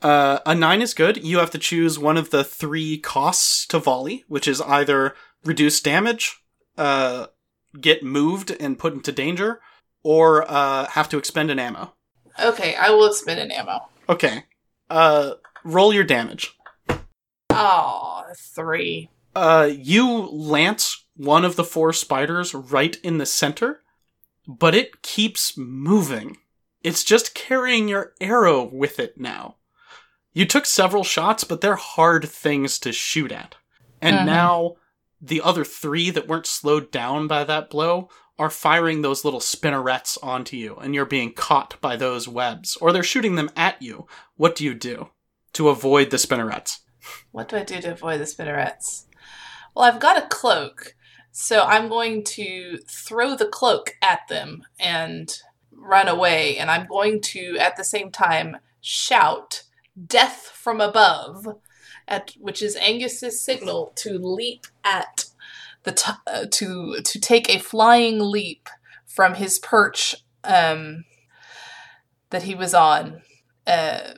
Uh, 0.00 0.38
a 0.46 0.54
nine 0.54 0.82
is 0.82 0.94
good. 0.94 1.24
You 1.24 1.38
have 1.38 1.50
to 1.50 1.58
choose 1.58 1.98
one 1.98 2.16
of 2.16 2.30
the 2.30 2.44
three 2.44 2.98
costs 2.98 3.66
to 3.66 3.78
volley, 3.78 4.24
which 4.28 4.46
is 4.46 4.60
either 4.60 5.14
reduce 5.44 5.80
damage, 5.80 6.36
uh, 6.78 7.26
get 7.80 8.02
moved 8.02 8.54
and 8.60 8.78
put 8.78 8.94
into 8.94 9.10
danger, 9.10 9.60
or 10.02 10.48
uh, 10.48 10.86
have 10.88 11.08
to 11.08 11.18
expend 11.18 11.50
an 11.50 11.58
ammo. 11.58 11.94
Okay, 12.40 12.76
I 12.76 12.90
will 12.90 13.06
expend 13.06 13.40
an 13.40 13.50
ammo. 13.50 13.88
Okay. 14.08 14.44
Uh, 14.88 15.32
roll 15.64 15.92
your 15.92 16.04
damage. 16.04 16.55
Oh, 17.58 18.24
three. 18.36 19.10
Uh, 19.34 19.70
you 19.72 20.08
lance 20.30 21.04
one 21.16 21.44
of 21.44 21.56
the 21.56 21.64
four 21.64 21.92
spiders 21.92 22.54
right 22.54 22.96
in 23.02 23.18
the 23.18 23.26
center, 23.26 23.82
but 24.46 24.74
it 24.74 25.02
keeps 25.02 25.56
moving. 25.56 26.38
It's 26.82 27.04
just 27.04 27.34
carrying 27.34 27.88
your 27.88 28.12
arrow 28.20 28.64
with 28.64 28.98
it 29.00 29.18
now. 29.18 29.56
You 30.32 30.44
took 30.44 30.66
several 30.66 31.04
shots, 31.04 31.44
but 31.44 31.60
they're 31.60 31.76
hard 31.76 32.28
things 32.28 32.78
to 32.80 32.92
shoot 32.92 33.32
at. 33.32 33.54
And 34.00 34.16
Mhm. 34.20 34.26
now 34.26 34.76
the 35.20 35.40
other 35.40 35.64
three 35.64 36.10
that 36.10 36.28
weren't 36.28 36.46
slowed 36.46 36.90
down 36.90 37.26
by 37.26 37.42
that 37.44 37.70
blow 37.70 38.10
are 38.38 38.50
firing 38.50 39.00
those 39.00 39.24
little 39.24 39.40
spinnerets 39.40 40.18
onto 40.22 40.56
you, 40.58 40.76
and 40.76 40.94
you're 40.94 41.06
being 41.06 41.32
caught 41.32 41.80
by 41.80 41.96
those 41.96 42.28
webs, 42.28 42.76
or 42.76 42.92
they're 42.92 43.02
shooting 43.02 43.34
them 43.34 43.50
at 43.56 43.80
you. 43.80 44.06
What 44.36 44.54
do 44.54 44.64
you 44.64 44.74
do 44.74 45.08
to 45.54 45.70
avoid 45.70 46.10
the 46.10 46.18
spinnerets? 46.18 46.80
What 47.32 47.48
do 47.48 47.56
I 47.56 47.64
do 47.64 47.80
to 47.80 47.92
avoid 47.92 48.20
the 48.20 48.24
spinnerets? 48.24 49.04
Well, 49.74 49.84
I've 49.84 50.00
got 50.00 50.16
a 50.16 50.26
cloak, 50.28 50.94
so 51.32 51.62
I'm 51.62 51.88
going 51.88 52.24
to 52.24 52.78
throw 52.88 53.36
the 53.36 53.46
cloak 53.46 53.96
at 54.00 54.20
them 54.28 54.64
and 54.80 55.36
run 55.70 56.08
away, 56.08 56.56
and 56.56 56.70
I'm 56.70 56.86
going 56.86 57.20
to, 57.20 57.58
at 57.58 57.76
the 57.76 57.84
same 57.84 58.10
time, 58.10 58.56
shout 58.80 59.64
"Death 60.06 60.50
from 60.54 60.80
above," 60.80 61.46
at 62.08 62.32
which 62.40 62.62
is 62.62 62.76
Angus's 62.76 63.40
signal 63.40 63.92
to 63.96 64.18
leap 64.18 64.66
at 64.84 65.26
the 65.82 65.92
t- 65.92 66.12
uh, 66.26 66.46
to 66.50 67.00
to 67.02 67.20
take 67.20 67.48
a 67.48 67.58
flying 67.58 68.18
leap 68.18 68.68
from 69.06 69.34
his 69.34 69.58
perch 69.58 70.14
um, 70.44 71.04
that 72.30 72.44
he 72.44 72.54
was 72.54 72.74
on 72.74 73.22
uh, 73.66 74.14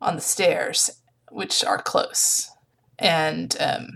on 0.00 0.16
the 0.16 0.22
stairs 0.22 1.02
which 1.30 1.64
are 1.64 1.80
close, 1.80 2.50
and 2.98 3.56
um, 3.60 3.88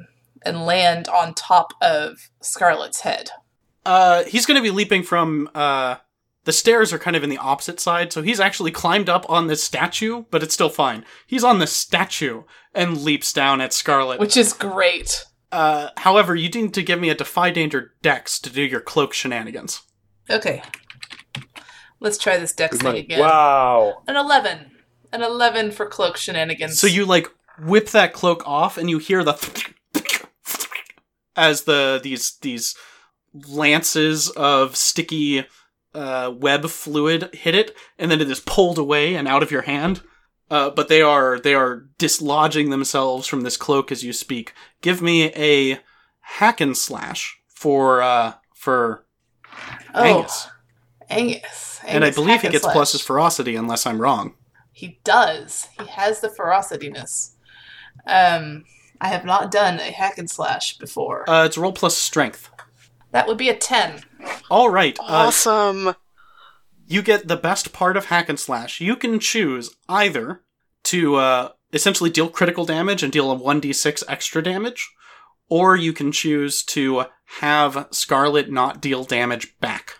and 0.43 0.65
land 0.65 1.09
on 1.09 1.35
top 1.35 1.73
of 1.81 2.31
Scarlet's 2.41 3.01
head. 3.01 3.31
Uh, 3.85 4.25
he's 4.25 4.47
going 4.47 4.57
to 4.57 4.63
be 4.63 4.71
leaping 4.71 5.03
from 5.03 5.49
uh, 5.55 5.97
the 6.45 6.53
stairs 6.53 6.93
are 6.93 6.99
kind 6.99 7.17
of 7.17 7.23
in 7.23 7.31
the 7.31 7.39
opposite 7.39 7.81
side, 7.81 8.13
so 8.13 8.23
he's 8.23 8.41
actually 8.41 8.71
climbed 8.71 9.09
up 9.09 9.29
on 9.29 9.47
this 9.47 9.63
statue, 9.63 10.25
but 10.31 10.43
it's 10.43 10.55
still 10.55 10.69
fine. 10.71 11.05
He's 11.27 11.45
on 11.45 11.59
the 11.59 11.67
statue 11.67 12.43
and 12.75 13.01
leaps 13.03 13.33
down 13.33 13.61
at 13.61 13.73
Scarlet. 13.73 14.19
Which 14.21 14.37
is 14.37 14.53
great. 14.53 15.25
uh, 15.53 15.89
however, 15.99 16.35
you 16.35 16.49
need 16.49 16.75
to 16.75 16.83
give 16.83 17.01
me 17.01 17.11
a 17.11 17.15
defy 17.15 17.51
danger 17.51 17.93
dex 18.03 18.39
to 18.41 18.51
do 18.51 18.63
your 18.63 18.81
cloak 18.81 19.13
shenanigans. 19.13 19.83
Okay. 20.29 20.63
Let's 21.99 22.17
try 22.19 22.39
this 22.39 22.53
dex 22.53 22.79
thing 22.79 22.97
again. 22.97 23.21
Wow. 23.21 24.03
An 24.07 24.17
11. 24.17 24.71
An 25.13 25.23
11 25.23 25.73
for 25.73 25.87
cloak 25.87 26.17
shenanigans. 26.17 26.79
So 26.79 26.87
you 26.87 27.05
like 27.05 27.29
whip 27.63 27.89
that 27.91 28.13
cloak 28.13 28.43
off, 28.47 28.79
and 28.79 28.89
you 28.89 28.99
hear 28.99 29.25
the 29.25 29.35
as 31.37 31.63
the 31.63 32.01
these 32.03 32.39
these 32.43 32.77
lances 33.49 34.29
of 34.31 34.77
sticky 34.77 35.47
uh, 35.95 36.33
web 36.37 36.67
fluid 36.67 37.31
hit 37.33 37.55
it, 37.55 37.77
and 37.99 38.11
then 38.11 38.21
it 38.21 38.31
is 38.31 38.41
pulled 38.41 38.79
away 38.79 39.15
and 39.15 39.27
out 39.27 39.43
of 39.43 39.51
your 39.51 39.63
hand. 39.63 40.03
Uh, 40.51 40.69
but 40.69 40.89
they 40.89 41.01
are 41.01 41.39
they 41.39 41.55
are 41.55 41.87
dislodging 41.99 42.71
themselves 42.71 43.27
from 43.27 43.43
this 43.43 43.57
cloak 43.57 43.93
as 43.93 44.03
you 44.03 44.13
speak. 44.13 44.53
Give 44.81 45.01
me 45.01 45.33
a 45.35 45.79
hack 46.21 46.61
and 46.61 46.77
slash 46.77 47.39
for 47.49 48.03
uh, 48.03 48.35
for 48.55 49.07
oh, 49.95 50.03
Angus. 50.03 50.49
Angus. 51.09 51.81
and 51.87 52.05
I 52.05 52.11
believe 52.11 52.43
he 52.43 52.49
gets 52.49 52.65
slash. 52.65 52.73
plus 52.73 52.93
his 52.93 53.03
ferocity 53.03 53.55
unless 53.55 53.87
I'm 53.87 54.01
wrong. 54.01 54.35
He 54.81 54.99
does. 55.05 55.69
He 55.79 55.87
has 55.89 56.21
the 56.23 56.29
ferocityness. 56.29 57.33
Um, 58.07 58.65
I 58.99 59.09
have 59.09 59.27
not 59.27 59.51
done 59.51 59.79
a 59.79 59.91
hack 59.91 60.17
and 60.17 60.31
slash 60.31 60.79
before. 60.79 61.29
Uh, 61.29 61.45
it's 61.45 61.59
roll 61.59 61.73
plus 61.73 61.95
strength. 61.99 62.49
that 63.13 63.27
would 63.27 63.37
be 63.37 63.51
a 63.51 63.55
10. 63.55 64.01
All 64.51 64.71
right. 64.71 64.99
Uh, 64.99 65.03
Awesome. 65.29 65.95
you 66.87 67.03
get 67.03 67.29
the 67.29 67.37
best 67.37 67.75
part 67.75 67.99
of 67.99 68.07
hack 68.07 68.31
and 68.31 68.41
slash. 68.41 68.81
You 68.81 68.97
can 68.97 69.21
choose 69.21 69.77
either 69.87 70.41
to 70.85 71.17
uh, 71.17 71.49
essentially 71.75 72.09
deal 72.09 72.31
critical 72.31 72.65
damage 72.65 73.03
and 73.03 73.13
deal 73.13 73.31
a 73.31 73.39
1d6 73.39 74.03
extra 74.09 74.43
damage, 74.43 74.89
or 75.51 75.77
you 75.77 75.93
can 75.93 76.11
choose 76.11 76.63
to 76.63 77.05
have 77.41 77.87
Scarlet 77.91 78.51
not 78.51 78.81
deal 78.81 79.05
damage 79.05 79.59
back. 79.61 79.99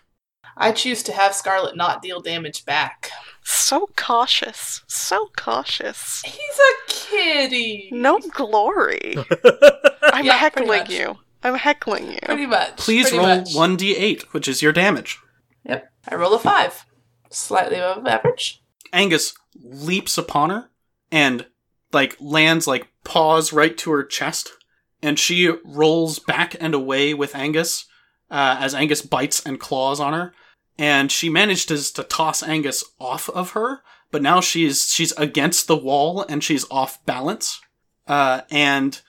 I 0.57 0.71
choose 0.71 1.03
to 1.03 1.11
have 1.13 1.35
Scarlet 1.35 1.77
not 1.77 2.01
deal 2.01 2.19
damage 2.19 2.65
back. 2.65 3.11
So 3.53 3.89
cautious. 3.95 4.81
So 4.87 5.29
cautious. 5.37 6.21
He's 6.25 6.35
a 6.35 6.87
kitty. 6.87 7.89
No 7.91 8.19
glory. 8.19 9.15
I'm 10.03 10.25
Yeah, 10.25 10.33
heckling 10.37 10.87
you. 10.87 11.17
I'm 11.43 11.55
heckling 11.55 12.11
you. 12.11 12.19
Pretty 12.23 12.45
much. 12.45 12.77
Please 12.77 13.09
pretty 13.09 13.17
roll 13.25 13.37
much. 13.37 13.53
1d8, 13.53 14.23
which 14.33 14.47
is 14.47 14.61
your 14.61 14.71
damage. 14.71 15.19
Yep. 15.65 15.91
I 16.07 16.15
roll 16.15 16.33
a 16.33 16.39
five. 16.39 16.85
Slightly 17.29 17.77
above 17.77 18.05
average. 18.07 18.61
Angus 18.93 19.33
leaps 19.61 20.17
upon 20.17 20.49
her 20.49 20.69
and 21.11 21.45
like 21.91 22.15
lands 22.19 22.67
like 22.67 22.87
paws 23.03 23.51
right 23.53 23.77
to 23.79 23.91
her 23.91 24.03
chest, 24.03 24.51
and 25.03 25.17
she 25.19 25.51
rolls 25.65 26.19
back 26.19 26.55
and 26.59 26.73
away 26.73 27.13
with 27.13 27.35
Angus 27.35 27.85
uh, 28.29 28.57
as 28.59 28.73
Angus 28.73 29.01
bites 29.01 29.45
and 29.45 29.59
claws 29.59 29.99
on 29.99 30.13
her. 30.13 30.33
And 30.77 31.11
she 31.11 31.29
manages 31.29 31.91
to 31.91 32.03
toss 32.03 32.41
Angus 32.41 32.83
off 32.99 33.29
of 33.29 33.51
her, 33.51 33.81
but 34.09 34.21
now 34.21 34.41
she's 34.41 34.89
she's 34.91 35.11
against 35.13 35.67
the 35.67 35.77
wall 35.77 36.25
and 36.27 36.43
she's 36.43 36.65
off 36.71 37.03
balance. 37.05 37.61
Uh, 38.07 38.41
and 38.49 39.01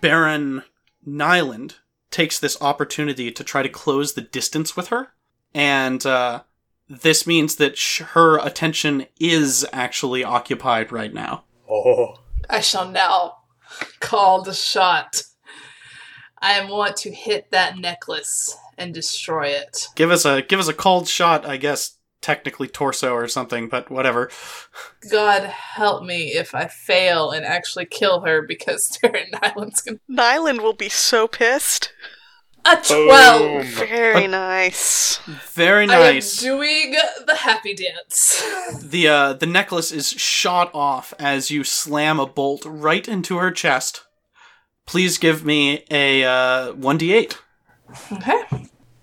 Baron 0.00 0.62
Nyland 1.04 1.76
takes 2.10 2.38
this 2.38 2.60
opportunity 2.60 3.32
to 3.32 3.44
try 3.44 3.62
to 3.62 3.68
close 3.68 4.14
the 4.14 4.20
distance 4.20 4.76
with 4.76 4.88
her, 4.88 5.12
and 5.54 6.04
uh, 6.06 6.42
this 6.88 7.26
means 7.26 7.56
that 7.56 7.76
sh- 7.76 8.02
her 8.12 8.38
attention 8.38 9.06
is 9.18 9.66
actually 9.72 10.22
occupied 10.24 10.92
right 10.92 11.12
now. 11.12 11.44
Oh. 11.68 12.14
I 12.48 12.60
shall 12.60 12.88
now 12.88 13.38
call 14.00 14.42
the 14.42 14.54
shot. 14.54 15.22
I 16.38 16.64
want 16.70 16.96
to 16.98 17.10
hit 17.10 17.50
that 17.50 17.76
necklace 17.78 18.56
and 18.78 18.92
destroy 18.94 19.48
it. 19.48 19.88
Give 19.94 20.10
us 20.10 20.24
a 20.24 20.42
give 20.42 20.60
us 20.60 20.68
a 20.68 20.74
cold 20.74 21.08
shot, 21.08 21.46
I 21.46 21.56
guess. 21.56 21.92
Technically 22.22 22.66
torso 22.66 23.12
or 23.12 23.28
something, 23.28 23.68
but 23.68 23.88
whatever. 23.90 24.30
God 25.10 25.44
help 25.44 26.02
me 26.02 26.28
if 26.28 26.54
I 26.54 26.66
fail 26.66 27.30
and 27.30 27.44
actually 27.44 27.84
kill 27.84 28.22
her 28.22 28.42
because 28.42 28.88
Terran 29.02 29.30
Island's 29.40 29.82
gonna. 29.82 29.98
Nyland 30.08 30.62
will 30.62 30.72
be 30.72 30.88
so 30.88 31.28
pissed. 31.28 31.92
A 32.64 32.82
12! 32.82 33.64
Very 33.66 34.26
nice. 34.26 35.18
Very 35.52 35.88
I 35.88 35.94
am 35.94 36.14
nice. 36.14 36.38
doing 36.38 36.96
the 37.24 37.36
happy 37.36 37.74
dance. 37.74 38.42
the 38.82 39.06
uh, 39.06 39.32
the 39.34 39.46
necklace 39.46 39.92
is 39.92 40.08
shot 40.10 40.74
off 40.74 41.14
as 41.20 41.52
you 41.52 41.62
slam 41.62 42.18
a 42.18 42.26
bolt 42.26 42.62
right 42.66 43.06
into 43.06 43.36
her 43.36 43.52
chest. 43.52 44.04
Please 44.84 45.16
give 45.16 45.44
me 45.44 45.84
a 45.90 46.24
uh, 46.24 46.72
1d8. 46.72 47.36
Okay. 48.12 48.42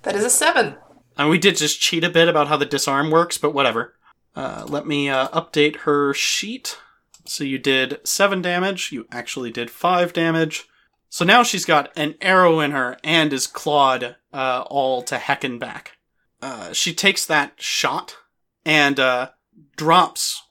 That 0.04 0.16
is 0.16 0.24
a 0.24 0.30
7. 0.30 0.76
And 1.18 1.30
we 1.30 1.38
did 1.38 1.58
just 1.58 1.80
cheat 1.80 2.04
a 2.04 2.10
bit 2.10 2.28
about 2.28 2.48
how 2.48 2.58
the 2.58 2.66
disarm 2.66 3.12
works, 3.12 3.38
but 3.38 3.54
whatever. 3.54 3.96
Uh, 4.36 4.66
let 4.68 4.88
me 4.88 5.10
uh, 5.10 5.28
update 5.30 5.82
her 5.82 6.14
sheet. 6.14 6.78
So 7.26 7.44
you 7.44 7.58
did 7.58 8.00
seven 8.04 8.42
damage. 8.42 8.92
You 8.92 9.08
actually 9.12 9.52
did 9.52 9.70
five 9.70 10.12
damage. 10.12 10.68
So 11.10 11.24
now 11.24 11.44
she's 11.44 11.66
got 11.66 11.92
an 11.96 12.16
arrow 12.22 12.60
in 12.60 12.72
her 12.72 12.98
and 13.04 13.32
is 13.32 13.48
clawed 13.48 14.16
uh, 14.34 14.64
all 14.68 15.04
to 15.04 15.18
heck 15.18 15.44
and 15.44 15.60
back. 15.60 15.98
Uh, 16.42 16.74
she 16.74 16.94
takes 16.94 17.26
that 17.26 17.62
shot 17.62 18.18
and 18.66 19.00
uh, 19.00 19.30
drops 19.78 20.42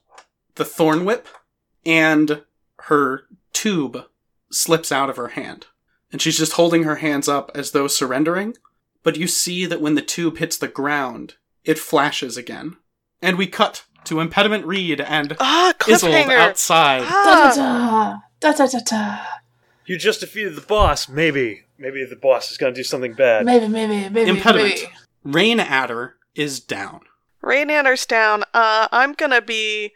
the 0.55 0.65
thorn 0.65 1.03
whip, 1.03 1.27
and 1.85 2.43
her 2.81 3.25
tube 3.51 4.05
slips 4.51 4.91
out 4.91 5.09
of 5.09 5.17
her 5.17 5.29
hand. 5.29 5.67
And 6.13 6.21
she's 6.21 6.37
just 6.37 6.53
holding 6.53 6.83
her 6.83 6.95
hands 6.97 7.27
up 7.27 7.51
as 7.53 7.71
though 7.71 7.87
surrendering. 7.87 8.55
But 9.03 9.17
you 9.17 9.27
see 9.27 9.65
that 9.65 9.81
when 9.81 9.95
the 9.95 10.01
tube 10.01 10.37
hits 10.37 10.55
the 10.57 10.69
ground, 10.69 11.33
it 11.65 11.77
flashes 11.77 12.37
again. 12.37 12.77
And 13.21 13.37
we 13.37 13.47
cut 13.47 13.83
to 14.05 14.19
Impediment 14.21 14.65
Reed 14.65 15.01
and 15.01 15.35
Ah, 15.41 15.73
Isolde 15.85 16.13
cliffhanger. 16.13 16.37
outside. 16.37 17.03
Ah, 17.05 18.21
da 18.39 18.51
da 18.53 18.65
da 18.67 18.67
da 18.67 18.79
da. 18.85 19.17
You 19.85 19.97
just 19.97 20.21
defeated 20.21 20.55
the 20.55 20.61
boss. 20.61 21.09
Maybe, 21.09 21.63
maybe 21.77 22.05
the 22.05 22.15
boss 22.15 22.49
is 22.51 22.57
going 22.57 22.73
to 22.73 22.79
do 22.79 22.83
something 22.83 23.13
bad. 23.13 23.45
Maybe, 23.45 23.67
maybe, 23.67 24.07
maybe, 24.09 24.29
Impediment. 24.29 24.75
maybe. 24.75 24.91
Rain 25.25 25.59
Adder 25.59 26.15
is 26.35 26.59
down. 26.61 27.01
Rain 27.41 27.69
Adder's 27.69 28.05
down. 28.05 28.43
Uh, 28.53 28.87
I'm 28.91 29.13
gonna 29.13 29.41
be. 29.41 29.91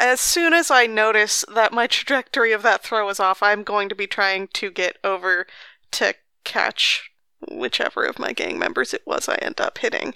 As 0.00 0.18
soon 0.18 0.54
as 0.54 0.70
I 0.70 0.86
notice 0.86 1.44
that 1.54 1.74
my 1.74 1.86
trajectory 1.86 2.52
of 2.52 2.62
that 2.62 2.82
throw 2.82 3.06
is 3.10 3.20
off, 3.20 3.42
I'm 3.42 3.62
going 3.62 3.90
to 3.90 3.94
be 3.94 4.06
trying 4.06 4.48
to 4.54 4.70
get 4.70 4.96
over 5.04 5.46
to 5.92 6.14
catch 6.42 7.10
whichever 7.50 8.04
of 8.04 8.18
my 8.18 8.32
gang 8.32 8.58
members 8.58 8.94
it 8.94 9.02
was 9.06 9.28
I 9.28 9.34
end 9.36 9.60
up 9.60 9.76
hitting. 9.76 10.14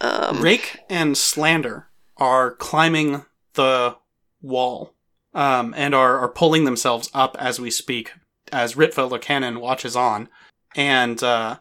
Um, 0.00 0.40
Rake 0.40 0.80
and 0.90 1.16
Slander 1.16 1.86
are 2.16 2.56
climbing 2.56 3.24
the 3.54 3.96
wall 4.40 4.94
um, 5.34 5.72
and 5.76 5.94
are, 5.94 6.18
are 6.18 6.28
pulling 6.28 6.64
themselves 6.64 7.08
up 7.14 7.36
as 7.38 7.60
we 7.60 7.70
speak, 7.70 8.12
as 8.50 8.74
Ritva 8.74 9.08
Lucanen 9.08 9.60
watches 9.60 9.94
on. 9.94 10.28
And 10.74 11.22
uh, 11.22 11.58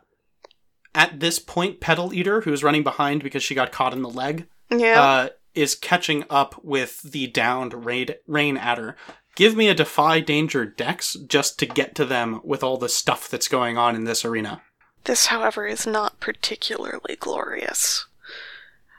at 0.96 1.20
this 1.20 1.38
point, 1.38 1.80
Petal 1.80 2.12
Eater, 2.12 2.42
who's 2.42 2.64
running 2.64 2.84
behind 2.84 3.22
because 3.22 3.44
she 3.44 3.54
got 3.54 3.72
caught 3.72 3.94
in 3.94 4.02
the 4.02 4.10
leg, 4.10 4.48
yeah. 4.72 5.02
uh, 5.02 5.30
is 5.54 5.76
catching 5.76 6.24
up 6.30 6.64
with 6.64 7.02
the 7.02 7.28
downed 7.28 7.86
raid, 7.86 8.18
Rain 8.28 8.58
Adder. 8.58 8.96
Give 9.36 9.56
me 9.56 9.70
a 9.70 9.74
Defy 9.74 10.20
Danger 10.20 10.66
dex 10.66 11.14
just 11.28 11.58
to 11.60 11.66
get 11.66 11.96
to 11.96 12.06
them 12.06 12.42
with 12.44 12.64
all 12.64 12.78
the 12.78 12.90
stuff 12.90 13.30
that's 13.30 13.48
going 13.48 13.78
on 13.78 13.96
in 13.96 14.04
this 14.04 14.26
arena. 14.26 14.62
This, 15.06 15.28
however, 15.28 15.66
is 15.66 15.88
not 15.88 16.20
particularly 16.20 17.16
glorious. 17.20 18.06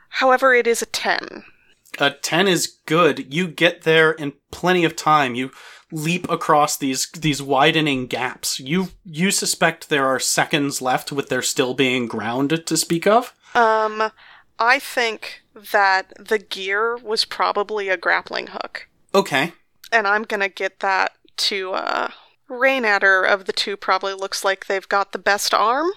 However, 0.09 0.55
it 0.55 0.67
is 0.67 0.83
a 0.83 0.87
10. 0.87 1.45
A 1.99 2.11
10 2.11 2.49
is 2.49 2.79
good. 2.87 3.33
You 3.33 3.47
get 3.49 3.83
there 3.83 4.13
in 4.13 4.33
plenty 4.51 4.85
of 4.85 4.97
time. 4.97 5.35
You 5.35 5.51
leap 5.93 6.29
across 6.31 6.77
these 6.77 7.11
these 7.11 7.43
widening 7.43 8.07
gaps. 8.07 8.59
You 8.59 8.89
you 9.05 9.31
suspect 9.31 9.89
there 9.89 10.07
are 10.07 10.19
seconds 10.19 10.81
left 10.81 11.13
with 11.13 11.29
there 11.29 11.43
still 11.43 11.75
being 11.75 12.09
ground 12.09 12.67
to 12.67 12.77
speak 12.77 13.07
of? 13.07 13.35
Um, 13.55 14.11
I 14.59 14.79
think 14.79 15.42
that 15.55 16.13
the 16.19 16.39
gear 16.39 16.97
was 16.97 17.25
probably 17.25 17.89
a 17.89 17.97
grappling 17.97 18.49
hook. 18.49 18.89
Okay. 19.15 19.53
And 19.91 20.07
I'm 20.07 20.23
gonna 20.23 20.49
get 20.49 20.81
that 20.81 21.13
to, 21.39 21.73
uh, 21.73 22.09
Rain 22.49 22.85
Adder 22.85 23.23
of 23.25 23.47
the 23.47 23.53
two 23.53 23.77
probably 23.77 24.13
looks 24.15 24.45
like 24.45 24.67
they've 24.67 24.89
got 24.89 25.13
the 25.13 25.19
best 25.19 25.55
arm. 25.55 25.91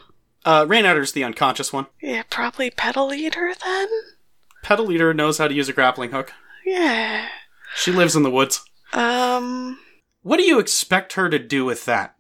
Uh 0.46 0.66
Rain 0.68 0.86
Adder's 0.86 1.12
the 1.14 1.24
unconscious 1.24 1.74
one. 1.74 1.88
Yeah, 2.02 2.24
probably 2.30 2.70
Petal 2.70 3.14
Eater 3.14 3.54
then? 3.64 3.88
Petal 4.64 4.92
Eater 4.92 5.14
knows 5.14 5.38
how 5.38 5.48
to 5.48 5.54
use 5.54 5.68
a 5.70 5.74
grappling 5.74 6.12
hook. 6.12 6.32
Yeah. 6.66 7.28
She 7.76 7.92
lives 7.92 8.16
in 8.16 8.24
the 8.24 8.32
woods. 8.32 8.64
Um, 8.94 9.80
What 10.22 10.38
do 10.38 10.44
you 10.44 10.60
expect 10.60 11.14
her 11.14 11.30
to 11.30 11.38
do 11.40 11.66
with 11.66 11.86
that? 11.86 12.16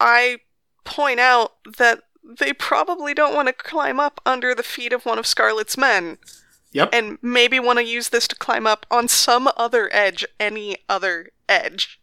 I 0.00 0.38
point 0.84 1.20
out 1.20 1.52
that 1.78 2.00
they 2.38 2.52
probably 2.52 3.12
don't 3.14 3.34
want 3.34 3.48
to 3.48 3.52
climb 3.54 4.00
up 4.00 4.20
under 4.24 4.54
the 4.54 4.62
feet 4.62 4.92
of 4.92 5.04
one 5.04 5.18
of 5.18 5.26
Scarlet's 5.26 5.76
men, 5.76 6.18
Yep. 6.74 6.90
and 6.92 7.18
maybe 7.22 7.58
want 7.60 7.78
to 7.78 7.84
use 7.84 8.10
this 8.10 8.28
to 8.28 8.36
climb 8.36 8.66
up 8.66 8.84
on 8.90 9.08
some 9.08 9.48
other 9.56 9.88
edge, 9.92 10.26
any 10.38 10.76
other 10.88 11.30
edge. 11.48 11.98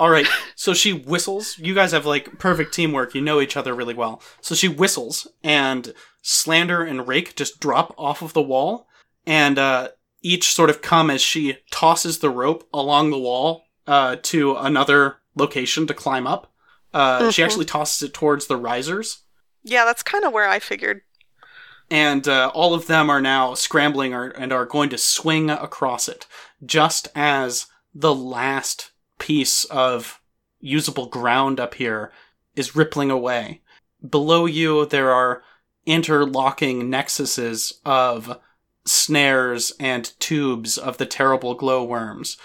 All 0.00 0.08
right. 0.10 0.26
So 0.54 0.72
she 0.74 0.92
whistles. 0.92 1.58
You 1.58 1.74
guys 1.74 1.92
have 1.92 2.06
like 2.06 2.38
perfect 2.38 2.72
teamwork. 2.72 3.14
You 3.14 3.20
know 3.20 3.40
each 3.40 3.56
other 3.56 3.74
really 3.74 3.94
well. 3.94 4.22
So 4.40 4.54
she 4.54 4.68
whistles, 4.68 5.26
and 5.42 5.92
Slander 6.22 6.82
and 6.84 7.06
Rake 7.08 7.34
just 7.36 7.58
drop 7.60 7.94
off 7.98 8.22
of 8.22 8.32
the 8.32 8.40
wall, 8.42 8.86
and 9.26 9.58
uh, 9.58 9.88
each 10.22 10.52
sort 10.54 10.70
of 10.70 10.82
come 10.82 11.10
as 11.10 11.20
she 11.20 11.58
tosses 11.72 12.20
the 12.20 12.30
rope 12.30 12.66
along 12.72 13.10
the 13.10 13.18
wall 13.18 13.64
uh, 13.88 14.16
to 14.22 14.54
another 14.56 15.16
location 15.34 15.86
to 15.88 15.94
climb 15.94 16.26
up. 16.28 16.52
Uh, 16.94 17.30
She 17.32 17.42
Mhm. 17.42 17.46
actually 17.46 17.64
tosses 17.64 18.02
it 18.08 18.14
towards 18.14 18.46
the 18.46 18.56
risers, 18.56 19.18
Yeah, 19.64 19.84
that's 19.84 20.02
kind 20.02 20.24
of 20.24 20.32
where 20.32 20.48
I 20.48 20.58
figured. 20.58 21.00
And 21.92 22.26
uh, 22.26 22.50
all 22.54 22.72
of 22.72 22.86
them 22.86 23.10
are 23.10 23.20
now 23.20 23.52
scrambling 23.52 24.14
and 24.14 24.50
are 24.50 24.64
going 24.64 24.88
to 24.88 24.96
swing 24.96 25.50
across 25.50 26.08
it, 26.08 26.26
just 26.64 27.06
as 27.14 27.66
the 27.94 28.14
last 28.14 28.92
piece 29.18 29.64
of 29.64 30.18
usable 30.58 31.04
ground 31.04 31.60
up 31.60 31.74
here 31.74 32.10
is 32.56 32.74
rippling 32.74 33.10
away. 33.10 33.60
Below 34.08 34.46
you, 34.46 34.86
there 34.86 35.10
are 35.10 35.42
interlocking 35.84 36.90
nexuses 36.90 37.74
of 37.84 38.40
snares 38.86 39.74
and 39.78 40.18
tubes 40.18 40.78
of 40.78 40.96
the 40.96 41.04
terrible 41.04 41.52
glowworms, 41.52 42.38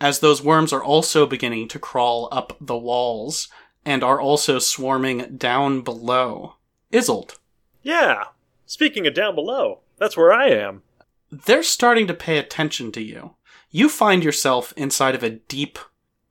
as 0.00 0.20
those 0.20 0.42
worms 0.42 0.72
are 0.72 0.82
also 0.82 1.26
beginning 1.26 1.68
to 1.68 1.78
crawl 1.78 2.30
up 2.32 2.56
the 2.62 2.78
walls 2.78 3.48
and 3.84 4.02
are 4.02 4.18
also 4.18 4.58
swarming 4.58 5.36
down 5.36 5.82
below. 5.82 6.54
Isolde. 6.90 7.34
Yeah. 7.82 8.24
Speaking 8.66 9.06
of 9.06 9.14
down 9.14 9.34
below, 9.34 9.80
that's 9.98 10.16
where 10.16 10.32
I 10.32 10.48
am. 10.48 10.82
they're 11.30 11.62
starting 11.62 12.06
to 12.06 12.14
pay 12.14 12.38
attention 12.38 12.92
to 12.92 13.02
you. 13.02 13.34
You 13.70 13.88
find 13.88 14.22
yourself 14.24 14.72
inside 14.76 15.14
of 15.14 15.22
a 15.22 15.30
deep 15.30 15.78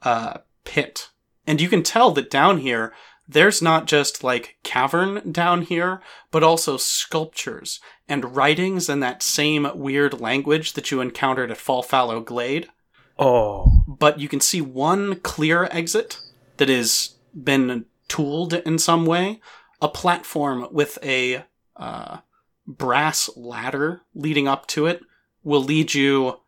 uh, 0.01 0.39
pit, 0.63 1.09
and 1.45 1.59
you 1.59 1.67
can 1.69 1.83
tell 1.83 2.11
that 2.11 2.29
down 2.31 2.59
here, 2.59 2.93
there's 3.27 3.61
not 3.61 3.87
just 3.87 4.23
like 4.23 4.57
cavern 4.63 5.31
down 5.31 5.63
here, 5.63 6.01
but 6.31 6.43
also 6.43 6.77
sculptures 6.77 7.79
and 8.07 8.35
writings 8.35 8.87
in 8.87 8.99
that 8.99 9.23
same 9.23 9.67
weird 9.73 10.21
language 10.21 10.73
that 10.73 10.91
you 10.91 11.01
encountered 11.01 11.51
at 11.51 11.57
Fallfallow 11.57 12.23
Glade. 12.23 12.69
Oh. 13.17 13.81
But 13.87 14.19
you 14.19 14.27
can 14.27 14.39
see 14.41 14.61
one 14.61 15.19
clear 15.21 15.65
exit 15.71 16.19
that 16.57 16.69
has 16.69 17.15
been 17.33 17.85
tooled 18.07 18.53
in 18.53 18.77
some 18.77 19.05
way, 19.05 19.41
a 19.81 19.89
platform 19.89 20.67
with 20.71 20.99
a 21.03 21.45
uh, 21.75 22.19
brass 22.67 23.29
ladder 23.35 24.01
leading 24.13 24.47
up 24.47 24.65
to 24.67 24.85
it 24.85 25.01
will 25.43 25.61
lead 25.63 25.93
you 25.93 26.39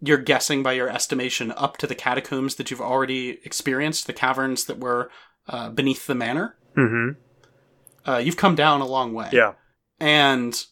you're 0.00 0.18
guessing 0.18 0.62
by 0.62 0.72
your 0.72 0.88
estimation 0.88 1.52
up 1.56 1.76
to 1.78 1.86
the 1.86 1.94
catacombs 1.94 2.54
that 2.56 2.70
you've 2.70 2.80
already 2.80 3.40
experienced 3.44 4.06
the 4.06 4.12
caverns 4.12 4.66
that 4.66 4.78
were 4.78 5.10
uh, 5.48 5.68
beneath 5.70 6.06
the 6.06 6.14
manor 6.14 6.56
Mm-hmm. 6.76 8.10
uh, 8.10 8.18
you've 8.18 8.36
come 8.36 8.54
down 8.54 8.80
a 8.80 8.86
long 8.86 9.12
way 9.14 9.28
Yeah. 9.32 9.54
and 9.98 10.64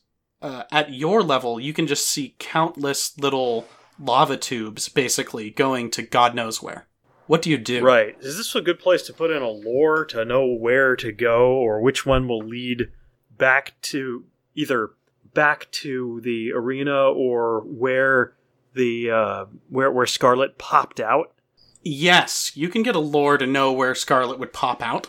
uh, 0.43 0.65
at 0.71 0.93
your 0.93 1.23
level 1.23 1.59
you 1.59 1.73
can 1.73 1.87
just 1.87 2.09
see 2.09 2.37
countless 2.39 3.16
little 3.19 3.66
lava 3.99 4.37
tubes 4.37 4.89
basically 4.91 5.51
going 5.51 5.91
to 5.93 6.03
god 6.03 6.35
knows 6.35 6.62
where 6.62 6.87
what 7.27 7.41
do 7.41 7.49
you 7.51 7.57
do 7.57 7.83
Right. 7.83 8.16
Is 8.21 8.37
this 8.37 8.55
a 8.55 8.61
good 8.61 8.79
place 8.79 9.03
to 9.05 9.15
put 9.15 9.31
in 9.31 9.41
a 9.41 9.49
lore 9.49 10.05
to 10.07 10.27
know 10.27 10.47
where 10.47 10.95
to 10.97 11.11
go 11.11 11.53
or 11.55 11.81
which 11.81 12.05
one 12.05 12.29
will 12.29 12.45
lead 12.47 12.91
back 13.39 13.73
to 13.83 14.25
either 14.55 14.90
back 15.35 15.70
to 15.70 16.20
the 16.22 16.52
arena 16.52 17.09
or 17.10 17.60
where 17.60 18.35
the 18.74 19.10
uh, 19.10 19.44
where 19.68 19.90
where 19.90 20.06
Scarlet 20.06 20.59
popped 20.59 21.01
out? 21.01 21.31
yes 21.86 22.51
you 22.56 22.70
can 22.70 22.82
get 22.82 22.97
a 22.97 22.98
lore 22.98 23.36
to 23.36 23.47
know 23.47 23.70
where 23.70 23.94
scarlet 23.94 24.39
would 24.39 24.55
pop 24.55 24.81
out 24.82 25.09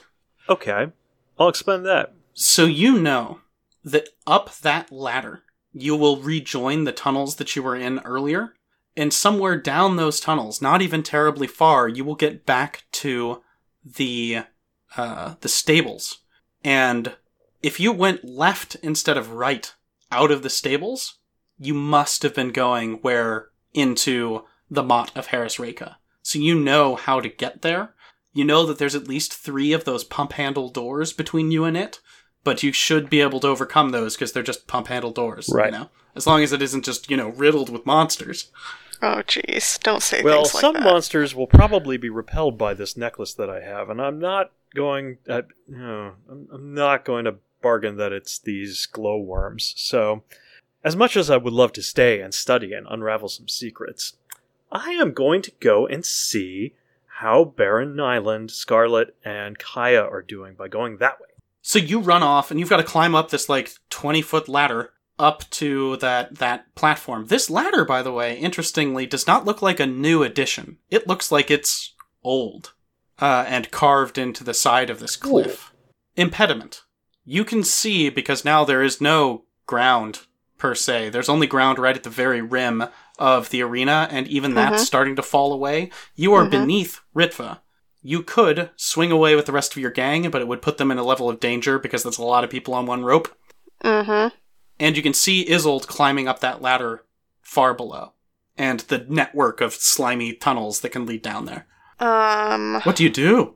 Okay. 0.49 0.91
I'll 1.39 1.49
expend 1.49 1.85
that. 1.85 2.13
So 2.33 2.65
you 2.65 2.99
know 2.99 3.39
that 3.83 4.09
up 4.27 4.55
that 4.57 4.91
ladder, 4.91 5.43
you 5.73 5.95
will 5.95 6.17
rejoin 6.17 6.83
the 6.83 6.91
tunnels 6.91 7.35
that 7.37 7.55
you 7.55 7.63
were 7.63 7.75
in 7.75 7.99
earlier, 7.99 8.53
and 8.95 9.13
somewhere 9.13 9.59
down 9.59 9.95
those 9.95 10.19
tunnels, 10.19 10.61
not 10.61 10.81
even 10.81 11.03
terribly 11.03 11.47
far, 11.47 11.87
you 11.87 12.05
will 12.05 12.15
get 12.15 12.45
back 12.45 12.83
to 12.93 13.41
the 13.83 14.43
uh, 14.95 15.35
the 15.41 15.49
stables. 15.49 16.19
And 16.63 17.15
if 17.65 17.79
you 17.79 17.91
went 17.91 18.23
left 18.23 18.75
instead 18.83 19.17
of 19.17 19.31
right 19.31 19.73
out 20.11 20.29
of 20.29 20.43
the 20.43 20.51
stables, 20.51 21.15
you 21.57 21.73
must 21.73 22.21
have 22.21 22.35
been 22.35 22.51
going 22.51 22.97
where 22.97 23.49
into 23.73 24.43
the 24.69 24.83
Mott 24.83 25.11
of 25.17 25.27
Harrasreika. 25.29 25.95
So 26.21 26.37
you 26.37 26.53
know 26.59 26.95
how 26.95 27.19
to 27.19 27.27
get 27.27 27.63
there. 27.63 27.95
You 28.33 28.45
know 28.45 28.67
that 28.67 28.77
there's 28.77 28.93
at 28.93 29.07
least 29.07 29.33
three 29.33 29.73
of 29.73 29.83
those 29.83 30.03
pump 30.03 30.33
handle 30.33 30.69
doors 30.69 31.11
between 31.11 31.49
you 31.49 31.63
and 31.63 31.75
it, 31.75 32.01
but 32.43 32.61
you 32.61 32.71
should 32.71 33.09
be 33.09 33.21
able 33.21 33.39
to 33.39 33.47
overcome 33.47 33.89
those 33.89 34.15
because 34.15 34.31
they're 34.31 34.43
just 34.43 34.67
pump 34.67 34.87
handle 34.87 35.11
doors. 35.11 35.49
Right. 35.51 35.73
You 35.73 35.79
know, 35.79 35.89
as 36.15 36.27
long 36.27 36.43
as 36.43 36.51
it 36.53 36.61
isn't 36.61 36.85
just 36.85 37.09
you 37.09 37.17
know 37.17 37.29
riddled 37.29 37.69
with 37.69 37.85
monsters. 37.85 38.51
Oh, 39.01 39.23
jeez. 39.25 39.81
Don't 39.81 40.03
say 40.03 40.21
Well, 40.21 40.43
things 40.43 40.53
like 40.53 40.61
that. 40.61 40.73
some 40.75 40.83
monsters 40.83 41.33
will 41.33 41.47
probably 41.47 41.97
be 41.97 42.09
repelled 42.09 42.57
by 42.59 42.75
this 42.75 42.95
necklace 42.95 43.33
that 43.33 43.49
I 43.49 43.61
have, 43.61 43.89
and 43.89 43.99
I'm 43.99 44.19
not 44.19 44.51
going. 44.75 45.17
Uh, 45.27 45.41
no, 45.67 46.13
I'm, 46.29 46.47
I'm 46.53 46.73
not 46.75 47.05
going 47.05 47.25
to 47.25 47.35
bargain 47.65 47.97
that 47.97 48.13
it's 48.13 48.37
these 48.37 48.85
glowworms. 48.85 49.73
So, 49.75 50.21
as 50.83 50.95
much 50.95 51.17
as 51.17 51.31
I 51.31 51.37
would 51.37 51.51
love 51.51 51.73
to 51.73 51.81
stay 51.81 52.21
and 52.21 52.31
study 52.31 52.73
and 52.73 52.85
unravel 52.87 53.27
some 53.27 53.47
secrets, 53.47 54.17
I 54.71 54.91
am 54.91 55.13
going 55.13 55.41
to 55.41 55.51
go 55.59 55.87
and 55.87 56.05
see 56.05 56.75
how 57.21 57.43
Baron 57.43 57.95
Nyland, 57.95 58.51
Scarlet, 58.51 59.15
and 59.25 59.57
Kaija 59.57 60.05
are 60.11 60.21
doing 60.21 60.53
by 60.53 60.67
going 60.67 60.97
that 60.97 61.19
way. 61.19 61.29
So 61.63 61.79
you 61.79 61.99
run 61.99 62.21
off, 62.21 62.51
and 62.51 62.59
you've 62.59 62.69
got 62.69 62.77
to 62.77 62.83
climb 62.83 63.15
up 63.15 63.31
this 63.31 63.49
like 63.49 63.71
twenty 63.89 64.21
foot 64.21 64.47
ladder 64.47 64.91
up 65.17 65.49
to 65.61 65.97
that 65.97 66.35
that 66.35 66.75
platform. 66.75 67.25
This 67.25 67.49
ladder, 67.49 67.83
by 67.83 68.03
the 68.03 68.11
way, 68.11 68.37
interestingly, 68.37 69.07
does 69.07 69.25
not 69.25 69.45
look 69.45 69.63
like 69.63 69.79
a 69.79 69.87
new 69.87 70.21
addition. 70.21 70.77
It 70.91 71.07
looks 71.07 71.31
like 71.31 71.49
it's 71.49 71.95
old 72.23 72.73
uh, 73.19 73.45
and 73.47 73.71
carved 73.71 74.19
into 74.19 74.43
the 74.43 74.53
side 74.53 74.91
of 74.91 74.99
this 74.99 75.15
cliff. 75.15 75.73
Impediment. 76.15 76.84
You 77.25 77.43
can 77.43 77.63
see 77.63 78.09
because 78.09 78.45
now 78.45 78.63
there 78.63 78.83
is 78.83 79.01
no 79.01 79.45
ground 79.65 80.21
per 80.57 80.75
se. 80.75 81.09
There's 81.09 81.29
only 81.29 81.47
ground 81.47 81.79
right 81.79 81.95
at 81.95 82.03
the 82.03 82.09
very 82.09 82.41
rim 82.41 82.85
of 83.17 83.49
the 83.49 83.61
arena, 83.63 84.07
and 84.11 84.27
even 84.27 84.53
that's 84.53 84.85
starting 84.85 85.15
to 85.15 85.23
fall 85.23 85.51
away. 85.51 85.89
You 86.15 86.33
are 86.33 86.45
Mhm. 86.45 86.51
beneath 86.51 86.99
Ritva. 87.15 87.59
You 88.01 88.21
could 88.21 88.69
swing 88.75 89.11
away 89.11 89.35
with 89.35 89.47
the 89.47 89.51
rest 89.51 89.71
of 89.73 89.81
your 89.81 89.89
gang, 89.91 90.29
but 90.29 90.41
it 90.41 90.47
would 90.47 90.61
put 90.61 90.77
them 90.77 90.91
in 90.91 90.97
a 90.99 91.03
level 91.03 91.29
of 91.29 91.39
danger 91.39 91.79
because 91.79 92.03
there's 92.03 92.19
a 92.19 92.23
lot 92.23 92.43
of 92.43 92.49
people 92.49 92.73
on 92.73 92.85
one 92.85 93.03
rope. 93.03 93.35
Mm-hmm. 93.83 94.35
And 94.79 94.97
you 94.97 95.01
can 95.01 95.13
see 95.13 95.45
Isolde 95.51 95.87
climbing 95.87 96.27
up 96.27 96.39
that 96.41 96.61
ladder 96.61 97.05
far 97.41 97.73
below, 97.73 98.13
and 98.57 98.81
the 98.81 99.05
network 99.09 99.61
of 99.61 99.73
slimy 99.73 100.33
tunnels 100.33 100.81
that 100.81 100.89
can 100.89 101.05
lead 101.05 101.21
down 101.23 101.45
there. 101.45 101.65
Um. 101.99 102.81
What 102.83 102.95
do 102.97 103.03
you 103.03 103.09
do? 103.09 103.55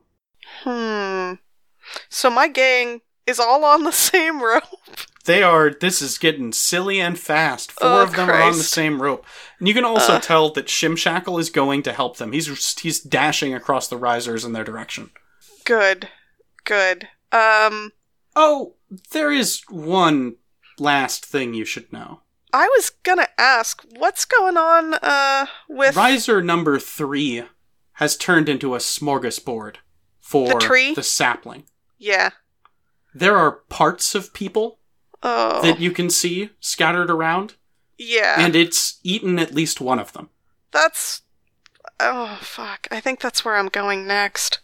Hmm. 0.63 1.33
So 2.09 2.29
my 2.29 2.47
gang 2.47 3.01
is 3.29 3.39
all 3.39 3.63
on 3.63 3.83
the 3.83 3.91
same 4.11 4.41
rope. 4.43 4.63
They 5.25 5.43
are. 5.43 5.69
This 5.69 6.01
is 6.01 6.17
getting 6.17 6.51
silly 6.51 6.99
and 6.99 7.17
fast. 7.19 7.71
Four 7.71 7.87
Oh, 7.89 8.03
of 8.03 8.15
them 8.15 8.29
are 8.29 8.41
on 8.41 8.57
the 8.57 8.63
same 8.63 9.01
rope, 9.01 9.25
and 9.59 9.67
you 9.67 9.73
can 9.73 9.85
also 9.85 10.13
Uh. 10.13 10.19
tell 10.19 10.49
that 10.51 10.65
Shimshackle 10.67 11.39
is 11.39 11.49
going 11.49 11.83
to 11.83 11.93
help 11.93 12.17
them. 12.17 12.31
He's 12.31 12.79
he's 12.79 12.99
dashing 12.99 13.53
across 13.53 13.87
the 13.87 13.97
risers 13.97 14.43
in 14.43 14.53
their 14.53 14.63
direction. 14.63 15.11
Good. 15.65 16.09
Good. 16.65 17.07
Um. 17.31 17.91
Oh, 18.35 18.75
there 19.11 19.31
is 19.31 19.61
one 19.69 20.35
last 20.79 21.25
thing 21.25 21.53
you 21.53 21.65
should 21.65 21.91
know. 21.93 22.21
I 22.51 22.65
was 22.75 22.89
gonna 23.03 23.27
ask, 23.37 23.83
what's 23.97 24.25
going 24.25 24.57
on, 24.57 24.95
uh, 24.95 25.45
with 25.67 25.95
Riser 25.95 26.41
number 26.41 26.79
three 26.79 27.43
has 27.93 28.17
turned 28.17 28.49
into 28.49 28.73
a 28.73 28.79
smorgasbord 28.79 29.75
for 30.21 30.47
The 30.53 30.55
tree? 30.59 30.93
the 30.95 31.03
sapling. 31.03 31.65
Yeah. 31.99 32.31
There 33.13 33.37
are 33.37 33.51
parts 33.69 34.15
of 34.15 34.33
people 34.33 34.79
Oh. 35.21 35.61
that 35.61 35.79
you 35.81 35.91
can 35.91 36.09
see 36.09 36.51
scattered 36.61 37.09
around, 37.09 37.55
yeah. 37.97 38.35
and 38.37 38.55
it's 38.55 38.99
eaten 39.03 39.37
at 39.37 39.53
least 39.53 39.81
one 39.81 39.99
of 39.99 40.13
them. 40.13 40.29
that's. 40.71 41.21
Oh, 41.99 42.37
fuck. 42.41 42.87
I 42.91 43.01
think 43.01 43.19
that's 43.19 43.43
where 43.43 43.57
I'm 43.57 43.67
going 43.67 44.07
next. 44.07 44.59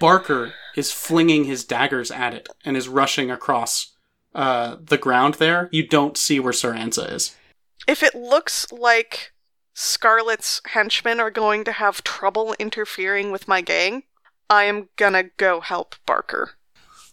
Barker 0.00 0.52
is 0.76 0.92
flinging 0.92 1.44
his 1.44 1.64
daggers 1.64 2.10
at 2.10 2.34
it 2.34 2.46
and 2.64 2.76
is 2.76 2.88
rushing 2.88 3.30
across 3.30 3.94
uh, 4.34 4.76
the 4.78 4.98
ground 4.98 5.34
there. 5.34 5.70
You 5.72 5.86
don't 5.86 6.18
see 6.18 6.38
where 6.38 6.52
Sir 6.52 6.74
Ansa 6.74 7.10
is. 7.10 7.34
If 7.86 8.02
it 8.02 8.14
looks 8.14 8.70
like 8.70 9.32
Scarlet's 9.72 10.60
henchmen 10.66 11.20
are 11.20 11.30
going 11.30 11.64
to 11.64 11.72
have 11.72 12.04
trouble 12.04 12.54
interfering 12.58 13.30
with 13.32 13.48
my 13.48 13.62
gang, 13.62 14.02
I 14.50 14.64
am 14.64 14.88
gonna 14.96 15.24
go 15.38 15.60
help 15.60 15.94
Barker. 16.04 16.50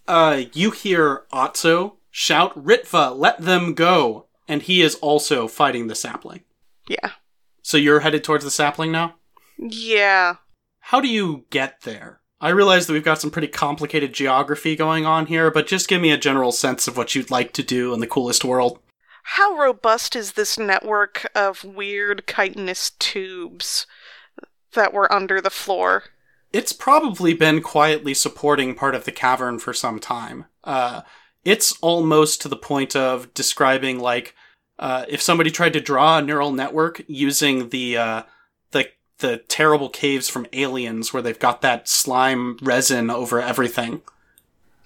Uh, 0.07 0.43
you 0.53 0.71
hear 0.71 1.23
Otso 1.31 1.97
shout, 2.11 2.55
Ritva, 2.61 3.17
let 3.17 3.41
them 3.41 3.73
go! 3.73 4.27
And 4.47 4.61
he 4.61 4.81
is 4.81 4.95
also 4.95 5.47
fighting 5.47 5.87
the 5.87 5.95
sapling. 5.95 6.43
Yeah. 6.87 7.11
So 7.61 7.77
you're 7.77 8.01
headed 8.01 8.23
towards 8.23 8.43
the 8.43 8.51
sapling 8.51 8.91
now? 8.91 9.15
Yeah. 9.57 10.35
How 10.79 11.01
do 11.01 11.07
you 11.07 11.45
get 11.49 11.81
there? 11.81 12.21
I 12.39 12.49
realize 12.49 12.85
that 12.85 12.93
we've 12.93 13.03
got 13.03 13.19
some 13.19 13.31
pretty 13.31 13.47
complicated 13.47 14.13
geography 14.13 14.75
going 14.75 15.05
on 15.05 15.25
here, 15.25 15.49
but 15.49 15.67
just 15.67 15.87
give 15.87 16.01
me 16.01 16.11
a 16.11 16.17
general 16.17 16.51
sense 16.51 16.87
of 16.87 16.95
what 16.95 17.15
you'd 17.15 17.31
like 17.31 17.53
to 17.53 17.63
do 17.63 17.93
in 17.93 18.01
the 18.01 18.07
coolest 18.07 18.45
world. 18.45 18.79
How 19.23 19.57
robust 19.57 20.15
is 20.15 20.33
this 20.33 20.59
network 20.59 21.27
of 21.33 21.63
weird 21.63 22.27
chitinous 22.27 22.91
tubes 22.99 23.87
that 24.73 24.93
were 24.93 25.11
under 25.11 25.41
the 25.41 25.49
floor? 25.49 26.03
It's 26.55 26.71
probably 26.71 27.33
been 27.33 27.61
quietly 27.61 28.13
supporting 28.13 28.75
part 28.75 28.95
of 28.95 29.03
the 29.03 29.11
cavern 29.11 29.59
for 29.59 29.73
some 29.73 29.99
time. 29.99 30.45
Uh, 30.63 31.01
it's 31.43 31.77
almost 31.81 32.41
to 32.41 32.47
the 32.47 32.55
point 32.55 32.95
of 32.95 33.33
describing 33.33 33.99
like 33.99 34.33
uh, 34.79 35.03
if 35.09 35.21
somebody 35.21 35.51
tried 35.51 35.73
to 35.73 35.81
draw 35.81 36.17
a 36.17 36.21
neural 36.21 36.53
network 36.53 37.01
using 37.07 37.67
the 37.71 37.97
uh, 37.97 38.23
the 38.71 38.87
the 39.17 39.39
terrible 39.49 39.89
caves 39.89 40.29
from 40.29 40.47
Aliens, 40.53 41.11
where 41.11 41.21
they've 41.21 41.37
got 41.37 41.59
that 41.59 41.89
slime 41.89 42.55
resin 42.61 43.09
over 43.09 43.41
everything. 43.41 44.01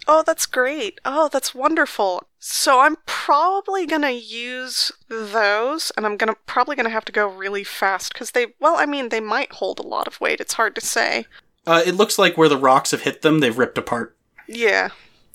Oh, 0.08 0.24
that's 0.26 0.48
great. 0.48 1.00
Oh, 1.06 1.30
that's 1.32 1.54
wonderful. 1.54 2.24
So 2.40 2.80
I'm 2.80 2.96
probably 3.06 3.86
gonna 3.86 4.10
use 4.10 4.92
those, 5.08 5.92
and 5.96 6.08
I'm 6.08 6.18
gonna 6.18 6.36
probably 6.48 6.76
gonna 6.76 6.90
have 6.90 7.06
to 7.06 7.12
go 7.12 7.28
really 7.28 7.64
fast 7.64 8.14
because 8.14 8.32
they. 8.32 8.48
Well, 8.60 8.78
I 8.80 8.88
mean, 8.88 9.10
they 9.10 9.20
might 9.20 9.52
hold 9.52 9.78
a 9.78 9.84
lot 9.88 10.08
of 10.08 10.20
weight. 10.20 10.40
It's 10.40 10.54
hard 10.54 10.74
to 10.74 10.82
say. 10.82 11.26
Uh, 11.66 11.84
it 11.86 11.96
looks 11.96 12.18
like 12.18 12.38
where 12.38 12.50
the 12.50 12.58
rocks 12.58 12.92
have 12.92 13.02
hit 13.02 13.22
them, 13.22 13.40
they've 13.40 13.58
ripped 13.58 13.78
apart. 13.78 14.16
Yeah. 14.48 14.90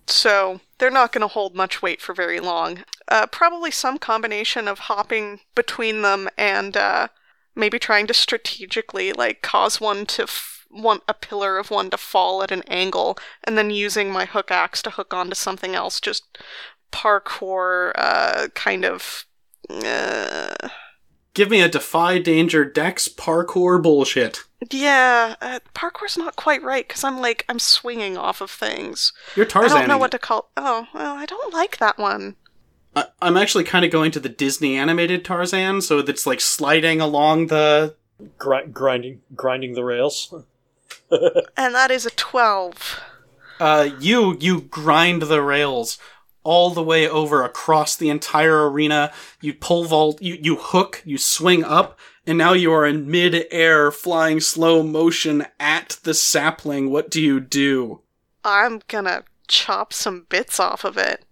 So 0.07 0.61
they're 0.79 0.91
not 0.91 1.13
gonna 1.13 1.29
hold 1.29 1.55
much 1.55 1.81
weight 1.83 2.01
for 2.01 2.15
very 2.15 2.41
long. 2.41 2.85
Uh, 3.09 3.27
probably 3.27 3.71
some 3.71 3.99
combination 3.99 4.67
of 4.69 4.81
hopping 4.81 5.41
between 5.55 6.03
them 6.03 6.29
and 6.37 6.77
uh, 6.77 7.09
maybe 7.55 7.79
trying 7.79 8.07
to 8.09 8.15
strategically 8.15 9.13
like 9.13 9.43
cause 9.43 9.81
one 9.81 10.07
to. 10.07 10.25
F- 10.25 10.51
want 10.75 11.03
a 11.09 11.15
pillar 11.15 11.57
of 11.57 11.71
one 11.71 11.89
to 11.91 11.97
fall 11.97 12.43
at 12.43 12.51
an 12.51 12.63
angle, 12.67 13.17
and 13.45 13.57
then 13.57 13.71
using 13.71 14.11
my 14.11 14.25
hook 14.25 14.51
axe 14.51 14.83
to 14.83 14.91
hook 14.91 15.15
onto 15.15 15.35
something 15.35 15.75
else. 15.75 16.01
Just 16.01 16.39
parkour, 16.93 17.93
uh, 17.95 18.49
kind 18.55 18.85
of. 18.85 19.25
Uh, 19.71 20.55
Give 21.33 21.51
me 21.51 21.63
a 21.63 21.69
defy 21.69 22.19
danger 22.19 22.65
dex 22.65 23.09
parkour 23.09 23.83
bullshit. 23.83 24.45
Yeah, 24.71 25.35
uh, 25.41 25.61
parkour's 25.75 26.17
not 26.17 26.37
quite 26.37 26.63
right 26.63 26.87
because 26.87 27.05
I'm 27.05 27.21
like 27.21 27.45
I'm 27.49 27.59
swinging 27.59 28.17
off 28.17 28.41
of 28.41 28.51
things. 28.51 29.13
You're 29.37 29.47
Tarzan. 29.47 29.77
I 29.77 29.81
don't 29.81 29.89
know 29.89 29.99
what 29.99 30.11
to 30.13 30.19
call. 30.19 30.51
Oh, 30.57 30.87
well, 30.95 31.15
I 31.17 31.27
don't 31.27 31.53
like 31.53 31.79
that 31.79 31.99
one. 31.99 32.37
I- 32.97 33.07
I'm 33.21 33.37
actually 33.37 33.65
kind 33.65 33.85
of 33.85 33.91
going 33.91 34.11
to 34.13 34.21
the 34.21 34.29
Disney 34.29 34.77
animated 34.77 35.25
Tarzan, 35.25 35.81
so 35.81 36.03
that's 36.03 36.27
like 36.27 36.41
sliding 36.41 37.01
along 37.01 37.49
the. 37.49 37.95
Gri- 38.39 38.67
grinding, 38.67 39.21
grinding 39.35 39.75
the 39.75 39.85
rails. 39.85 40.33
And 41.57 41.75
that 41.75 41.91
is 41.91 42.07
a 42.07 42.11
twelve. 42.11 43.01
Uh, 43.61 43.91
you 44.01 44.37
you 44.41 44.63
grind 44.63 45.23
the 45.23 45.43
rails 45.43 45.99
all 46.43 46.71
the 46.71 46.83
way 46.83 47.09
over 47.09 47.45
across 47.45 47.95
the 47.97 48.11
entire 48.11 48.69
arena. 48.69 49.13
You 49.41 49.55
pole 49.55 49.85
vault, 49.85 50.21
you 50.23 50.37
you 50.41 50.57
hook, 50.57 51.03
you 51.05 51.19
swing 51.19 51.63
up, 51.63 51.99
and 52.27 52.39
now 52.39 52.53
you 52.53 52.73
are 52.73 52.87
in 52.87 53.11
mid 53.11 53.47
air, 53.51 53.91
flying 53.91 54.41
slow 54.41 54.83
motion 54.83 55.47
at 55.59 55.99
the 56.03 56.15
sapling. 56.15 56.91
What 56.91 57.11
do 57.11 57.21
you 57.21 57.41
do? 57.41 58.01
I'm 58.45 58.83
gonna 58.89 59.25
chop 59.49 59.93
some 59.93 60.27
bits 60.29 60.59
off 60.59 60.85
of 60.85 60.97
it. 60.97 61.25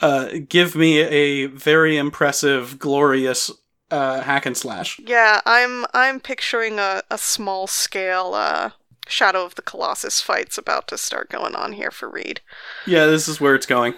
Uh, 0.00 0.30
give 0.48 0.74
me 0.74 1.00
a 1.00 1.46
very 1.46 1.96
impressive, 1.96 2.78
glorious 2.78 3.50
uh, 3.90 4.20
hack 4.20 4.46
and 4.46 4.56
slash. 4.56 4.98
Yeah, 4.98 5.40
I'm 5.46 5.86
I'm 5.94 6.20
picturing 6.20 6.78
a, 6.78 7.02
a 7.10 7.18
small 7.18 7.66
scale 7.66 8.34
uh 8.34 8.70
Shadow 9.08 9.44
of 9.44 9.54
the 9.54 9.62
Colossus 9.62 10.20
fights 10.20 10.58
about 10.58 10.88
to 10.88 10.98
start 10.98 11.30
going 11.30 11.54
on 11.54 11.72
here 11.72 11.92
for 11.92 12.10
Reed. 12.10 12.40
Yeah, 12.86 13.06
this 13.06 13.28
is 13.28 13.40
where 13.40 13.54
it's 13.54 13.66
going. 13.66 13.94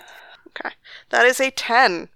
Okay. 0.49 0.75
That 1.11 1.25
is 1.25 1.41
a 1.41 1.51
ten. 1.51 2.11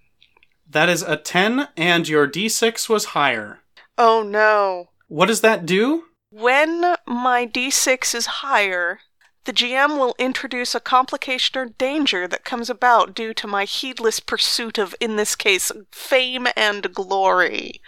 That 0.68 0.88
is 0.88 1.02
a 1.02 1.18
10, 1.18 1.68
and 1.76 2.08
your 2.08 2.26
d6 2.26 2.88
was 2.88 3.06
higher. 3.06 3.61
Oh 3.98 4.22
no. 4.22 4.90
What 5.08 5.26
does 5.26 5.40
that 5.42 5.66
do? 5.66 6.04
When 6.30 6.96
my 7.06 7.46
d6 7.46 8.14
is 8.14 8.26
higher, 8.26 9.00
the 9.44 9.52
GM 9.52 9.98
will 9.98 10.14
introduce 10.18 10.74
a 10.74 10.80
complication 10.80 11.58
or 11.58 11.66
danger 11.66 12.28
that 12.28 12.44
comes 12.44 12.70
about 12.70 13.14
due 13.14 13.34
to 13.34 13.46
my 13.46 13.64
heedless 13.64 14.20
pursuit 14.20 14.78
of, 14.78 14.94
in 15.00 15.16
this 15.16 15.34
case, 15.34 15.72
fame 15.90 16.46
and 16.56 16.94
glory. 16.94 17.80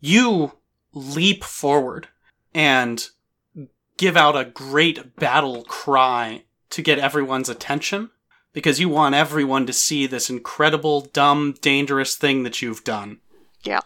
You 0.00 0.52
leap 0.92 1.44
forward 1.44 2.08
and 2.54 3.08
give 3.96 4.16
out 4.16 4.36
a 4.36 4.44
great 4.44 5.16
battle 5.16 5.64
cry 5.64 6.44
to 6.70 6.82
get 6.82 6.98
everyone's 6.98 7.48
attention 7.48 8.10
because 8.52 8.78
you 8.78 8.88
want 8.88 9.14
everyone 9.14 9.66
to 9.66 9.72
see 9.72 10.06
this 10.06 10.28
incredible, 10.30 11.00
dumb, 11.00 11.54
dangerous 11.60 12.16
thing 12.16 12.42
that 12.42 12.60
you've 12.60 12.84
done. 12.84 13.18
Yeah. 13.64 13.80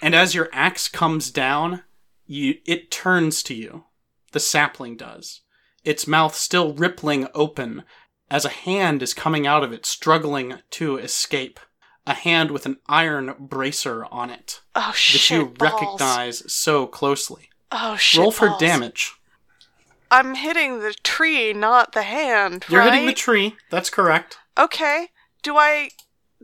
And 0.00 0.14
as 0.14 0.34
your 0.34 0.48
axe 0.52 0.88
comes 0.88 1.30
down, 1.30 1.82
you 2.26 2.56
it 2.66 2.90
turns 2.90 3.42
to 3.44 3.54
you. 3.54 3.84
The 4.32 4.40
sapling 4.40 4.96
does. 4.96 5.40
Its 5.84 6.06
mouth 6.06 6.34
still 6.34 6.72
rippling 6.74 7.28
open 7.34 7.84
as 8.30 8.44
a 8.44 8.50
hand 8.50 9.02
is 9.02 9.14
coming 9.14 9.46
out 9.46 9.64
of 9.64 9.72
it, 9.72 9.86
struggling 9.86 10.58
to 10.72 10.98
escape. 10.98 11.58
A 12.06 12.14
hand 12.14 12.50
with 12.50 12.64
an 12.64 12.78
iron 12.88 13.34
bracer 13.38 14.06
on 14.06 14.30
it 14.30 14.62
Oh 14.74 14.88
that 14.88 14.96
shit! 14.96 15.30
you 15.30 15.46
balls. 15.46 15.56
recognize 15.60 16.50
so 16.52 16.86
closely. 16.86 17.50
Oh 17.70 17.96
shit! 17.96 18.20
Roll 18.20 18.30
for 18.30 18.48
balls. 18.48 18.60
damage. 18.60 19.12
I'm 20.10 20.34
hitting 20.34 20.78
the 20.80 20.94
tree, 21.02 21.52
not 21.52 21.92
the 21.92 22.02
hand. 22.04 22.64
You're 22.70 22.80
right? 22.80 22.92
hitting 22.94 23.06
the 23.06 23.12
tree. 23.12 23.56
That's 23.70 23.90
correct. 23.90 24.38
Okay. 24.58 25.08
Do 25.42 25.56
I 25.58 25.90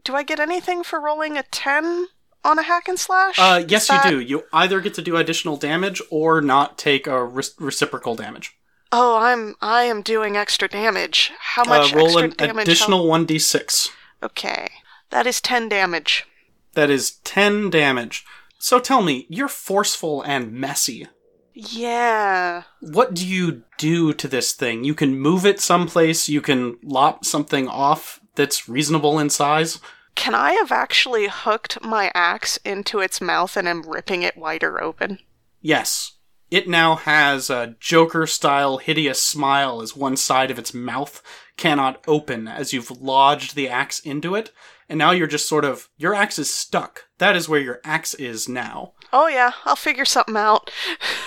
do 0.03 0.15
I 0.15 0.23
get 0.23 0.39
anything 0.39 0.83
for 0.85 1.01
rolling 1.01 1.39
a 1.39 1.43
ten 1.45 2.09
on 2.45 2.59
a 2.59 2.63
hack 2.63 2.89
and 2.89 2.99
slash? 2.99 3.39
Uh, 3.39 3.65
yes, 3.67 3.89
that- 3.89 4.05
you 4.05 4.11
do. 4.11 4.21
You 4.21 4.45
either 4.53 4.81
get 4.81 4.95
to 4.95 5.03
do 5.03 5.17
additional 5.17 5.57
damage 5.57 6.01
or 6.11 6.41
not 6.41 6.79
take 6.79 7.07
a 7.07 7.25
re- 7.25 7.43
reciprocal 7.59 8.15
damage. 8.15 8.57
Oh, 8.93 9.17
I'm 9.19 9.57
I 9.61 9.83
am 9.85 10.03
doing 10.03 10.37
extra 10.37 10.69
damage. 10.69 11.33
How 11.39 11.65
much 11.65 11.93
uh, 11.93 11.97
roll 11.97 12.19
an 12.19 12.33
additional 12.39 13.07
1d6. 13.07 13.89
Okay. 14.23 14.69
That 15.11 15.27
is 15.27 15.41
ten 15.41 15.69
damage. 15.69 16.27
That 16.75 16.91
is 16.91 17.13
10 17.25 17.71
damage. 17.71 18.25
So 18.59 18.79
tell 18.81 19.03
me, 19.03 19.27
you're 19.29 19.49
forceful 19.49 20.23
and 20.23 20.53
messy. 20.53 21.07
Yeah. 21.55 22.65
What 22.81 23.15
do 23.15 23.27
you 23.27 23.63
do 23.79 24.13
to 24.13 24.27
this 24.29 24.53
thing? 24.53 24.85
You 24.85 24.95
can 24.95 25.19
move 25.19 25.47
it 25.47 25.61
someplace, 25.61 26.29
you 26.29 26.41
can 26.41 26.79
lop 26.83 27.25
something 27.25 27.69
off 27.69 28.21
that's 28.35 28.69
reasonable 28.69 29.19
in 29.19 29.31
size. 29.31 29.79
Can 30.15 30.35
I 30.35 30.53
have 30.53 30.73
actually 30.73 31.29
hooked 31.29 31.83
my 31.83 32.11
axe 32.15 32.57
into 32.59 33.01
its 33.01 33.21
mouth 33.21 33.57
and 33.57 33.69
am 33.69 33.83
ripping 33.83 34.23
it 34.23 34.37
wider 34.37 34.83
open? 34.83 35.19
Yes. 35.61 36.13
It 36.51 36.69
now 36.69 36.95
has 36.95 37.51
a 37.51 37.75
Joker 37.81 38.27
style 38.27 38.79
hideous 38.79 39.21
smile 39.21 39.83
as 39.83 39.97
one 39.97 40.17
side 40.17 40.51
of 40.51 40.59
its 40.59 40.73
mouth 40.73 41.23
cannot 41.57 42.03
open 42.07 42.47
as 42.47 42.73
you've 42.73 42.91
lodged 43.03 43.57
the 43.57 43.69
axe 43.69 43.99
into 44.01 44.35
it. 44.35 44.53
And 44.89 44.99
now 44.99 45.11
you're 45.11 45.27
just 45.27 45.49
sort 45.49 45.65
of, 45.65 45.89
your 45.97 46.15
axe 46.15 46.39
is 46.39 46.53
stuck. 46.53 47.05
That 47.19 47.35
is 47.35 47.49
where 47.49 47.61
your 47.61 47.81
axe 47.85 48.15
is 48.15 48.49
now. 48.49 48.93
Oh 49.13 49.27
yeah, 49.27 49.53
I'll 49.65 49.77
figure 49.77 50.05
something 50.05 50.37
out. 50.37 50.71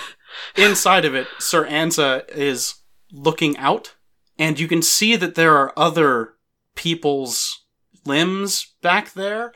Inside 0.56 1.04
of 1.04 1.14
it, 1.14 1.26
Sir 1.38 1.66
Ansa 1.66 2.28
is 2.30 2.76
looking 3.12 3.56
out, 3.56 3.96
and 4.38 4.58
you 4.60 4.68
can 4.68 4.82
see 4.82 5.16
that 5.16 5.34
there 5.34 5.56
are 5.56 5.72
other 5.76 6.34
people's 6.74 7.57
limbs 8.08 8.74
back 8.82 9.12
there, 9.12 9.52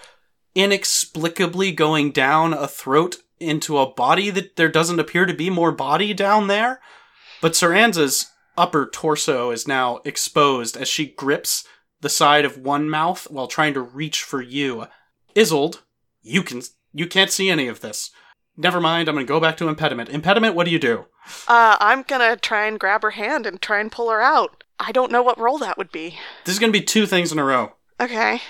inexplicably 0.55 1.73
going 1.73 2.12
down 2.12 2.53
a 2.53 2.69
throat 2.69 3.16
into 3.41 3.79
a 3.79 3.93
body 3.93 4.31
that 4.31 4.57
there 4.57 4.69
doesn't 4.69 5.01
appear 5.01 5.27
to 5.27 5.35
be 5.35 5.51
more 5.51 5.73
body 5.73 6.15
down 6.15 6.47
there. 6.47 6.81
But 7.41 7.57
Sir 7.57 7.70
Ansa's 7.70 8.31
upper 8.57 8.87
torso 8.87 9.51
is 9.51 9.66
now 9.66 10.01
exposed 10.05 10.77
as 10.77 10.89
she 10.89 11.07
grips 11.07 11.66
the 12.01 12.09
side 12.09 12.45
of 12.45 12.59
one 12.59 12.89
mouth 12.89 13.27
while 13.31 13.47
trying 13.47 13.74
to 13.74 13.81
reach 13.81 14.23
for 14.23 14.41
you. 14.43 14.87
Isolde, 15.35 15.83
you 16.23 16.43
can 16.43 16.62
you 16.93 17.07
can't 17.07 17.31
see 17.31 17.49
any 17.49 17.69
of 17.69 17.81
this. 17.81 18.11
Never 18.57 18.81
mind, 18.81 19.09
I'm 19.09 19.15
gonna 19.15 19.24
go 19.24 19.41
back 19.41 19.57
to 19.59 19.69
impediment. 19.69 20.11
Impediment, 20.11 20.55
what 20.55 20.66
do 20.66 20.73
you 20.73 20.79
do? 20.79 21.07
Uh, 21.49 21.77
I'm 21.81 22.03
gonna 22.03 22.37
try 22.37 22.66
and 22.66 22.79
grab 22.79 23.03
her 23.03 23.12
hand 23.12 23.47
and 23.47 23.61
try 23.61 23.81
and 23.81 23.91
pull 23.91 24.11
her 24.11 24.20
out. 24.20 24.62
I 24.79 24.93
don't 24.93 25.12
know 25.12 25.23
what 25.23 25.39
role 25.39 25.59
that 25.59 25.79
would 25.79 25.91
be. 25.91 26.19
This 26.45 26.55
is 26.55 26.59
gonna 26.59 26.73
be 26.73 26.83
two 26.83 27.07
things 27.07 27.33
in 27.33 27.39
a 27.39 27.45
row. 27.45 27.73
Okay. 28.01 28.40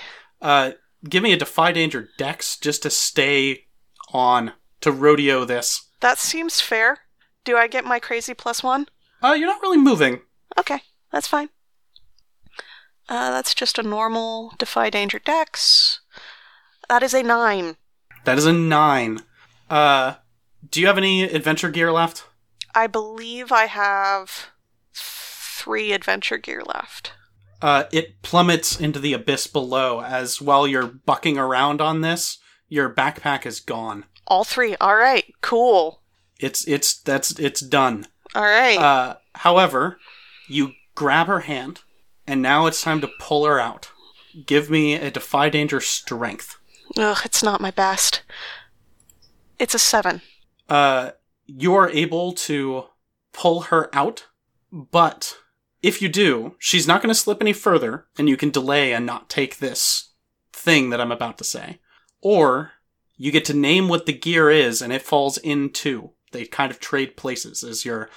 Uh, 0.41 0.71
give 1.07 1.23
me 1.23 1.33
a 1.33 1.37
defy 1.37 1.71
danger 1.71 2.09
dex 2.17 2.57
just 2.57 2.83
to 2.83 2.89
stay 2.89 3.65
on 4.11 4.53
to 4.81 4.91
rodeo 4.91 5.45
this. 5.45 5.89
That 6.01 6.17
seems 6.17 6.61
fair. 6.61 6.99
Do 7.45 7.57
I 7.57 7.67
get 7.67 7.85
my 7.85 7.99
crazy 7.99 8.33
plus 8.33 8.63
one? 8.63 8.87
Uh, 9.21 9.33
you're 9.33 9.47
not 9.47 9.61
really 9.61 9.77
moving. 9.77 10.21
Okay, 10.57 10.81
that's 11.11 11.27
fine. 11.27 11.49
Uh, 13.09 13.31
that's 13.31 13.53
just 13.53 13.77
a 13.77 13.83
normal 13.83 14.53
defy 14.57 14.89
danger 14.89 15.19
dex. 15.19 15.99
That 16.89 17.03
is 17.03 17.13
a 17.13 17.23
nine. 17.23 17.75
That 18.25 18.37
is 18.37 18.45
a 18.45 18.53
nine. 18.53 19.19
Uh, 19.69 20.15
do 20.69 20.79
you 20.79 20.87
have 20.87 20.97
any 20.97 21.23
adventure 21.23 21.69
gear 21.69 21.91
left? 21.91 22.25
I 22.75 22.87
believe 22.87 23.51
I 23.51 23.65
have 23.65 24.47
three 24.93 25.91
adventure 25.91 26.37
gear 26.37 26.63
left. 26.65 27.13
Uh, 27.63 27.85
it 27.93 28.21
plummets 28.21 28.77
into 28.77 28.99
the 28.99 29.13
abyss 29.13 29.47
below 29.47 30.01
as 30.01 30.41
while 30.41 30.67
you're 30.67 30.85
bucking 30.85 31.37
around 31.37 31.79
on 31.79 32.01
this, 32.01 32.39
your 32.67 32.93
backpack 32.93 33.45
is 33.45 33.61
gone. 33.61 34.03
All 34.27 34.43
three. 34.43 34.75
All 34.81 34.97
right. 34.97 35.23
Cool. 35.39 36.01
It's 36.41 36.67
it's 36.67 36.99
that's 36.99 37.39
it's 37.39 37.61
done. 37.61 38.05
All 38.35 38.43
right. 38.43 38.77
Uh, 38.77 39.15
however, 39.35 39.97
you 40.49 40.73
grab 40.93 41.27
her 41.27 41.39
hand, 41.39 41.79
and 42.27 42.41
now 42.41 42.65
it's 42.65 42.81
time 42.81 42.99
to 42.99 43.09
pull 43.17 43.45
her 43.45 43.61
out. 43.61 43.91
Give 44.45 44.69
me 44.69 44.95
a 44.95 45.09
defy 45.09 45.47
danger 45.47 45.79
strength. 45.79 46.57
Ugh, 46.97 47.19
it's 47.23 47.41
not 47.41 47.61
my 47.61 47.71
best. 47.71 48.23
It's 49.57 49.73
a 49.73 49.79
seven. 49.79 50.21
Uh, 50.67 51.11
you 51.45 51.75
are 51.75 51.89
able 51.91 52.33
to 52.33 52.87
pull 53.31 53.61
her 53.61 53.89
out, 53.95 54.27
but 54.69 55.37
if 55.83 56.01
you 56.01 56.09
do, 56.09 56.55
she's 56.57 56.87
not 56.87 57.01
going 57.01 57.13
to 57.13 57.19
slip 57.19 57.41
any 57.41 57.53
further, 57.53 58.05
and 58.17 58.27
you 58.27 58.37
can 58.37 58.49
delay 58.49 58.93
and 58.93 59.05
not 59.05 59.29
take 59.29 59.57
this 59.57 60.13
thing 60.51 60.89
that 60.89 61.01
I'm 61.01 61.11
about 61.11 61.37
to 61.39 61.43
say. 61.43 61.79
Or 62.21 62.71
you 63.17 63.31
get 63.31 63.45
to 63.45 63.53
name 63.53 63.89
what 63.89 64.05
the 64.05 64.13
gear 64.13 64.49
is, 64.49 64.81
and 64.81 64.91
it 64.91 65.01
falls 65.01 65.37
into. 65.37 66.11
They 66.31 66.45
kind 66.45 66.71
of 66.71 66.79
trade 66.79 67.15
places 67.15 67.63
as 67.63 67.85
your 67.85 68.09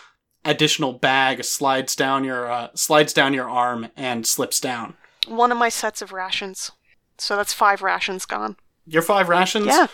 additional 0.44 0.92
bag 0.92 1.44
slides 1.44 1.94
down 1.96 2.24
your 2.24 2.50
uh, 2.50 2.68
slides 2.74 3.12
down 3.12 3.34
your 3.34 3.48
arm 3.48 3.88
and 3.96 4.26
slips 4.26 4.60
down. 4.60 4.94
One 5.26 5.52
of 5.52 5.58
my 5.58 5.68
sets 5.68 6.00
of 6.00 6.12
rations. 6.12 6.70
So 7.18 7.36
that's 7.36 7.52
five 7.52 7.82
rations 7.82 8.24
gone. 8.24 8.56
Your 8.86 9.02
five 9.02 9.28
rations. 9.28 9.66
Yeah. 9.66 9.88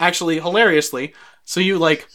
actually 0.00 0.38
hilariously 0.38 1.12
so 1.44 1.58
you 1.58 1.76
like 1.76 2.06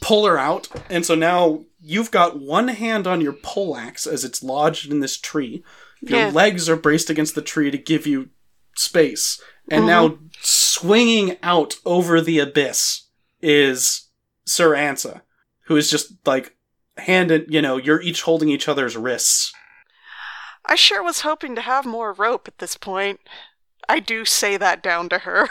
pull 0.00 0.24
her 0.24 0.38
out 0.38 0.68
and 0.88 1.04
so 1.04 1.16
now 1.16 1.64
you've 1.88 2.10
got 2.10 2.38
one 2.38 2.68
hand 2.68 3.06
on 3.06 3.20
your 3.20 3.32
poleaxe 3.32 4.06
as 4.06 4.24
it's 4.24 4.42
lodged 4.42 4.90
in 4.90 5.00
this 5.00 5.16
tree 5.16 5.62
your 6.00 6.18
Yeah. 6.20 6.30
legs 6.30 6.68
are 6.68 6.76
braced 6.76 7.10
against 7.10 7.34
the 7.34 7.42
tree 7.42 7.70
to 7.70 7.78
give 7.78 8.06
you 8.06 8.28
space 8.76 9.40
and 9.70 9.86
now 9.86 10.08
mm-hmm. 10.08 10.26
swinging 10.40 11.36
out 11.42 11.76
over 11.84 12.20
the 12.20 12.38
abyss 12.38 13.06
is 13.40 14.08
sir 14.44 14.74
ansa 14.74 15.22
who 15.64 15.76
is 15.76 15.90
just 15.90 16.12
like 16.26 16.54
hand 16.98 17.30
in 17.30 17.46
you 17.48 17.62
know 17.62 17.76
you're 17.76 18.02
each 18.02 18.22
holding 18.22 18.48
each 18.48 18.68
other's 18.68 18.96
wrists 18.96 19.52
I 20.70 20.74
sure 20.74 21.02
was 21.02 21.22
hoping 21.22 21.54
to 21.54 21.62
have 21.62 21.86
more 21.86 22.12
rope 22.12 22.46
at 22.46 22.58
this 22.58 22.76
point. 22.76 23.20
I 23.88 24.00
do 24.00 24.26
say 24.26 24.58
that 24.58 24.82
down 24.82 25.08
to 25.08 25.20
her. 25.20 25.48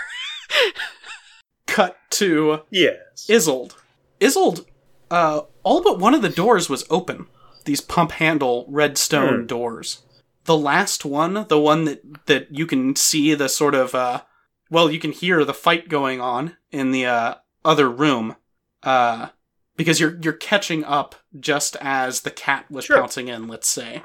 cut 1.66 1.98
to 2.12 2.62
Yes. 2.70 3.26
Isolde. 3.28 3.74
Isolde, 4.22 4.64
uh, 5.12 5.42
all 5.64 5.82
but 5.84 6.00
one 6.00 6.14
of 6.14 6.22
the 6.22 6.30
doors 6.30 6.70
was 6.70 6.86
open. 6.90 7.28
These 7.66 7.82
pump 7.82 8.14
handle 8.14 8.66
redstone 8.70 9.42
Hmm. 9.42 9.46
doors. 9.48 10.00
The 10.46 10.58
last 10.58 11.04
one, 11.04 11.46
the 11.50 11.60
one 11.60 11.84
that, 11.86 12.26
that 12.28 12.48
you 12.52 12.66
can 12.66 12.96
see 12.96 13.34
the 13.34 13.50
sort 13.50 13.76
of, 13.76 13.94
uh, 13.94 14.22
well, 14.70 14.90
you 14.90 15.00
can 15.00 15.12
hear 15.12 15.44
the 15.44 15.54
fight 15.54 15.90
going 15.90 16.22
on 16.22 16.56
in 16.72 16.92
the, 16.92 17.06
uh, 17.06 17.36
other 17.66 17.90
room, 17.90 18.38
uh, 18.84 19.28
because 19.76 20.00
you're, 20.00 20.18
you're 20.22 20.32
catching 20.34 20.84
up 20.86 21.16
just 21.38 21.76
as 21.82 22.22
the 22.22 22.32
cat 22.32 22.66
was 22.72 22.86
Sure. 22.86 22.98
pouncing 22.98 23.28
in, 23.28 23.48
let's 23.50 23.68
say. 23.68 24.04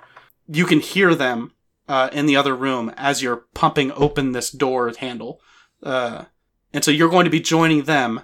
You 0.48 0.64
can 0.66 0.80
hear 0.80 1.14
them, 1.14 1.52
uh, 1.88 2.08
in 2.12 2.26
the 2.26 2.36
other 2.36 2.56
room 2.56 2.92
as 2.96 3.22
you're 3.22 3.44
pumping 3.54 3.92
open 3.92 4.32
this 4.32 4.50
door 4.50 4.92
handle. 4.98 5.40
Uh, 5.82 6.24
and 6.72 6.82
so 6.84 6.90
you're 6.90 7.08
going 7.08 7.24
to 7.24 7.30
be 7.30 7.40
joining 7.40 7.84
them 7.84 8.20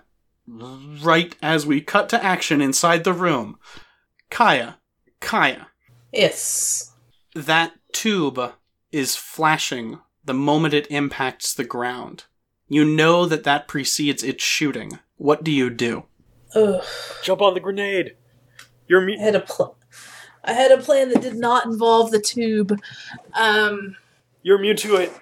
right 0.49 1.37
as 1.43 1.67
we 1.67 1.81
cut 1.81 2.09
to 2.11 2.25
action 2.25 2.61
inside 2.61 3.05
the 3.05 3.13
room. 3.13 3.59
Kaija, 4.31 4.77
Kaija, 5.21 5.67
Yes. 6.13 6.93
that 7.35 7.73
tube 7.93 8.53
is 8.93 9.17
flashing 9.17 9.99
the 10.25 10.35
moment 10.35 10.75
it 10.75 10.87
impacts 10.91 11.53
the 11.55 11.65
ground. 11.65 12.25
You 12.69 12.85
know 12.85 13.25
that 13.27 13.45
that 13.45 13.69
precedes 13.69 14.23
its 14.23 14.45
shooting. 14.45 14.99
What 15.17 15.43
do 15.45 15.51
you 15.51 15.71
do? 15.71 16.05
Ugh. 16.55 16.83
Jump 17.23 17.41
on 17.43 17.55
the 17.55 17.61
grenade. 17.61 18.17
You're 18.87 19.03
I 19.03 19.07
me. 19.07 19.19
had 19.19 19.35
a 19.35 19.41
pl- 19.41 19.77
I 20.45 20.53
had 20.53 20.71
a 20.73 20.79
plan 20.79 21.11
that 21.11 21.21
did 21.21 21.35
not 21.37 21.67
involve 21.67 22.11
the 22.11 22.21
tube. 22.21 22.79
Um. 23.35 23.97
You're 24.43 24.59
immune 24.59 24.77
to 24.79 24.97
it. 24.97 25.13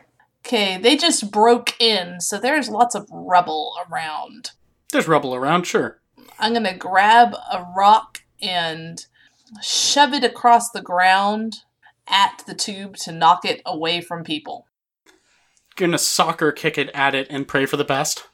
Okay, 0.44 0.78
they 0.78 0.96
just 0.96 1.32
broke 1.32 1.74
in, 1.80 2.20
so 2.20 2.38
there's 2.38 2.68
lots 2.68 2.94
of 2.94 3.08
rubble 3.10 3.74
around. 3.90 4.50
There's 4.96 5.08
rubble 5.08 5.34
around, 5.34 5.66
sure. 5.66 6.00
I'm 6.38 6.54
gonna 6.54 6.74
grab 6.74 7.34
a 7.34 7.66
rock 7.76 8.22
and 8.40 9.04
shove 9.62 10.14
it 10.14 10.24
across 10.24 10.70
the 10.70 10.80
ground 10.80 11.56
at 12.08 12.42
the 12.46 12.54
tube 12.54 12.96
to 13.00 13.12
knock 13.12 13.44
it 13.44 13.60
away 13.66 14.00
from 14.00 14.24
people. 14.24 14.68
Gonna 15.76 15.98
soccer 15.98 16.50
kick 16.50 16.78
it 16.78 16.88
at 16.94 17.14
it 17.14 17.26
and 17.28 17.46
pray 17.46 17.66
for 17.66 17.76
the 17.76 17.84
best. 17.84 18.26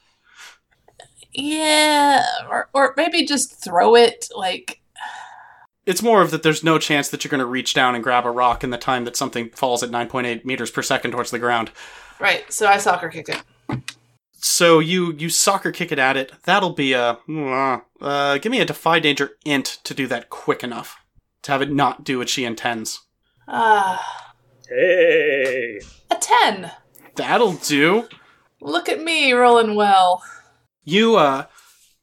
Yeah, 1.33 2.23
or 2.49 2.69
or 2.71 2.93
maybe 2.95 3.25
just 3.25 3.61
throw 3.61 3.93
it 3.93 4.29
like 4.33 4.79
It's 5.85 6.01
more 6.01 6.21
of 6.21 6.31
that 6.31 6.43
there's 6.43 6.63
no 6.63 6.79
chance 6.79 7.09
that 7.09 7.25
you're 7.25 7.29
going 7.29 7.39
to 7.39 7.45
reach 7.45 7.73
down 7.73 7.93
and 7.93 8.01
grab 8.01 8.25
a 8.25 8.31
rock 8.31 8.63
in 8.63 8.69
the 8.69 8.77
time 8.77 9.03
that 9.03 9.17
something 9.17 9.49
falls 9.49 9.83
at 9.83 9.89
9.8 9.89 10.45
meters 10.45 10.71
per 10.71 10.81
second 10.81 11.11
towards 11.11 11.29
the 11.31 11.39
ground. 11.39 11.71
right. 12.21 12.49
So 12.53 12.67
I 12.67 12.77
soccer 12.77 13.09
kick 13.09 13.27
it. 13.27 13.43
So 14.45 14.79
you 14.79 15.13
you 15.13 15.29
soccer 15.29 15.71
kick 15.71 15.93
it 15.93 15.97
at 15.99 16.17
it. 16.17 16.33
That'll 16.43 16.73
be 16.73 16.91
a 16.91 17.17
uh, 18.01 18.37
give 18.39 18.51
me 18.51 18.59
a 18.59 18.65
defy 18.65 18.99
danger 18.99 19.37
int 19.45 19.79
to 19.85 19.93
do 19.93 20.05
that 20.07 20.29
quick 20.29 20.65
enough 20.65 20.97
to 21.43 21.53
have 21.53 21.61
it 21.61 21.71
not 21.71 22.03
do 22.03 22.17
what 22.17 22.27
she 22.27 22.43
intends. 22.43 23.05
Ah, 23.47 24.33
Hey! 24.67 25.79
a 26.11 26.15
ten. 26.19 26.71
That'll 27.15 27.53
do. 27.53 28.09
Look 28.59 28.89
at 28.89 29.01
me 29.01 29.31
rolling 29.31 29.75
well. 29.75 30.21
You 30.83 31.15
uh 31.15 31.45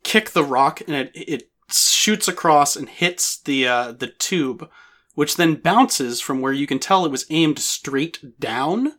kick 0.02 0.30
the 0.30 0.42
rock 0.42 0.80
and 0.80 0.96
it 0.96 1.10
it 1.14 1.50
shoots 1.70 2.26
across 2.26 2.74
and 2.74 2.88
hits 2.88 3.38
the 3.38 3.68
uh 3.68 3.92
the 3.92 4.06
tube, 4.06 4.66
which 5.14 5.36
then 5.36 5.56
bounces 5.56 6.22
from 6.22 6.40
where 6.40 6.54
you 6.54 6.66
can 6.66 6.78
tell 6.78 7.04
it 7.04 7.12
was 7.12 7.26
aimed 7.28 7.58
straight 7.58 8.40
down. 8.40 8.94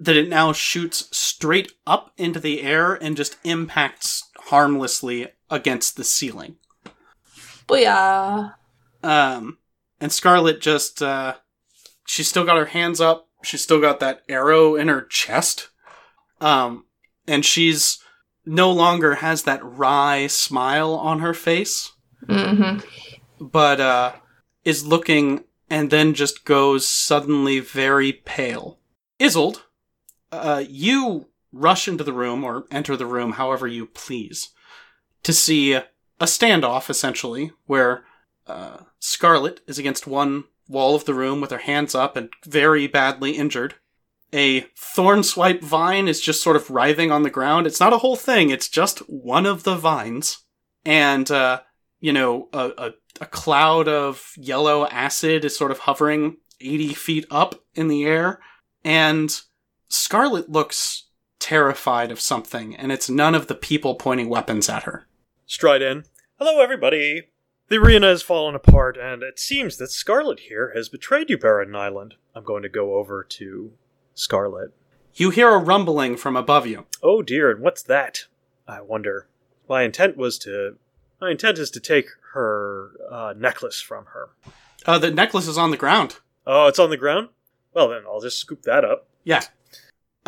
That 0.00 0.16
it 0.16 0.28
now 0.28 0.52
shoots 0.52 1.08
straight 1.16 1.72
up 1.86 2.12
into 2.16 2.38
the 2.38 2.62
air 2.62 2.94
and 2.94 3.16
just 3.16 3.36
impacts 3.44 4.24
harmlessly 4.46 5.28
against 5.50 5.96
the 5.96 6.04
ceiling. 6.04 6.56
Booyah. 7.66 8.54
Um, 9.02 9.58
and 10.00 10.12
Scarlet 10.12 10.60
just, 10.60 11.02
uh, 11.02 11.34
she's 12.06 12.28
still 12.28 12.44
got 12.44 12.56
her 12.56 12.66
hands 12.66 13.00
up. 13.00 13.28
She's 13.42 13.60
still 13.62 13.80
got 13.80 14.00
that 14.00 14.22
arrow 14.28 14.74
in 14.74 14.88
her 14.88 15.02
chest. 15.02 15.68
Um, 16.40 16.84
and 17.26 17.44
she's 17.44 17.98
no 18.46 18.70
longer 18.70 19.16
has 19.16 19.42
that 19.42 19.64
wry 19.64 20.26
smile 20.28 20.94
on 20.94 21.20
her 21.20 21.34
face, 21.34 21.92
Mm-hmm. 22.26 22.80
but, 23.40 23.80
uh, 23.80 24.12
is 24.64 24.84
looking 24.86 25.44
and 25.70 25.90
then 25.90 26.14
just 26.14 26.44
goes 26.44 26.86
suddenly 26.86 27.60
very 27.60 28.12
pale. 28.12 28.78
Isolde, 29.20 29.62
uh, 30.32 30.64
you 30.68 31.28
rush 31.52 31.88
into 31.88 32.04
the 32.04 32.12
room 32.12 32.44
or 32.44 32.66
enter 32.70 32.96
the 32.96 33.06
room 33.06 33.32
however 33.32 33.66
you 33.66 33.86
please 33.86 34.50
to 35.22 35.32
see 35.32 35.72
a 35.72 35.86
standoff 36.20 36.90
essentially 36.90 37.52
where 37.66 38.04
uh, 38.46 38.78
Scarlet 38.98 39.60
is 39.66 39.78
against 39.78 40.06
one 40.06 40.44
wall 40.68 40.94
of 40.94 41.04
the 41.04 41.14
room 41.14 41.40
with 41.40 41.50
her 41.50 41.58
hands 41.58 41.94
up 41.94 42.16
and 42.16 42.30
very 42.44 42.86
badly 42.86 43.32
injured. 43.32 43.74
A 44.32 44.60
thorn 44.76 45.22
swipe 45.22 45.62
vine 45.62 46.06
is 46.06 46.20
just 46.20 46.42
sort 46.42 46.56
of 46.56 46.70
writhing 46.70 47.10
on 47.10 47.22
the 47.22 47.30
ground. 47.30 47.66
It's 47.66 47.80
not 47.80 47.92
a 47.92 47.98
whole 47.98 48.16
thing, 48.16 48.50
it's 48.50 48.68
just 48.68 48.98
one 49.08 49.46
of 49.46 49.62
the 49.62 49.74
vines. 49.74 50.38
And, 50.84 51.30
uh, 51.30 51.60
you 52.00 52.12
know, 52.12 52.48
a, 52.52 52.70
a, 52.78 52.90
a 53.22 53.26
cloud 53.26 53.88
of 53.88 54.32
yellow 54.36 54.86
acid 54.86 55.44
is 55.44 55.56
sort 55.56 55.70
of 55.70 55.80
hovering 55.80 56.36
80 56.60 56.94
feet 56.94 57.26
up 57.30 57.54
in 57.74 57.88
the 57.88 58.04
air. 58.04 58.40
And 58.84 59.38
Scarlet 59.88 60.50
looks 60.50 61.04
terrified 61.38 62.10
of 62.10 62.20
something, 62.20 62.76
and 62.76 62.92
it's 62.92 63.08
none 63.08 63.34
of 63.34 63.46
the 63.46 63.54
people 63.54 63.94
pointing 63.94 64.28
weapons 64.28 64.68
at 64.68 64.82
her. 64.82 65.06
Stride 65.46 65.82
in. 65.82 66.04
Hello, 66.38 66.60
everybody. 66.60 67.28
The 67.68 67.76
arena 67.76 68.08
has 68.08 68.22
fallen 68.22 68.54
apart, 68.54 68.96
and 68.96 69.22
it 69.22 69.38
seems 69.38 69.76
that 69.78 69.90
Scarlet 69.90 70.40
here 70.40 70.72
has 70.74 70.88
betrayed 70.88 71.30
you, 71.30 71.38
Baron 71.38 71.70
Nyland. 71.70 72.14
I'm 72.34 72.44
going 72.44 72.62
to 72.62 72.68
go 72.68 72.94
over 72.94 73.24
to 73.24 73.72
Scarlet. 74.14 74.72
You 75.14 75.30
hear 75.30 75.50
a 75.50 75.58
rumbling 75.58 76.16
from 76.16 76.36
above 76.36 76.66
you. 76.66 76.86
Oh 77.02 77.22
dear, 77.22 77.50
and 77.50 77.60
what's 77.60 77.82
that? 77.84 78.26
I 78.66 78.80
wonder. 78.82 79.26
My 79.68 79.82
intent 79.82 80.16
was 80.16 80.38
to. 80.40 80.76
My 81.20 81.30
intent 81.30 81.58
is 81.58 81.70
to 81.72 81.80
take 81.80 82.08
her 82.34 82.92
uh, 83.10 83.34
necklace 83.36 83.80
from 83.80 84.06
her. 84.06 84.28
Uh, 84.86 84.98
the 84.98 85.10
necklace 85.10 85.48
is 85.48 85.58
on 85.58 85.70
the 85.70 85.76
ground. 85.76 86.20
Oh, 86.46 86.68
it's 86.68 86.78
on 86.78 86.90
the 86.90 86.96
ground? 86.96 87.30
Well, 87.74 87.88
then 87.88 88.02
I'll 88.06 88.20
just 88.20 88.38
scoop 88.38 88.62
that 88.62 88.84
up. 88.84 89.06
Yeah. 89.24 89.42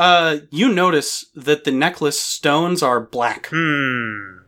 Uh, 0.01 0.39
you 0.51 0.73
notice 0.73 1.27
that 1.35 1.65
the 1.65 1.71
necklace 1.71 2.19
stones 2.19 2.83
are 2.83 3.01
black. 3.01 3.49
Hmm. 3.53 4.39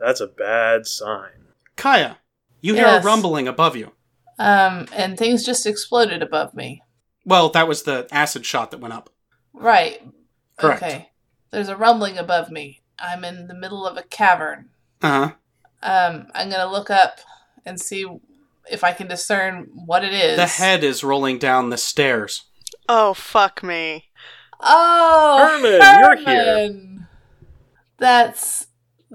That's 0.00 0.20
a 0.22 0.26
bad 0.26 0.86
sign. 0.86 1.48
Kaija, 1.76 2.16
you 2.62 2.74
hear 2.74 2.86
Yes. 2.86 3.04
a 3.04 3.06
rumbling 3.06 3.46
above 3.46 3.76
you. 3.76 3.92
Um, 4.38 4.86
and 4.92 5.18
things 5.18 5.44
just 5.44 5.66
exploded 5.66 6.22
above 6.22 6.54
me. 6.54 6.82
Well, 7.26 7.50
that 7.50 7.68
was 7.68 7.82
the 7.82 8.08
acid 8.10 8.46
shot 8.46 8.70
that 8.70 8.80
went 8.80 8.94
up. 8.94 9.10
Right. 9.52 10.00
Correct. 10.56 10.82
Okay. 10.82 11.10
There's 11.50 11.68
a 11.68 11.76
rumbling 11.76 12.16
above 12.16 12.50
me. 12.50 12.80
I'm 12.98 13.22
in 13.24 13.48
the 13.48 13.54
middle 13.54 13.86
of 13.86 13.96
a 13.98 14.02
cavern. 14.02 14.70
Uh 15.02 15.08
huh. 15.10 15.32
Um, 15.82 16.28
I'm 16.34 16.48
gonna 16.48 16.70
look 16.70 16.88
up 16.88 17.18
and 17.66 17.78
see 17.78 18.06
if 18.70 18.82
I 18.82 18.92
can 18.92 19.08
discern 19.08 19.68
what 19.74 20.04
it 20.04 20.14
is. 20.14 20.36
The 20.36 20.46
head 20.46 20.82
is 20.82 21.04
rolling 21.04 21.38
down 21.38 21.68
the 21.70 21.76
stairs. 21.76 22.44
Oh, 22.88 23.12
fuck 23.14 23.62
me. 23.62 24.06
Oh, 24.62 25.60
Herman, 25.60 26.00
you're 26.00 26.16
here. 26.16 26.44
Herman! 26.44 27.06
That's 27.98 28.66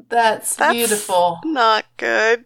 that's, 0.10 0.56
That's 0.56 0.74
beautiful. 0.74 1.40
Not 1.44 1.86
good. 1.98 2.45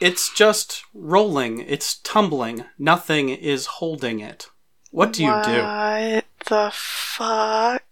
It's 0.00 0.32
just 0.32 0.84
rolling. 0.94 1.60
It's 1.60 1.96
tumbling. 1.96 2.64
Nothing 2.78 3.28
is 3.28 3.66
holding 3.66 4.20
it. 4.20 4.48
What 4.90 5.12
do 5.12 5.22
you 5.22 5.30
do? 5.44 5.62
What 5.62 6.24
the 6.46 6.70
fuck? 6.72 7.84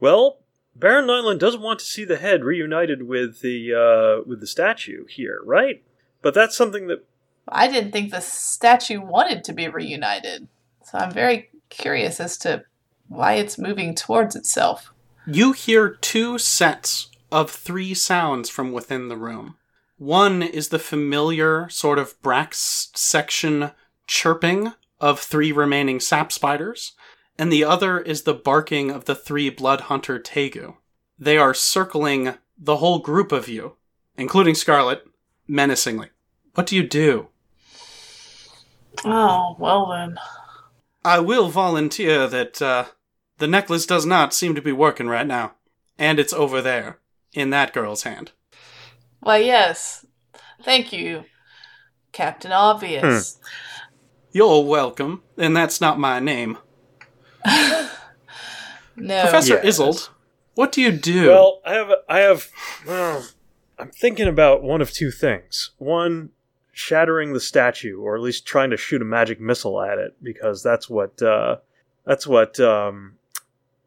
Well, 0.00 0.40
Baron 0.76 1.06
Nyland 1.06 1.40
doesn't 1.40 1.62
want 1.62 1.78
to 1.80 1.84
see 1.84 2.04
the 2.04 2.18
head 2.18 2.44
reunited 2.44 3.02
with 3.02 3.40
the 3.40 3.74
uh, 3.74 4.22
with 4.28 4.40
the 4.40 4.46
statue 4.46 5.06
here, 5.06 5.40
right? 5.44 5.82
But 6.22 6.34
that's 6.34 6.56
something 6.56 6.86
that 6.88 7.04
I 7.48 7.68
didn't 7.68 7.92
think 7.92 8.10
the 8.10 8.20
statue 8.20 9.00
wanted 9.00 9.44
to 9.44 9.52
be 9.52 9.68
reunited, 9.68 10.46
so 10.84 10.98
I'm 10.98 11.10
very 11.10 11.50
curious 11.68 12.20
as 12.20 12.36
to 12.38 12.64
why 13.08 13.34
it's 13.34 13.58
moving 13.58 13.94
towards 13.94 14.36
itself. 14.36 14.92
You 15.26 15.52
hear 15.52 15.90
two 15.90 16.38
sets 16.38 17.08
of 17.30 17.50
three 17.50 17.94
sounds 17.94 18.48
from 18.48 18.72
within 18.72 19.08
the 19.08 19.16
room. 19.16 19.56
One 19.98 20.42
is 20.42 20.68
the 20.68 20.78
familiar 20.78 21.68
sort 21.68 21.98
of 21.98 22.20
brax 22.22 22.96
section 22.96 23.72
chirping 24.06 24.72
of 25.00 25.20
three 25.20 25.52
remaining 25.52 26.00
sap 26.00 26.32
spiders, 26.32 26.92
and 27.38 27.52
the 27.52 27.64
other 27.64 28.00
is 28.00 28.22
the 28.22 28.34
barking 28.34 28.90
of 28.90 29.04
the 29.04 29.14
three 29.14 29.50
blood 29.50 29.82
hunter 29.82 30.18
tegu. 30.18 30.76
They 31.18 31.36
are 31.36 31.54
circling 31.54 32.34
the 32.56 32.76
whole 32.76 33.00
group 33.00 33.32
of 33.32 33.48
you, 33.48 33.76
including 34.16 34.54
Scarlet, 34.54 35.04
menacingly. 35.46 36.10
What 36.54 36.66
do 36.66 36.76
you 36.76 36.82
do? 36.82 37.28
Oh 39.04 39.56
well 39.58 39.86
then. 39.86 40.18
I 41.04 41.20
will 41.20 41.48
volunteer 41.48 42.26
that 42.26 42.60
uh, 42.60 42.86
the 43.38 43.48
necklace 43.48 43.86
does 43.86 44.04
not 44.04 44.34
seem 44.34 44.54
to 44.54 44.62
be 44.62 44.72
working 44.72 45.08
right 45.08 45.26
now. 45.26 45.52
And 45.98 46.18
it's 46.18 46.32
over 46.32 46.62
there, 46.62 46.98
in 47.32 47.50
that 47.50 47.72
girl's 47.72 48.02
hand. 48.04 48.32
Why 49.20 49.38
yes, 49.38 50.06
thank 50.62 50.92
you, 50.92 51.24
Captain 52.12 52.52
Obvious. 52.52 53.38
You're 54.30 54.64
welcome, 54.64 55.22
and 55.36 55.56
that's 55.56 55.80
not 55.80 55.98
my 55.98 56.20
name. 56.20 56.58
no, 57.46 57.88
Professor 58.96 59.54
Yes. 59.54 59.78
Isolde, 59.80 60.08
what 60.54 60.72
do 60.72 60.82
you 60.82 60.92
do? 60.92 61.28
Well, 61.28 61.60
I 61.64 61.74
have, 61.74 61.92
I 62.08 62.18
have, 62.18 62.48
well, 62.86 63.26
I'm 63.78 63.90
thinking 63.90 64.28
about 64.28 64.62
one 64.62 64.80
of 64.80 64.92
two 64.92 65.10
things. 65.10 65.70
One, 65.78 66.30
shattering 66.72 67.32
the 67.32 67.40
statue, 67.40 68.00
or 68.00 68.14
at 68.14 68.22
least 68.22 68.46
trying 68.46 68.70
to 68.70 68.76
shoot 68.76 69.02
a 69.02 69.04
magic 69.04 69.40
missile 69.40 69.80
at 69.80 69.98
it, 69.98 70.16
because 70.22 70.62
that's 70.62 70.88
what, 70.88 71.20
uh, 71.22 71.56
that's 72.04 72.26
what, 72.26 72.60
um, 72.60 73.14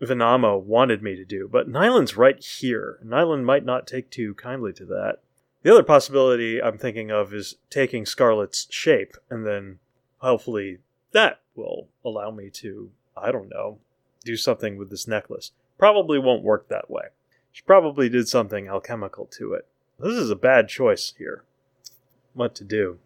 Venamo 0.01 0.61
wanted 0.61 1.01
me 1.03 1.15
to 1.15 1.25
do. 1.25 1.47
But 1.51 1.67
Nyland's 1.67 2.17
right 2.17 2.43
here. 2.43 2.99
Nyland 3.03 3.45
might 3.45 3.65
not 3.65 3.87
take 3.87 4.09
too 4.09 4.33
kindly 4.35 4.73
to 4.73 4.85
that. 4.85 5.19
The 5.63 5.71
other 5.71 5.83
possibility 5.83 6.61
I'm 6.61 6.77
thinking 6.77 7.11
of 7.11 7.33
is 7.33 7.55
taking 7.69 8.05
Scarlet's 8.05 8.67
shape, 8.71 9.15
and 9.29 9.45
then 9.45 9.79
hopefully 10.17 10.79
that 11.11 11.41
will 11.55 11.87
allow 12.03 12.31
me 12.31 12.49
to, 12.49 12.89
I 13.15 13.31
don't 13.31 13.49
know, 13.49 13.77
do 14.25 14.35
something 14.35 14.77
with 14.77 14.89
this 14.89 15.07
necklace. 15.07 15.51
Probably 15.77 16.17
won't 16.17 16.43
work 16.43 16.67
that 16.69 16.89
way. 16.89 17.09
She 17.51 17.61
probably 17.61 18.09
did 18.09 18.27
something 18.27 18.67
alchemical 18.67 19.25
to 19.37 19.53
it. 19.53 19.67
This 19.99 20.13
is 20.13 20.31
a 20.31 20.35
bad 20.35 20.67
choice 20.67 21.13
here. 21.17 21.43
What 22.33 22.55
to 22.55 22.63
do? 22.63 22.97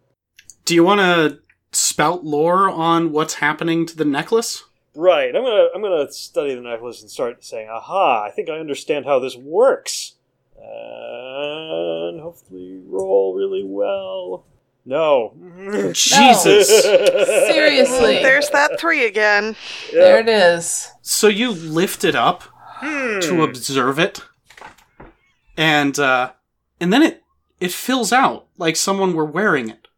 do 0.66 0.74
you 0.74 0.84
want 0.84 1.00
to 1.00 1.38
spout 1.72 2.24
lore 2.24 2.68
on 2.68 3.12
what's 3.12 3.34
happening 3.34 3.86
to 3.86 3.96
the 3.96 4.04
necklace? 4.04 4.64
Right. 4.96 5.34
I'm 5.34 5.42
gonna 5.44 5.68
I'm 5.74 5.82
gonna 5.82 6.10
study 6.10 6.54
the 6.54 6.60
necklace 6.62 7.02
and 7.02 7.10
start 7.10 7.44
saying, 7.44 7.68
"Aha! 7.70 8.24
I 8.24 8.30
think 8.30 8.48
I 8.48 8.54
understand 8.58 9.04
how 9.04 9.18
this 9.18 9.36
works." 9.36 10.14
And 10.58 12.20
hopefully 12.20 12.80
roll 12.86 13.34
really 13.34 13.64
well. 13.64 14.44
No. 14.84 15.34
Jesus. 15.92 16.68
Seriously. 16.68 18.16
There's 18.22 18.48
that 18.50 18.78
three 18.78 19.04
again. 19.04 19.56
there 19.92 20.18
it 20.20 20.28
is. 20.28 20.90
So 21.02 21.28
you 21.28 21.50
lift 21.50 22.04
it 22.04 22.14
up 22.14 22.44
Hmm. 22.78 23.20
to 23.20 23.42
observe 23.42 23.98
it, 23.98 24.20
and 25.56 25.98
uh, 25.98 26.32
and 26.78 26.92
then 26.92 27.02
it 27.02 27.22
it 27.58 27.72
fills 27.72 28.12
out 28.12 28.48
like 28.58 28.76
someone 28.76 29.14
were 29.14 29.24
wearing 29.24 29.70
it, 29.70 29.88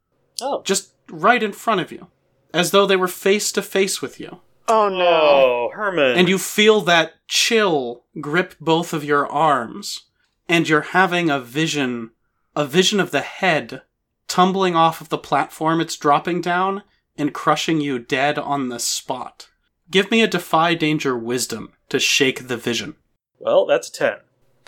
Oh. 0.41 0.63
just 0.63 0.93
right 1.11 1.43
in 1.43 1.51
front 1.53 1.81
of 1.81 1.91
you, 1.91 2.07
as 2.55 2.71
though 2.71 2.87
they 2.87 2.95
were 2.95 3.09
face 3.09 3.51
to 3.53 3.63
face 3.63 4.01
with 4.01 4.21
you. 4.21 4.41
Oh 4.69 4.89
no. 4.89 5.05
Oh, 5.07 5.71
Herman. 5.75 6.17
and 6.17 6.29
you 6.29 6.39
feel 6.39 6.81
that 6.83 7.15
chill 7.27 8.05
grip 8.21 8.55
both 8.61 8.93
of 8.93 9.05
your 9.05 9.27
arms 9.27 10.07
and 10.49 10.69
you're 10.69 10.81
having 10.93 11.31
a 11.31 11.41
vision 11.41 12.11
a 12.55 12.65
vision 12.67 13.01
of 13.01 13.11
the 13.11 13.21
head 13.21 13.83
tumbling 14.27 14.75
off 14.77 15.01
of 15.01 15.09
the 15.09 15.19
platform 15.19 15.81
it's 15.81 15.97
dropping 15.97 16.41
down 16.41 16.83
and 17.17 17.33
crushing 17.35 17.81
you 17.81 17.99
dead 17.99 18.39
on 18.39 18.69
the 18.69 18.79
spot 18.79 19.49
give 19.91 20.11
me 20.11 20.23
a 20.23 20.27
defy 20.29 20.75
danger 20.75 21.17
wisdom 21.17 21.73
to 21.89 21.99
shake 21.99 22.49
the 22.49 22.57
vision 22.57 22.95
Well, 23.39 23.65
that's 23.67 23.89
a 23.89 23.93
10. 23.93 24.13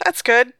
That's 0.05 0.23
good. 0.23 0.55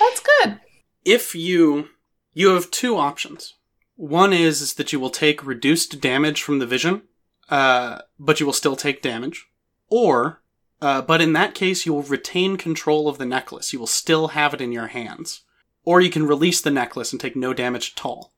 That's 0.00 0.20
good. 0.20 0.60
if 1.04 1.34
you 1.34 1.88
you 2.32 2.50
have 2.50 2.70
two 2.70 2.96
options 2.96 3.54
one 3.96 4.32
is, 4.32 4.60
is 4.62 4.74
that 4.74 4.92
you 4.92 4.98
will 5.00 5.10
take 5.10 5.44
reduced 5.46 6.00
damage 6.00 6.42
from 6.42 6.58
the 6.58 6.66
vision 6.66 7.02
uh, 7.52 8.00
but 8.18 8.40
you 8.40 8.46
will 8.46 8.54
still 8.54 8.76
take 8.76 9.02
damage. 9.02 9.46
Or 9.90 10.40
uh, 10.80 11.02
but 11.02 11.20
in 11.20 11.34
that 11.34 11.54
case 11.54 11.84
you 11.84 11.92
will 11.92 12.02
retain 12.02 12.56
control 12.56 13.08
of 13.08 13.18
the 13.18 13.26
necklace. 13.26 13.72
You 13.74 13.78
will 13.78 13.86
still 13.86 14.28
have 14.28 14.54
it 14.54 14.60
in 14.62 14.72
your 14.72 14.86
hands. 14.86 15.42
Or 15.84 16.00
you 16.00 16.08
can 16.08 16.26
release 16.26 16.62
the 16.62 16.70
necklace 16.70 17.12
and 17.12 17.20
take 17.20 17.36
no 17.36 17.52
damage 17.52 17.92
at 17.94 18.06
all. 18.06 18.32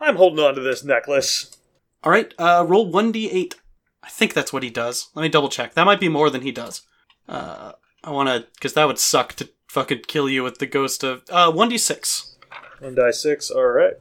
I'm 0.00 0.16
holding 0.16 0.44
on 0.44 0.56
to 0.56 0.60
this 0.60 0.82
necklace. 0.82 1.56
all 2.02 2.10
right 2.10 2.34
uh, 2.36 2.64
roll 2.68 2.92
1d8 2.92 3.54
i 4.02 4.08
think 4.08 4.34
that's 4.34 4.52
what 4.52 4.64
he 4.64 4.70
does. 4.70 5.08
Let 5.14 5.22
me 5.22 5.28
double 5.28 5.48
check. 5.48 5.74
That 5.74 5.86
might 5.86 6.00
be 6.00 6.08
more 6.08 6.28
than 6.30 6.42
he 6.42 6.50
does. 6.50 6.82
Uh, 7.28 7.72
i 8.02 8.10
want 8.10 8.28
to 8.28 8.48
because 8.54 8.72
that 8.74 8.88
would 8.88 8.98
suck 8.98 9.34
to 9.34 9.48
fucking 9.68 10.02
kill 10.08 10.28
you 10.28 10.42
with 10.42 10.58
the 10.58 10.66
ghost 10.66 11.04
of 11.04 11.22
uh, 11.30 11.50
1d6 11.52 12.34
1d6, 12.82 13.54
All 13.54 13.66
right. 13.68 13.94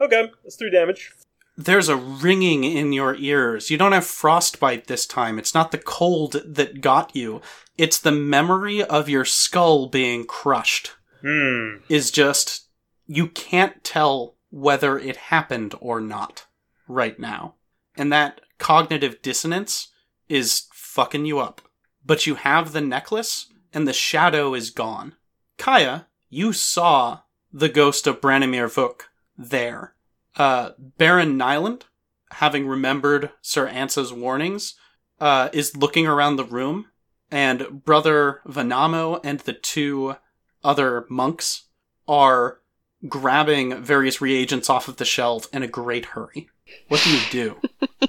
Okay, 0.00 0.30
that's 0.44 0.54
three 0.56 0.70
damage. 0.70 1.10
There's 1.56 1.88
a 1.88 1.96
ringing 1.96 2.64
in 2.64 2.92
your 2.92 3.14
ears. 3.14 3.70
You 3.70 3.78
don't 3.78 3.92
have 3.92 4.06
frostbite 4.06 4.86
this 4.86 5.06
time. 5.06 5.38
It's 5.38 5.54
not 5.54 5.70
the 5.70 5.78
cold 5.78 6.36
that 6.44 6.80
got 6.80 7.14
you. 7.14 7.40
It's 7.78 7.98
the 7.98 8.12
memory 8.12 8.82
of 8.82 9.08
your 9.08 9.24
skull 9.24 9.88
being 9.88 10.24
crushed. 10.24 10.92
Hmm. 11.22 11.76
Is 11.88 12.10
just 12.10 12.68
you 13.06 13.28
can't 13.28 13.82
tell 13.84 14.36
whether 14.50 14.98
it 14.98 15.16
happened 15.16 15.74
or 15.80 16.00
not 16.00 16.46
right 16.88 17.18
now. 17.18 17.54
And 17.96 18.12
that 18.12 18.40
cognitive 18.58 19.22
dissonance 19.22 19.88
is 20.28 20.68
fucking 20.72 21.26
you 21.26 21.38
up. 21.38 21.60
But 22.04 22.26
you 22.26 22.34
have 22.34 22.72
the 22.72 22.80
necklace 22.80 23.46
and 23.72 23.86
the 23.86 23.92
shadow 23.92 24.54
is 24.54 24.70
gone. 24.70 25.14
Kaija, 25.58 26.06
you 26.28 26.52
saw 26.52 27.20
the 27.52 27.68
ghost 27.68 28.06
of 28.06 28.20
Branimir 28.20 28.68
Vuk 28.68 29.02
there. 29.36 29.93
Uh, 30.36 30.70
Baron 30.98 31.36
Nyland, 31.36 31.84
having 32.32 32.66
remembered 32.66 33.30
Sir 33.40 33.68
Ansa's 33.68 34.12
warnings, 34.12 34.74
uh, 35.20 35.48
is 35.52 35.76
looking 35.76 36.06
around 36.06 36.36
the 36.36 36.44
room, 36.44 36.86
and 37.30 37.84
Brother 37.84 38.40
Venamo 38.46 39.20
and 39.24 39.40
the 39.40 39.52
two 39.52 40.16
other 40.62 41.06
monks 41.08 41.64
are 42.08 42.60
grabbing 43.08 43.82
various 43.82 44.20
reagents 44.20 44.70
off 44.70 44.88
of 44.88 44.96
the 44.96 45.04
shelf 45.04 45.46
in 45.52 45.62
a 45.62 45.68
great 45.68 46.06
hurry. 46.06 46.48
What 46.88 47.02
do 47.02 47.10
you 47.10 47.20
do? 47.30 47.60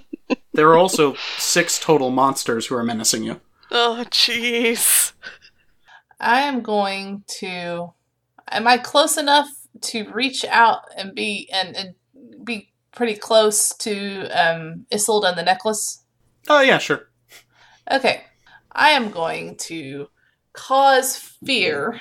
there 0.54 0.70
are 0.70 0.78
also 0.78 1.16
six 1.38 1.80
total 1.80 2.10
monsters 2.10 2.68
who 2.68 2.76
are 2.76 2.84
menacing 2.84 3.24
you. 3.24 3.42
Oh, 3.72 4.06
jeez. 4.10 5.14
I 6.20 6.42
am 6.42 6.62
going 6.62 7.24
to. 7.40 7.94
Am 8.50 8.68
I 8.68 8.78
close 8.78 9.18
enough 9.18 9.50
to 9.82 10.10
reach 10.12 10.46
out 10.46 10.84
and 10.96 11.14
be 11.14 11.50
and, 11.52 11.76
and 11.76 11.96
be 12.46 12.72
pretty 12.92 13.16
close 13.16 13.76
to 13.78 14.28
um, 14.30 14.86
Isolde 14.92 15.26
and 15.26 15.38
the 15.38 15.44
necklace? 15.44 16.04
Oh, 16.48 16.62
yeah, 16.62 16.78
sure. 16.78 17.10
Okay. 17.92 18.24
I 18.72 18.90
am 18.90 19.12
going 19.12 19.56
to 19.58 20.10
cause 20.54 21.18
fear. 21.18 22.00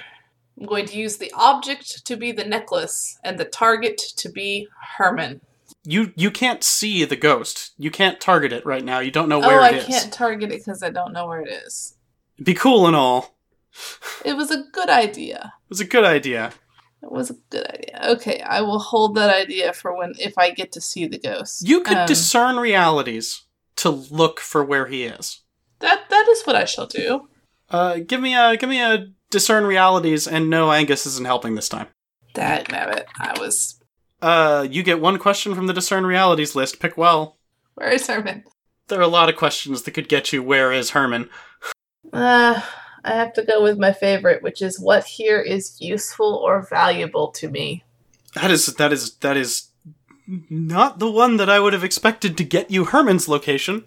I'm 0.59 0.67
going 0.67 0.87
to 0.87 0.97
use 0.97 1.19
the 1.19 1.33
object 1.37 2.07
to 2.07 2.17
be 2.17 2.33
the 2.33 2.45
necklace 2.45 3.19
and 3.25 3.39
the 3.39 3.45
target 3.45 3.99
to 4.17 4.29
be 4.29 4.69
Herman. 4.97 5.41
You 5.87 6.13
you 6.17 6.31
can't 6.31 6.65
see 6.65 7.05
the 7.05 7.17
ghost. 7.17 7.73
You 7.77 7.91
can't 7.91 8.21
target 8.21 8.53
it 8.53 8.65
right 8.65 8.85
now. 8.85 9.01
You 9.01 9.11
don't 9.11 9.29
know 9.29 9.41
where 9.41 9.61
oh, 9.61 9.65
it 9.65 9.75
I 9.75 9.77
is. 9.77 9.87
can't 9.87 10.13
target 10.13 10.51
it 10.51 10.61
because 10.61 10.83
I 10.83 10.91
don't 10.91 11.13
know 11.13 11.27
where 11.27 11.41
it 11.41 11.51
is. 11.51 11.97
Be 12.43 12.55
cool 12.55 12.87
and 12.87 12.97
all. 12.97 13.37
It 14.25 14.37
was 14.37 14.51
a 14.51 14.65
good 14.73 14.89
idea. 14.89 15.53
It 15.65 15.71
was 15.71 15.81
a 15.81 15.85
good 15.85 16.05
idea. 16.05 16.53
It 17.05 17.13
was 17.13 17.31
a 17.31 17.35
good 17.51 17.67
idea. 17.69 18.01
Okay, 18.13 18.41
I 18.41 18.63
will 18.63 18.79
hold 18.79 19.15
that 19.17 19.29
idea 19.35 19.73
for 19.75 19.95
when 19.97 20.15
if 20.19 20.39
I 20.39 20.51
get 20.51 20.73
to 20.73 20.81
see 20.81 21.07
the 21.07 21.19
ghost. 21.19 21.69
You 21.69 21.83
could 21.83 21.99
Um, 21.99 22.07
discern 22.07 22.57
realities 22.57 23.43
to 23.77 23.91
look 23.91 24.41
for 24.41 24.65
where 24.65 24.87
he 24.87 25.05
is. 25.05 25.41
that. 25.81 26.09
That 26.09 26.27
is 26.29 26.43
what 26.45 26.57
I 26.57 26.65
shall 26.65 26.87
do. 26.87 27.29
Uh, 27.71 27.99
give 28.07 28.21
me 28.21 28.35
a 28.35 28.57
give 28.57 28.69
me 28.71 28.81
a 28.81 29.09
discern 29.31 29.65
realities, 29.67 30.27
and 30.27 30.49
no, 30.49 30.73
Angus 30.73 31.05
isn't 31.07 31.27
helping 31.27 31.55
this 31.57 31.69
time. 31.69 31.89
Dag 32.33 32.69
nabbit. 32.69 33.05
I 33.19 33.39
was. 33.39 33.79
Uh, 34.23 34.67
you 34.71 34.83
get 34.83 35.01
one 35.01 35.19
question 35.19 35.55
from 35.55 35.67
the 35.67 35.75
discern 35.75 36.07
realities 36.07 36.55
list. 36.57 36.81
Pick 36.81 36.97
well. 36.97 37.37
Where 37.75 37.91
is 37.91 38.07
Herman? 38.07 38.45
There 38.89 38.99
are 38.99 39.03
a 39.03 39.07
lot 39.09 39.29
of 39.29 39.37
questions 39.37 39.83
that 39.83 39.91
could 39.93 40.09
get 40.09 40.33
you. 40.33 40.43
Where 40.43 40.73
is 40.73 40.91
Herman? 40.91 41.29
Uh, 42.13 42.61
I 43.05 43.15
have 43.15 43.33
to 43.35 43.43
go 43.45 43.63
with 43.63 43.79
my 43.79 43.93
favorite, 43.93 44.43
which 44.43 44.63
is 44.63 44.81
what 44.81 45.05
here 45.05 45.41
is 45.41 45.77
useful 45.81 46.37
or 46.45 46.63
valuable 46.63 47.31
to 47.33 47.49
me. 47.51 47.85
That 48.35 48.51
is 48.51 48.67
that 48.67 48.93
is 48.93 49.15
that 49.17 49.37
is 49.37 49.69
not 50.49 50.99
the 50.99 51.11
one 51.11 51.37
that 51.37 51.51
I 51.51 51.61
would 51.61 51.73
have 51.75 51.85
expected 51.85 52.37
to 52.39 52.45
get 52.45 52.71
you 52.71 52.85
Herman's 52.87 53.29
location, 53.29 53.85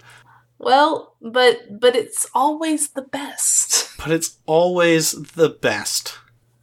Well, 0.59 1.15
but 1.21 1.79
but 1.79 1.95
it's 1.95 2.27
always 2.33 2.89
the 2.89 3.01
best. 3.01 3.89
but 3.97 4.11
it's 4.11 4.37
always 4.45 5.11
the 5.13 5.49
best. 5.49 6.19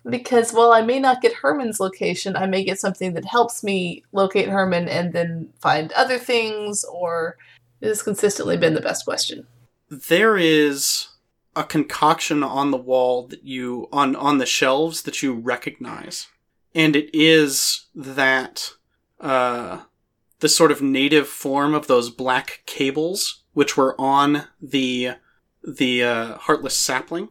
Because 0.08 0.52
while 0.52 0.70
I 0.72 0.82
may 0.82 1.00
not 1.00 1.22
get 1.22 1.32
Herman's 1.32 1.80
location, 1.80 2.36
I 2.36 2.46
may 2.46 2.62
get 2.62 2.78
something 2.78 3.14
that 3.14 3.24
helps 3.24 3.64
me 3.64 4.04
locate 4.12 4.48
Herman 4.48 4.86
and 4.88 5.12
then 5.14 5.48
find 5.60 5.90
other 5.92 6.18
things, 6.18 6.84
or 6.84 7.36
it 7.80 7.88
has 7.88 8.02
consistently 8.02 8.56
been 8.58 8.74
the 8.74 8.80
best 8.82 9.04
question. 9.06 9.46
there 9.88 10.36
is 10.36 11.08
a 11.56 11.64
concoction 11.64 12.42
on 12.42 12.70
the 12.70 12.76
wall 12.76 13.26
that 13.28 13.44
you 13.44 13.88
on 13.92 14.16
on 14.16 14.38
the 14.38 14.46
shelves 14.46 15.02
that 15.02 15.22
you 15.22 15.34
recognize. 15.34 16.28
And 16.74 16.96
it 16.96 17.10
is 17.12 17.86
that 17.94 18.72
uh 19.20 19.82
the 20.40 20.48
sort 20.48 20.72
of 20.72 20.82
native 20.82 21.28
form 21.28 21.74
of 21.74 21.86
those 21.86 22.10
black 22.10 22.62
cables 22.66 23.44
which 23.52 23.76
were 23.76 23.98
on 24.00 24.44
the 24.60 25.12
the 25.62 26.04
uh, 26.04 26.36
heartless 26.36 26.76
sapling. 26.76 27.28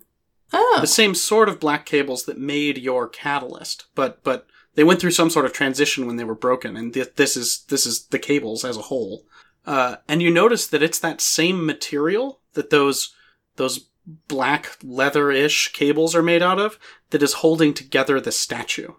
Oh, 0.51 0.77
the 0.81 0.87
same 0.87 1.13
sort 1.13 1.49
of 1.49 1.59
black 1.59 1.85
cables 1.85 2.25
that 2.25 2.37
made 2.37 2.77
your 2.77 3.07
catalyst 3.07 3.85
but 3.95 4.23
but 4.23 4.47
they 4.75 4.83
went 4.83 4.99
through 4.99 5.11
some 5.11 5.29
sort 5.29 5.45
of 5.45 5.53
transition 5.53 6.07
when 6.07 6.15
they 6.15 6.23
were 6.23 6.35
broken 6.35 6.75
and 6.75 6.93
th- 6.93 7.15
this 7.15 7.37
is 7.37 7.63
this 7.69 7.85
is 7.85 8.05
the 8.07 8.19
cables 8.19 8.63
as 8.63 8.77
a 8.77 8.83
whole. 8.83 9.25
Uh, 9.65 9.97
and 10.07 10.21
you 10.21 10.29
notice 10.29 10.67
that 10.67 10.83
it's 10.83 10.99
that 10.99 11.21
same 11.21 11.65
material 11.65 12.41
that 12.53 12.69
those 12.69 13.13
those 13.55 13.87
black 14.27 14.77
leather-ish 14.83 15.71
cables 15.71 16.15
are 16.15 16.23
made 16.23 16.41
out 16.41 16.59
of 16.59 16.77
that 17.11 17.23
is 17.23 17.35
holding 17.35 17.73
together 17.73 18.19
the 18.19 18.31
statue 18.31 18.89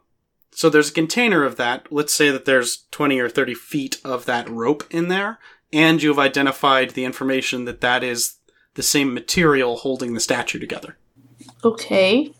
so 0.51 0.70
there's 0.70 0.90
a 0.90 0.94
container 0.94 1.44
of 1.44 1.56
that 1.56 1.86
let's 1.93 2.14
say 2.14 2.31
that 2.31 2.44
there's 2.44 2.86
20 2.90 3.18
or 3.18 3.28
30 3.28 3.55
feet 3.55 4.01
of 4.05 4.24
that 4.24 4.48
rope 4.48 4.85
in 4.90 5.09
there 5.09 5.39
and 5.72 6.02
you've 6.02 6.18
identified 6.18 6.90
the 6.90 7.05
information 7.05 7.64
that 7.64 7.81
that 7.81 8.02
is 8.02 8.36
the 8.74 8.82
same 8.82 9.12
material 9.12 9.76
holding 9.76 10.14
the 10.14 10.20
statue 10.20 10.59
together 10.59 10.97
okay. 11.62 12.32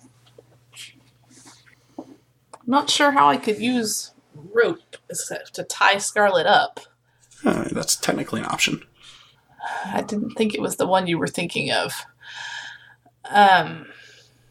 Not 2.67 2.89
sure 2.91 3.11
how 3.11 3.29
I 3.29 3.37
could 3.37 3.59
use 3.59 4.13
rope 4.53 4.97
to 5.53 5.65
tie 5.65 5.99
Scarlet 5.99 6.47
up. 6.47 6.81
Uh, 7.45 7.69
that's 7.71 7.97
technically 7.97 8.41
an 8.41 8.47
option. 8.47 8.83
I 9.85 10.03
didn't 10.03 10.31
think 10.33 10.55
it 10.55 10.63
was 10.63 10.77
the 10.77 10.87
one 10.87 11.07
you 11.07 11.19
were 11.19 11.29
thinking 11.29 11.71
of. 11.71 11.93
Um, 13.31 13.87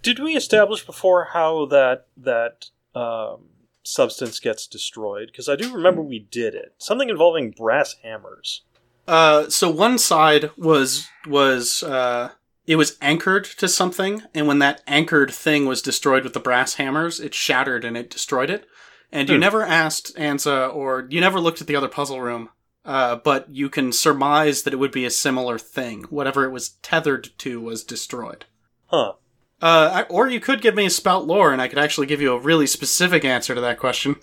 Did 0.02 0.20
we 0.20 0.36
establish 0.36 0.86
before 0.86 1.30
how 1.34 1.66
that 1.68 2.08
that 2.18 2.66
um, 2.96 3.46
substance 3.84 4.40
gets 4.40 4.68
destroyed? 4.68 5.28
Because 5.28 5.48
I 5.48 5.56
do 5.56 5.74
remember 5.74 6.02
we 6.02 6.20
did 6.20 6.56
it. 6.56 6.74
Something 6.78 7.10
involving 7.10 7.52
brass 7.52 7.96
hammers. 8.04 8.62
Uh, 9.08 9.50
so 9.50 9.70
one 9.70 9.98
side 9.98 10.52
was 10.58 11.08
was 11.28 11.84
uh, 11.84 12.32
it 12.66 12.76
was 12.78 12.98
anchored 13.02 13.46
to 13.46 13.68
something, 13.68 14.24
and 14.34 14.48
when 14.48 14.60
that 14.60 14.82
anchored 14.88 15.32
thing 15.32 15.66
was 15.66 15.82
destroyed 15.82 16.24
with 16.24 16.34
the 16.34 16.40
brass 16.40 16.76
hammers, 16.76 17.20
it 17.20 17.34
shattered 17.34 17.86
and 17.86 17.98
it 17.98 18.10
destroyed 18.10 18.50
it. 18.50 18.66
And 19.12 19.30
you 19.30 19.36
Hmm. 19.36 19.42
never 19.42 19.64
asked 19.64 20.16
Ansa, 20.16 20.74
or 20.74 21.06
you 21.10 21.22
never 21.22 21.40
looked 21.40 21.62
at 21.62 21.68
the 21.68 21.76
other 21.76 21.88
puzzle 21.90 22.20
room, 22.22 22.50
uh, 22.84 23.18
but 23.18 23.48
you 23.54 23.70
can 23.70 23.92
surmise 23.92 24.64
that 24.64 24.74
it 24.74 24.78
would 24.78 24.92
be 24.92 25.06
a 25.06 25.12
similar 25.12 25.60
thing. 25.60 26.04
Whatever 26.10 26.46
it 26.46 26.52
was 26.52 26.70
tethered 26.82 27.30
to 27.40 27.62
was 27.62 27.84
destroyed. 27.84 28.46
Huh. 28.94 29.14
Uh, 29.62 30.04
I- 30.06 30.14
or 30.14 30.28
you 30.28 30.40
could 30.40 30.62
give 30.62 30.76
me 30.76 30.86
a 30.86 30.90
spout 30.90 31.26
lore, 31.26 31.52
and 31.52 31.62
I 31.62 31.68
could 31.68 31.80
actually 31.80 32.06
give 32.06 32.22
you 32.22 32.34
a 32.34 32.40
really 32.40 32.68
specific 32.68 33.26
answer 33.26 33.56
to 33.56 33.62
that 33.62 33.80
question. 33.80 34.18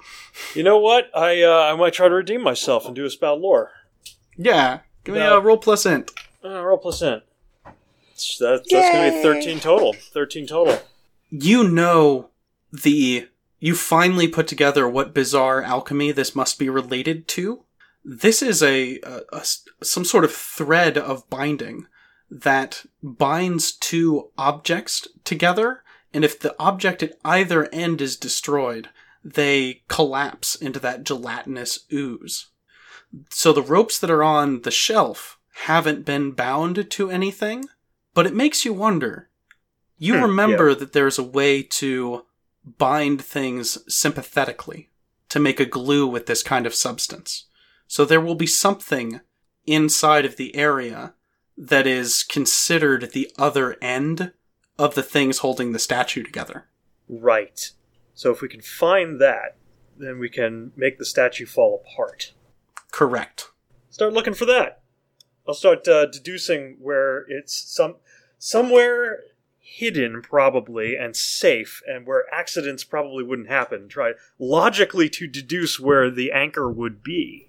You 0.55 0.63
know 0.63 0.79
what? 0.79 1.11
I 1.15 1.43
uh, 1.43 1.73
I 1.73 1.75
might 1.77 1.95
try 1.95 2.09
to 2.09 2.15
redeem 2.15 2.43
myself 2.43 2.87
and 2.87 2.95
do 2.95 3.05
a 3.05 3.11
spout 3.11 3.41
lore. 3.41 3.73
Yeah, 4.37 4.81
give 5.05 5.15
me 5.15 5.21
No. 5.21 5.39
a 5.39 5.41
roll 5.41 5.57
plus 5.59 5.87
int. 5.87 6.11
Uh, 6.45 6.63
roll 6.65 6.79
percent. 6.79 7.25
That's, 7.65 8.39
that's 8.39 8.69
going 8.71 9.11
to 9.13 9.17
be 9.17 9.23
13 9.23 9.61
total. 9.61 9.95
13 9.95 10.47
total. 10.47 10.79
You 11.31 11.69
know 11.69 12.31
the. 12.73 13.29
You 13.59 13.75
finally 13.75 14.29
put 14.29 14.47
together 14.47 14.89
what 14.89 15.13
bizarre 15.15 15.63
alchemy 15.63 16.13
this 16.13 16.35
must 16.37 16.59
be 16.59 16.69
related 16.71 17.27
to. 17.29 17.65
This 18.05 18.41
is 18.43 18.63
a 18.63 19.01
a 19.33 19.43
some 19.83 20.05
sort 20.05 20.25
of 20.25 20.33
thread 20.33 20.97
of 20.97 21.29
binding 21.31 21.87
that 22.31 22.85
binds 23.03 23.73
two 23.73 24.31
objects 24.39 25.09
together, 25.25 25.83
and 26.15 26.25
if 26.25 26.39
the 26.39 26.55
object 26.59 27.03
at 27.03 27.15
either 27.25 27.69
end 27.73 28.01
is 28.01 28.17
destroyed, 28.17 28.89
they 29.25 29.83
collapse 29.89 30.55
into 30.55 30.79
that 30.81 31.05
gelatinous 31.05 31.81
ooze. 31.93 32.47
So 33.31 33.53
the 33.53 33.63
ropes 33.63 33.99
that 33.99 34.11
are 34.11 34.23
on 34.23 34.63
the 34.63 34.71
shelf 34.71 35.39
haven't 35.65 36.05
been 36.05 36.31
bound 36.31 36.91
to 36.91 37.11
anything, 37.11 37.65
but 38.15 38.27
it 38.27 38.35
makes 38.35 38.65
you 38.65 38.73
wonder. 38.73 39.29
You 39.99 40.15
Hmm, 40.15 40.23
remember 40.23 40.75
that 40.75 40.93
there's 40.93 41.19
a 41.19 41.25
way 41.25 41.63
to 41.63 42.25
bind 42.65 43.23
things 43.23 43.79
sympathetically, 43.93 44.91
to 45.29 45.41
make 45.41 45.61
a 45.61 45.67
glue 45.67 46.07
with 46.07 46.27
this 46.27 46.43
kind 46.43 46.67
of 46.67 46.75
substance. 46.75 47.47
So 47.87 48.05
there 48.05 48.21
will 48.21 48.37
be 48.37 48.47
something 48.47 49.21
inside 49.67 50.25
of 50.25 50.37
the 50.37 50.55
area 50.55 51.15
that 51.61 51.87
is 51.87 52.23
considered 52.23 53.13
the 53.13 53.31
other 53.39 53.77
end 53.83 54.33
of 54.79 54.95
the 54.95 55.03
things 55.03 55.39
holding 55.39 55.73
the 55.73 55.79
statue 55.79 56.23
together. 56.23 56.65
Right. 57.07 57.71
So 58.15 58.31
if 58.31 58.41
we 58.41 58.49
can 58.49 58.63
find 58.63 59.21
that, 59.21 59.57
then 59.97 60.19
we 60.19 60.31
can 60.31 60.73
make 60.75 60.99
the 60.99 61.05
statue 61.05 61.45
fall 61.45 61.85
apart. 61.85 62.33
Correct. 62.91 63.51
Start 63.91 64.15
looking 64.15 64.33
for 64.33 64.47
that. 64.47 64.81
I'll 65.47 65.55
start 65.55 65.87
uh, 65.87 66.07
deducing 66.07 66.77
where 66.81 67.27
it's 67.29 67.55
some 67.55 67.97
somewhere 68.39 69.21
hidden 69.59 70.23
probably 70.23 70.97
and 70.97 71.15
safe 71.15 71.83
and 71.87 72.07
where 72.07 72.25
accidents 72.33 72.85
probably 72.85 73.23
wouldn't 73.23 73.49
happen. 73.49 73.87
Try 73.87 74.13
logically 74.39 75.11
to 75.11 75.27
deduce 75.27 75.79
where 75.79 76.11
the 76.11 76.33
anchor 76.33 76.71
would 76.71 77.03
be. 77.03 77.49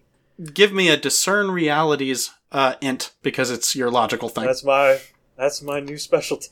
Give 0.54 0.74
me 0.74 0.90
a 0.90 0.98
discern 0.98 1.52
realities 1.52 2.32
uh, 2.52 2.76
int 2.82 3.14
because 3.22 3.49
it's 3.52 3.76
your 3.76 3.90
logical 3.90 4.30
thing. 4.30 4.45
That's 4.45 4.64
my 4.64 4.99
that's 5.38 5.61
my 5.61 5.80
new 5.80 5.98
specialty. 5.98 6.49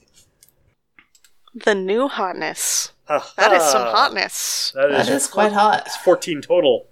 The 1.53 1.75
new 1.75 2.07
hotness. 2.07 2.91
Ha 3.07 3.33
That 3.37 3.53
is 3.53 3.63
some 3.63 3.81
hotness. 3.81 4.71
That 4.75 4.91
is, 4.91 5.07
That 5.07 5.15
is 5.15 5.27
quite 5.27 5.51
hot. 5.51 5.83
It's 5.87 5.97
14 5.97 6.41
total. 6.41 6.87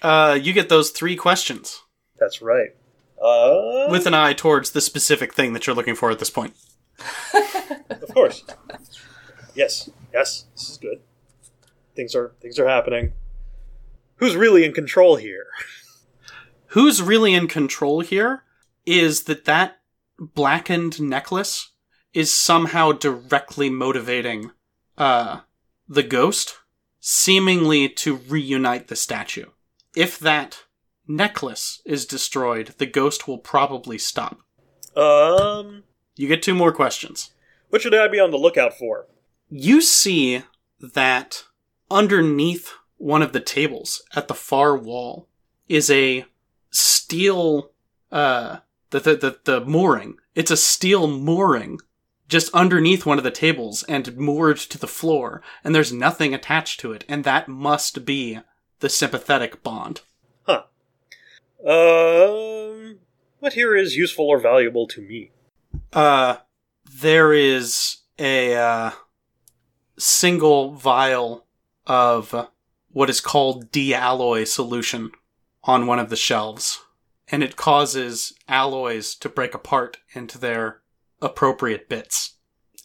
Uh, 0.00 0.38
you 0.40 0.52
get 0.52 0.68
those 0.68 0.90
three 0.90 1.16
questions 1.16 1.82
That's 2.18 2.40
right. 2.40 2.70
Uh, 3.20 3.88
with 3.90 4.06
an 4.06 4.14
eye 4.14 4.32
towards 4.32 4.70
the 4.70 4.80
specific 4.80 5.34
thing 5.34 5.52
that 5.52 5.66
you're 5.66 5.74
looking 5.74 5.96
for 5.96 6.10
at 6.10 6.18
this 6.18 6.30
point. 6.30 6.54
Of 7.90 8.14
course. 8.14 8.44
Yes. 9.54 9.90
Yes. 10.14 10.46
This 10.54 10.70
is 10.70 10.78
good. 10.78 11.00
Things 11.94 12.14
are 12.14 12.32
things 12.40 12.58
are 12.58 12.68
happening. 12.68 13.12
Who's 14.16 14.36
really 14.36 14.64
in 14.64 14.72
control 14.72 15.16
here? 15.16 15.46
Who's 16.68 17.02
really 17.02 17.34
in 17.34 17.48
control 17.48 18.00
here 18.00 18.44
is 18.86 19.24
that 19.24 19.44
that 19.46 19.80
blackened 20.18 21.00
necklace 21.00 21.70
is 22.12 22.34
somehow 22.34 22.92
directly 22.92 23.70
motivating 23.70 24.50
uh 24.96 25.40
the 25.88 26.02
ghost 26.02 26.58
seemingly 27.00 27.88
to 27.88 28.16
reunite 28.16 28.88
the 28.88 28.96
statue. 28.96 29.46
If 29.96 30.18
that 30.18 30.64
necklace 31.06 31.80
is 31.86 32.04
destroyed, 32.04 32.74
the 32.78 32.86
ghost 32.86 33.26
will 33.28 33.38
probably 33.38 33.96
stop. 33.98 34.40
Um, 34.96 35.84
You 36.16 36.28
get 36.28 36.42
two 36.42 36.54
more 36.54 36.72
questions. 36.72 37.30
what 37.70 37.80
should 37.82 37.94
I 37.94 38.08
be 38.08 38.20
on 38.20 38.30
the 38.30 38.36
lookout 38.36 38.76
for? 38.76 39.06
You 39.48 39.80
see 39.80 40.42
that 40.80 41.44
underneath 41.90 42.72
one 42.98 43.22
of 43.22 43.32
the 43.32 43.40
tables 43.40 44.02
at 44.14 44.28
the 44.28 44.34
far 44.34 44.76
wall 44.76 45.28
is 45.68 45.88
a 45.90 46.26
steel 46.70 47.70
uh 48.12 48.58
the 48.90 49.00
the 49.00 49.16
the, 49.16 49.38
the 49.44 49.60
mooring. 49.64 50.16
It's 50.34 50.50
a 50.50 50.56
steel 50.56 51.06
mooring 51.06 51.78
just 52.28 52.52
underneath 52.54 53.06
one 53.06 53.18
of 53.18 53.24
the 53.24 53.30
tables 53.30 53.82
and 53.84 54.16
moored 54.16 54.58
to 54.58 54.78
the 54.78 54.86
floor 54.86 55.42
and 55.64 55.74
there's 55.74 55.92
nothing 55.92 56.34
attached 56.34 56.78
to 56.80 56.92
it 56.92 57.04
and 57.08 57.24
that 57.24 57.48
must 57.48 58.04
be 58.04 58.38
the 58.80 58.88
sympathetic 58.88 59.62
bond. 59.62 60.02
Huh. 60.46 60.64
Um, 61.66 62.98
what 63.40 63.54
here 63.54 63.74
is 63.74 63.96
useful 63.96 64.26
or 64.26 64.38
valuable 64.38 64.86
to 64.88 65.00
me? 65.00 65.32
Uh, 65.92 66.36
there 66.90 67.32
is 67.32 67.98
a 68.18 68.54
uh, 68.54 68.90
single 69.98 70.72
vial 70.72 71.46
of 71.86 72.48
what 72.90 73.10
is 73.10 73.20
called 73.20 73.70
de-alloy 73.70 74.44
solution 74.44 75.10
on 75.68 75.86
one 75.86 75.98
of 75.98 76.08
the 76.08 76.16
shelves, 76.16 76.80
and 77.30 77.42
it 77.42 77.54
causes 77.54 78.32
alloys 78.48 79.14
to 79.14 79.28
break 79.28 79.52
apart 79.54 79.98
into 80.14 80.38
their 80.38 80.80
appropriate 81.20 81.90
bits 81.90 82.36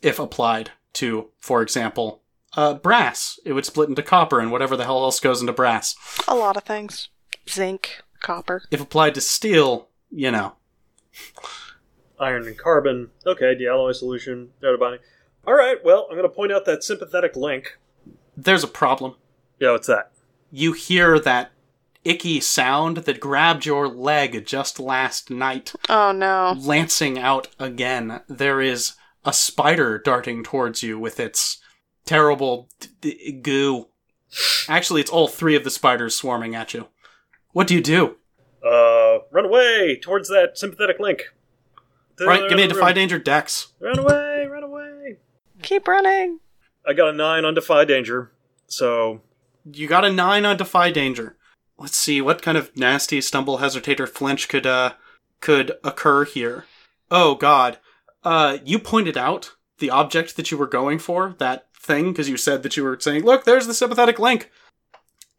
if 0.01 0.19
applied 0.19 0.71
to, 0.91 1.29
for 1.39 1.61
example, 1.61 2.21
uh, 2.57 2.73
brass. 2.73 3.39
It 3.45 3.53
would 3.53 3.65
split 3.65 3.87
into 3.87 4.03
copper 4.03 4.41
and 4.41 4.51
whatever 4.51 4.75
the 4.75 4.83
hell 4.83 5.01
else 5.03 5.21
goes 5.21 5.39
into 5.39 5.53
brass. 5.53 5.95
A 6.27 6.35
lot 6.35 6.57
of 6.57 6.63
things. 6.63 7.07
Zinc, 7.49 8.01
copper. 8.19 8.63
If 8.69 8.81
applied 8.81 9.15
to 9.15 9.21
steel, 9.21 9.87
you 10.11 10.29
know, 10.29 10.57
Iron 12.19 12.47
and 12.47 12.57
carbon. 12.57 13.11
Okay, 13.25 13.55
the 13.55 13.67
alloy 13.67 13.91
solution. 13.93 14.49
Data 14.61 14.77
binding. 14.77 15.01
All 15.47 15.53
right. 15.53 15.77
Well, 15.83 16.07
I'm 16.09 16.17
going 16.17 16.29
to 16.29 16.35
point 16.35 16.51
out 16.51 16.65
that 16.65 16.83
sympathetic 16.83 17.35
link. 17.35 17.77
there's 18.35 18.63
a 18.63 18.67
problem. 18.67 19.15
Yeah, 19.59 19.71
what's 19.71 19.87
that? 19.87 20.11
you 20.51 20.73
hear 20.73 21.17
that 21.19 21.51
icky 22.05 22.39
sound 22.39 22.97
that 22.97 23.19
grabbed 23.19 23.65
your 23.65 23.87
leg 23.87 24.45
just 24.45 24.79
last 24.79 25.29
night 25.29 25.73
Oh 25.89 26.11
no. 26.11 26.55
lancing 26.59 27.17
out 27.19 27.47
again. 27.59 28.21
There 28.27 28.61
is 28.61 28.93
a 29.25 29.33
spider 29.33 29.97
darting 29.97 30.43
towards 30.43 30.83
you 30.83 30.99
with 30.99 31.19
its 31.19 31.59
terrible 32.05 32.69
d- 32.79 32.89
d- 33.01 33.31
goo. 33.41 33.87
Actually, 34.67 35.01
it's 35.01 35.11
all 35.11 35.27
three 35.27 35.55
of 35.55 35.63
the 35.63 35.69
spiders 35.69 36.15
swarming 36.15 36.55
at 36.55 36.73
you. 36.73 36.87
What 37.51 37.67
do 37.67 37.75
you 37.75 37.81
do? 37.81 38.17
Uh, 38.65 39.19
run 39.31 39.45
away 39.45 39.99
towards 40.01 40.27
that 40.29 40.57
sympathetic 40.57 40.99
link. 40.99 41.23
Right, 42.19 42.47
give 42.49 42.57
me 42.57 42.63
a 42.63 42.67
defy 42.67 42.93
danger 42.93 43.17
dex. 43.19 43.73
Run 43.79 43.99
away! 43.99 44.45
Run 44.49 44.63
away! 44.63 45.17
Keep 45.61 45.87
running. 45.87 46.39
I 46.85 46.93
got 46.93 47.09
a 47.09 47.13
nine 47.13 47.43
on 47.45 47.53
defy 47.53 47.85
danger, 47.85 48.31
so 48.67 49.21
You 49.71 49.87
got 49.87 50.05
a 50.05 50.11
nine 50.11 50.45
on 50.45 50.57
defy 50.57 50.91
danger. 50.91 51.37
Let's 51.83 51.97
see 51.97 52.21
what 52.21 52.41
kind 52.41 52.57
of 52.57 52.77
nasty 52.77 53.19
stumble, 53.19 53.57
hesitate, 53.57 53.99
or 53.99 54.07
flinch 54.07 54.47
could 54.47 54.65
uh 54.65 54.93
could 55.41 55.73
occur 55.83 56.23
here. 56.23 56.63
Oh 57.11 57.35
God, 57.35 57.77
uh, 58.23 58.59
you 58.63 58.79
pointed 58.79 59.17
out 59.17 59.57
the 59.79 59.89
object 59.89 60.37
that 60.37 60.49
you 60.49 60.57
were 60.57 60.65
going 60.65 60.97
for, 60.97 61.35
that 61.39 61.67
thing, 61.77 62.13
because 62.13 62.29
you 62.29 62.37
said 62.37 62.63
that 62.63 62.77
you 62.77 62.85
were 62.85 62.97
saying, 63.01 63.25
"Look, 63.25 63.43
there's 63.43 63.67
the 63.67 63.73
sympathetic 63.73 64.17
link," 64.17 64.49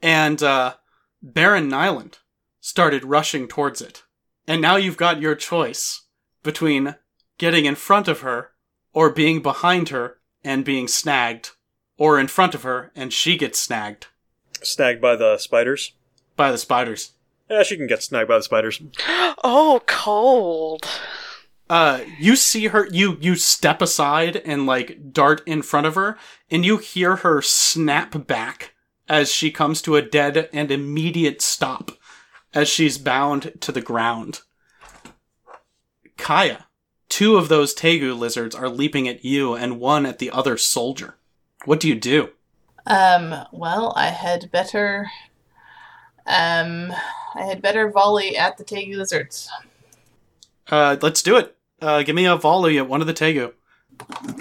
and 0.03 0.43
uh, 0.43 0.75
Baron 1.23 1.67
Nyland 1.67 2.19
started 2.61 3.07
rushing 3.07 3.49
towards 3.49 3.81
it, 3.81 4.03
and 4.47 4.61
now 4.61 4.77
you've 4.77 4.99
got 4.99 5.23
your 5.23 5.35
choice 5.35 6.03
between 6.43 6.97
getting 7.39 7.65
in 7.65 7.75
front 7.75 8.07
of 8.07 8.21
her 8.21 8.51
or 8.93 9.09
being 9.09 9.41
behind 9.41 9.89
her 9.89 10.19
and 10.45 10.63
being 10.63 10.89
snagged, 10.89 11.53
or 11.97 12.21
in 12.21 12.27
front 12.27 12.55
of 12.55 12.65
her 12.65 12.93
and 12.95 13.15
she 13.15 13.39
gets 13.39 13.59
snagged 13.59 14.09
snagged 14.63 15.01
by 15.01 15.17
the 15.17 15.39
spiders. 15.39 15.93
By 16.37 16.51
the 16.51 16.59
spiders. 16.59 17.13
Yeah, 17.49 17.63
she 17.63 17.77
can 17.77 17.87
get 17.87 18.03
snagged 18.03 18.29
by 18.29 18.37
the 18.37 18.43
spiders. 18.43 18.81
Oh, 19.47 19.83
cold. 19.87 20.87
Uh, 21.69 22.01
you 22.19 22.35
see 22.35 22.69
her, 22.69 22.89
you, 22.91 23.19
you 23.21 23.37
step 23.37 23.83
aside 23.83 24.37
and 24.37 24.65
like 24.65 25.13
dart 25.13 25.43
in 25.45 25.61
front 25.61 25.87
of 25.87 25.97
her, 25.97 26.17
and 26.51 26.65
you 26.65 26.79
hear 26.79 27.17
her 27.17 27.43
snap 27.43 28.27
back 28.27 28.73
as 29.07 29.31
she 29.31 29.51
comes 29.51 29.83
to 29.83 29.97
a 29.97 30.03
dead 30.03 30.49
and 30.53 30.71
immediate 30.71 31.43
stop 31.43 31.91
as 32.55 32.69
she's 32.69 32.97
bound 32.97 33.53
to 33.61 33.73
the 33.73 33.83
ground. 33.83 34.41
Kaija, 36.17 36.65
two 37.09 37.37
of 37.37 37.49
those 37.49 37.75
Tegu 37.75 38.17
lizards 38.17 38.55
are 38.55 38.69
leaping 38.69 39.09
at 39.09 39.25
you 39.25 39.55
and 39.55 39.81
one 39.81 40.07
at 40.07 40.19
the 40.19 40.31
other 40.31 40.57
soldier. 40.57 41.17
What 41.65 41.81
do 41.81 41.89
you 41.89 41.97
do? 41.97 42.31
Um, 42.87 43.35
well, 43.53 43.93
I 43.97 44.09
had 44.09 44.51
better. 44.51 45.11
Um, 46.27 46.93
I 47.35 47.43
had 47.43 47.63
better 47.63 47.91
volley 47.91 48.37
at 48.37 48.57
the 48.57 48.65
Tegu 48.65 48.97
lizards. 48.97 49.51
Uh, 50.71 50.97
let's 51.03 51.23
do 51.23 51.37
it. 51.37 51.57
Uh, 51.81 52.03
give 52.03 52.17
me 52.17 52.25
a 52.27 52.37
volley 52.37 52.79
at 52.79 52.89
one 52.89 53.01
of 53.01 53.07
the 53.07 53.15
Tegu. 53.15 53.53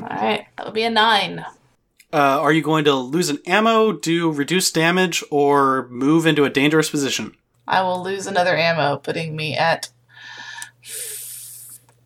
Alright, 0.02 0.46
that 0.58 0.66
would 0.66 0.74
be 0.74 0.84
a 0.84 0.90
nine. 0.90 1.46
Uh, 2.12 2.40
are 2.40 2.54
you 2.54 2.62
going 2.62 2.86
to 2.86 2.94
lose 2.94 3.30
an 3.30 3.40
ammo, 3.48 3.92
do 3.92 4.32
reduced 4.32 4.76
damage, 4.76 5.24
or 5.32 5.88
move 5.90 6.26
into 6.26 6.46
a 6.46 6.50
dangerous 6.50 6.90
position? 6.90 7.36
I 7.68 7.82
will 7.82 8.04
lose 8.04 8.28
another 8.28 8.56
ammo, 8.56 8.98
putting 8.98 9.36
me 9.36 9.58
at 9.58 9.90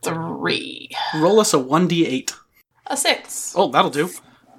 three. 0.02 0.90
Roll 1.16 1.40
us 1.40 1.54
a 1.54 1.58
1d8. 1.58 2.34
A 2.88 2.96
six. 2.98 3.54
Oh, 3.56 3.70
that'll 3.70 3.92
do. 3.92 4.10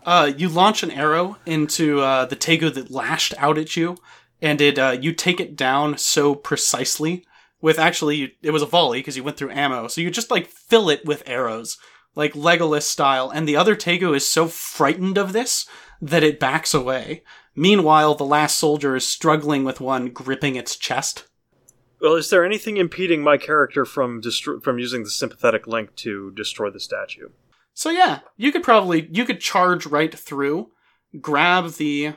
Uh, 0.04 0.32
you 0.36 0.48
launch 0.48 0.82
an 0.82 0.90
arrow 0.90 1.38
into 1.46 2.00
uh, 2.00 2.26
the 2.26 2.36
Tegu 2.36 2.72
that 2.74 2.90
lashed 2.90 3.34
out 3.38 3.58
at 3.58 3.76
you, 3.76 3.96
and 4.40 4.60
it 4.60 4.78
uh, 4.78 4.96
you 5.00 5.12
take 5.12 5.40
it 5.40 5.56
down 5.56 5.98
so 5.98 6.34
precisely. 6.34 7.24
With 7.60 7.78
actually, 7.78 8.36
it 8.40 8.52
was 8.52 8.62
a 8.62 8.66
volley 8.66 9.00
because 9.00 9.16
you 9.16 9.24
went 9.24 9.36
through 9.36 9.50
ammo, 9.50 9.88
so 9.88 10.00
you 10.00 10.10
just 10.10 10.30
like 10.30 10.46
fill 10.46 10.88
it 10.88 11.04
with 11.04 11.24
arrows, 11.26 11.76
like 12.14 12.34
Legolas 12.34 12.82
style. 12.82 13.30
And 13.30 13.48
the 13.48 13.56
other 13.56 13.74
Tegu 13.74 14.14
is 14.14 14.28
so 14.28 14.46
frightened 14.46 15.18
of 15.18 15.32
this 15.32 15.66
that 16.00 16.22
it 16.22 16.38
backs 16.38 16.72
away. 16.72 17.24
Meanwhile, 17.56 18.14
the 18.14 18.24
last 18.24 18.56
soldier 18.56 18.94
is 18.94 19.08
struggling 19.08 19.64
with 19.64 19.80
one 19.80 20.10
gripping 20.10 20.54
its 20.54 20.76
chest. 20.76 21.26
Well, 22.00 22.14
is 22.14 22.30
there 22.30 22.44
anything 22.44 22.76
impeding 22.76 23.22
my 23.22 23.36
character 23.36 23.84
from 23.84 24.22
destro- 24.22 24.62
from 24.62 24.78
using 24.78 25.02
the 25.02 25.10
sympathetic 25.10 25.66
link 25.66 25.96
to 25.96 26.30
destroy 26.30 26.70
the 26.70 26.78
statue? 26.78 27.30
So 27.74 27.90
yeah, 27.90 28.20
you 28.36 28.52
could 28.52 28.62
probably 28.62 29.08
you 29.10 29.24
could 29.24 29.40
charge 29.40 29.86
right 29.86 30.16
through, 30.16 30.70
grab 31.20 31.72
the 31.72 32.14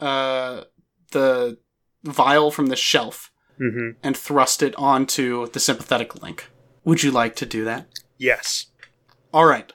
uh 0.00 0.62
the 1.10 1.58
vial 2.04 2.50
from 2.50 2.66
the 2.66 2.76
shelf 2.76 3.30
Mm-hmm. 3.60 3.90
and 4.02 4.16
thrust 4.16 4.64
it 4.64 4.74
onto 4.74 5.46
the 5.52 5.60
sympathetic 5.60 6.20
link. 6.20 6.50
Would 6.84 7.04
you 7.04 7.12
like 7.12 7.36
to 7.36 7.46
do 7.46 7.64
that? 7.64 7.86
Yes. 8.18 8.66
All 9.32 9.44
right. 9.46 9.72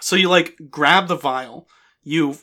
So 0.00 0.14
you 0.14 0.28
like 0.28 0.54
grab 0.70 1.08
the 1.08 1.16
vial, 1.16 1.66
you 2.04 2.36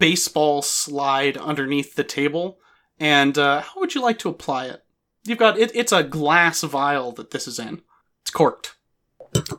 baseball 0.00 0.60
slide 0.62 1.36
underneath 1.36 1.94
the 1.94 2.02
table, 2.02 2.58
and 2.98 3.38
uh, 3.38 3.60
how 3.60 3.78
would 3.80 3.94
you 3.94 4.02
like 4.02 4.18
to 4.18 4.28
apply 4.28 4.66
it? 4.66 4.82
You've 5.24 5.38
got 5.38 5.56
it, 5.56 5.70
it's 5.72 5.92
a 5.92 6.02
glass 6.02 6.62
vial 6.62 7.12
that 7.12 7.30
this 7.30 7.46
is 7.46 7.60
in. 7.60 7.82
It's 8.22 8.30
corked. 8.32 8.74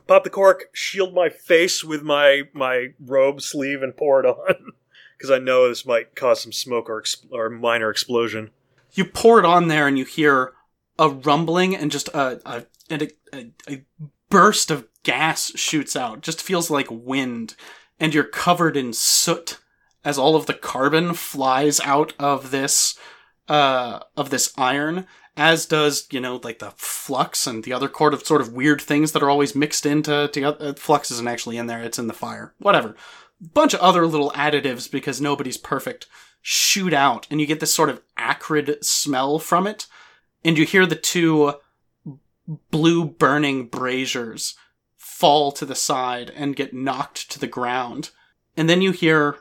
Pop 0.08 0.26
the 0.26 0.30
cork, 0.30 0.66
shield 0.74 1.14
my 1.14 1.30
face 1.30 1.86
with 1.86 2.04
my 2.04 2.44
my 2.54 2.88
robe 3.00 3.40
sleeve, 3.42 3.82
and 3.82 3.96
pour 3.96 4.20
it 4.20 4.26
on 4.26 4.56
because 5.18 5.32
I 5.32 5.38
know 5.40 5.70
this 5.70 5.86
might 5.86 6.16
cause 6.16 6.42
some 6.44 6.52
smoke 6.52 6.90
or 6.90 7.00
ex- 7.00 7.26
or 7.32 7.50
minor 7.50 7.90
explosion. 7.90 8.50
You 8.94 9.06
pour 9.06 9.40
it 9.40 9.46
on 9.46 9.68
there, 9.68 9.88
and 9.88 9.98
you 9.98 10.06
hear 10.06 10.54
a 10.98 11.10
rumbling, 11.10 11.76
and 11.76 11.92
just 11.92 12.10
a 12.10 12.40
a, 12.46 12.66
a, 12.92 13.52
a, 13.68 13.86
burst 14.30 14.70
of 14.72 14.88
gas 15.04 15.52
shoots 15.56 15.96
out. 15.96 16.22
Just 16.22 16.42
feels 16.42 16.70
like 16.70 16.88
wind, 16.90 17.56
and 18.00 18.14
you're 18.14 18.24
covered 18.24 18.78
in 18.78 18.94
soot 18.94 19.60
as 20.04 20.18
all 20.18 20.36
of 20.36 20.46
the 20.46 20.54
carbon 20.54 21.14
flies 21.14 21.80
out 21.82 22.14
of 22.18 22.52
this 22.52 22.98
uh 23.48 24.00
of 24.16 24.30
this 24.30 24.54
iron 24.58 25.08
as 25.40 25.66
does 25.66 26.08
you 26.12 26.20
know 26.20 26.40
like 26.44 26.60
the 26.60 26.72
flux 26.76 27.48
and 27.48 27.64
the 27.64 27.74
other 27.74 27.90
sort 27.98 28.14
of 28.14 28.28
sort 28.28 28.42
of 28.42 28.54
weird 28.54 28.82
things 28.82 29.14
that 29.14 29.24
are 29.24 29.30
always 29.30 29.56
mixed 29.56 29.86
into 29.86 30.28
together. 30.28 30.58
Uh, 30.60 30.74
flux 30.74 31.10
isn't 31.10 31.28
actually 31.28 31.58
in 31.58 31.66
there. 31.66 31.82
It's 31.82 31.98
in 31.98 32.08
the 32.08 32.14
fire. 32.14 32.54
Whatever. 32.60 32.96
Bunch 33.42 33.74
of 33.74 33.80
other 33.80 34.06
little 34.06 34.32
additives 34.32 34.92
because 34.92 35.22
nobody's 35.22 35.58
perfect 35.58 36.08
shoot 36.42 36.94
out 36.94 37.28
and 37.30 37.42
you 37.42 37.48
get 37.48 37.60
this 37.60 37.74
sort 37.74 37.90
of 37.90 38.02
acrid 38.18 38.84
smell 38.84 39.40
from 39.40 39.68
it 39.68 39.88
and 40.44 40.58
you 40.58 40.66
hear 40.66 40.86
the 40.86 40.96
two 40.96 41.54
blue 42.72 43.06
burning 43.06 43.68
braziers 43.68 44.56
fall 44.96 45.52
to 45.52 45.66
the 45.66 45.76
side 45.76 46.32
and 46.36 46.56
get 46.56 46.74
knocked 46.74 47.30
to 47.30 47.40
the 47.40 47.48
ground 47.48 48.12
and 48.56 48.70
then 48.70 48.82
you 48.82 48.92
hear 48.92 49.38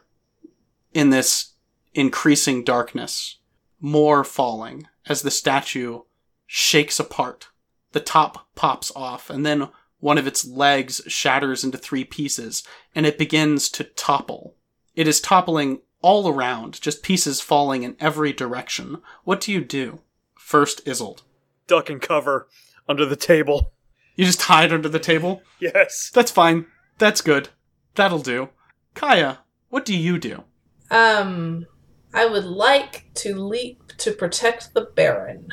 in 0.92 1.10
this 1.10 1.54
increasing 1.94 2.64
darkness 2.64 3.38
more 3.80 4.24
falling 4.24 4.86
as 5.06 5.22
the 5.22 5.30
statue 5.30 6.00
shakes 6.46 6.98
apart. 6.98 7.48
The 7.92 8.00
top 8.00 8.48
pops 8.54 8.92
off, 8.94 9.30
and 9.30 9.44
then 9.44 9.68
one 10.00 10.18
of 10.18 10.26
its 10.26 10.44
legs 10.44 11.00
shatters 11.06 11.64
into 11.64 11.78
three 11.78 12.04
pieces, 12.04 12.62
and 12.94 13.06
it 13.06 13.18
begins 13.18 13.68
to 13.70 13.84
topple. 13.84 14.56
It 14.94 15.08
is 15.08 15.20
toppling 15.20 15.80
all 16.00 16.28
around, 16.28 16.80
just 16.80 17.02
pieces 17.02 17.40
falling 17.40 17.82
in 17.82 17.96
every 17.98 18.32
direction. 18.32 18.98
What 19.24 19.40
do 19.40 19.52
you 19.52 19.64
do? 19.64 20.00
First, 20.36 20.86
Isolde. 20.86 21.22
Duck 21.66 21.90
and 21.90 22.00
cover 22.00 22.48
under 22.88 23.04
the 23.04 23.16
table. 23.16 23.72
You 24.16 24.24
just 24.24 24.42
hide 24.42 24.72
under 24.72 24.88
the 24.88 24.98
table? 24.98 25.42
Yes. 25.60 26.10
That's 26.14 26.30
fine. 26.30 26.66
That's 26.98 27.20
good. 27.20 27.48
That'll 27.96 28.20
do. 28.20 28.50
Kaija, 28.94 29.38
what 29.70 29.84
do 29.84 29.96
you 29.96 30.18
do? 30.18 30.44
Um, 30.90 31.66
I 32.14 32.26
would 32.26 32.44
like 32.44 33.06
to 33.16 33.34
leap 33.34 33.92
to 33.98 34.12
protect 34.12 34.72
the 34.74 34.82
Baron. 34.82 35.48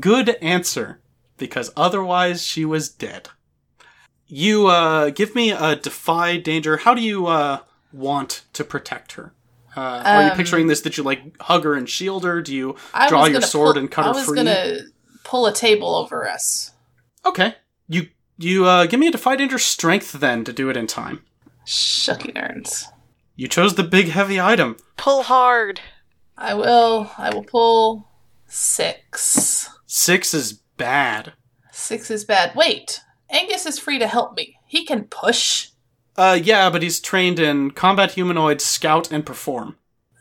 Good 0.00 0.30
answer, 0.40 1.02
because 1.36 1.70
otherwise 1.76 2.42
she 2.42 2.64
was 2.64 2.88
dead. 2.88 3.28
You 4.26 4.68
uh, 4.68 5.10
give 5.10 5.34
me 5.34 5.50
a 5.50 5.76
defy 5.76 6.38
danger. 6.38 6.78
How 6.78 6.94
do 6.94 7.02
you 7.02 7.26
uh, 7.26 7.60
want 7.92 8.44
to 8.54 8.64
protect 8.64 9.12
her? 9.12 9.34
Uh, 9.76 9.80
are 10.04 10.22
you 10.24 10.30
Um, 10.30 10.36
picturing 10.36 10.66
this 10.66 10.82
that 10.82 10.96
you 10.96 11.02
like 11.02 11.40
hug 11.40 11.64
her 11.64 11.74
and 11.74 11.88
shield 11.88 12.24
her? 12.24 12.42
Do 12.42 12.54
you 12.54 12.76
I 12.92 13.08
draw 13.08 13.24
your 13.26 13.40
sword 13.40 13.74
pull- 13.74 13.80
and 13.82 13.90
cut 13.90 14.04
I 14.04 14.08
her 14.08 14.14
was 14.14 14.24
free? 14.26 14.36
gonna 14.36 14.78
pull 15.24 15.46
a 15.46 15.52
table 15.52 15.94
over 15.94 16.28
us. 16.28 16.72
Okay, 17.24 17.54
you 17.88 18.08
you 18.38 18.66
uh, 18.66 18.86
give 18.86 19.00
me 19.00 19.06
a 19.08 19.12
defy 19.12 19.36
danger 19.36 19.58
strength 19.58 20.12
then 20.12 20.44
to 20.44 20.52
do 20.52 20.68
it 20.68 20.76
in 20.76 20.86
time. 20.86 21.22
Shucky 21.66 22.34
nerds. 22.34 22.84
You 23.36 23.48
chose 23.48 23.74
the 23.76 23.84
big 23.84 24.08
heavy 24.08 24.40
item. 24.40 24.76
Pull 24.96 25.22
hard. 25.24 25.80
I 26.36 26.54
will. 26.54 27.10
I 27.16 27.32
will 27.32 27.44
pull 27.44 28.08
six. 28.46 29.68
Six 29.86 30.34
is 30.34 30.54
bad. 30.76 31.32
Six 31.70 32.10
is 32.10 32.24
bad. 32.24 32.54
Wait, 32.54 33.00
Angus 33.30 33.64
is 33.66 33.78
free 33.78 33.98
to 33.98 34.06
help 34.06 34.36
me. 34.36 34.56
He 34.66 34.84
can 34.84 35.04
push. 35.04 35.68
Uh, 36.16 36.38
yeah, 36.42 36.68
but 36.70 36.82
he's 36.82 37.00
trained 37.00 37.38
in 37.38 37.70
combat 37.70 38.12
humanoid, 38.12 38.60
scout, 38.60 39.10
and 39.10 39.24
perform. 39.24 39.76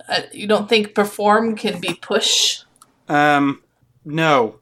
Uh, 0.08 0.22
you 0.32 0.48
don't 0.48 0.70
think 0.70 0.96
perform 0.96 1.56
can 1.56 1.80
be 1.80 1.94
push? 1.94 2.62
Um, 3.10 3.62
no. 4.06 4.60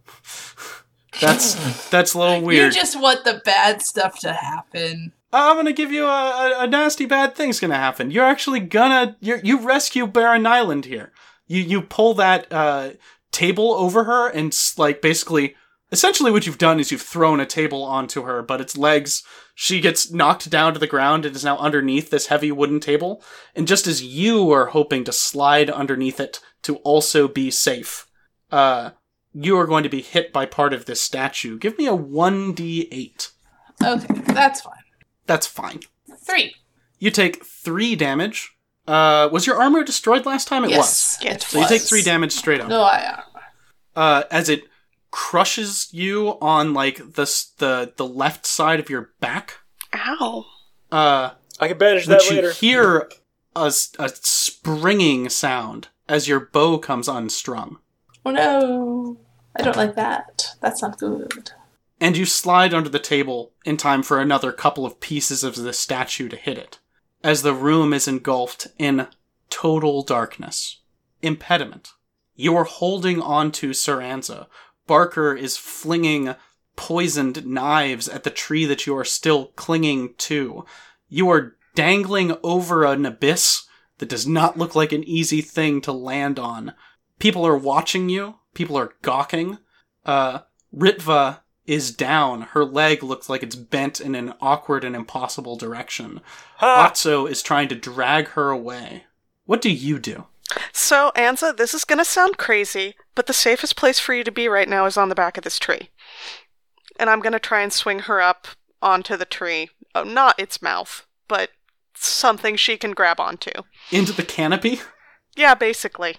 That's 1.22 1.90
that's 1.90 2.14
a 2.14 2.20
little 2.20 2.42
weird. 2.42 2.74
You 2.74 2.82
just 2.82 3.00
want 3.00 3.24
the 3.24 3.42
bad 3.46 3.82
stuff 3.82 4.20
to 4.20 4.34
happen. 4.34 5.14
I'm 5.32 5.56
gonna 5.58 5.74
give 5.74 5.92
you 5.92 6.06
a, 6.06 6.08
a, 6.08 6.64
a 6.64 6.68
nasty 6.68 7.06
bad 7.06 7.36
thing's 7.36 7.60
gonna 7.60 7.76
happen. 7.76 8.12
You're 8.12 8.26
actually 8.26 8.60
gonna 8.62 9.16
you 9.20 9.40
you 9.44 9.60
rescue 9.60 10.08
Baron 10.08 10.44
Nyland 10.44 10.86
here. 10.86 11.12
You 11.48 11.62
you 11.62 11.82
pull 11.82 12.16
that 12.16 12.52
uh, 12.52 12.92
table 13.32 13.74
over 13.74 14.06
her 14.06 14.30
and 14.30 14.58
like 14.78 15.02
basically 15.02 15.56
essentially 15.92 16.32
what 16.32 16.46
you've 16.46 16.58
done 16.58 16.80
is 16.80 16.92
you've 16.92 17.02
thrown 17.02 17.40
a 17.40 17.46
table 17.46 17.84
onto 17.84 18.24
her, 18.24 18.42
but 18.42 18.62
its 18.62 18.78
legs 18.78 19.24
she 19.56 19.82
gets 19.82 20.12
knocked 20.12 20.50
down 20.50 20.74
to 20.74 20.80
the 20.80 20.88
ground 20.88 21.26
and 21.26 21.36
is 21.36 21.44
now 21.44 21.58
underneath 21.58 22.10
this 22.10 22.28
heavy 22.28 22.52
wooden 22.52 22.80
table. 22.80 23.24
And 23.56 23.68
just 23.68 23.88
as 23.88 24.04
you 24.04 24.52
are 24.52 24.68
hoping 24.68 25.04
to 25.04 25.12
slide 25.12 25.70
underneath 25.70 26.20
it 26.20 26.40
to 26.64 26.78
also 26.78 27.28
be 27.28 27.52
safe, 27.52 28.08
uh, 28.52 28.92
you 29.34 29.58
are 29.60 29.68
going 29.68 29.84
to 29.84 29.90
be 29.90 30.02
hit 30.02 30.32
by 30.32 30.46
part 30.46 30.74
of 30.74 30.86
this 30.86 31.02
statue. 31.02 31.58
Give 31.58 31.78
me 31.78 31.86
a 31.86 31.96
one 31.96 32.54
d 32.54 32.88
eight. 32.92 33.32
Okay, 33.84 34.14
that's 34.34 34.62
fine. 34.62 34.74
That's 35.26 35.48
fine. 35.48 35.82
Three. 36.26 36.56
You 36.98 37.12
take 37.12 37.46
three 37.46 37.96
damage. 37.96 38.52
Uh, 38.88 39.30
was 39.32 39.46
your 39.46 39.62
armor 39.62 39.84
destroyed 39.84 40.26
last 40.26 40.48
time? 40.48 40.64
It 40.64 40.72
yes. 40.72 41.20
was. 41.22 41.32
It 41.32 41.42
So 41.44 41.60
you 41.60 41.68
take 41.68 41.82
three 41.82 42.02
damage 42.02 42.32
straight 42.32 42.60
up. 42.60 42.68
No, 42.68 42.82
I. 42.82 43.24
Uh, 43.96 44.24
as 44.32 44.50
it 44.50 44.64
crushes 45.12 45.88
you 45.92 46.38
on 46.42 46.74
like 46.74 46.98
the 46.98 47.46
the 47.58 47.94
the 47.98 48.06
left 48.08 48.46
side 48.46 48.80
of 48.80 48.90
your 48.90 49.12
back. 49.20 49.58
Ow. 49.96 50.46
Uh, 50.92 51.32
I 51.60 51.68
can 51.68 51.78
bandage 51.78 52.06
that 52.08 52.22
which 52.22 52.30
you 52.30 52.36
later. 52.38 52.52
hear 52.52 53.10
a 53.56 53.72
springing 53.72 55.30
sound 55.30 55.90
as 56.08 56.28
your 56.28 56.40
bow 56.40 56.78
comes 56.78 57.08
unstrung, 57.08 57.78
Oh 58.26 58.32
no! 58.32 59.18
I 59.56 59.62
don't 59.64 59.76
like 59.78 59.96
that. 59.96 60.56
That's 60.62 60.82
not 60.82 60.98
good. 60.98 61.52
and 62.00 62.16
you 62.18 62.26
slide 62.26 62.74
under 62.74 62.90
the 62.90 63.00
table 63.00 63.52
in 63.66 63.78
time 63.78 64.02
for 64.04 64.20
another 64.20 64.52
couple 64.52 64.86
of 64.86 65.00
pieces 65.00 65.44
of 65.44 65.56
the 65.56 65.74
statue 65.74 66.30
to 66.30 66.36
hit 66.38 66.58
it, 66.58 66.80
as 67.24 67.42
the 67.42 67.54
room 67.54 67.94
is 67.94 68.08
engulfed 68.08 68.68
in 68.78 69.08
total 69.50 70.02
darkness. 70.04 70.78
Impediment. 71.22 71.92
You 72.36 72.56
are 72.56 72.64
holding 72.64 73.22
on 73.22 73.52
to 73.54 73.74
Sir 73.74 73.98
Ansa. 74.00 74.48
Barker 74.90 75.36
is 75.36 75.56
flinging 75.56 76.34
poisoned 76.76 77.46
knives 77.46 78.10
at 78.10 78.24
the 78.24 78.32
tree 78.32 78.66
that 78.66 78.88
you 78.88 78.98
are 78.98 79.06
still 79.06 79.50
clinging 79.56 80.16
to. 80.18 80.66
You 81.08 81.30
are 81.30 81.56
dangling 81.76 82.36
over 82.42 82.86
an 82.86 83.06
abyss 83.06 83.68
that 84.00 84.10
does 84.10 84.26
not 84.26 84.58
look 84.58 84.74
like 84.74 84.92
an 84.92 85.04
easy 85.04 85.44
thing 85.44 85.80
to 85.82 85.92
land 85.92 86.40
on. 86.40 86.74
People 87.20 87.46
are 87.46 87.56
watching 87.56 88.10
you. 88.10 88.38
People 88.56 88.80
are 88.80 88.94
gawking. 89.04 89.60
Uh, 90.08 90.40
Ritva 90.76 91.42
is 91.68 91.92
down. 91.92 92.42
Her 92.42 92.66
leg 92.66 93.04
looks 93.04 93.30
like 93.30 93.44
it's 93.44 93.56
bent 93.56 94.02
in 94.02 94.16
an 94.16 94.34
awkward 94.42 94.84
and 94.84 94.96
impossible 94.96 95.56
direction. 95.56 96.20
Ha! 96.58 96.90
Otso 96.90 97.30
is 97.30 97.44
trying 97.44 97.68
to 97.68 97.76
drag 97.76 98.30
her 98.30 98.50
away. 98.50 99.04
What 99.46 99.62
do 99.62 99.70
you 99.70 100.00
do? 100.00 100.26
So, 100.74 101.12
Ansa, 101.16 101.56
this 101.56 101.74
is 101.74 101.86
gonna 101.86 102.06
sound 102.06 102.38
crazy, 102.38 102.96
but 103.16 103.28
the 103.28 103.34
safest 103.34 103.76
place 103.76 104.00
for 104.00 104.14
you 104.14 104.24
to 104.24 104.32
be 104.32 104.48
right 104.48 104.70
now 104.70 104.86
is 104.86 104.98
on 104.98 105.10
the 105.10 105.16
back 105.16 105.38
of 105.38 105.44
this 105.44 105.60
tree. 105.60 105.90
And 107.00 107.10
I'm 107.10 107.20
gonna 107.20 107.40
try 107.40 107.62
and 107.62 107.72
swing 107.72 108.00
her 108.00 108.22
up 108.22 108.48
onto 108.82 109.16
the 109.16 109.26
tree. 109.26 109.70
Oh, 109.96 110.04
not 110.04 110.40
its 110.40 110.62
mouth, 110.62 111.06
but 111.28 111.50
something 111.96 112.56
she 112.56 112.78
can 112.78 112.92
grab 112.92 113.20
onto. 113.20 113.52
Into 113.92 114.14
the 114.14 114.24
canopy? 114.24 114.82
Yeah, 115.36 115.56
basically. 115.56 116.18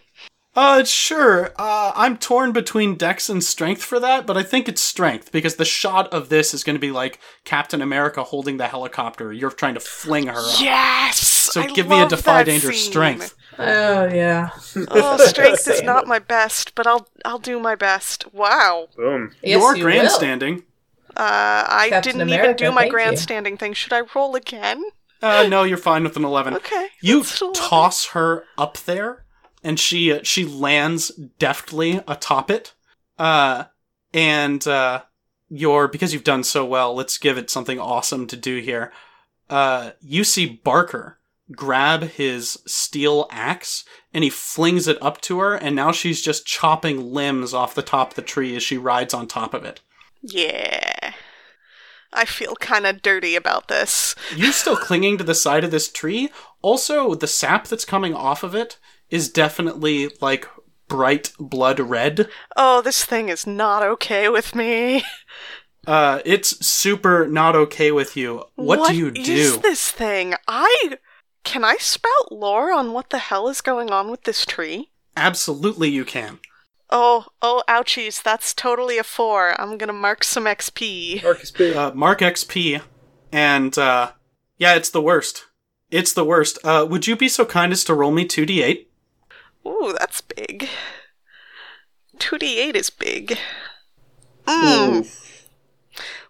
Uh, 0.57 0.83
sure. 0.83 1.53
Uh, 1.57 1.93
I'm 1.95 2.19
torn 2.19 2.53
between 2.53 2.97
dex 2.97 3.29
and 3.29 3.43
strength 3.43 3.85
for 3.85 4.01
that, 4.01 4.27
but 4.27 4.37
I 4.37 4.43
think 4.43 4.69
it's 4.69 4.83
strength 4.83 5.31
because 5.31 5.57
the 5.57 5.65
shot 5.65 6.13
of 6.13 6.29
this 6.29 6.53
is 6.53 6.65
going 6.65 6.75
to 6.75 6.81
be 6.81 6.91
like 6.91 7.21
Captain 7.45 7.81
America 7.81 8.25
holding 8.25 8.57
the 8.57 8.67
helicopter. 8.67 9.33
You're 9.33 9.51
trying 9.51 9.75
to 9.75 9.81
fling 9.81 10.27
her 10.27 10.41
up. 10.41 10.61
Yes! 10.61 11.40
So 11.51 11.63
I 11.63 11.67
give 11.67 11.89
me 11.89 11.97
a 11.97 12.01
love 12.01 12.11
defy 12.11 12.43
danger 12.45 12.73
scene. 12.73 12.91
strength. 12.93 13.35
Oh 13.59 14.07
yeah. 14.09 14.51
Oh, 14.89 15.17
strength 15.27 15.69
is 15.69 15.83
not 15.83 16.07
my 16.07 16.19
best, 16.19 16.75
but 16.75 16.87
I'll 16.87 17.09
I'll 17.25 17.39
do 17.39 17.59
my 17.61 17.75
best. 17.75 18.33
Wow. 18.33 18.89
Boom. 18.97 19.33
Yes, 19.43 19.61
You're 19.61 19.77
you 19.77 19.85
will. 19.85 19.93
grandstanding. 19.93 20.63
Uh, 21.17 21.65
I 21.69 21.89
Captain 21.91 22.19
didn't 22.19 22.31
even 22.33 22.57
do 22.57 22.71
my 22.71 22.83
thank 22.83 22.87
you. 22.87 22.91
grandstanding 22.93 23.57
thing. 23.57 23.73
Should 23.75 23.93
I 23.93 24.03
roll 24.15 24.37
again? 24.37 24.83
Uh, 25.23 25.47
no, 25.49 25.65
you're 25.65 25.77
fine 25.77 26.03
with 26.05 26.17
an 26.17 26.25
11. 26.25 26.55
Okay. 26.55 26.87
You 27.03 27.19
eleven. 27.19 27.53
toss 27.53 28.07
her 28.07 28.45
up 28.57 28.79
there, 28.79 29.25
and 29.63 29.79
she 29.79 30.13
uh, 30.13 30.21
she 30.23 30.45
lands 30.47 31.09
deftly 31.39 32.01
atop 32.09 32.51
it. 32.51 32.73
Uh, 33.19 33.65
and 34.15 34.67
uh, 34.67 35.03
you're 35.51 35.89
because 35.89 36.15
you've 36.15 36.25
done 36.25 36.45
so 36.45 36.65
well. 36.65 36.95
Let's 36.95 37.19
give 37.19 37.37
it 37.37 37.51
something 37.51 37.79
awesome 37.79 38.27
to 38.29 38.37
do 38.37 38.59
here. 38.61 38.93
Uh, 39.51 39.91
you 40.01 40.25
see 40.25 40.47
Barker 40.47 41.19
grab 41.53 42.03
his 42.03 42.59
steel 42.67 43.27
axe 43.31 43.85
and 44.13 44.25
he 44.25 44.31
flings 44.31 44.89
it 44.89 44.99
up 45.01 45.21
to 45.23 45.39
her, 45.39 45.55
and 45.55 45.77
now 45.77 45.93
she's 45.93 46.21
just 46.21 46.47
chopping 46.47 47.13
limbs 47.13 47.55
off 47.55 47.75
the 47.75 47.83
top 47.83 48.11
of 48.11 48.15
the 48.17 48.23
tree 48.23 48.57
as 48.57 48.63
she 48.63 48.77
rides 48.77 49.15
on 49.15 49.27
top 49.27 49.55
of 49.55 49.65
it. 49.65 49.81
Yeah. 50.23 51.13
I 52.13 52.25
feel 52.25 52.57
kind 52.57 52.87
of 52.87 53.03
dirty 53.03 53.37
about 53.37 53.69
this. 53.69 54.17
you 54.35 54.51
still 54.53 54.77
clinging 54.77 55.19
to 55.19 55.25
the 55.25 55.35
side 55.35 55.63
of 55.63 55.71
this 55.71 55.91
tree. 55.91 56.31
Also, 56.61 57.15
the 57.15 57.29
sap 57.29 57.69
that's 57.69 57.85
coming 57.85 58.15
off 58.15 58.43
of 58.43 58.55
it 58.55 58.79
is 59.11 59.29
definitely 59.29 60.11
like 60.21 60.49
bright 60.89 61.33
blood 61.39 61.79
red. 61.79 62.29
Oh, 62.57 62.83
this 62.83 63.05
thing 63.05 63.29
is 63.29 63.47
not 63.47 63.83
okay 63.83 64.29
with 64.29 64.55
me. 64.55 65.05
Uh, 65.87 66.21
it's 66.27 66.65
super 66.65 67.27
not 67.27 67.57
okay 67.57 67.91
with 67.91 68.15
you. 68.15 68.45
What, 68.55 68.91
do 68.91 68.95
you 68.95 69.11
do? 69.11 69.33
is 69.33 69.59
this 69.61 69.91
thing? 69.91 70.35
I 70.47 70.99
can 71.45 71.65
I 71.65 71.77
spout 71.77 72.31
lore 72.31 72.73
on 72.73 72.93
what 72.93 73.11
the 73.11 73.19
hell 73.19 73.49
is 73.49 73.61
going 73.61 73.91
on 73.91 74.11
with 74.11 74.23
this 74.23 74.45
tree? 74.45 74.91
Absolutely, 75.17 75.89
you 75.89 76.05
can. 76.05 76.39
Oh, 76.91 77.27
oh, 77.41 77.63
ouchies! 77.69 78.23
That's 78.23 78.53
totally 78.53 78.99
a 78.99 79.05
four. 79.05 79.61
I'm 79.61 79.79
gonna 79.79 79.93
mark 79.93 80.25
some 80.25 80.45
XP. 80.45 81.23
Mark 81.23 81.39
XP. 81.41 81.77
Uh, 81.77 81.95
Mark 81.95 82.19
XP, 82.21 82.83
and 83.31 83.79
uh, 83.79 84.13
yeah, 84.59 84.75
it's 84.75 84.91
the 84.91 85.03
worst. 85.03 85.47
It's 85.91 86.13
the 86.13 86.25
worst. 86.25 86.59
Uh, 86.65 86.87
would 86.89 87.07
you 87.07 87.17
be 87.17 87.29
so 87.29 87.45
kind 87.45 87.73
as 87.73 87.85
to 87.85 87.95
roll 87.95 88.11
me 88.11 88.25
two 88.25 88.45
d 88.45 88.63
eight? 88.63 88.91
Ooh, 89.67 89.95
that's 89.99 90.21
big. 90.21 90.69
Two 92.19 92.39
D 92.39 92.59
eight 92.59 92.77
is 92.77 92.91
big. 92.91 93.39
Mm. 94.47 95.09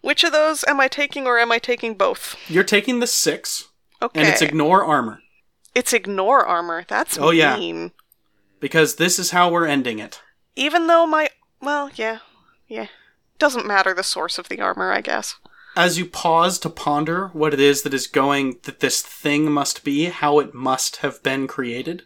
Which 0.03 0.25
of 0.25 0.33
those 0.33 0.65
am 0.65 0.81
I 0.81 0.89
taking, 0.89 1.27
or 1.27 1.39
am 1.39 1.53
I 1.53 1.59
taking 1.59 1.95
both? 1.95 2.37
You're 2.49 2.65
taking 2.65 3.01
the 3.01 3.07
six, 3.07 3.69
Okay, 4.03 4.21
and 4.21 4.29
it's 4.29 4.43
ignore 4.43 4.85
armor 4.85 5.21
It's 5.75 5.93
ignore 5.93 6.45
armor. 6.47 6.85
That's 6.89 7.19
Oh, 7.19 7.31
yeah. 7.31 7.89
because 8.59 8.97
this 8.97 9.19
is 9.19 9.31
how 9.31 9.51
we're 9.51 9.67
ending 9.67 9.99
it. 9.99 10.21
Even 10.57 10.87
though 10.87 11.07
my 11.07 11.29
well, 11.61 11.91
yeah, 11.95 12.19
yeah, 12.67 12.87
doesn't 13.39 13.67
matter 13.67 13.93
the 13.95 14.03
source 14.03 14.39
of 14.39 14.49
the 14.49 14.61
armor, 14.61 14.91
I 14.91 15.01
guess. 15.03 15.37
as 15.77 15.99
you 15.99 16.07
pause 16.07 16.59
to 16.61 16.71
ponder 16.71 17.29
what 17.29 17.55
it 17.55 17.61
is 17.61 17.83
that 17.83 17.95
is 17.95 18.07
going 18.07 18.59
that 18.65 18.81
this 18.81 19.03
thing 19.03 19.51
must 19.53 19.85
be, 19.85 20.07
how 20.07 20.39
it 20.41 20.55
must 20.55 20.97
have 20.97 21.23
been 21.23 21.47
created, 21.47 22.03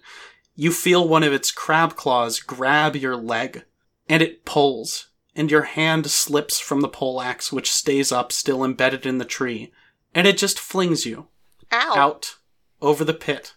you 0.54 0.70
feel 0.72 1.08
one 1.08 1.22
of 1.22 1.32
its 1.32 1.50
crab 1.50 1.96
claws 1.96 2.40
grab 2.40 2.94
your 2.96 3.16
leg, 3.16 3.64
and 4.08 4.22
it 4.22 4.44
pulls, 4.44 5.08
and 5.34 5.50
your 5.50 5.62
hand 5.62 6.10
slips 6.10 6.60
from 6.60 6.80
the 6.82 6.88
poleaxe 6.88 7.52
which 7.52 7.72
stays 7.72 8.12
up 8.12 8.30
still 8.32 8.62
embedded 8.64 9.06
in 9.06 9.18
the 9.18 9.24
tree, 9.24 9.72
and 10.14 10.26
it 10.26 10.36
just 10.36 10.58
flings 10.60 11.06
you 11.06 11.28
Ow! 11.72 11.94
out 11.96 12.36
over 12.80 13.04
the 13.04 13.14
pit, 13.14 13.54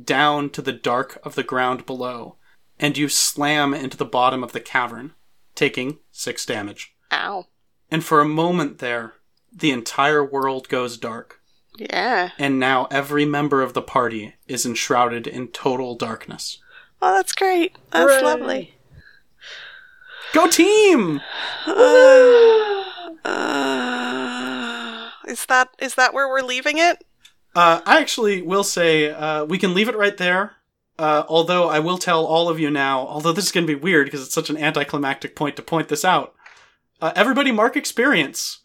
down 0.00 0.50
to 0.50 0.62
the 0.62 0.72
dark 0.72 1.18
of 1.22 1.34
the 1.34 1.42
ground 1.42 1.86
below, 1.86 2.36
and 2.78 2.96
you 2.98 3.08
slam 3.08 3.72
into 3.74 3.96
the 3.96 4.04
bottom 4.04 4.42
of 4.42 4.52
the 4.52 4.60
cavern, 4.60 5.12
taking 5.54 5.98
six 6.10 6.44
damage. 6.46 6.94
Ow! 7.10 7.46
And 7.90 8.04
for 8.04 8.20
a 8.20 8.26
moment 8.26 8.78
there, 8.78 9.14
the 9.52 9.70
entire 9.70 10.24
world 10.24 10.68
goes 10.68 10.96
dark. 10.96 11.40
Yeah. 11.76 12.30
And 12.38 12.58
now 12.58 12.86
every 12.90 13.24
member 13.24 13.62
of 13.62 13.74
the 13.74 13.82
party 13.82 14.34
is 14.46 14.66
enshrouded 14.66 15.26
in 15.26 15.48
total 15.48 15.94
darkness. 15.94 16.58
Oh, 17.00 17.14
that's 17.14 17.32
great. 17.32 17.76
That's 17.90 18.22
lovely. 18.22 18.74
Go 20.32 20.48
team! 20.48 21.20
Uh, 23.24 25.10
is 25.28 25.46
that 25.46 25.68
is 25.78 25.94
that 25.94 26.12
where 26.12 26.28
we're 26.28 26.42
leaving 26.42 26.78
it? 26.78 27.04
Uh, 27.54 27.80
I 27.84 28.00
actually 28.00 28.42
will 28.42 28.64
say 28.64 29.10
uh, 29.10 29.44
we 29.44 29.58
can 29.58 29.74
leave 29.74 29.88
it 29.88 29.96
right 29.96 30.16
there. 30.16 30.56
Uh, 30.98 31.24
although 31.28 31.68
I 31.68 31.78
will 31.78 31.98
tell 31.98 32.24
all 32.24 32.48
of 32.48 32.60
you 32.60 32.70
now, 32.70 33.00
although 33.00 33.32
this 33.32 33.46
is 33.46 33.52
going 33.52 33.66
to 33.66 33.74
be 33.74 33.80
weird 33.80 34.06
because 34.06 34.22
it's 34.22 34.34
such 34.34 34.50
an 34.50 34.58
anticlimactic 34.58 35.34
point 35.34 35.56
to 35.56 35.62
point 35.62 35.88
this 35.88 36.04
out. 36.04 36.34
Uh, 37.00 37.12
everybody 37.16 37.50
mark 37.50 37.76
experience 37.76 38.60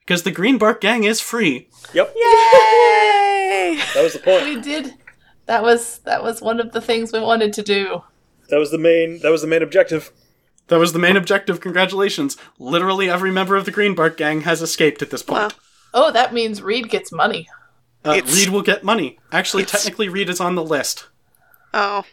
because 0.00 0.22
the 0.22 0.32
Greenbark 0.32 0.80
Gang 0.80 1.04
is 1.04 1.20
free. 1.20 1.68
Yep. 1.92 2.14
Yay! 2.14 3.80
That 3.94 4.02
was 4.02 4.12
the 4.12 4.20
point. 4.20 4.44
We 4.44 4.60
did. 4.60 4.94
That 5.46 5.62
was 5.62 5.98
that 6.00 6.22
was 6.22 6.40
one 6.40 6.60
of 6.60 6.72
the 6.72 6.80
things 6.80 7.12
we 7.12 7.20
wanted 7.20 7.52
to 7.54 7.62
do. 7.62 8.02
That 8.50 8.58
was 8.58 8.70
the 8.70 8.78
main. 8.78 9.20
That 9.20 9.30
was 9.30 9.40
the 9.40 9.48
main 9.48 9.62
objective. 9.62 10.12
That 10.68 10.78
was 10.78 10.92
the 10.92 10.98
main 11.00 11.16
objective. 11.16 11.60
Congratulations! 11.60 12.36
Literally 12.58 13.10
every 13.10 13.32
member 13.32 13.56
of 13.56 13.64
the 13.64 13.72
Greenbark 13.72 14.16
Gang 14.16 14.42
has 14.42 14.62
escaped 14.62 15.02
at 15.02 15.10
this 15.10 15.22
point. 15.22 15.52
Wow. 15.52 15.58
Oh, 15.92 16.12
that 16.12 16.32
means 16.32 16.62
Reed 16.62 16.88
gets 16.88 17.10
money. 17.10 17.48
Uh, 18.04 18.20
Reed 18.26 18.48
will 18.48 18.62
get 18.62 18.82
money. 18.84 19.18
Actually, 19.32 19.64
It's- 19.64 19.82
technically, 19.82 20.08
Reed 20.08 20.28
is 20.30 20.40
on 20.40 20.54
the 20.54 20.64
list. 20.64 21.06
Oh, 21.74 22.04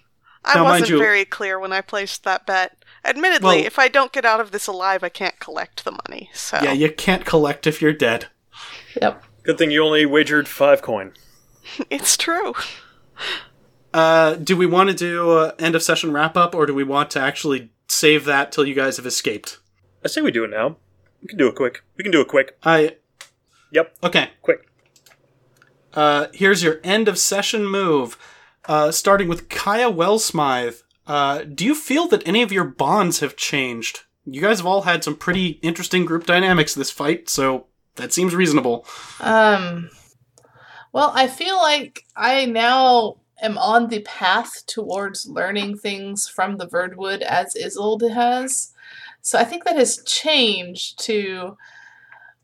I 0.44 0.56
Now, 0.56 0.66
wasn't 0.66 0.90
you- 0.90 0.98
very 0.98 1.26
clear 1.26 1.60
when 1.60 1.72
I 1.74 1.82
placed 1.82 2.24
that 2.24 2.46
bet. 2.46 2.78
Admittedly, 3.06 3.58
Well- 3.58 3.66
if 3.66 3.80
I 3.80 3.88
don't 3.88 4.12
get 4.12 4.26
out 4.26 4.40
of 4.40 4.52
this 4.52 4.68
alive, 4.68 5.04
I 5.04 5.10
can't 5.10 5.40
collect 5.40 5.86
the 5.86 5.92
money. 6.08 6.30
So 6.34 6.60
Yeah, 6.62 6.74
you 6.74 6.92
can't 6.92 7.26
collect 7.26 7.66
if 7.68 7.82
you're 7.82 7.94
dead. 7.94 8.28
Yep. 9.02 9.24
Good 9.44 9.58
thing 9.58 9.72
you 9.72 9.84
only 9.84 10.06
wagered 10.06 10.48
five 10.48 10.82
coin. 10.82 11.14
it's 11.90 12.18
true. 12.18 12.54
Uh, 13.94 14.36
do 14.36 14.56
we 14.58 14.66
want 14.66 14.90
to 14.90 14.96
do 14.96 15.32
uh, 15.32 15.52
end 15.58 15.74
of 15.76 15.82
session 15.84 16.12
wrap 16.12 16.36
up, 16.38 16.54
or 16.54 16.66
do 16.66 16.74
we 16.74 16.84
want 16.84 17.10
to 17.12 17.20
actually 17.20 17.72
save 17.88 18.26
that 18.26 18.52
till 18.52 18.66
you 18.66 18.74
guys 18.76 18.98
have 18.98 19.06
escaped? 19.06 19.60
I 20.04 20.08
say 20.10 20.22
we 20.22 20.32
do 20.32 20.44
it 20.44 20.50
now. 20.50 20.76
We 21.22 21.30
can 21.30 21.38
do 21.38 21.48
it 21.48 21.56
quick. 21.56 21.82
We 21.98 22.04
can 22.04 22.12
do 22.12 22.22
it 22.22 22.28
quick. 22.28 22.58
I 22.64 22.98
Yep. 23.72 23.96
okay. 24.04 24.32
Quick. 24.42 24.67
Uh, 25.98 26.28
here's 26.32 26.62
your 26.62 26.80
end 26.84 27.08
of 27.08 27.18
session 27.18 27.66
move. 27.66 28.20
Uh, 28.66 28.92
starting 28.92 29.28
with 29.28 29.50
Kaija 29.50 29.92
Wellsmythe. 29.92 30.84
Uh, 31.08 31.42
do 31.42 31.66
you 31.66 31.74
feel 31.74 32.08
that 32.10 32.28
any 32.28 32.44
of 32.44 32.52
your 32.52 32.66
bonds 32.66 33.22
have 33.22 33.36
changed? 33.36 34.02
You 34.24 34.42
guys 34.42 34.60
have 34.60 34.68
all 34.68 34.84
had 34.84 35.04
some 35.04 35.16
pretty 35.16 35.60
interesting 35.64 36.06
group 36.06 36.28
dynamics 36.28 36.76
this 36.76 36.92
fight, 36.92 37.30
so 37.30 37.66
that 37.96 38.14
seems 38.14 38.36
reasonable. 38.36 38.86
Um. 39.20 39.90
Well, 40.94 41.12
I 41.16 41.28
feel 41.28 41.58
like 41.58 42.04
I 42.16 42.46
now 42.46 43.18
am 43.42 43.58
on 43.58 43.88
the 43.88 44.02
path 44.02 44.66
towards 44.68 45.28
learning 45.28 45.78
things 45.78 46.28
from 46.28 46.58
the 46.58 46.68
Verdwood 46.68 47.22
as 47.22 47.56
Isolde 47.56 48.14
has. 48.14 48.72
So 49.22 49.40
I 49.40 49.46
think 49.46 49.64
that 49.64 49.78
has 49.78 50.04
changed 50.04 51.00
to 51.06 51.58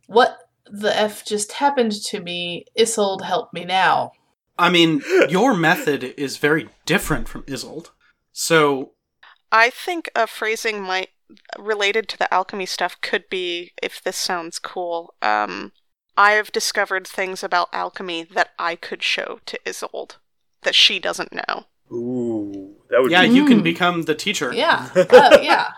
what 0.07 0.42
the 0.69 0.95
F 0.97 1.25
just 1.25 1.53
happened 1.53 1.91
to 2.05 2.19
me. 2.21 2.65
Isolde, 2.77 3.23
help 3.23 3.53
me 3.53 3.65
now. 3.65 4.11
I 4.57 4.69
mean, 4.69 5.01
your 5.29 5.53
method 5.53 6.13
is 6.17 6.37
very 6.37 6.69
different 6.85 7.27
from 7.27 7.43
Isolde. 7.43 7.89
So, 8.31 8.91
I 9.51 9.69
think 9.69 10.09
a 10.15 10.27
phrasing 10.27 10.81
might 10.81 11.09
related 11.57 12.07
to 12.09 12.17
the 12.17 12.31
alchemy 12.33 12.65
stuff 12.65 12.99
could 13.01 13.27
be 13.29 13.71
if 13.81 14.01
this 14.03 14.17
sounds 14.17 14.59
cool. 14.59 15.13
Um, 15.21 15.71
I 16.15 16.31
have 16.33 16.51
discovered 16.51 17.07
things 17.07 17.43
about 17.43 17.69
alchemy 17.73 18.23
that 18.23 18.49
I 18.59 18.75
could 18.75 19.01
show 19.01 19.39
to 19.47 19.59
Isolde 19.65 20.17
that 20.61 20.75
she 20.75 20.99
doesn't 20.99 21.33
know. 21.33 21.65
Ooh, 21.91 22.75
that 22.89 23.01
would 23.01 23.11
yeah, 23.11 23.23
be. 23.23 23.33
you 23.33 23.45
can 23.45 23.59
Mm. 23.61 23.63
become 23.63 24.01
the 24.03 24.15
teacher. 24.15 24.53
Yeah. 24.53 24.89
Uh, 24.95 25.37
yeah. 25.41 25.71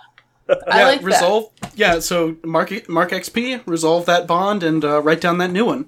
I 0.50 0.80
yeah, 0.80 0.88
like 0.88 1.02
resolve. 1.02 1.52
Yeah, 1.76 2.00
so 2.00 2.38
mark 2.44 2.88
mark 2.90 3.12
XP, 3.12 3.62
resolve 3.66 4.06
that 4.06 4.28
bond, 4.28 4.64
and 4.64 4.84
uh, 4.86 5.02
write 5.02 5.22
down 5.22 5.38
that 5.40 5.52
new 5.52 5.66
one. 5.66 5.86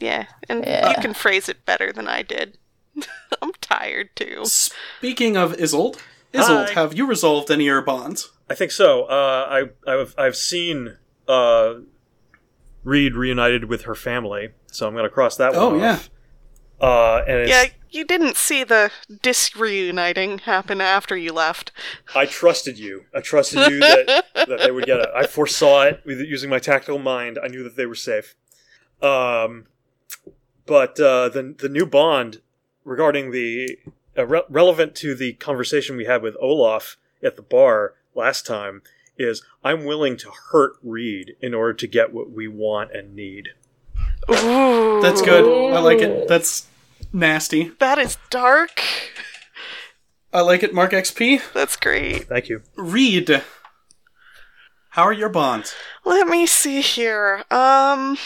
Yeah, 0.00 0.26
and 0.48 0.64
Yeah. 0.64 0.90
you 0.90 0.96
can 1.02 1.12
phrase 1.14 1.48
it 1.48 1.64
better 1.64 1.92
than 1.92 2.08
I 2.08 2.22
did. 2.22 2.56
I'm 3.42 3.52
tired 3.60 4.10
too. 4.16 4.42
Speaking 4.44 5.36
of 5.36 5.52
Isolde, 5.60 5.98
Isolde, 6.32 6.68
Hi. 6.68 6.72
have 6.80 6.94
you 6.94 7.06
resolved 7.06 7.50
any 7.50 7.64
of 7.64 7.66
your 7.66 7.82
bonds? 7.82 8.30
I 8.48 8.54
think 8.54 8.70
so. 8.72 9.04
Uh, 9.04 9.66
I, 9.86 9.90
I've 9.92 10.14
I've 10.16 10.36
seen 10.36 10.96
uh, 11.28 11.74
Reed 12.84 13.14
reunited 13.14 13.64
with 13.66 13.82
her 13.82 13.94
family, 13.94 14.50
so 14.68 14.86
I'm 14.86 14.94
going 14.94 15.04
to 15.04 15.10
cross 15.10 15.36
that 15.36 15.52
one. 15.52 15.60
Oh, 15.62 15.74
off. 15.76 15.80
yeah. 15.80 15.98
Uh, 16.80 17.22
and 17.26 17.38
it's, 17.38 17.50
Yeah, 17.50 17.64
you 17.90 18.04
didn't 18.04 18.36
see 18.36 18.64
the 18.64 18.90
disreuniting 19.22 20.38
happen 20.38 20.80
after 20.80 21.16
you 21.16 21.32
left. 21.32 21.72
I 22.14 22.26
trusted 22.26 22.78
you. 22.78 23.04
I 23.14 23.20
trusted 23.20 23.70
you 23.70 23.80
that, 23.80 24.24
that 24.34 24.60
they 24.60 24.70
would 24.70 24.86
get 24.86 25.00
it. 25.00 25.08
I 25.14 25.26
foresaw 25.26 25.82
it 25.82 26.02
with 26.04 26.20
using 26.20 26.50
my 26.50 26.58
tactical 26.58 26.98
mind. 26.98 27.38
I 27.42 27.48
knew 27.48 27.62
that 27.64 27.76
they 27.76 27.86
were 27.86 27.94
safe. 27.94 28.36
Um, 29.00 29.66
but 30.66 30.98
uh, 31.00 31.28
the 31.30 31.54
the 31.56 31.68
new 31.68 31.86
bond 31.86 32.40
regarding 32.84 33.30
the 33.30 33.78
uh, 34.16 34.26
re- 34.26 34.42
relevant 34.48 34.94
to 34.96 35.14
the 35.14 35.34
conversation 35.34 35.96
we 35.96 36.04
had 36.04 36.22
with 36.22 36.36
Olaf 36.40 36.96
at 37.22 37.36
the 37.36 37.42
bar 37.42 37.94
last 38.14 38.46
time 38.46 38.82
is 39.16 39.42
I'm 39.64 39.84
willing 39.84 40.16
to 40.18 40.30
hurt 40.50 40.74
Reed 40.82 41.36
in 41.40 41.54
order 41.54 41.74
to 41.74 41.86
get 41.86 42.12
what 42.12 42.30
we 42.30 42.48
want 42.48 42.92
and 42.92 43.14
need. 43.14 43.48
Ooh, 44.30 45.00
That's 45.02 45.22
good. 45.22 45.72
I 45.74 45.80
like 45.80 46.00
it. 46.00 46.28
That's 46.28 46.66
nasty. 47.12 47.70
That 47.78 47.98
is 47.98 48.18
dark. 48.30 48.82
I 50.32 50.42
like 50.42 50.62
it. 50.62 50.74
Mark 50.74 50.92
XP. 50.92 51.40
That's 51.54 51.76
great. 51.76 52.28
Thank 52.28 52.48
you. 52.48 52.62
Reed. 52.76 53.42
How 54.90 55.02
are 55.04 55.12
your 55.12 55.28
bonds? 55.28 55.74
Let 56.04 56.28
me 56.28 56.46
see 56.46 56.80
here. 56.80 57.44
Um. 57.50 58.18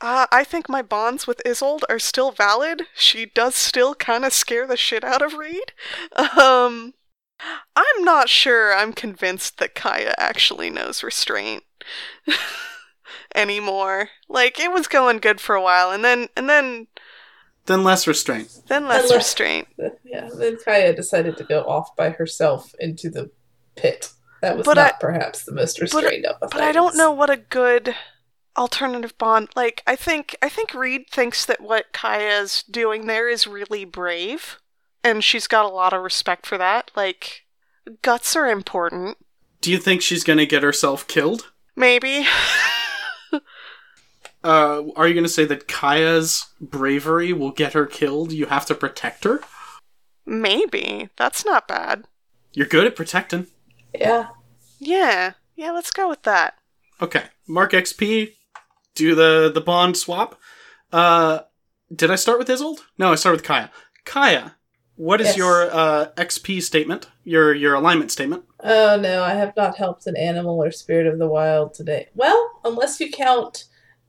Uh, 0.00 0.26
I 0.30 0.44
think 0.44 0.68
my 0.68 0.80
bonds 0.80 1.26
with 1.26 1.42
Isolde 1.44 1.82
are 1.88 1.98
still 1.98 2.30
valid. 2.30 2.82
She 2.94 3.26
does 3.26 3.56
still 3.56 3.96
kind 3.96 4.24
of 4.24 4.32
scare 4.32 4.64
the 4.64 4.76
shit 4.76 5.02
out 5.02 5.22
of 5.22 5.34
Reed. 5.34 5.72
Um, 6.16 6.94
I'm 7.74 8.04
not 8.04 8.28
sure 8.28 8.72
I'm 8.72 8.92
convinced 8.92 9.58
that 9.58 9.74
Kaija 9.74 10.14
actually 10.16 10.70
knows 10.70 11.02
restraint 11.02 11.64
anymore. 13.38 14.10
Like 14.28 14.58
it 14.60 14.72
was 14.72 14.86
going 14.88 15.18
good 15.18 15.40
for 15.40 15.54
a 15.54 15.62
while, 15.62 15.90
and 15.90 16.04
then 16.04 16.28
and 16.36 16.48
then 16.48 16.88
Then 17.66 17.84
less 17.84 18.06
restraint. 18.06 18.50
then 18.68 18.86
less 18.88 19.04
less- 19.10 19.16
restraint. 19.16 19.68
Yeah, 20.04 20.28
then 20.34 20.56
Kaija 20.56 20.94
decided 20.96 21.36
to 21.38 21.44
go 21.44 21.60
off 21.62 21.94
by 21.96 22.10
herself 22.10 22.74
into 22.78 23.08
the 23.10 23.30
pit. 23.76 24.10
That 24.42 24.56
was 24.56 24.64
But 24.66 24.76
not 24.76 24.94
I- 24.94 24.98
perhaps 25.00 25.44
the 25.44 25.52
most 25.52 25.80
restrained 25.80 26.26
of 26.26 26.38
the 26.40 26.48
But 26.48 26.60
I 26.60 26.72
don't 26.72 26.96
know 26.96 27.10
what 27.10 27.30
a 27.30 27.36
good 27.36 27.94
alternative 28.56 29.16
bond. 29.18 29.48
Like 29.56 29.82
I 29.86 29.96
think 29.96 30.36
I 30.42 30.48
think 30.48 30.74
Reed 30.74 31.06
thinks 31.10 31.44
that 31.46 31.60
what 31.60 31.92
Kaija's 31.92 32.62
doing 32.64 33.06
there 33.06 33.28
is 33.28 33.46
really 33.46 33.84
brave, 33.84 34.58
and 35.04 35.22
she's 35.24 35.46
got 35.46 35.64
a 35.64 35.68
lot 35.74 35.92
of 35.92 36.02
respect 36.02 36.46
for 36.46 36.58
that. 36.58 36.90
Like 36.96 37.44
guts 38.02 38.36
are 38.36 38.46
important. 38.48 39.16
Do 39.60 39.70
you 39.72 39.78
think 39.78 40.02
she's 40.02 40.22
gonna 40.24 40.46
get 40.46 40.62
herself 40.62 41.06
killed? 41.08 41.50
Maybe. 41.76 42.26
Uh, 44.48 44.84
are 44.96 45.06
you 45.06 45.14
gonna 45.14 45.28
say 45.28 45.44
that 45.44 45.68
Kaija's 45.68 46.46
bravery 46.60 47.32
will 47.34 47.50
get 47.50 47.74
her 47.74 47.84
killed? 47.84 48.32
You 48.32 48.46
have 48.46 48.64
to 48.66 48.74
protect 48.74 49.24
her. 49.24 49.40
Maybe. 50.24 51.10
That's 51.16 51.44
not 51.44 51.68
bad. 51.68 52.04
You're 52.52 52.66
good 52.66 52.86
at 52.86 52.96
protecting. 52.96 53.46
Yeah. 53.94 54.28
Yeah. 54.78 55.32
Yeah, 55.56 55.72
let's 55.72 55.90
go 55.90 56.08
with 56.08 56.22
that. 56.22 56.54
Okay, 57.02 57.24
Mark 57.46 57.72
XP. 57.72 58.32
Do 58.94 59.14
the 59.14 59.50
the 59.52 59.60
bond 59.60 59.96
swap. 59.96 60.38
Uh, 60.92 61.40
did 61.94 62.10
I 62.10 62.14
start 62.16 62.38
with 62.38 62.48
Isolde? 62.48 62.80
No, 62.96 63.12
I 63.12 63.16
started 63.16 63.40
with 63.42 63.48
Kaija. 63.48 63.70
Kaija, 64.06 64.54
what 64.96 65.20
is 65.20 65.28
Yes. 65.28 65.36
your 65.36 65.70
uh, 65.70 66.06
XP 66.16 66.62
statement? 66.62 67.08
Your 67.24 67.54
your 67.54 67.74
alignment 67.74 68.10
statement? 68.10 68.44
Oh 68.64 68.96
no, 68.98 69.22
I 69.22 69.34
have 69.34 69.54
not 69.56 69.76
helped 69.76 70.06
an 70.06 70.16
animal 70.16 70.62
or 70.62 70.70
spirit 70.70 71.06
of 71.06 71.18
the 71.18 71.28
wild 71.28 71.74
today. 71.74 72.08
Well, 72.14 72.60
unless 72.64 72.98
you 72.98 73.10
count 73.10 73.64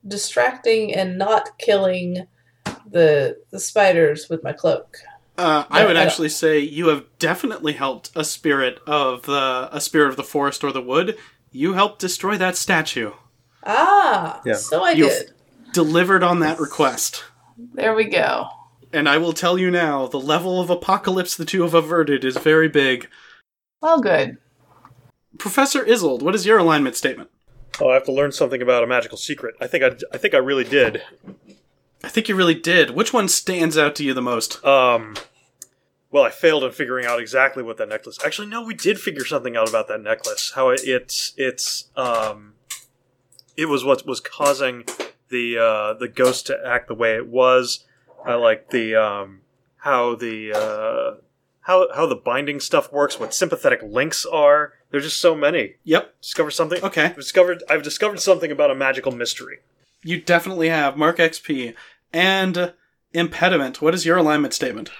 distracting 0.06 0.94
and 0.94 1.18
not 1.18 1.58
killing 1.58 2.26
the 2.90 3.36
the 3.50 3.60
spiders 3.60 4.28
with 4.28 4.42
my 4.42 4.52
cloak. 4.52 4.96
Uh, 5.38 5.64
I 5.70 5.86
would 5.86 5.96
I 5.96 6.02
actually 6.02 6.28
say 6.28 6.58
you 6.58 6.88
have 6.88 7.04
definitely 7.18 7.72
helped 7.72 8.10
a 8.14 8.24
spirit 8.24 8.78
of 8.86 9.22
the 9.22 9.68
a 9.72 9.80
spirit 9.80 10.10
of 10.10 10.16
the 10.16 10.22
forest 10.24 10.62
or 10.64 10.72
the 10.72 10.82
wood. 10.82 11.16
You 11.52 11.72
helped 11.72 11.98
destroy 12.00 12.36
that 12.38 12.56
statue. 12.56 13.12
Ah, 13.64 14.40
Yeah. 14.44 14.54
so 14.54 14.82
I 14.84 14.92
You've- 14.92 15.08
did. 15.10 15.32
Delivered 15.72 16.22
on 16.24 16.40
that 16.40 16.58
request. 16.58 17.22
There 17.74 17.94
we 17.94 18.04
go. 18.04 18.48
And 18.92 19.08
I 19.08 19.18
will 19.18 19.32
tell 19.32 19.56
you 19.56 19.70
now, 19.70 20.08
the 20.08 20.18
level 20.18 20.60
of 20.60 20.68
apocalypse 20.68 21.36
the 21.36 21.44
two 21.44 21.62
have 21.62 21.74
averted 21.74 22.24
is 22.24 22.36
very 22.36 22.68
big. 22.68 23.08
Well, 23.80 24.00
good. 24.00 24.36
Professor 25.38 25.84
Isolde, 25.84 26.22
what 26.22 26.34
is 26.34 26.44
your 26.44 26.58
alignment 26.58 26.96
statement? 26.96 27.30
Oh, 27.80 27.88
I 27.88 27.94
have 27.94 28.04
to 28.04 28.12
learn 28.12 28.32
something 28.32 28.60
about 28.60 28.84
a 28.84 28.86
magical 28.86 29.16
secret. 29.16 29.54
I 29.60 29.66
think 29.66 29.82
I, 29.82 29.96
I 30.12 30.18
think 30.18 30.34
I 30.34 30.38
really 30.38 30.64
did. 30.64 31.02
I 32.04 32.08
think 32.08 32.28
you 32.28 32.36
really 32.36 32.54
did. 32.54 32.90
Which 32.90 33.12
one 33.12 33.28
stands 33.28 33.78
out 33.78 33.94
to 33.96 34.04
you 34.04 34.14
the 34.14 34.22
most? 34.22 34.62
Um, 34.64 35.16
well, 36.10 36.24
I 36.24 36.30
failed 36.30 36.64
in 36.64 36.72
figuring 36.72 37.06
out 37.06 37.20
exactly 37.20 37.62
what 37.62 37.76
that 37.78 37.88
necklace. 37.88 38.18
Actually, 38.24 38.48
no, 38.48 38.62
we 38.62 38.74
did 38.74 38.98
figure 38.98 39.24
something 39.24 39.56
out 39.56 39.68
about 39.68 39.88
that 39.88 40.02
necklace. 40.02 40.52
How 40.54 40.70
it, 40.70 40.80
it's 40.84 41.32
it's 41.36 41.88
um, 41.96 42.54
it 43.56 43.66
was 43.66 43.84
what 43.84 44.06
was 44.06 44.20
causing 44.20 44.84
the 45.28 45.58
uh, 45.58 45.94
the 45.94 46.08
ghost 46.08 46.46
to 46.48 46.58
act 46.64 46.88
the 46.88 46.94
way 46.94 47.14
it 47.14 47.28
was. 47.28 47.84
I 48.24 48.34
like 48.34 48.70
the 48.70 48.96
um, 48.96 49.40
how 49.76 50.16
the 50.16 50.52
uh, 50.52 51.20
how 51.62 51.86
how 51.94 52.06
the 52.06 52.16
binding 52.16 52.60
stuff 52.60 52.92
works. 52.92 53.20
What 53.20 53.32
sympathetic 53.32 53.80
links 53.82 54.26
are. 54.26 54.74
There's 54.90 55.04
just 55.04 55.20
so 55.20 55.34
many. 55.34 55.74
Yep. 55.84 56.20
Discover 56.20 56.50
something. 56.50 56.82
Okay. 56.84 57.04
I've 57.06 57.16
discovered 57.16 57.62
I've 57.68 57.82
discovered 57.82 58.20
something 58.20 58.50
about 58.50 58.70
a 58.70 58.74
magical 58.74 59.12
mystery. 59.12 59.58
You 60.02 60.20
definitely 60.20 60.68
have 60.68 60.96
Mark 60.96 61.18
XP 61.18 61.74
and 62.12 62.72
impediment. 63.12 63.80
What 63.82 63.94
is 63.94 64.04
your 64.06 64.16
alignment 64.16 64.54
statement? 64.54 64.90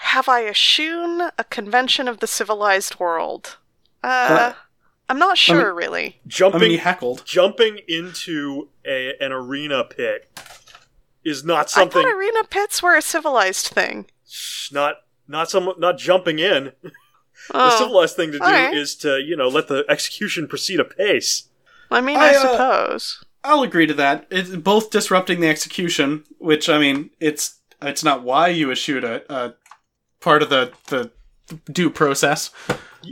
Have 0.00 0.28
I 0.28 0.42
eschewn 0.44 1.30
a 1.38 1.44
convention 1.44 2.08
of 2.08 2.20
the 2.20 2.26
civilized 2.26 2.98
world? 3.00 3.56
Uh, 4.02 4.06
Uh, 4.06 4.52
I'm 5.08 5.18
not 5.18 5.36
sure, 5.38 5.68
mean- 5.68 5.76
really. 5.76 6.06
I 6.06 6.28
Jumping 6.28 6.60
mean, 6.60 6.70
he 6.72 6.76
heckled. 6.78 7.22
jumping 7.24 7.80
into 7.88 8.68
a, 8.86 9.14
an 9.20 9.32
arena 9.32 9.84
pit 9.84 10.30
is 11.24 11.42
not 11.44 11.70
something. 11.70 12.00
I 12.00 12.04
thought 12.04 12.14
arena 12.16 12.44
pits 12.44 12.82
were 12.82 12.94
a 12.96 13.02
civilized 13.02 13.66
thing. 13.68 14.06
Shh, 14.28 14.70
not 14.72 14.96
not 15.26 15.50
some 15.50 15.72
not 15.78 15.96
jumping 15.98 16.38
in. 16.38 16.72
The 17.48 17.56
Oh, 17.56 17.78
civilized 17.78 18.16
thing 18.16 18.32
to 18.32 18.38
do 18.38 18.44
alright. 18.44 18.74
is 18.74 18.94
to 18.96 19.20
you 19.20 19.36
know 19.36 19.48
let 19.48 19.68
the 19.68 19.84
execution 19.88 20.48
proceed 20.48 20.80
apace. 20.80 21.48
I 21.90 22.00
mean, 22.00 22.16
I, 22.16 22.32
I, 22.32 22.34
uh, 22.36 22.40
suppose. 22.40 23.24
I'll 23.44 23.62
agree 23.62 23.86
to 23.86 23.94
that. 23.94 24.26
It's 24.30 24.50
both 24.50 24.90
disrupting 24.90 25.40
the 25.40 25.48
execution, 25.48 26.24
which 26.38 26.68
I 26.68 26.78
mean, 26.78 27.10
it's 27.20 27.60
it's 27.82 28.02
not 28.02 28.22
why 28.22 28.48
you 28.48 28.70
eschewed 28.70 29.04
a, 29.04 29.22
a 29.32 29.54
part 30.20 30.42
of 30.42 30.48
the 30.48 30.72
the 30.88 31.10
due 31.70 31.90
process, 31.90 32.50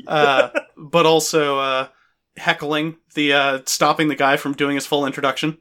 uh, 0.06 0.48
but 0.76 1.04
also 1.04 1.58
uh, 1.58 1.88
heckling 2.38 2.96
the 3.14 3.32
uh, 3.34 3.58
stopping 3.66 4.08
the 4.08 4.14
guy 4.16 4.36
from 4.38 4.54
doing 4.54 4.74
his 4.76 4.86
full 4.86 5.04
introduction. 5.06 5.58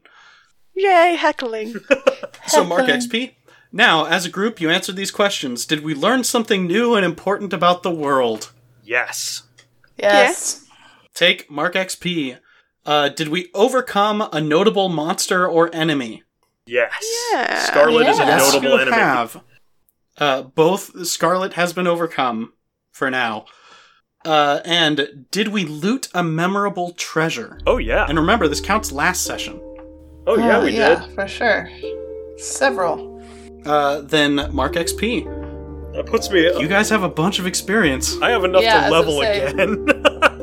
Yay, 0.74 1.16
heckling. 1.18 1.74
So 2.46 2.64
Mark 2.64 2.86
XP. 2.86 3.34
Now, 3.72 4.04
as 4.04 4.26
a 4.26 4.30
group, 4.30 4.60
you 4.60 4.68
answered 4.70 4.96
these 4.96 5.10
questions. 5.10 5.64
Did 5.64 5.82
we 5.82 5.94
learn 5.94 6.24
something 6.24 6.66
new 6.66 6.94
and 6.94 7.04
important 7.04 7.52
about 7.52 7.82
the 7.82 7.90
world? 7.90 8.52
Yes. 8.84 9.44
Yes. 9.96 10.66
Take 11.14 11.50
Mark 11.50 11.74
XP. 11.74 12.38
Uh, 12.84 13.08
did 13.08 13.28
we 13.28 13.48
overcome 13.54 14.28
a 14.32 14.40
notable 14.40 14.88
monster 14.88 15.46
or 15.46 15.70
enemy? 15.74 16.22
Yes. 16.66 16.92
Yeah. 17.32 17.60
Scarlet 17.64 18.06
is 18.08 18.18
a 18.18 18.22
Yes, 18.24 18.52
notable 18.52 18.74
you 18.76 18.80
enemy. 18.82 18.96
have. 18.96 19.42
Uh, 20.18 20.42
both 20.42 21.06
Scarlet 21.06 21.54
has 21.54 21.72
been 21.72 21.86
overcome 21.86 22.52
for 22.90 23.10
now. 23.10 23.46
Uh, 24.24 24.60
and 24.64 25.26
did 25.30 25.48
we 25.48 25.64
loot 25.64 26.08
a 26.14 26.22
memorable 26.22 26.92
treasure? 26.92 27.58
Oh 27.66 27.78
yeah. 27.78 28.04
And 28.08 28.18
remember, 28.18 28.46
this 28.48 28.60
counts 28.60 28.92
last 28.92 29.22
session. 29.24 29.60
Oh 30.26 30.36
yeah, 30.38 30.58
Uh, 30.58 30.62
we 30.64 30.76
yeah, 30.76 31.04
did. 31.06 31.14
for 31.14 31.26
sure. 31.26 31.68
Several. 32.36 33.11
Uh, 33.64 34.00
then 34.02 34.48
Mark 34.52 34.74
XP. 34.74 35.24
That 35.94 36.06
puts 36.06 36.30
me. 36.30 36.40
You 36.58 36.68
guys 36.68 36.88
have 36.90 37.02
a 37.02 37.08
bunch 37.08 37.38
of 37.38 37.46
experience. 37.46 38.16
I 38.22 38.30
have 38.30 38.44
enough 38.44 38.62
Yeah, 38.62 38.80
to 38.80 38.86
as 38.86 38.92
I 38.92 38.96
level 38.96 39.20
say. 39.20 39.44
again. 39.46 39.86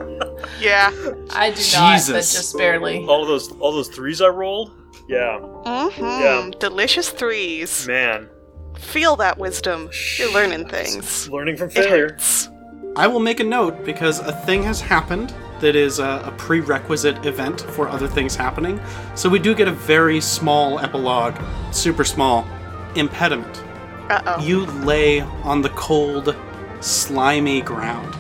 Yeah. 0.60 0.90
I 1.32 1.52
do 1.52 1.62
not, 1.72 1.82
but 1.82 1.94
Jesus. 1.96 2.34
just 2.34 2.58
barely. 2.58 3.06
all 3.06 3.26
those 3.26 3.50
all 3.60 3.72
those 3.72 3.88
threes 3.88 4.20
I 4.22 4.28
rolled. 4.28 4.72
Yeah, 5.08 5.40
Mm-hmm. 5.42 6.02
Yeah. 6.04 6.50
Delicious 6.60 7.10
threes. 7.10 7.88
man. 7.88 8.30
Feel 8.78 9.16
that 9.18 9.38
wisdom. 9.38 9.90
You're 10.18 10.34
learning 10.34 10.68
things. 10.68 11.30
Learning 11.30 11.56
from 11.56 11.70
It 11.70 11.74
failure. 11.76 12.10
hurts. 12.10 12.50
I 12.98 13.08
will 13.08 13.20
make 13.22 13.40
a 13.40 13.44
note 13.44 13.86
because 13.86 14.20
a 14.20 14.34
thing 14.34 14.62
has 14.64 14.82
happened 14.82 15.34
that 15.62 15.76
is 15.78 16.00
a, 16.00 16.22
a 16.26 16.34
prerequisite 16.38 17.26
event 17.26 17.62
for 17.62 17.88
other 17.88 18.08
things 18.08 18.36
happening. 18.36 18.80
So 19.16 19.30
we 19.30 19.40
do 19.40 19.56
get 19.56 19.68
a 19.70 19.72
very 19.74 20.20
small 20.20 20.80
epilogue, 20.80 21.36
super 21.72 22.04
small 22.04 22.46
impediment. 22.96 23.64
Uh 24.10 24.22
oh. 24.26 24.42
You 24.42 24.66
lay 24.66 25.22
on 25.22 25.62
the 25.62 25.70
cold, 25.70 26.36
slimy 26.80 27.62
ground 27.62 28.16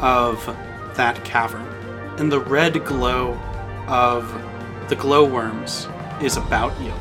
of 0.00 0.44
that 0.96 1.24
cavern, 1.24 1.66
and 2.18 2.30
the 2.30 2.40
red 2.40 2.84
glow 2.84 3.34
of 3.86 4.28
the 4.88 4.96
glowworms 4.96 5.88
is 6.20 6.36
about 6.36 6.78
you. 6.80 6.92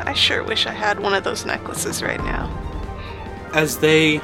I 0.00 0.12
sure 0.12 0.44
wish 0.44 0.66
I 0.66 0.72
had 0.72 1.00
one 1.00 1.14
of 1.14 1.24
those 1.24 1.46
necklaces 1.46 2.02
right 2.02 2.22
now. 2.22 2.50
As 3.52 3.78
they 3.78 4.20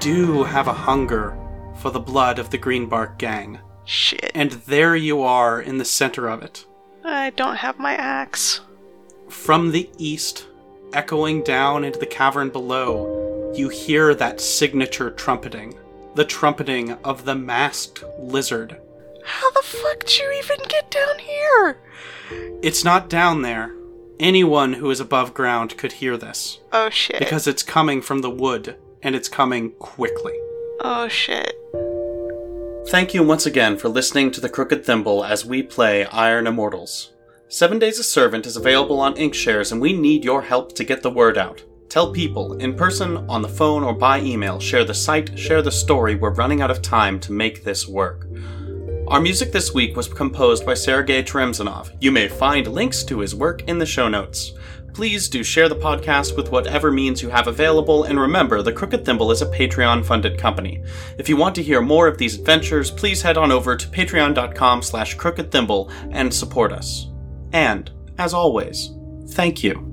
do 0.00 0.42
have 0.44 0.66
a 0.66 0.72
hunger 0.72 1.36
for 1.76 1.90
the 1.90 2.00
blood 2.00 2.38
of 2.38 2.50
the 2.50 2.58
Greenbark 2.58 3.18
gang. 3.18 3.58
Shit. 3.84 4.30
And 4.34 4.52
there 4.52 4.96
you 4.96 5.22
are 5.22 5.60
in 5.60 5.78
the 5.78 5.84
center 5.84 6.28
of 6.28 6.42
it. 6.42 6.66
I 7.04 7.30
don't 7.30 7.56
have 7.56 7.78
my 7.78 7.94
axe. 7.94 8.60
From 9.28 9.70
the 9.72 9.88
east, 9.98 10.46
echoing 10.92 11.42
down 11.42 11.84
into 11.84 11.98
the 11.98 12.06
cavern 12.06 12.50
below, 12.50 13.52
you 13.54 13.68
hear 13.68 14.14
that 14.14 14.40
signature 14.40 15.10
trumpeting. 15.10 15.78
The 16.14 16.24
trumpeting 16.24 16.92
of 17.04 17.24
the 17.24 17.34
masked 17.34 18.02
lizard. 18.18 18.80
How 19.24 19.50
the 19.50 19.62
fuck 19.62 20.00
did 20.00 20.18
you 20.18 20.32
even 20.32 20.58
get 20.68 20.90
down 20.90 21.18
here? 21.18 21.78
It's 22.62 22.84
not 22.84 23.08
down 23.08 23.42
there. 23.42 23.74
Anyone 24.18 24.74
who 24.74 24.90
is 24.90 25.00
above 25.00 25.34
ground 25.34 25.76
could 25.78 25.92
hear 25.92 26.16
this. 26.16 26.60
Oh 26.72 26.90
shit. 26.90 27.18
Because 27.18 27.46
it's 27.46 27.62
coming 27.62 28.02
from 28.02 28.20
the 28.20 28.30
wood, 28.30 28.76
and 29.02 29.14
it's 29.14 29.28
coming 29.28 29.70
quickly. 29.72 30.34
Oh 30.80 31.08
shit. 31.08 31.54
Thank 32.88 33.14
you 33.14 33.22
once 33.22 33.46
again 33.46 33.76
for 33.78 33.88
listening 33.88 34.30
to 34.32 34.40
the 34.40 34.48
Crooked 34.48 34.84
Thimble 34.84 35.24
as 35.24 35.46
we 35.46 35.62
play 35.62 36.04
Iron 36.06 36.46
Immortals. 36.46 37.12
Seven 37.52 37.80
Days 37.80 37.98
a 37.98 38.04
Servant 38.04 38.46
is 38.46 38.56
available 38.56 39.00
on 39.00 39.16
Inkshares, 39.16 39.72
and 39.72 39.80
we 39.80 39.92
need 39.92 40.24
your 40.24 40.40
help 40.40 40.72
to 40.76 40.84
get 40.84 41.02
the 41.02 41.10
word 41.10 41.36
out. 41.36 41.64
Tell 41.88 42.12
people, 42.12 42.52
in 42.58 42.76
person, 42.76 43.28
on 43.28 43.42
the 43.42 43.48
phone, 43.48 43.82
or 43.82 43.92
by 43.92 44.20
email, 44.20 44.60
share 44.60 44.84
the 44.84 44.94
site, 44.94 45.36
share 45.36 45.60
the 45.60 45.72
story. 45.72 46.14
We're 46.14 46.32
running 46.32 46.62
out 46.62 46.70
of 46.70 46.80
time 46.80 47.18
to 47.18 47.32
make 47.32 47.64
this 47.64 47.88
work. 47.88 48.28
Our 49.08 49.20
music 49.20 49.50
this 49.50 49.74
week 49.74 49.96
was 49.96 50.06
composed 50.06 50.64
by 50.64 50.74
Sergei 50.74 51.24
Cheremisinov. 51.24 51.90
You 52.00 52.12
may 52.12 52.28
find 52.28 52.68
links 52.68 53.02
to 53.02 53.18
his 53.18 53.34
work 53.34 53.62
in 53.62 53.78
the 53.78 53.84
show 53.84 54.08
notes. 54.08 54.52
Please 54.94 55.28
do 55.28 55.42
share 55.42 55.68
the 55.68 55.74
podcast 55.74 56.36
with 56.36 56.52
whatever 56.52 56.92
means 56.92 57.20
you 57.20 57.30
have 57.30 57.48
available, 57.48 58.04
and 58.04 58.20
remember, 58.20 58.62
The 58.62 58.72
Crooked 58.72 59.04
Thimble 59.04 59.32
is 59.32 59.42
a 59.42 59.46
Patreon 59.46 60.04
funded 60.04 60.38
company. 60.38 60.84
If 61.18 61.28
you 61.28 61.36
want 61.36 61.56
to 61.56 61.64
hear 61.64 61.80
more 61.80 62.06
of 62.06 62.16
these 62.16 62.38
adventures, 62.38 62.92
please 62.92 63.22
head 63.22 63.36
on 63.36 63.50
over 63.50 63.74
to 63.76 63.88
patreon.com 63.88 64.82
slash 64.82 65.16
crookedthimble 65.16 65.92
and 66.12 66.32
support 66.32 66.70
us. 66.70 67.09
And, 67.52 67.90
as 68.18 68.34
always, 68.34 68.90
thank 69.30 69.62
you. 69.62 69.89